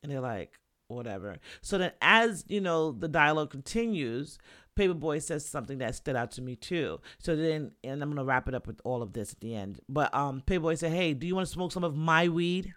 And 0.02 0.12
they're 0.12 0.20
like, 0.20 0.60
whatever. 0.88 1.38
So 1.62 1.78
then, 1.78 1.92
as 2.02 2.46
you 2.48 2.62
know, 2.62 2.92
the 2.92 3.08
dialogue 3.08 3.52
continues. 3.52 4.38
Paper 4.76 4.96
Boi 4.96 5.20
says 5.20 5.46
something 5.46 5.78
that 5.78 5.96
stood 5.96 6.16
out 6.16 6.32
to 6.32 6.42
me 6.42 6.56
too. 6.56 7.00
So 7.20 7.36
then, 7.36 7.72
and 7.84 8.02
I'm 8.02 8.10
gonna 8.10 8.26
wrap 8.26 8.48
it 8.48 8.56
up 8.56 8.66
with 8.66 8.82
all 8.84 9.02
of 9.02 9.14
this 9.14 9.32
at 9.32 9.40
the 9.40 9.56
end. 9.56 9.80
But 9.88 10.14
um, 10.16 10.42
Paper 10.42 10.64
Boi 10.64 10.76
said, 10.76 10.92
"Hey, 10.92 11.14
do 11.14 11.28
you 11.28 11.36
want 11.36 11.48
to 11.48 11.54
smoke 11.54 11.72
some 11.72 11.84
of 11.84 11.96
my 11.96 12.28
weed?" 12.28 12.74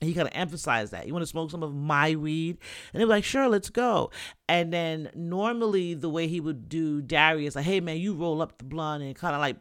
he 0.00 0.14
kind 0.14 0.26
of 0.26 0.34
emphasized 0.34 0.92
that. 0.92 1.06
You 1.06 1.12
want 1.12 1.22
to 1.22 1.28
smoke 1.28 1.50
some 1.50 1.62
of 1.62 1.74
my 1.74 2.14
weed? 2.16 2.58
And 2.92 3.00
they 3.00 3.04
were 3.04 3.10
like, 3.10 3.24
sure, 3.24 3.48
let's 3.48 3.70
go. 3.70 4.10
And 4.48 4.72
then 4.72 5.10
normally 5.14 5.94
the 5.94 6.08
way 6.08 6.26
he 6.26 6.40
would 6.40 6.68
do 6.68 7.00
Darius, 7.00 7.56
like, 7.56 7.64
hey 7.64 7.80
man, 7.80 7.98
you 7.98 8.14
roll 8.14 8.42
up 8.42 8.58
the 8.58 8.64
blunt 8.64 9.02
and 9.02 9.14
kind 9.14 9.34
of 9.34 9.40
like 9.40 9.56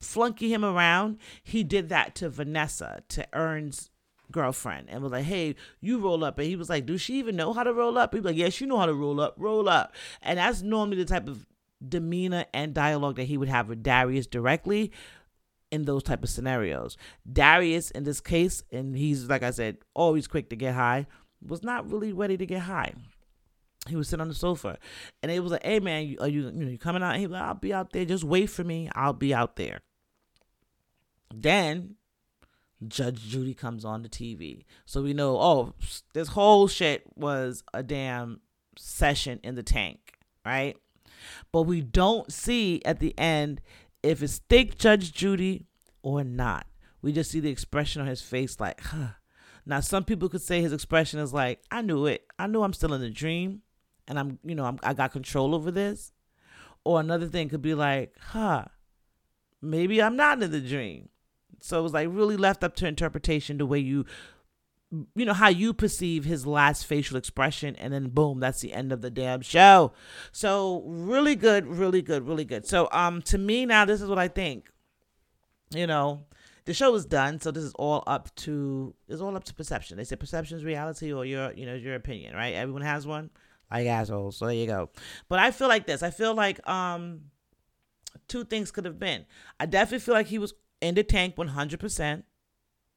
flunky 0.00 0.52
him 0.52 0.64
around. 0.64 1.18
He 1.42 1.64
did 1.64 1.88
that 1.88 2.14
to 2.16 2.28
Vanessa, 2.28 3.02
to 3.08 3.26
Earn's 3.32 3.90
girlfriend, 4.30 4.88
and 4.90 5.02
was 5.02 5.12
like, 5.12 5.24
hey, 5.24 5.54
you 5.80 5.98
roll 5.98 6.24
up. 6.24 6.38
And 6.38 6.48
he 6.48 6.56
was 6.56 6.68
like, 6.68 6.86
does 6.86 7.00
she 7.00 7.18
even 7.18 7.36
know 7.36 7.52
how 7.52 7.62
to 7.62 7.72
roll 7.72 7.96
up? 7.98 8.12
He 8.12 8.20
was 8.20 8.26
like, 8.26 8.36
yes, 8.36 8.60
you 8.60 8.66
know 8.66 8.78
how 8.78 8.86
to 8.86 8.94
roll 8.94 9.20
up, 9.20 9.34
roll 9.38 9.68
up. 9.68 9.94
And 10.22 10.38
that's 10.38 10.62
normally 10.62 10.96
the 10.96 11.04
type 11.04 11.28
of 11.28 11.46
demeanor 11.86 12.46
and 12.52 12.74
dialogue 12.74 13.16
that 13.16 13.24
he 13.24 13.36
would 13.36 13.48
have 13.48 13.68
with 13.68 13.82
Darius 13.82 14.26
directly 14.26 14.92
in 15.70 15.84
those 15.84 16.02
type 16.02 16.22
of 16.22 16.30
scenarios. 16.30 16.96
Darius, 17.30 17.90
in 17.90 18.04
this 18.04 18.20
case, 18.20 18.62
and 18.72 18.96
he's 18.96 19.28
like 19.28 19.42
I 19.42 19.50
said, 19.50 19.78
always 19.94 20.26
quick 20.26 20.50
to 20.50 20.56
get 20.56 20.74
high, 20.74 21.06
was 21.46 21.62
not 21.62 21.90
really 21.90 22.12
ready 22.12 22.36
to 22.36 22.46
get 22.46 22.62
high. 22.62 22.94
He 23.88 23.96
was 23.96 24.08
sitting 24.08 24.22
on 24.22 24.28
the 24.28 24.34
sofa, 24.34 24.78
and 25.22 25.30
it 25.30 25.40
was 25.40 25.52
like, 25.52 25.64
"Hey 25.64 25.80
man, 25.80 26.16
are 26.20 26.28
you 26.28 26.46
you 26.46 26.52
know 26.52 26.68
you 26.68 26.78
coming 26.78 27.02
out?" 27.02 27.16
He 27.16 27.26
was 27.26 27.32
like, 27.32 27.42
"I'll 27.42 27.54
be 27.54 27.72
out 27.72 27.92
there. 27.92 28.04
Just 28.04 28.24
wait 28.24 28.50
for 28.50 28.64
me. 28.64 28.88
I'll 28.94 29.12
be 29.12 29.34
out 29.34 29.56
there." 29.56 29.80
Then 31.34 31.96
Judge 32.86 33.20
Judy 33.22 33.54
comes 33.54 33.84
on 33.84 34.02
the 34.02 34.08
TV, 34.08 34.64
so 34.84 35.02
we 35.02 35.14
know, 35.14 35.38
oh, 35.40 35.74
this 36.12 36.28
whole 36.28 36.68
shit 36.68 37.04
was 37.14 37.62
a 37.72 37.82
damn 37.82 38.40
session 38.76 39.40
in 39.42 39.54
the 39.54 39.62
tank, 39.62 40.18
right? 40.44 40.76
But 41.52 41.62
we 41.62 41.80
don't 41.80 42.30
see 42.30 42.82
at 42.84 43.00
the 43.00 43.18
end 43.18 43.60
if 44.02 44.22
it's 44.22 44.38
thick 44.48 44.78
Judge 44.78 45.12
Judy 45.12 45.66
or 46.02 46.22
not. 46.22 46.66
We 47.02 47.12
just 47.12 47.30
see 47.30 47.40
the 47.40 47.50
expression 47.50 48.02
on 48.02 48.08
his 48.08 48.22
face, 48.22 48.60
like, 48.60 48.80
huh. 48.80 49.14
Now, 49.64 49.80
some 49.80 50.04
people 50.04 50.28
could 50.28 50.42
say 50.42 50.60
his 50.60 50.72
expression 50.72 51.18
is 51.18 51.32
like, 51.32 51.60
I 51.70 51.82
knew 51.82 52.06
it. 52.06 52.26
I 52.38 52.46
knew 52.46 52.62
I'm 52.62 52.72
still 52.72 52.94
in 52.94 53.00
the 53.00 53.10
dream 53.10 53.62
and 54.08 54.18
I'm, 54.18 54.38
you 54.44 54.54
know, 54.54 54.64
I'm, 54.64 54.78
I 54.82 54.94
got 54.94 55.12
control 55.12 55.54
over 55.54 55.70
this. 55.70 56.12
Or 56.84 57.00
another 57.00 57.26
thing 57.26 57.48
could 57.48 57.62
be 57.62 57.74
like, 57.74 58.14
huh, 58.20 58.66
maybe 59.60 60.02
I'm 60.02 60.16
not 60.16 60.42
in 60.42 60.50
the 60.50 60.60
dream. 60.60 61.08
So 61.60 61.80
it 61.80 61.82
was 61.82 61.92
like 61.92 62.08
really 62.10 62.36
left 62.36 62.62
up 62.62 62.76
to 62.76 62.86
interpretation 62.86 63.58
the 63.58 63.66
way 63.66 63.78
you 63.78 64.04
you 65.16 65.24
know 65.24 65.32
how 65.32 65.48
you 65.48 65.74
perceive 65.74 66.24
his 66.24 66.46
last 66.46 66.86
facial 66.86 67.16
expression 67.16 67.74
and 67.74 67.92
then 67.92 68.08
boom 68.08 68.38
that's 68.38 68.60
the 68.60 68.72
end 68.72 68.92
of 68.92 69.02
the 69.02 69.10
damn 69.10 69.40
show. 69.40 69.92
So 70.30 70.82
really 70.86 71.34
good 71.34 71.66
really 71.66 72.02
good 72.02 72.26
really 72.26 72.44
good. 72.44 72.66
So 72.66 72.88
um 72.92 73.20
to 73.22 73.38
me 73.38 73.66
now 73.66 73.84
this 73.84 74.00
is 74.00 74.08
what 74.08 74.18
i 74.18 74.28
think 74.28 74.70
you 75.74 75.86
know 75.88 76.24
the 76.66 76.74
show 76.74 76.94
is 76.94 77.04
done 77.04 77.40
so 77.40 77.50
this 77.50 77.64
is 77.64 77.74
all 77.74 78.04
up 78.06 78.32
to 78.36 78.94
it's 79.08 79.20
all 79.20 79.36
up 79.36 79.44
to 79.44 79.54
perception. 79.54 79.96
They 79.96 80.04
say 80.04 80.14
perception 80.14 80.56
is 80.56 80.64
reality 80.64 81.12
or 81.12 81.24
your 81.24 81.52
you 81.52 81.66
know 81.66 81.74
your 81.74 81.96
opinion 81.96 82.36
right? 82.36 82.54
Everyone 82.54 82.82
has 82.82 83.06
one 83.06 83.30
like 83.70 83.86
assholes 83.86 84.36
so 84.36 84.46
there 84.46 84.54
you 84.54 84.66
go 84.66 84.90
but 85.28 85.38
i 85.38 85.50
feel 85.50 85.68
like 85.68 85.86
this 85.86 86.02
i 86.02 86.10
feel 86.10 86.34
like 86.34 86.66
um 86.68 87.20
two 88.28 88.44
things 88.44 88.70
could 88.70 88.84
have 88.84 88.98
been 88.98 89.24
i 89.60 89.66
definitely 89.66 90.04
feel 90.04 90.14
like 90.14 90.26
he 90.26 90.38
was 90.38 90.54
in 90.80 90.94
the 90.94 91.02
tank 91.02 91.36
100% 91.36 92.22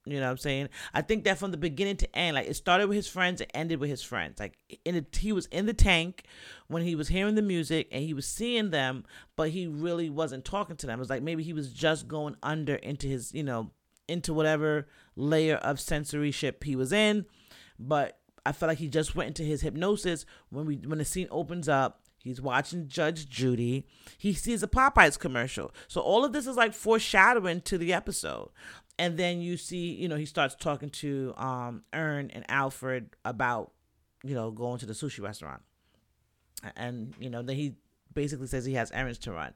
you 0.06 0.20
know 0.20 0.26
what 0.26 0.32
I'm 0.32 0.38
saying? 0.38 0.70
I 0.94 1.02
think 1.02 1.26
that 1.26 1.38
from 1.38 1.52
the 1.52 1.58
beginning 1.58 1.98
to 1.98 2.16
end, 2.16 2.36
like 2.36 2.48
it 2.48 2.56
started 2.56 2.88
with 2.88 2.96
his 2.96 3.08
friends, 3.08 3.42
it 3.42 3.52
ended 3.54 3.80
with 3.80 3.90
his 3.90 4.02
friends. 4.02 4.40
Like 4.40 4.58
in 4.86 4.96
the, 4.96 5.06
he 5.18 5.32
was 5.32 5.46
in 5.48 5.66
the 5.66 5.74
tank 5.74 6.24
when 6.68 6.84
he 6.84 6.96
was 6.96 7.10
hearing 7.10 7.36
the 7.36 7.42
music 7.42 7.90
and 7.92 8.04
he 8.04 8.14
was 8.14 8.26
seeing 8.26 8.72
them, 8.72 9.06
but 9.36 9.50
he 9.50 9.68
really 9.68 10.10
wasn't 10.10 10.46
talking 10.46 10.78
to 10.78 10.88
them. 10.88 11.00
It 11.00 11.02
was 11.02 11.10
like 11.10 11.22
maybe 11.22 11.44
he 11.44 11.54
was 11.54 11.72
just 11.72 12.08
going 12.08 12.36
under 12.42 12.76
into 12.76 13.08
his, 13.08 13.34
you 13.34 13.44
know, 13.44 13.72
into 14.08 14.34
whatever 14.34 14.88
layer 15.16 15.58
of 15.58 15.80
censorship 15.80 16.64
he 16.64 16.76
was 16.76 16.92
in. 16.92 17.26
But 17.78 18.19
I 18.46 18.52
felt 18.52 18.70
like 18.70 18.78
he 18.78 18.88
just 18.88 19.16
went 19.16 19.28
into 19.28 19.44
his 19.44 19.62
hypnosis 19.62 20.26
when 20.50 20.66
we 20.66 20.78
when 20.78 20.98
the 20.98 21.06
scene 21.06 21.28
opens 21.32 21.68
up. 21.70 22.02
He's 22.22 22.42
watching 22.42 22.90
Judge 22.90 23.30
Judy. 23.30 23.88
He 24.18 24.34
sees 24.34 24.62
a 24.62 24.68
Popeyes 24.68 25.18
commercial. 25.18 25.72
So 25.88 26.02
all 26.02 26.26
of 26.26 26.34
this 26.34 26.48
is 26.48 26.58
like 26.58 26.74
foreshadowing 26.74 27.62
to 27.62 27.78
the 27.78 27.94
episode 27.94 28.50
and 29.00 29.18
then 29.18 29.40
you 29.40 29.56
see, 29.56 29.94
you 29.94 30.10
know, 30.10 30.18
he 30.18 30.26
starts 30.26 30.54
talking 30.56 30.90
to 30.90 31.34
um 31.38 31.84
Earn 31.94 32.30
and 32.32 32.46
Alfred 32.50 33.16
about, 33.24 33.72
you 34.24 34.36
know, 34.36 34.52
going 34.52 34.78
to 34.80 34.86
the 34.86 34.94
sushi 34.94 35.24
restaurant. 35.24 35.62
And, 36.76 37.14
you 37.18 37.30
know, 37.30 37.42
then 37.42 37.56
he 37.56 37.76
basically 38.14 38.48
says 38.48 38.66
he 38.66 38.74
has 38.74 38.92
errands 38.92 39.18
to 39.20 39.32
run. 39.32 39.54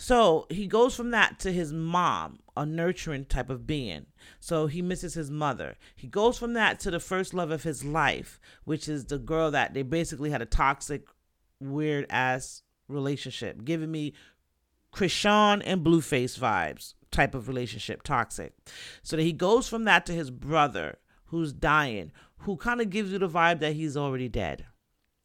So 0.00 0.46
he 0.48 0.68
goes 0.68 0.94
from 0.94 1.10
that 1.10 1.40
to 1.40 1.52
his 1.52 1.72
mom, 1.72 2.38
a 2.56 2.64
nurturing 2.64 3.24
type 3.24 3.50
of 3.50 3.66
being. 3.66 4.06
So 4.38 4.68
he 4.68 4.80
misses 4.80 5.14
his 5.14 5.28
mother. 5.28 5.76
He 5.96 6.06
goes 6.06 6.38
from 6.38 6.52
that 6.52 6.78
to 6.80 6.92
the 6.92 7.00
first 7.00 7.34
love 7.34 7.50
of 7.50 7.64
his 7.64 7.84
life, 7.84 8.38
which 8.62 8.88
is 8.88 9.06
the 9.06 9.18
girl 9.18 9.50
that 9.50 9.74
they 9.74 9.82
basically 9.82 10.30
had 10.30 10.40
a 10.40 10.46
toxic, 10.46 11.08
weird 11.58 12.06
ass 12.10 12.62
relationship, 12.86 13.64
giving 13.64 13.90
me 13.90 14.14
Chrisean 14.94 15.62
and 15.66 15.84
Blueface 15.84 16.38
vibes 16.38 16.94
type 17.10 17.34
of 17.34 17.48
relationship, 17.48 18.04
toxic. 18.04 18.54
So 19.02 19.16
that 19.16 19.24
he 19.24 19.32
goes 19.32 19.68
from 19.68 19.82
that 19.86 20.06
to 20.06 20.12
his 20.12 20.30
brother 20.30 20.98
who's 21.26 21.52
dying, 21.52 22.12
who 22.42 22.56
kind 22.56 22.80
of 22.80 22.90
gives 22.90 23.10
you 23.10 23.18
the 23.18 23.28
vibe 23.28 23.58
that 23.58 23.72
he's 23.72 23.96
already 23.96 24.28
dead. 24.28 24.64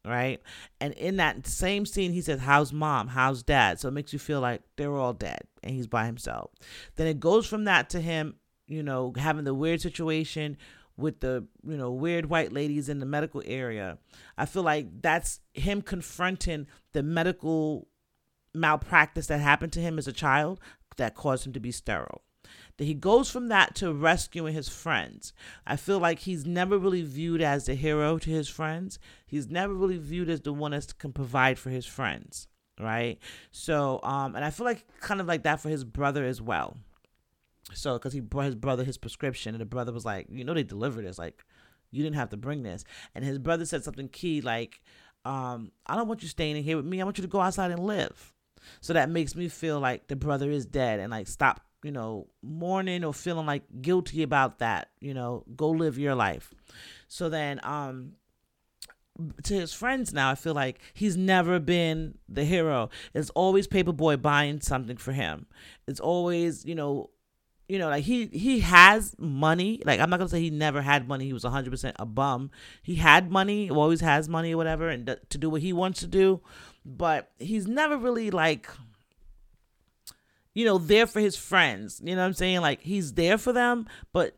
Right. 0.04 0.42
And 0.80 0.92
in 0.94 1.16
that 1.16 1.46
same 1.46 1.86
scene, 1.86 2.12
he 2.12 2.20
says, 2.20 2.40
How's 2.40 2.72
mom? 2.72 3.08
How's 3.08 3.42
dad? 3.42 3.80
So 3.80 3.88
it 3.88 3.92
makes 3.92 4.12
you 4.12 4.18
feel 4.18 4.40
like 4.40 4.62
they're 4.76 4.96
all 4.96 5.14
dead 5.14 5.42
and 5.62 5.74
he's 5.74 5.86
by 5.86 6.04
himself. 6.04 6.50
Then 6.96 7.06
it 7.06 7.18
goes 7.18 7.46
from 7.46 7.64
that 7.64 7.88
to 7.90 8.00
him, 8.00 8.34
you 8.66 8.82
know, 8.82 9.14
having 9.16 9.44
the 9.44 9.54
weird 9.54 9.80
situation 9.80 10.58
with 10.96 11.18
the 11.20 11.44
you 11.66 11.76
know 11.76 11.90
weird 11.90 12.26
white 12.26 12.52
ladies 12.52 12.88
in 12.88 13.00
the 13.00 13.04
medical 13.04 13.42
area 13.46 13.98
i 14.38 14.46
feel 14.46 14.62
like 14.62 14.86
that's 15.02 15.40
him 15.52 15.82
confronting 15.82 16.68
the 16.92 17.02
medical 17.02 17.88
malpractice 18.54 19.26
that 19.26 19.40
happened 19.40 19.72
to 19.72 19.80
him 19.80 19.98
as 19.98 20.06
a 20.06 20.12
child 20.12 20.60
that 20.96 21.14
caused 21.14 21.46
him 21.46 21.52
to 21.52 21.60
be 21.60 21.72
sterile. 21.72 22.22
That 22.78 22.84
he 22.84 22.94
goes 22.94 23.30
from 23.30 23.48
that 23.48 23.76
to 23.76 23.92
rescuing 23.92 24.54
his 24.54 24.68
friends. 24.68 25.32
I 25.66 25.76
feel 25.76 26.00
like 26.00 26.20
he's 26.20 26.44
never 26.44 26.76
really 26.76 27.02
viewed 27.02 27.40
as 27.40 27.66
the 27.66 27.74
hero 27.74 28.18
to 28.18 28.30
his 28.30 28.48
friends. 28.48 28.98
He's 29.26 29.48
never 29.48 29.72
really 29.72 29.98
viewed 29.98 30.28
as 30.28 30.40
the 30.40 30.52
one 30.52 30.72
that 30.72 30.98
can 30.98 31.12
provide 31.12 31.58
for 31.58 31.70
his 31.70 31.86
friends, 31.86 32.48
right? 32.80 33.18
So, 33.52 34.00
um, 34.02 34.34
and 34.34 34.44
I 34.44 34.50
feel 34.50 34.66
like 34.66 34.84
kind 35.00 35.20
of 35.20 35.28
like 35.28 35.44
that 35.44 35.60
for 35.60 35.68
his 35.68 35.84
brother 35.84 36.24
as 36.24 36.42
well. 36.42 36.76
So, 37.72 37.94
because 37.94 38.12
he 38.12 38.20
brought 38.20 38.46
his 38.46 38.56
brother 38.56 38.84
his 38.84 38.98
prescription, 38.98 39.54
and 39.54 39.60
the 39.60 39.66
brother 39.66 39.92
was 39.92 40.04
like, 40.04 40.26
you 40.30 40.44
know, 40.44 40.54
they 40.54 40.64
delivered 40.64 41.06
this. 41.06 41.18
Like, 41.18 41.44
you 41.92 42.02
didn't 42.02 42.16
have 42.16 42.30
to 42.30 42.36
bring 42.36 42.62
this. 42.62 42.84
And 43.14 43.24
his 43.24 43.38
brother 43.38 43.64
said 43.64 43.84
something 43.84 44.08
key 44.08 44.40
like, 44.40 44.82
um, 45.24 45.72
I 45.86 45.96
don't 45.96 46.08
want 46.08 46.22
you 46.22 46.28
staying 46.28 46.56
in 46.56 46.64
here 46.64 46.76
with 46.76 46.86
me. 46.86 47.00
I 47.00 47.04
want 47.04 47.18
you 47.18 47.22
to 47.22 47.28
go 47.28 47.40
outside 47.40 47.70
and 47.70 47.86
live. 47.86 48.32
So 48.80 48.92
that 48.92 49.10
makes 49.10 49.34
me 49.34 49.48
feel 49.48 49.80
like 49.80 50.08
the 50.08 50.16
brother 50.16 50.50
is 50.50 50.66
dead 50.66 51.00
and 51.00 51.10
like 51.10 51.28
stop, 51.28 51.60
you 51.84 51.92
know, 51.92 52.26
mourning 52.42 53.04
or 53.04 53.12
feeling 53.12 53.46
like 53.46 53.62
guilty 53.82 54.22
about 54.22 54.58
that. 54.58 54.88
You 55.00 55.14
know, 55.14 55.44
go 55.54 55.70
live 55.70 55.98
your 55.98 56.14
life. 56.14 56.52
So 57.06 57.28
then, 57.28 57.60
um, 57.62 58.12
to 59.44 59.54
his 59.54 59.72
friends 59.72 60.12
now, 60.12 60.30
I 60.30 60.34
feel 60.34 60.54
like 60.54 60.80
he's 60.92 61.16
never 61.16 61.60
been 61.60 62.18
the 62.28 62.44
hero. 62.44 62.88
It's 63.12 63.30
always 63.30 63.68
Paper 63.68 63.92
Boi 63.92 64.16
buying 64.16 64.60
something 64.60 64.96
for 64.96 65.12
him. 65.12 65.46
It's 65.86 66.00
always, 66.00 66.64
you 66.64 66.74
know, 66.74 67.10
you 67.68 67.78
know, 67.78 67.88
like 67.88 68.04
he 68.04 68.26
he 68.26 68.60
has 68.60 69.14
money. 69.18 69.80
Like 69.84 70.00
I'm 70.00 70.10
not 70.10 70.18
gonna 70.18 70.28
say 70.28 70.40
he 70.40 70.50
never 70.50 70.82
had 70.82 71.06
money. 71.06 71.26
He 71.26 71.32
was 71.32 71.44
100 71.44 71.70
percent 71.70 71.96
a 71.98 72.06
bum. 72.06 72.50
He 72.82 72.96
had 72.96 73.30
money, 73.30 73.70
always 73.70 74.00
has 74.00 74.28
money 74.28 74.52
or 74.54 74.56
whatever, 74.56 74.88
and 74.88 75.16
to 75.28 75.38
do 75.38 75.48
what 75.48 75.62
he 75.62 75.72
wants 75.72 76.00
to 76.00 76.06
do. 76.06 76.40
But 76.84 77.30
he's 77.38 77.66
never 77.66 77.96
really 77.96 78.30
like, 78.30 78.68
you 80.54 80.64
know, 80.64 80.78
there 80.78 81.06
for 81.06 81.20
his 81.20 81.36
friends. 81.36 82.00
You 82.02 82.14
know 82.14 82.22
what 82.22 82.28
I'm 82.28 82.34
saying? 82.34 82.60
Like 82.60 82.80
he's 82.82 83.12
there 83.12 83.38
for 83.38 83.52
them, 83.52 83.86
but 84.12 84.36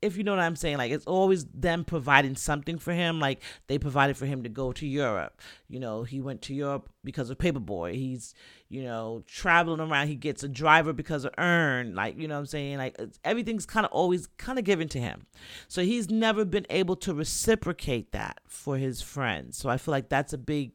if 0.00 0.16
you 0.16 0.22
know 0.22 0.30
what 0.30 0.40
I'm 0.40 0.56
saying, 0.56 0.78
like 0.78 0.92
it's 0.92 1.06
always 1.06 1.44
them 1.46 1.84
providing 1.84 2.36
something 2.36 2.78
for 2.78 2.92
him. 2.92 3.18
Like 3.18 3.42
they 3.66 3.78
provided 3.78 4.16
for 4.16 4.26
him 4.26 4.44
to 4.44 4.48
go 4.48 4.72
to 4.72 4.86
Europe. 4.86 5.40
You 5.68 5.80
know, 5.80 6.04
he 6.04 6.20
went 6.20 6.42
to 6.42 6.54
Europe 6.54 6.88
because 7.02 7.30
of 7.30 7.38
Paper 7.38 7.58
Boi. 7.58 7.94
He's, 7.94 8.34
you 8.68 8.82
know, 8.84 9.24
traveling 9.26 9.80
around. 9.80 10.06
He 10.06 10.14
gets 10.14 10.44
a 10.44 10.48
driver 10.48 10.92
because 10.92 11.24
of 11.24 11.34
Earn. 11.36 11.94
Like, 11.94 12.16
you 12.16 12.28
know 12.28 12.34
what 12.34 12.40
I'm 12.40 12.46
saying? 12.46 12.78
Like 12.78 12.96
everything's 13.24 13.66
kind 13.66 13.84
of 13.84 13.92
always 13.92 14.28
kind 14.36 14.58
of 14.58 14.64
given 14.64 14.88
to 14.90 15.00
him. 15.00 15.26
So 15.66 15.82
he's 15.82 16.08
never 16.08 16.44
been 16.44 16.66
able 16.70 16.96
to 16.96 17.12
reciprocate 17.12 18.12
that 18.12 18.40
for 18.46 18.76
his 18.76 19.02
friends. 19.02 19.56
So 19.56 19.68
I 19.68 19.78
feel 19.78 19.92
like 19.92 20.08
that's 20.08 20.32
a 20.32 20.38
big 20.38 20.72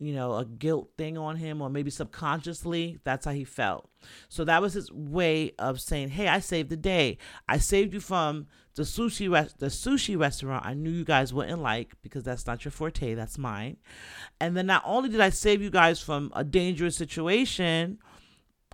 you 0.00 0.14
know, 0.14 0.36
a 0.36 0.44
guilt 0.44 0.90
thing 0.96 1.18
on 1.18 1.36
him, 1.36 1.60
or 1.60 1.68
maybe 1.68 1.90
subconsciously, 1.90 2.98
that's 3.02 3.24
how 3.24 3.32
he 3.32 3.44
felt. 3.44 3.90
So 4.28 4.44
that 4.44 4.62
was 4.62 4.74
his 4.74 4.92
way 4.92 5.52
of 5.58 5.80
saying, 5.80 6.10
"Hey, 6.10 6.28
I 6.28 6.38
saved 6.38 6.70
the 6.70 6.76
day. 6.76 7.18
I 7.48 7.58
saved 7.58 7.94
you 7.94 8.00
from 8.00 8.46
the 8.74 8.84
sushi 8.84 9.28
rest, 9.28 9.58
the 9.58 9.66
sushi 9.66 10.16
restaurant. 10.16 10.64
I 10.64 10.74
knew 10.74 10.90
you 10.90 11.04
guys 11.04 11.34
wouldn't 11.34 11.60
like 11.60 11.94
because 12.02 12.22
that's 12.22 12.46
not 12.46 12.64
your 12.64 12.70
forte. 12.70 13.14
That's 13.14 13.38
mine. 13.38 13.76
And 14.40 14.56
then 14.56 14.66
not 14.66 14.82
only 14.86 15.08
did 15.08 15.20
I 15.20 15.30
save 15.30 15.60
you 15.60 15.70
guys 15.70 16.00
from 16.00 16.32
a 16.34 16.44
dangerous 16.44 16.96
situation." 16.96 17.98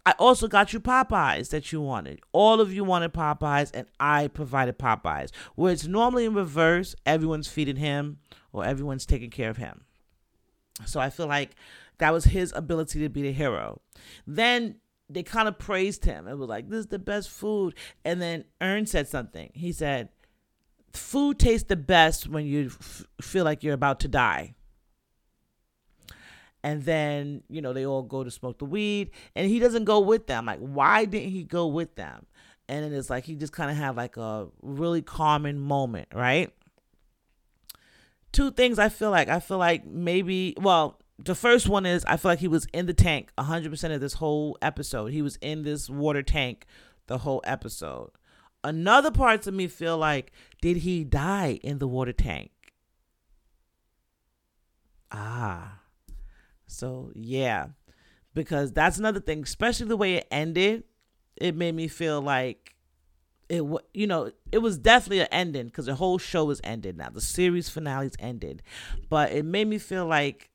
I 0.06 0.14
also 0.18 0.48
got 0.48 0.74
you 0.74 0.80
Popeyes 0.80 1.48
that 1.48 1.72
you 1.72 1.80
wanted. 1.80 2.20
All 2.32 2.60
of 2.60 2.70
you 2.70 2.84
wanted 2.84 3.14
Popeyes, 3.14 3.70
and 3.72 3.86
I 3.98 4.28
provided 4.28 4.78
Popeyes. 4.78 5.30
Where 5.54 5.72
it's 5.72 5.86
normally 5.86 6.26
in 6.26 6.34
reverse, 6.34 6.94
everyone's 7.06 7.48
feeding 7.48 7.76
him 7.76 8.18
or 8.52 8.66
everyone's 8.66 9.06
taking 9.06 9.30
care 9.30 9.48
of 9.48 9.56
him. 9.56 9.86
So 10.86 11.00
I 11.00 11.10
feel 11.10 11.26
like 11.26 11.54
that 11.98 12.12
was 12.12 12.24
his 12.24 12.52
ability 12.54 13.00
to 13.00 13.08
be 13.08 13.22
the 13.22 13.32
hero. 13.32 13.80
Then 14.26 14.76
they 15.08 15.22
kind 15.22 15.48
of 15.48 15.58
praised 15.58 16.04
him. 16.04 16.26
It 16.26 16.36
was 16.36 16.48
like, 16.48 16.68
this 16.68 16.80
is 16.80 16.86
the 16.86 16.98
best 16.98 17.30
food. 17.30 17.74
And 18.04 18.20
then 18.20 18.44
Earn 18.60 18.86
said 18.86 19.08
something. 19.08 19.50
He 19.54 19.72
said, 19.72 20.08
food 20.92 21.38
tastes 21.38 21.68
the 21.68 21.76
best 21.76 22.28
when 22.28 22.46
you 22.46 22.66
f- 22.66 23.04
feel 23.20 23.44
like 23.44 23.62
you're 23.62 23.74
about 23.74 24.00
to 24.00 24.08
die. 24.08 24.54
And 26.62 26.82
then, 26.84 27.42
you 27.50 27.60
know, 27.60 27.74
they 27.74 27.84
all 27.84 28.02
go 28.02 28.24
to 28.24 28.30
smoke 28.30 28.58
the 28.58 28.64
weed 28.64 29.10
and 29.36 29.50
he 29.50 29.58
doesn't 29.58 29.84
go 29.84 30.00
with 30.00 30.26
them. 30.26 30.46
Like, 30.46 30.60
why 30.60 31.04
didn't 31.04 31.30
he 31.30 31.44
go 31.44 31.66
with 31.66 31.94
them? 31.94 32.24
And 32.68 32.82
then 32.82 32.94
it's 32.94 33.10
like 33.10 33.24
he 33.24 33.34
just 33.34 33.52
kind 33.52 33.70
of 33.70 33.76
had 33.76 33.96
like 33.96 34.16
a 34.16 34.48
really 34.62 35.02
calming 35.02 35.58
moment, 35.58 36.08
right? 36.14 36.50
Two 38.34 38.50
things 38.50 38.78
I 38.78 38.90
feel 38.90 39.10
like. 39.10 39.28
I 39.28 39.40
feel 39.40 39.58
like 39.58 39.86
maybe, 39.86 40.54
well, 40.60 41.00
the 41.18 41.34
first 41.34 41.68
one 41.68 41.86
is 41.86 42.04
I 42.04 42.16
feel 42.16 42.32
like 42.32 42.40
he 42.40 42.48
was 42.48 42.66
in 42.74 42.86
the 42.86 42.92
tank 42.92 43.30
100% 43.38 43.94
of 43.94 44.00
this 44.00 44.14
whole 44.14 44.58
episode. 44.60 45.12
He 45.12 45.22
was 45.22 45.36
in 45.36 45.62
this 45.62 45.88
water 45.88 46.22
tank 46.22 46.66
the 47.06 47.18
whole 47.18 47.40
episode. 47.44 48.10
Another 48.62 49.10
part 49.10 49.42
to 49.42 49.52
me 49.52 49.68
feel 49.68 49.96
like, 49.96 50.32
did 50.60 50.78
he 50.78 51.04
die 51.04 51.60
in 51.62 51.78
the 51.78 51.88
water 51.88 52.12
tank? 52.12 52.50
Ah. 55.12 55.80
So, 56.66 57.12
yeah. 57.14 57.68
Because 58.34 58.72
that's 58.72 58.98
another 58.98 59.20
thing, 59.20 59.42
especially 59.42 59.86
the 59.86 59.96
way 59.96 60.14
it 60.14 60.26
ended. 60.30 60.84
It 61.36 61.54
made 61.54 61.74
me 61.74 61.88
feel 61.88 62.20
like 62.20 62.73
it 63.48 63.62
you 63.92 64.06
know 64.06 64.30
it 64.52 64.58
was 64.58 64.78
definitely 64.78 65.20
an 65.20 65.28
ending 65.30 65.66
because 65.66 65.86
the 65.86 65.94
whole 65.94 66.18
show 66.18 66.50
is 66.50 66.60
ended 66.64 66.96
now. 66.96 67.10
The 67.10 67.20
series 67.20 67.68
finale's 67.68 68.16
ended. 68.18 68.62
But 69.08 69.32
it 69.32 69.44
made 69.44 69.68
me 69.68 69.78
feel 69.78 70.06
like 70.06 70.50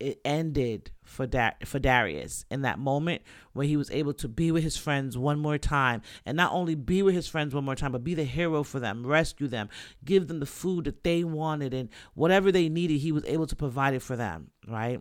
it 0.00 0.20
ended 0.24 0.92
for 1.02 1.26
da- 1.26 1.54
for 1.64 1.80
Darius 1.80 2.44
in 2.50 2.62
that 2.62 2.78
moment 2.78 3.22
where 3.52 3.66
he 3.66 3.76
was 3.76 3.90
able 3.90 4.14
to 4.14 4.28
be 4.28 4.52
with 4.52 4.62
his 4.62 4.76
friends 4.76 5.18
one 5.18 5.40
more 5.40 5.58
time. 5.58 6.02
And 6.24 6.36
not 6.36 6.52
only 6.52 6.76
be 6.76 7.02
with 7.02 7.14
his 7.14 7.26
friends 7.26 7.54
one 7.54 7.64
more 7.64 7.74
time 7.74 7.92
but 7.92 8.04
be 8.04 8.14
the 8.14 8.24
hero 8.24 8.62
for 8.62 8.78
them 8.78 9.04
rescue 9.04 9.48
them 9.48 9.68
give 10.04 10.28
them 10.28 10.38
the 10.38 10.46
food 10.46 10.84
that 10.84 11.02
they 11.02 11.24
wanted 11.24 11.74
and 11.74 11.88
whatever 12.14 12.52
they 12.52 12.68
needed 12.68 12.98
he 12.98 13.10
was 13.10 13.24
able 13.24 13.46
to 13.46 13.56
provide 13.56 13.94
it 13.94 14.02
for 14.02 14.14
them 14.14 14.50
right 14.68 15.00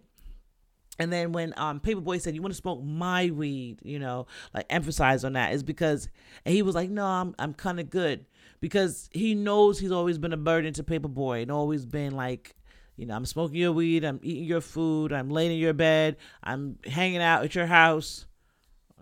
and 0.99 1.11
then 1.11 1.31
when 1.31 1.53
um 1.57 1.79
Paper 1.79 2.01
Boi 2.01 2.17
said, 2.17 2.35
"You 2.35 2.41
want 2.41 2.53
to 2.53 2.57
smoke 2.59 2.83
my 2.83 3.29
weed," 3.29 3.79
you 3.83 3.99
know, 3.99 4.27
like 4.53 4.65
emphasize 4.69 5.23
on 5.23 5.33
that 5.33 5.53
is 5.53 5.63
because, 5.63 6.09
he 6.45 6.61
was 6.61 6.75
like, 6.75 6.89
"No, 6.89 7.05
I'm 7.05 7.35
I'm 7.39 7.53
kind 7.53 7.79
of 7.79 7.89
good," 7.89 8.25
because 8.59 9.09
he 9.11 9.35
knows 9.35 9.79
he's 9.79 9.91
always 9.91 10.17
been 10.17 10.33
a 10.33 10.37
burden 10.37 10.73
to 10.73 10.83
Paper 10.83 11.07
Boi 11.07 11.41
and 11.41 11.51
always 11.51 11.85
been 11.85 12.15
like, 12.15 12.55
you 12.95 13.05
know, 13.05 13.15
I'm 13.15 13.25
smoking 13.25 13.57
your 13.57 13.71
weed, 13.71 14.03
I'm 14.03 14.19
eating 14.23 14.45
your 14.45 14.61
food, 14.61 15.13
I'm 15.13 15.29
laying 15.29 15.51
in 15.51 15.59
your 15.59 15.73
bed, 15.73 16.17
I'm 16.43 16.77
hanging 16.85 17.21
out 17.21 17.43
at 17.43 17.55
your 17.55 17.67
house. 17.67 18.25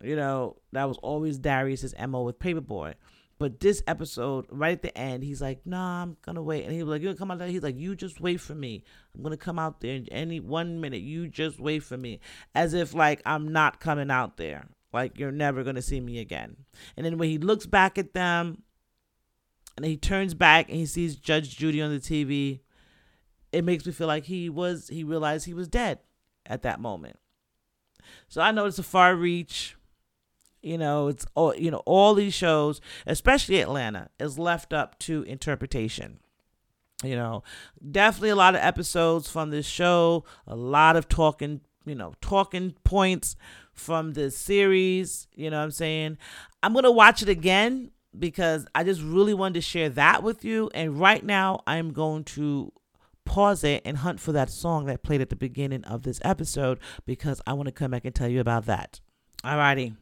You 0.03 0.17
know, 0.17 0.57
that 0.73 0.87
was 0.87 0.97
always 0.97 1.37
Darius's 1.37 1.95
mo 2.07 2.23
with 2.23 2.37
Paper 2.37 2.61
Boi. 2.61 2.95
But 3.37 3.59
this 3.59 3.83
episode, 3.85 4.45
right 4.49 4.73
at 4.73 4.81
the 4.81 4.97
end, 4.97 5.23
he's 5.23 5.41
like, 5.41 5.65
"Nah, 5.65 6.03
I'm 6.03 6.17
gonna 6.21 6.41
wait." 6.41 6.63
And 6.63 6.73
he 6.73 6.83
was 6.83 6.91
like, 6.91 7.01
"You 7.01 7.09
gonna 7.09 7.17
come 7.17 7.31
out 7.31 7.39
there?" 7.39 7.49
He's 7.49 7.63
like, 7.63 7.77
"You 7.77 7.95
just 7.95 8.21
wait 8.21 8.39
for 8.39 8.55
me. 8.55 8.83
I'm 9.13 9.23
gonna 9.23 9.35
come 9.35 9.59
out 9.59 9.81
there 9.81 9.95
in 9.95 10.07
any 10.09 10.39
one 10.39 10.79
minute. 10.79 11.01
You 11.01 11.27
just 11.27 11.59
wait 11.59 11.83
for 11.83 11.97
me." 11.97 12.21
As 12.53 12.73
if 12.73 12.93
like 12.93 13.21
I'm 13.25 13.51
not 13.51 13.81
coming 13.81 14.09
out 14.09 14.37
there. 14.37 14.67
Like 14.93 15.19
you're 15.19 15.33
never 15.33 15.63
gonna 15.63 15.81
see 15.81 15.99
me 15.99 16.19
again. 16.19 16.55
And 16.95 17.05
then 17.05 17.17
when 17.17 17.29
he 17.29 17.37
looks 17.37 17.65
back 17.65 17.97
at 17.97 18.13
them, 18.13 18.63
and 19.75 19.85
he 19.85 19.97
turns 19.97 20.33
back 20.33 20.69
and 20.69 20.77
he 20.77 20.85
sees 20.85 21.17
Judge 21.17 21.57
Judy 21.57 21.81
on 21.81 21.91
the 21.91 21.99
TV, 21.99 22.61
it 23.51 23.63
makes 23.63 23.85
me 23.85 23.91
feel 23.91 24.07
like 24.07 24.25
he 24.25 24.49
was 24.49 24.87
he 24.87 25.03
realized 25.03 25.45
he 25.45 25.53
was 25.53 25.67
dead 25.67 25.99
at 26.45 26.61
that 26.63 26.79
moment. 26.79 27.19
So 28.27 28.41
I 28.41 28.51
know 28.51 28.65
it's 28.65 28.79
a 28.79 28.83
far 28.83 29.15
reach 29.15 29.75
you 30.65 30.79
know, 30.79 31.07
it's 31.07 31.25
all 31.35 31.55
you 31.55 31.69
know, 31.69 31.83
all 31.85 32.15
these 32.15 32.33
shows, 32.33 32.81
especially 33.05 33.61
Atlanta, 33.61 34.09
is 34.19 34.39
left 34.39 34.73
up 34.73 34.97
to 34.99 35.21
interpretation. 35.23 36.19
You 37.03 37.15
know, 37.15 37.43
definitely 37.91 38.29
a 38.29 38.35
lot 38.35 38.55
of 38.55 38.61
episodes 38.61 39.29
from 39.29 39.51
this 39.51 39.67
show, 39.67 40.23
a 40.47 40.55
lot 40.55 40.95
of 40.95 41.07
talking, 41.07 41.61
you 41.85 41.93
know, 41.93 42.13
talking 42.19 42.73
points 42.83 43.35
from 43.73 44.13
this 44.13 44.35
series, 44.37 45.27
you 45.35 45.49
know 45.49 45.57
what 45.57 45.65
I'm 45.65 45.71
saying? 45.71 46.17
I'm 46.63 46.73
to 46.73 46.91
watch 46.91 47.21
it 47.21 47.29
again 47.29 47.91
because 48.17 48.65
I 48.73 48.83
just 48.83 49.01
really 49.01 49.33
wanted 49.33 49.55
to 49.55 49.61
share 49.61 49.89
that 49.89 50.23
with 50.23 50.45
you 50.45 50.71
and 50.73 50.99
right 50.99 51.23
now 51.23 51.61
I'm 51.67 51.91
going 51.91 52.23
to 52.23 52.71
pause 53.25 53.63
it 53.63 53.81
and 53.85 53.97
hunt 53.97 54.19
for 54.21 54.31
that 54.31 54.49
song 54.49 54.85
that 54.85 55.03
played 55.03 55.19
at 55.19 55.29
the 55.29 55.35
beginning 55.35 55.83
of 55.83 56.03
this 56.03 56.21
episode 56.23 56.79
because 57.05 57.41
I 57.45 57.53
want 57.53 57.67
to 57.67 57.73
come 57.73 57.91
back 57.91 58.05
and 58.05 58.15
tell 58.15 58.29
you 58.29 58.39
about 58.39 58.65
that. 58.65 59.01
Alrighty. 59.43 59.95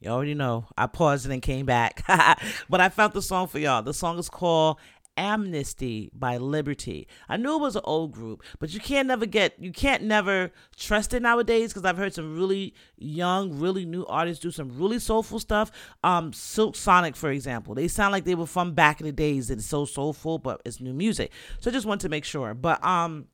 You 0.00 0.10
already 0.10 0.34
know. 0.34 0.66
I 0.76 0.86
paused 0.86 1.26
and 1.26 1.32
then 1.32 1.40
came 1.40 1.66
back. 1.66 2.04
but 2.70 2.80
I 2.80 2.88
found 2.88 3.12
the 3.12 3.22
song 3.22 3.46
for 3.46 3.58
y'all. 3.58 3.82
The 3.82 3.92
song 3.92 4.18
is 4.18 4.30
called 4.30 4.78
Amnesty 5.16 6.10
by 6.14 6.38
Liberty. 6.38 7.06
I 7.28 7.36
knew 7.36 7.56
it 7.56 7.60
was 7.60 7.76
an 7.76 7.82
old 7.84 8.12
group, 8.12 8.42
but 8.58 8.72
you 8.72 8.80
can't 8.80 9.06
never 9.06 9.26
get 9.26 9.60
you 9.60 9.70
can't 9.70 10.02
never 10.02 10.50
trust 10.76 11.12
it 11.12 11.20
nowadays 11.20 11.70
because 11.70 11.84
I've 11.84 11.98
heard 11.98 12.14
some 12.14 12.38
really 12.38 12.72
young, 12.96 13.58
really 13.58 13.84
new 13.84 14.06
artists 14.06 14.42
do 14.42 14.50
some 14.50 14.78
really 14.78 14.98
soulful 14.98 15.38
stuff. 15.38 15.70
Um 16.02 16.32
Silk 16.32 16.76
Sonic, 16.76 17.16
for 17.16 17.30
example. 17.30 17.74
They 17.74 17.86
sound 17.86 18.12
like 18.12 18.24
they 18.24 18.34
were 18.34 18.46
from 18.46 18.72
back 18.72 19.00
in 19.00 19.06
the 19.06 19.12
days 19.12 19.50
and 19.50 19.58
it's 19.58 19.68
so 19.68 19.84
soulful, 19.84 20.38
but 20.38 20.62
it's 20.64 20.80
new 20.80 20.94
music. 20.94 21.30
So 21.58 21.70
I 21.70 21.74
just 21.74 21.86
wanted 21.86 22.02
to 22.02 22.08
make 22.08 22.24
sure. 22.24 22.54
But 22.54 22.82
um 22.82 23.26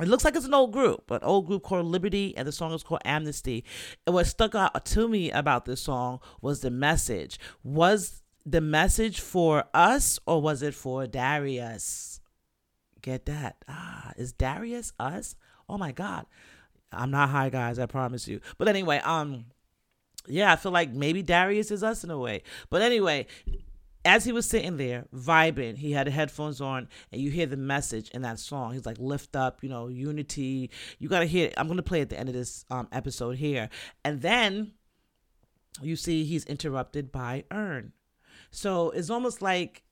it 0.00 0.08
looks 0.08 0.24
like 0.24 0.34
it's 0.34 0.46
an 0.46 0.54
old 0.54 0.72
group, 0.72 1.10
an 1.10 1.20
old 1.22 1.46
group 1.46 1.62
called 1.62 1.86
Liberty, 1.86 2.34
and 2.36 2.48
the 2.48 2.52
song 2.52 2.72
is 2.72 2.82
called 2.82 3.02
Amnesty. 3.04 3.64
And 4.06 4.14
what 4.14 4.26
stuck 4.26 4.54
out 4.54 4.84
to 4.86 5.08
me 5.08 5.30
about 5.30 5.66
this 5.66 5.82
song 5.82 6.20
was 6.40 6.60
the 6.60 6.70
message. 6.70 7.38
Was 7.62 8.22
the 8.46 8.60
message 8.60 9.20
for 9.20 9.64
us 9.74 10.18
or 10.26 10.40
was 10.40 10.62
it 10.62 10.74
for 10.74 11.06
Darius? 11.06 12.20
Get 13.02 13.26
that? 13.26 13.56
Ah, 13.68 14.12
is 14.16 14.32
Darius 14.32 14.92
us? 14.98 15.36
Oh 15.68 15.76
my 15.76 15.92
God. 15.92 16.26
I'm 16.90 17.10
not 17.10 17.30
high, 17.30 17.50
guys, 17.50 17.78
I 17.78 17.86
promise 17.86 18.28
you. 18.28 18.40
But 18.58 18.68
anyway, 18.68 18.98
um, 18.98 19.46
yeah, 20.26 20.52
I 20.52 20.56
feel 20.56 20.72
like 20.72 20.90
maybe 20.90 21.22
Darius 21.22 21.70
is 21.70 21.82
us 21.82 22.04
in 22.04 22.10
a 22.10 22.18
way. 22.18 22.42
But 22.70 22.82
anyway, 22.82 23.26
as 24.04 24.24
he 24.24 24.32
was 24.32 24.48
sitting 24.48 24.76
there 24.76 25.06
vibing, 25.14 25.76
he 25.76 25.92
had 25.92 26.06
the 26.06 26.10
headphones 26.10 26.60
on, 26.60 26.88
and 27.12 27.20
you 27.20 27.30
hear 27.30 27.46
the 27.46 27.56
message 27.56 28.10
in 28.10 28.22
that 28.22 28.38
song. 28.38 28.72
He's 28.72 28.86
like, 28.86 28.98
"Lift 28.98 29.36
up, 29.36 29.62
you 29.62 29.68
know, 29.68 29.88
unity." 29.88 30.70
You 30.98 31.08
gotta 31.08 31.26
hear. 31.26 31.48
It. 31.48 31.54
I'm 31.56 31.68
gonna 31.68 31.82
play 31.82 32.00
at 32.00 32.10
the 32.10 32.18
end 32.18 32.28
of 32.28 32.34
this 32.34 32.64
um, 32.70 32.88
episode 32.92 33.36
here, 33.36 33.68
and 34.04 34.20
then 34.20 34.72
you 35.80 35.96
see 35.96 36.24
he's 36.24 36.44
interrupted 36.44 37.12
by 37.12 37.44
Earn. 37.50 37.92
So 38.50 38.90
it's 38.90 39.10
almost 39.10 39.40
like 39.40 39.82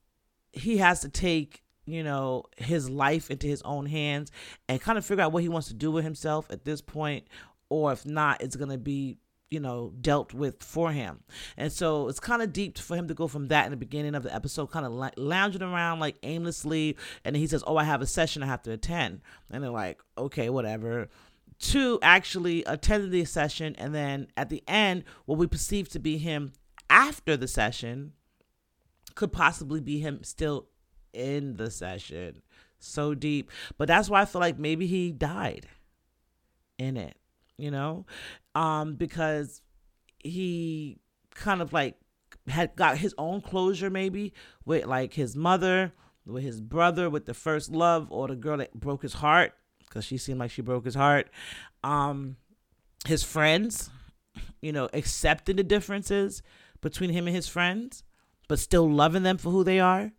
he 0.52 0.78
has 0.78 1.00
to 1.00 1.08
take 1.08 1.62
you 1.86 2.02
know 2.02 2.44
his 2.56 2.90
life 2.90 3.30
into 3.30 3.46
his 3.46 3.62
own 3.62 3.86
hands 3.86 4.30
and 4.68 4.80
kind 4.80 4.98
of 4.98 5.06
figure 5.06 5.24
out 5.24 5.32
what 5.32 5.42
he 5.42 5.48
wants 5.48 5.68
to 5.68 5.74
do 5.74 5.90
with 5.90 6.04
himself 6.04 6.46
at 6.50 6.64
this 6.64 6.80
point, 6.80 7.28
or 7.68 7.92
if 7.92 8.04
not, 8.04 8.42
it's 8.42 8.56
gonna 8.56 8.78
be 8.78 9.18
you 9.50 9.58
know, 9.58 9.92
dealt 10.00 10.32
with 10.32 10.62
for 10.62 10.92
him. 10.92 11.20
And 11.56 11.72
so 11.72 12.08
it's 12.08 12.20
kind 12.20 12.40
of 12.40 12.52
deep 12.52 12.78
for 12.78 12.96
him 12.96 13.08
to 13.08 13.14
go 13.14 13.26
from 13.26 13.48
that 13.48 13.64
in 13.64 13.72
the 13.72 13.76
beginning 13.76 14.14
of 14.14 14.22
the 14.22 14.34
episode, 14.34 14.70
kind 14.70 14.86
of 14.86 15.12
lounging 15.16 15.62
around 15.62 15.98
like 15.98 16.16
aimlessly. 16.22 16.96
And 17.24 17.36
he 17.36 17.46
says, 17.46 17.64
Oh, 17.66 17.76
I 17.76 17.84
have 17.84 18.00
a 18.00 18.06
session 18.06 18.42
I 18.42 18.46
have 18.46 18.62
to 18.62 18.72
attend. 18.72 19.20
And 19.50 19.62
they're 19.62 19.70
like, 19.70 20.00
Okay, 20.16 20.48
whatever. 20.50 21.08
To 21.60 21.98
actually 22.00 22.64
attending 22.64 23.10
the 23.10 23.24
session. 23.24 23.74
And 23.76 23.94
then 23.94 24.28
at 24.36 24.48
the 24.48 24.62
end, 24.68 25.04
what 25.26 25.38
we 25.38 25.46
perceive 25.46 25.88
to 25.90 25.98
be 25.98 26.16
him 26.16 26.52
after 26.88 27.36
the 27.36 27.48
session 27.48 28.12
could 29.16 29.32
possibly 29.32 29.80
be 29.80 29.98
him 29.98 30.22
still 30.22 30.68
in 31.12 31.56
the 31.56 31.70
session. 31.70 32.42
So 32.78 33.14
deep. 33.14 33.50
But 33.76 33.88
that's 33.88 34.08
why 34.08 34.22
I 34.22 34.24
feel 34.24 34.40
like 34.40 34.58
maybe 34.58 34.86
he 34.86 35.10
died 35.10 35.66
in 36.78 36.96
it 36.96 37.19
you 37.60 37.70
know, 37.70 38.06
um, 38.54 38.94
because 38.94 39.62
he 40.18 40.98
kind 41.34 41.62
of 41.62 41.72
like 41.72 41.96
had 42.48 42.74
got 42.76 42.98
his 42.98 43.14
own 43.18 43.40
closure 43.40 43.90
maybe 43.90 44.32
with 44.64 44.86
like 44.86 45.14
his 45.14 45.36
mother, 45.36 45.92
with 46.26 46.42
his 46.42 46.60
brother, 46.60 47.08
with 47.08 47.26
the 47.26 47.34
first 47.34 47.70
love, 47.70 48.08
or 48.10 48.28
the 48.28 48.36
girl 48.36 48.58
that 48.58 48.74
broke 48.74 49.02
his 49.02 49.14
heart 49.14 49.52
because 49.80 50.04
she 50.04 50.16
seemed 50.16 50.38
like 50.38 50.50
she 50.50 50.62
broke 50.62 50.84
his 50.84 50.94
heart. 50.94 51.28
Um, 51.82 52.36
his 53.06 53.22
friends, 53.22 53.90
you 54.60 54.72
know, 54.72 54.88
accepting 54.92 55.56
the 55.56 55.64
differences 55.64 56.42
between 56.80 57.10
him 57.10 57.26
and 57.26 57.34
his 57.34 57.48
friends, 57.48 58.04
but 58.48 58.58
still 58.58 58.90
loving 58.90 59.22
them 59.22 59.38
for 59.38 59.50
who 59.50 59.64
they 59.64 59.80
are 59.80 60.12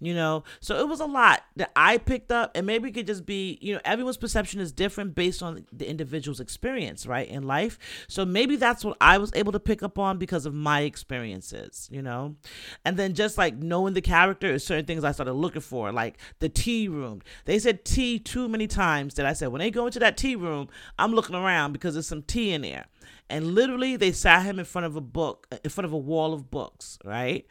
you 0.00 0.14
know? 0.14 0.44
So 0.60 0.78
it 0.78 0.88
was 0.88 1.00
a 1.00 1.06
lot 1.06 1.42
that 1.56 1.70
i 1.76 1.98
picked 1.98 2.30
up 2.30 2.52
and 2.54 2.66
maybe 2.66 2.88
it 2.88 2.92
could 2.92 3.06
just 3.06 3.26
be 3.26 3.58
you 3.60 3.74
know 3.74 3.80
everyone's 3.84 4.16
perception 4.16 4.60
is 4.60 4.72
different 4.72 5.14
based 5.14 5.42
on 5.42 5.64
the 5.72 5.88
individual's 5.88 6.40
experience 6.40 7.06
right 7.06 7.28
in 7.28 7.42
life. 7.44 7.78
So 8.08 8.24
maybe 8.24 8.56
that's 8.56 8.84
what 8.84 8.96
i 9.00 9.18
was 9.18 9.30
able 9.34 9.52
to 9.52 9.60
pick 9.60 9.82
up 9.82 9.98
on 9.98 10.18
because 10.18 10.46
of 10.46 10.54
my 10.54 10.80
experiences 10.80 11.88
you 11.90 12.02
know? 12.02 12.36
And 12.84 12.96
then 12.96 13.14
just 13.14 13.38
like 13.38 13.56
knowing 13.56 13.94
the 13.94 14.00
character 14.00 14.48
is 14.48 14.64
certain 14.64 14.86
things 14.86 15.04
i 15.04 15.12
started 15.12 15.34
looking 15.34 15.62
for 15.62 15.92
like 15.92 16.18
the 16.40 16.48
tea 16.48 16.88
room. 16.88 17.22
They 17.44 17.58
said 17.58 17.84
tea 17.84 18.18
too 18.18 18.48
many 18.48 18.66
times 18.66 19.14
that 19.14 19.26
i 19.26 19.32
said 19.32 19.48
when 19.48 19.60
they 19.60 19.70
go 19.70 19.86
into 19.86 19.98
that 20.00 20.16
tea 20.16 20.36
room 20.36 20.68
i'm 20.98 21.12
looking 21.12 21.36
around 21.36 21.72
because 21.72 21.94
there's 21.94 22.06
some 22.06 22.22
tea 22.22 22.52
in 22.52 22.62
there. 22.62 22.86
And 23.28 23.54
literally 23.54 23.96
they 23.96 24.12
sat 24.12 24.44
him 24.44 24.58
in 24.58 24.64
front 24.64 24.86
of 24.86 24.96
a 24.96 25.00
book 25.00 25.46
in 25.64 25.70
front 25.70 25.86
of 25.86 25.92
a 25.92 25.98
wall 25.98 26.32
of 26.32 26.50
books 26.50 26.98
right 27.04 27.46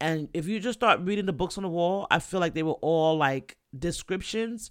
and 0.00 0.28
if 0.32 0.46
you 0.46 0.60
just 0.60 0.78
start 0.78 1.00
reading 1.02 1.26
the 1.26 1.32
books 1.32 1.56
on 1.58 1.62
the 1.62 1.68
wall, 1.68 2.06
I 2.10 2.18
feel 2.18 2.40
like 2.40 2.54
they 2.54 2.62
were 2.62 2.72
all 2.80 3.16
like 3.16 3.56
descriptions 3.76 4.70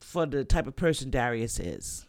for 0.00 0.26
the 0.26 0.44
type 0.44 0.66
of 0.66 0.76
person 0.76 1.10
Darius 1.10 1.60
is. 1.60 2.06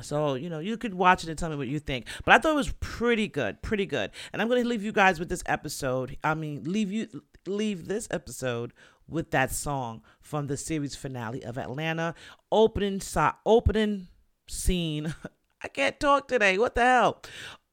So, 0.00 0.34
you 0.34 0.48
know, 0.48 0.60
you 0.60 0.76
could 0.76 0.94
watch 0.94 1.24
it 1.24 1.28
and 1.28 1.38
tell 1.38 1.50
me 1.50 1.56
what 1.56 1.66
you 1.66 1.80
think. 1.80 2.06
But 2.24 2.34
I 2.34 2.38
thought 2.38 2.52
it 2.52 2.56
was 2.56 2.72
pretty 2.80 3.26
good, 3.26 3.62
pretty 3.62 3.86
good. 3.86 4.12
And 4.32 4.40
I'm 4.40 4.48
going 4.48 4.62
to 4.62 4.68
leave 4.68 4.82
you 4.82 4.92
guys 4.92 5.18
with 5.18 5.28
this 5.28 5.42
episode. 5.46 6.16
I 6.22 6.34
mean, 6.34 6.62
leave 6.64 6.92
you 6.92 7.08
leave 7.46 7.88
this 7.88 8.06
episode 8.10 8.72
with 9.08 9.30
that 9.30 9.50
song 9.50 10.02
from 10.20 10.46
the 10.46 10.56
series 10.56 10.94
finale 10.94 11.42
of 11.42 11.58
Atlanta. 11.58 12.14
Opening 12.52 13.00
opening 13.44 14.08
scene. 14.46 15.14
I 15.62 15.68
can't 15.68 15.98
talk 15.98 16.28
today. 16.28 16.56
What 16.58 16.74
the 16.74 16.82
hell? 16.82 17.22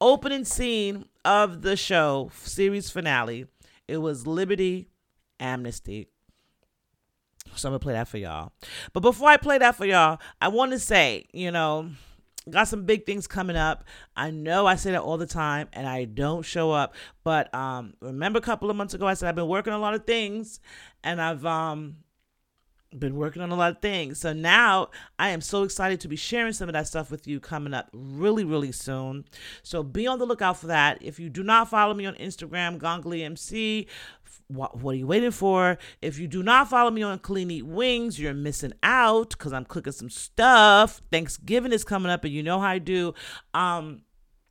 Opening 0.00 0.44
scene 0.44 1.06
of 1.24 1.62
the 1.62 1.76
show, 1.76 2.30
series 2.34 2.90
finale, 2.90 3.46
it 3.88 3.98
was 3.98 4.26
Liberty 4.26 4.88
Amnesty. 5.38 6.08
So 7.54 7.68
I'm 7.68 7.72
gonna 7.72 7.78
play 7.78 7.94
that 7.94 8.08
for 8.08 8.18
y'all. 8.18 8.52
But 8.92 9.00
before 9.00 9.28
I 9.28 9.36
play 9.36 9.58
that 9.58 9.76
for 9.76 9.86
y'all, 9.86 10.18
I 10.40 10.48
want 10.48 10.72
to 10.72 10.78
say, 10.78 11.26
you 11.32 11.50
know, 11.50 11.90
got 12.50 12.68
some 12.68 12.84
big 12.84 13.06
things 13.06 13.26
coming 13.26 13.56
up. 13.56 13.84
I 14.16 14.30
know 14.30 14.66
I 14.66 14.76
say 14.76 14.92
that 14.92 15.00
all 15.00 15.16
the 15.16 15.26
time 15.26 15.68
and 15.72 15.86
I 15.86 16.04
don't 16.04 16.44
show 16.44 16.72
up, 16.72 16.94
but 17.24 17.52
um 17.54 17.94
remember 18.00 18.38
a 18.38 18.42
couple 18.42 18.68
of 18.68 18.76
months 18.76 18.94
ago 18.94 19.06
I 19.06 19.14
said 19.14 19.28
I've 19.28 19.34
been 19.36 19.48
working 19.48 19.72
a 19.72 19.78
lot 19.78 19.94
of 19.94 20.06
things 20.06 20.60
and 21.02 21.20
I've 21.20 21.46
um 21.46 21.96
been 22.98 23.16
working 23.16 23.42
on 23.42 23.50
a 23.50 23.56
lot 23.56 23.72
of 23.72 23.80
things. 23.80 24.20
So 24.20 24.32
now 24.32 24.90
I 25.18 25.30
am 25.30 25.40
so 25.40 25.62
excited 25.62 26.00
to 26.00 26.08
be 26.08 26.16
sharing 26.16 26.52
some 26.52 26.68
of 26.68 26.72
that 26.72 26.86
stuff 26.86 27.10
with 27.10 27.26
you 27.26 27.40
coming 27.40 27.74
up 27.74 27.88
really, 27.92 28.44
really 28.44 28.72
soon. 28.72 29.24
So 29.62 29.82
be 29.82 30.06
on 30.06 30.18
the 30.18 30.26
lookout 30.26 30.58
for 30.58 30.68
that. 30.68 30.98
If 31.00 31.18
you 31.18 31.28
do 31.28 31.42
not 31.42 31.68
follow 31.68 31.94
me 31.94 32.06
on 32.06 32.14
Instagram, 32.14 32.78
Gongli 32.78 33.22
MC, 33.22 33.86
what, 34.48 34.78
what 34.78 34.94
are 34.94 34.98
you 34.98 35.06
waiting 35.06 35.30
for? 35.30 35.78
If 36.00 36.18
you 36.18 36.28
do 36.28 36.42
not 36.42 36.70
follow 36.70 36.90
me 36.90 37.02
on 37.02 37.18
Clean 37.18 37.50
Eat 37.50 37.66
Wings, 37.66 38.18
you're 38.18 38.34
missing 38.34 38.72
out 38.82 39.30
because 39.30 39.52
I'm 39.52 39.64
cooking 39.64 39.92
some 39.92 40.10
stuff. 40.10 41.02
Thanksgiving 41.10 41.72
is 41.72 41.84
coming 41.84 42.12
up, 42.12 42.24
and 42.24 42.32
you 42.32 42.42
know 42.42 42.60
how 42.60 42.68
I 42.68 42.78
do. 42.78 43.14
Um, 43.54 44.02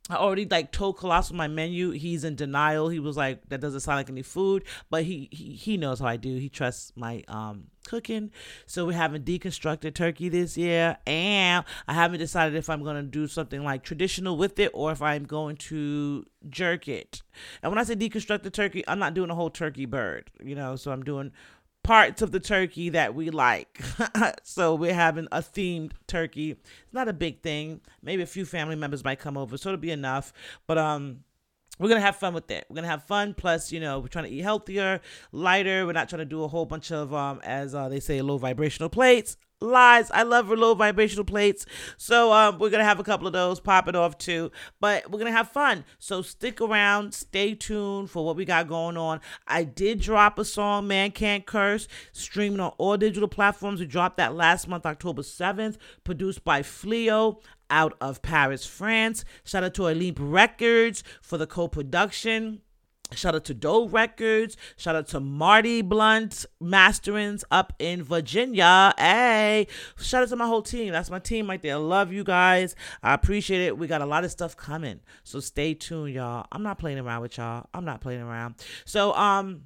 I 0.08 0.16
already 0.16 0.46
like 0.46 0.70
told 0.70 0.98
Colossal 0.98 1.34
my 1.34 1.48
menu. 1.48 1.90
He's 1.90 2.22
in 2.22 2.36
denial. 2.36 2.88
He 2.88 3.00
was 3.00 3.16
like, 3.16 3.48
"That 3.48 3.60
doesn't 3.60 3.80
sound 3.80 3.96
like 3.96 4.08
any 4.08 4.22
food," 4.22 4.64
but 4.88 5.04
he 5.04 5.28
he, 5.32 5.52
he 5.54 5.76
knows 5.76 5.98
how 5.98 6.06
I 6.06 6.16
do. 6.16 6.36
He 6.36 6.48
trusts 6.48 6.92
my 6.94 7.24
um 7.26 7.64
cooking. 7.86 8.30
So 8.66 8.86
we're 8.86 8.92
having 8.92 9.22
deconstructed 9.22 9.94
turkey 9.94 10.28
this 10.28 10.56
year, 10.56 10.96
and 11.06 11.64
I 11.88 11.94
haven't 11.94 12.20
decided 12.20 12.56
if 12.56 12.70
I'm 12.70 12.84
gonna 12.84 13.02
do 13.02 13.26
something 13.26 13.64
like 13.64 13.82
traditional 13.82 14.36
with 14.36 14.58
it 14.60 14.70
or 14.74 14.92
if 14.92 15.02
I'm 15.02 15.24
going 15.24 15.56
to 15.56 16.24
jerk 16.48 16.86
it. 16.86 17.22
And 17.62 17.72
when 17.72 17.78
I 17.78 17.82
say 17.82 17.96
deconstructed 17.96 18.52
turkey, 18.52 18.84
I'm 18.86 19.00
not 19.00 19.14
doing 19.14 19.30
a 19.30 19.34
whole 19.34 19.50
turkey 19.50 19.86
bird, 19.86 20.30
you 20.42 20.54
know. 20.54 20.76
So 20.76 20.92
I'm 20.92 21.02
doing 21.02 21.32
parts 21.86 22.20
of 22.20 22.32
the 22.32 22.40
turkey 22.40 22.88
that 22.90 23.14
we 23.14 23.30
like. 23.30 23.80
so 24.42 24.74
we're 24.74 24.94
having 24.94 25.28
a 25.30 25.38
themed 25.38 25.92
turkey. 26.06 26.52
It's 26.52 26.92
not 26.92 27.08
a 27.08 27.12
big 27.12 27.42
thing. 27.42 27.80
Maybe 28.02 28.22
a 28.22 28.26
few 28.26 28.44
family 28.44 28.76
members 28.76 29.04
might 29.04 29.20
come 29.20 29.36
over, 29.36 29.56
so 29.56 29.70
it'll 29.70 29.80
be 29.80 29.92
enough. 29.92 30.32
But 30.66 30.78
um 30.78 31.20
we're 31.78 31.88
gonna 31.88 32.00
have 32.00 32.16
fun 32.16 32.34
with 32.34 32.50
it. 32.50 32.66
We're 32.68 32.76
gonna 32.76 32.88
have 32.88 33.04
fun. 33.04 33.34
Plus, 33.34 33.72
you 33.72 33.80
know, 33.80 34.00
we're 34.00 34.08
trying 34.08 34.24
to 34.26 34.30
eat 34.30 34.42
healthier, 34.42 35.00
lighter. 35.32 35.86
We're 35.86 35.92
not 35.92 36.08
trying 36.08 36.20
to 36.20 36.24
do 36.24 36.44
a 36.44 36.48
whole 36.48 36.66
bunch 36.66 36.90
of 36.92 37.12
um, 37.14 37.40
as 37.44 37.74
uh, 37.74 37.88
they 37.88 38.00
say, 38.00 38.22
low 38.22 38.38
vibrational 38.38 38.88
plates 38.88 39.36
lies. 39.60 40.10
I 40.10 40.22
love 40.22 40.50
low 40.50 40.74
vibrational 40.74 41.24
plates. 41.24 41.66
So 41.96 42.32
um, 42.32 42.58
we're 42.58 42.70
gonna 42.70 42.84
have 42.84 43.00
a 43.00 43.04
couple 43.04 43.26
of 43.26 43.32
those, 43.32 43.60
pop 43.60 43.88
it 43.88 43.96
off 43.96 44.18
too. 44.18 44.50
But 44.80 45.10
we're 45.10 45.18
gonna 45.18 45.32
have 45.32 45.50
fun. 45.50 45.84
So 45.98 46.22
stick 46.22 46.60
around, 46.60 47.14
stay 47.14 47.54
tuned 47.54 48.10
for 48.10 48.24
what 48.24 48.36
we 48.36 48.44
got 48.44 48.68
going 48.68 48.96
on. 48.96 49.20
I 49.46 49.64
did 49.64 50.00
drop 50.00 50.38
a 50.38 50.44
song, 50.44 50.86
Man 50.86 51.10
Can't 51.10 51.46
Curse, 51.46 51.88
streaming 52.12 52.60
on 52.60 52.72
all 52.78 52.96
digital 52.96 53.28
platforms. 53.28 53.80
We 53.80 53.86
dropped 53.86 54.18
that 54.18 54.34
last 54.34 54.68
month, 54.68 54.84
October 54.84 55.22
7th, 55.22 55.78
produced 56.04 56.44
by 56.44 56.62
Fleo 56.62 57.40
out 57.70 57.96
of 58.00 58.22
Paris, 58.22 58.66
France. 58.66 59.24
Shout 59.44 59.64
out 59.64 59.74
to 59.74 59.88
Olympe 59.88 60.18
Records 60.20 61.02
for 61.20 61.38
the 61.38 61.46
co-production. 61.46 62.60
Shout 63.12 63.36
out 63.36 63.44
to 63.44 63.54
Doe 63.54 63.86
Records. 63.86 64.56
Shout 64.76 64.96
out 64.96 65.06
to 65.08 65.20
Marty 65.20 65.80
Blunt 65.80 66.44
Masterings 66.60 67.44
up 67.52 67.72
in 67.78 68.02
Virginia. 68.02 68.92
Hey, 68.98 69.68
shout 69.96 70.24
out 70.24 70.28
to 70.30 70.36
my 70.36 70.46
whole 70.46 70.62
team. 70.62 70.92
That's 70.92 71.08
my 71.08 71.20
team 71.20 71.48
right 71.48 71.62
there. 71.62 71.74
I 71.74 71.78
Love 71.78 72.12
you 72.12 72.24
guys. 72.24 72.74
I 73.04 73.14
appreciate 73.14 73.60
it. 73.60 73.78
We 73.78 73.86
got 73.86 74.02
a 74.02 74.06
lot 74.06 74.24
of 74.24 74.32
stuff 74.32 74.56
coming. 74.56 75.00
So 75.22 75.38
stay 75.38 75.74
tuned, 75.74 76.14
y'all. 76.14 76.46
I'm 76.50 76.64
not 76.64 76.78
playing 76.78 76.98
around 76.98 77.22
with 77.22 77.36
y'all. 77.36 77.68
I'm 77.72 77.84
not 77.84 78.00
playing 78.00 78.22
around. 78.22 78.56
So, 78.84 79.14
um, 79.14 79.62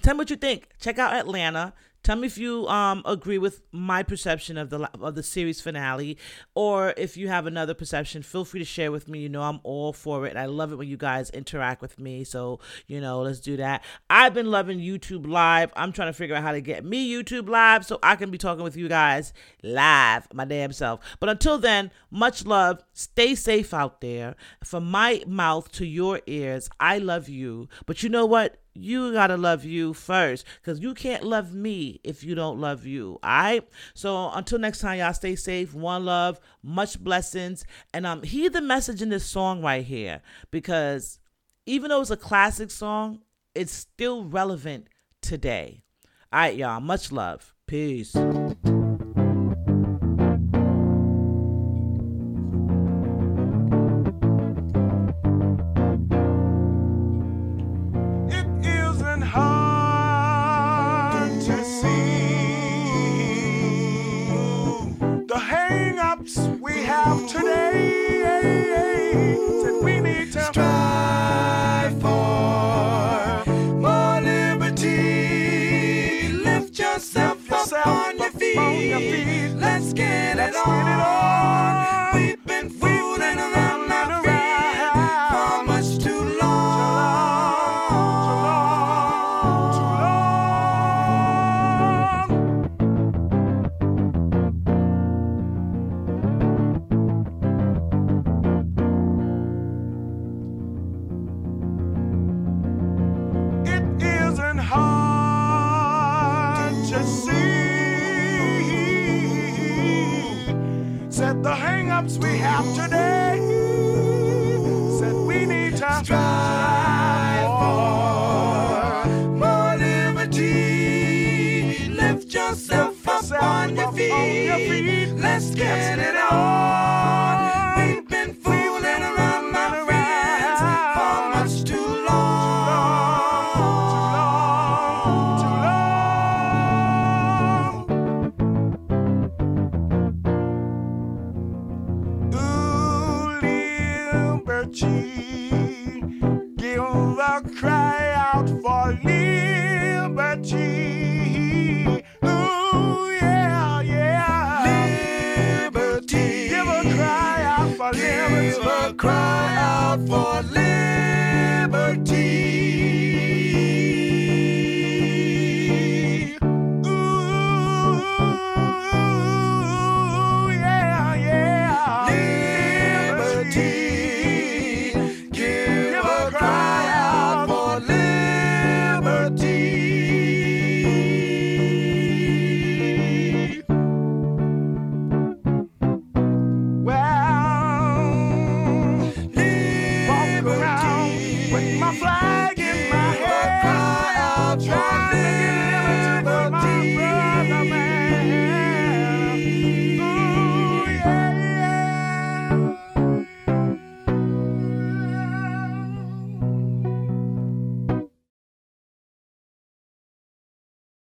tell 0.00 0.14
me 0.14 0.18
what 0.18 0.30
you 0.30 0.36
think. 0.36 0.68
Check 0.80 0.98
out 0.98 1.12
Atlanta. 1.12 1.74
Tell 2.02 2.16
me 2.16 2.26
if 2.26 2.36
you 2.36 2.66
um 2.68 3.02
agree 3.04 3.38
with 3.38 3.62
my 3.70 4.02
perception 4.02 4.58
of 4.58 4.70
the 4.70 4.90
of 5.00 5.14
the 5.14 5.22
series 5.22 5.60
finale, 5.60 6.18
or 6.54 6.94
if 6.96 7.16
you 7.16 7.28
have 7.28 7.46
another 7.46 7.74
perception. 7.74 8.22
Feel 8.22 8.44
free 8.44 8.60
to 8.60 8.66
share 8.66 8.90
with 8.90 9.08
me. 9.08 9.20
You 9.20 9.28
know 9.28 9.42
I'm 9.42 9.60
all 9.62 9.92
for 9.92 10.26
it, 10.26 10.36
I 10.36 10.46
love 10.46 10.72
it 10.72 10.76
when 10.76 10.88
you 10.88 10.96
guys 10.96 11.30
interact 11.30 11.80
with 11.80 11.98
me. 12.00 12.24
So 12.24 12.60
you 12.86 13.00
know, 13.00 13.22
let's 13.22 13.40
do 13.40 13.56
that. 13.58 13.84
I've 14.10 14.34
been 14.34 14.50
loving 14.50 14.78
YouTube 14.78 15.26
Live. 15.26 15.72
I'm 15.76 15.92
trying 15.92 16.08
to 16.08 16.12
figure 16.12 16.34
out 16.34 16.42
how 16.42 16.52
to 16.52 16.60
get 16.60 16.84
me 16.84 17.12
YouTube 17.12 17.48
Live 17.48 17.86
so 17.86 17.98
I 18.02 18.16
can 18.16 18.30
be 18.30 18.38
talking 18.38 18.64
with 18.64 18.76
you 18.76 18.88
guys 18.88 19.32
live, 19.62 20.26
my 20.32 20.44
damn 20.44 20.72
self. 20.72 21.00
But 21.20 21.28
until 21.28 21.58
then, 21.58 21.90
much 22.10 22.44
love. 22.44 22.82
Stay 22.92 23.34
safe 23.34 23.72
out 23.72 24.00
there. 24.00 24.34
From 24.64 24.90
my 24.90 25.22
mouth 25.26 25.70
to 25.72 25.86
your 25.86 26.20
ears, 26.26 26.68
I 26.80 26.98
love 26.98 27.28
you. 27.28 27.68
But 27.86 28.02
you 28.02 28.08
know 28.08 28.26
what? 28.26 28.58
You 28.74 29.12
gotta 29.12 29.36
love 29.36 29.64
you 29.64 29.92
first 29.92 30.44
because 30.60 30.80
you 30.80 30.94
can't 30.94 31.24
love 31.24 31.52
me 31.52 32.00
if 32.04 32.24
you 32.24 32.34
don't 32.34 32.58
love 32.60 32.86
you 32.86 33.18
all 33.22 33.30
right 33.30 33.68
so 33.94 34.30
until 34.30 34.58
next 34.58 34.80
time 34.80 34.98
y'all 34.98 35.12
stay 35.12 35.36
safe 35.36 35.74
one 35.74 36.04
love 36.04 36.40
much 36.62 36.98
blessings 36.98 37.64
and 37.92 38.06
um 38.06 38.22
hear 38.22 38.48
the 38.48 38.60
message 38.62 39.02
in 39.02 39.10
this 39.10 39.24
song 39.24 39.62
right 39.62 39.84
here 39.84 40.22
because 40.50 41.18
even 41.66 41.90
though 41.90 42.00
it's 42.00 42.10
a 42.10 42.16
classic 42.16 42.70
song 42.70 43.20
it's 43.54 43.72
still 43.72 44.24
relevant 44.24 44.88
today. 45.20 45.82
All 46.32 46.40
right 46.40 46.56
y'all 46.56 46.80
much 46.80 47.12
love. 47.12 47.54
Peace 47.66 48.14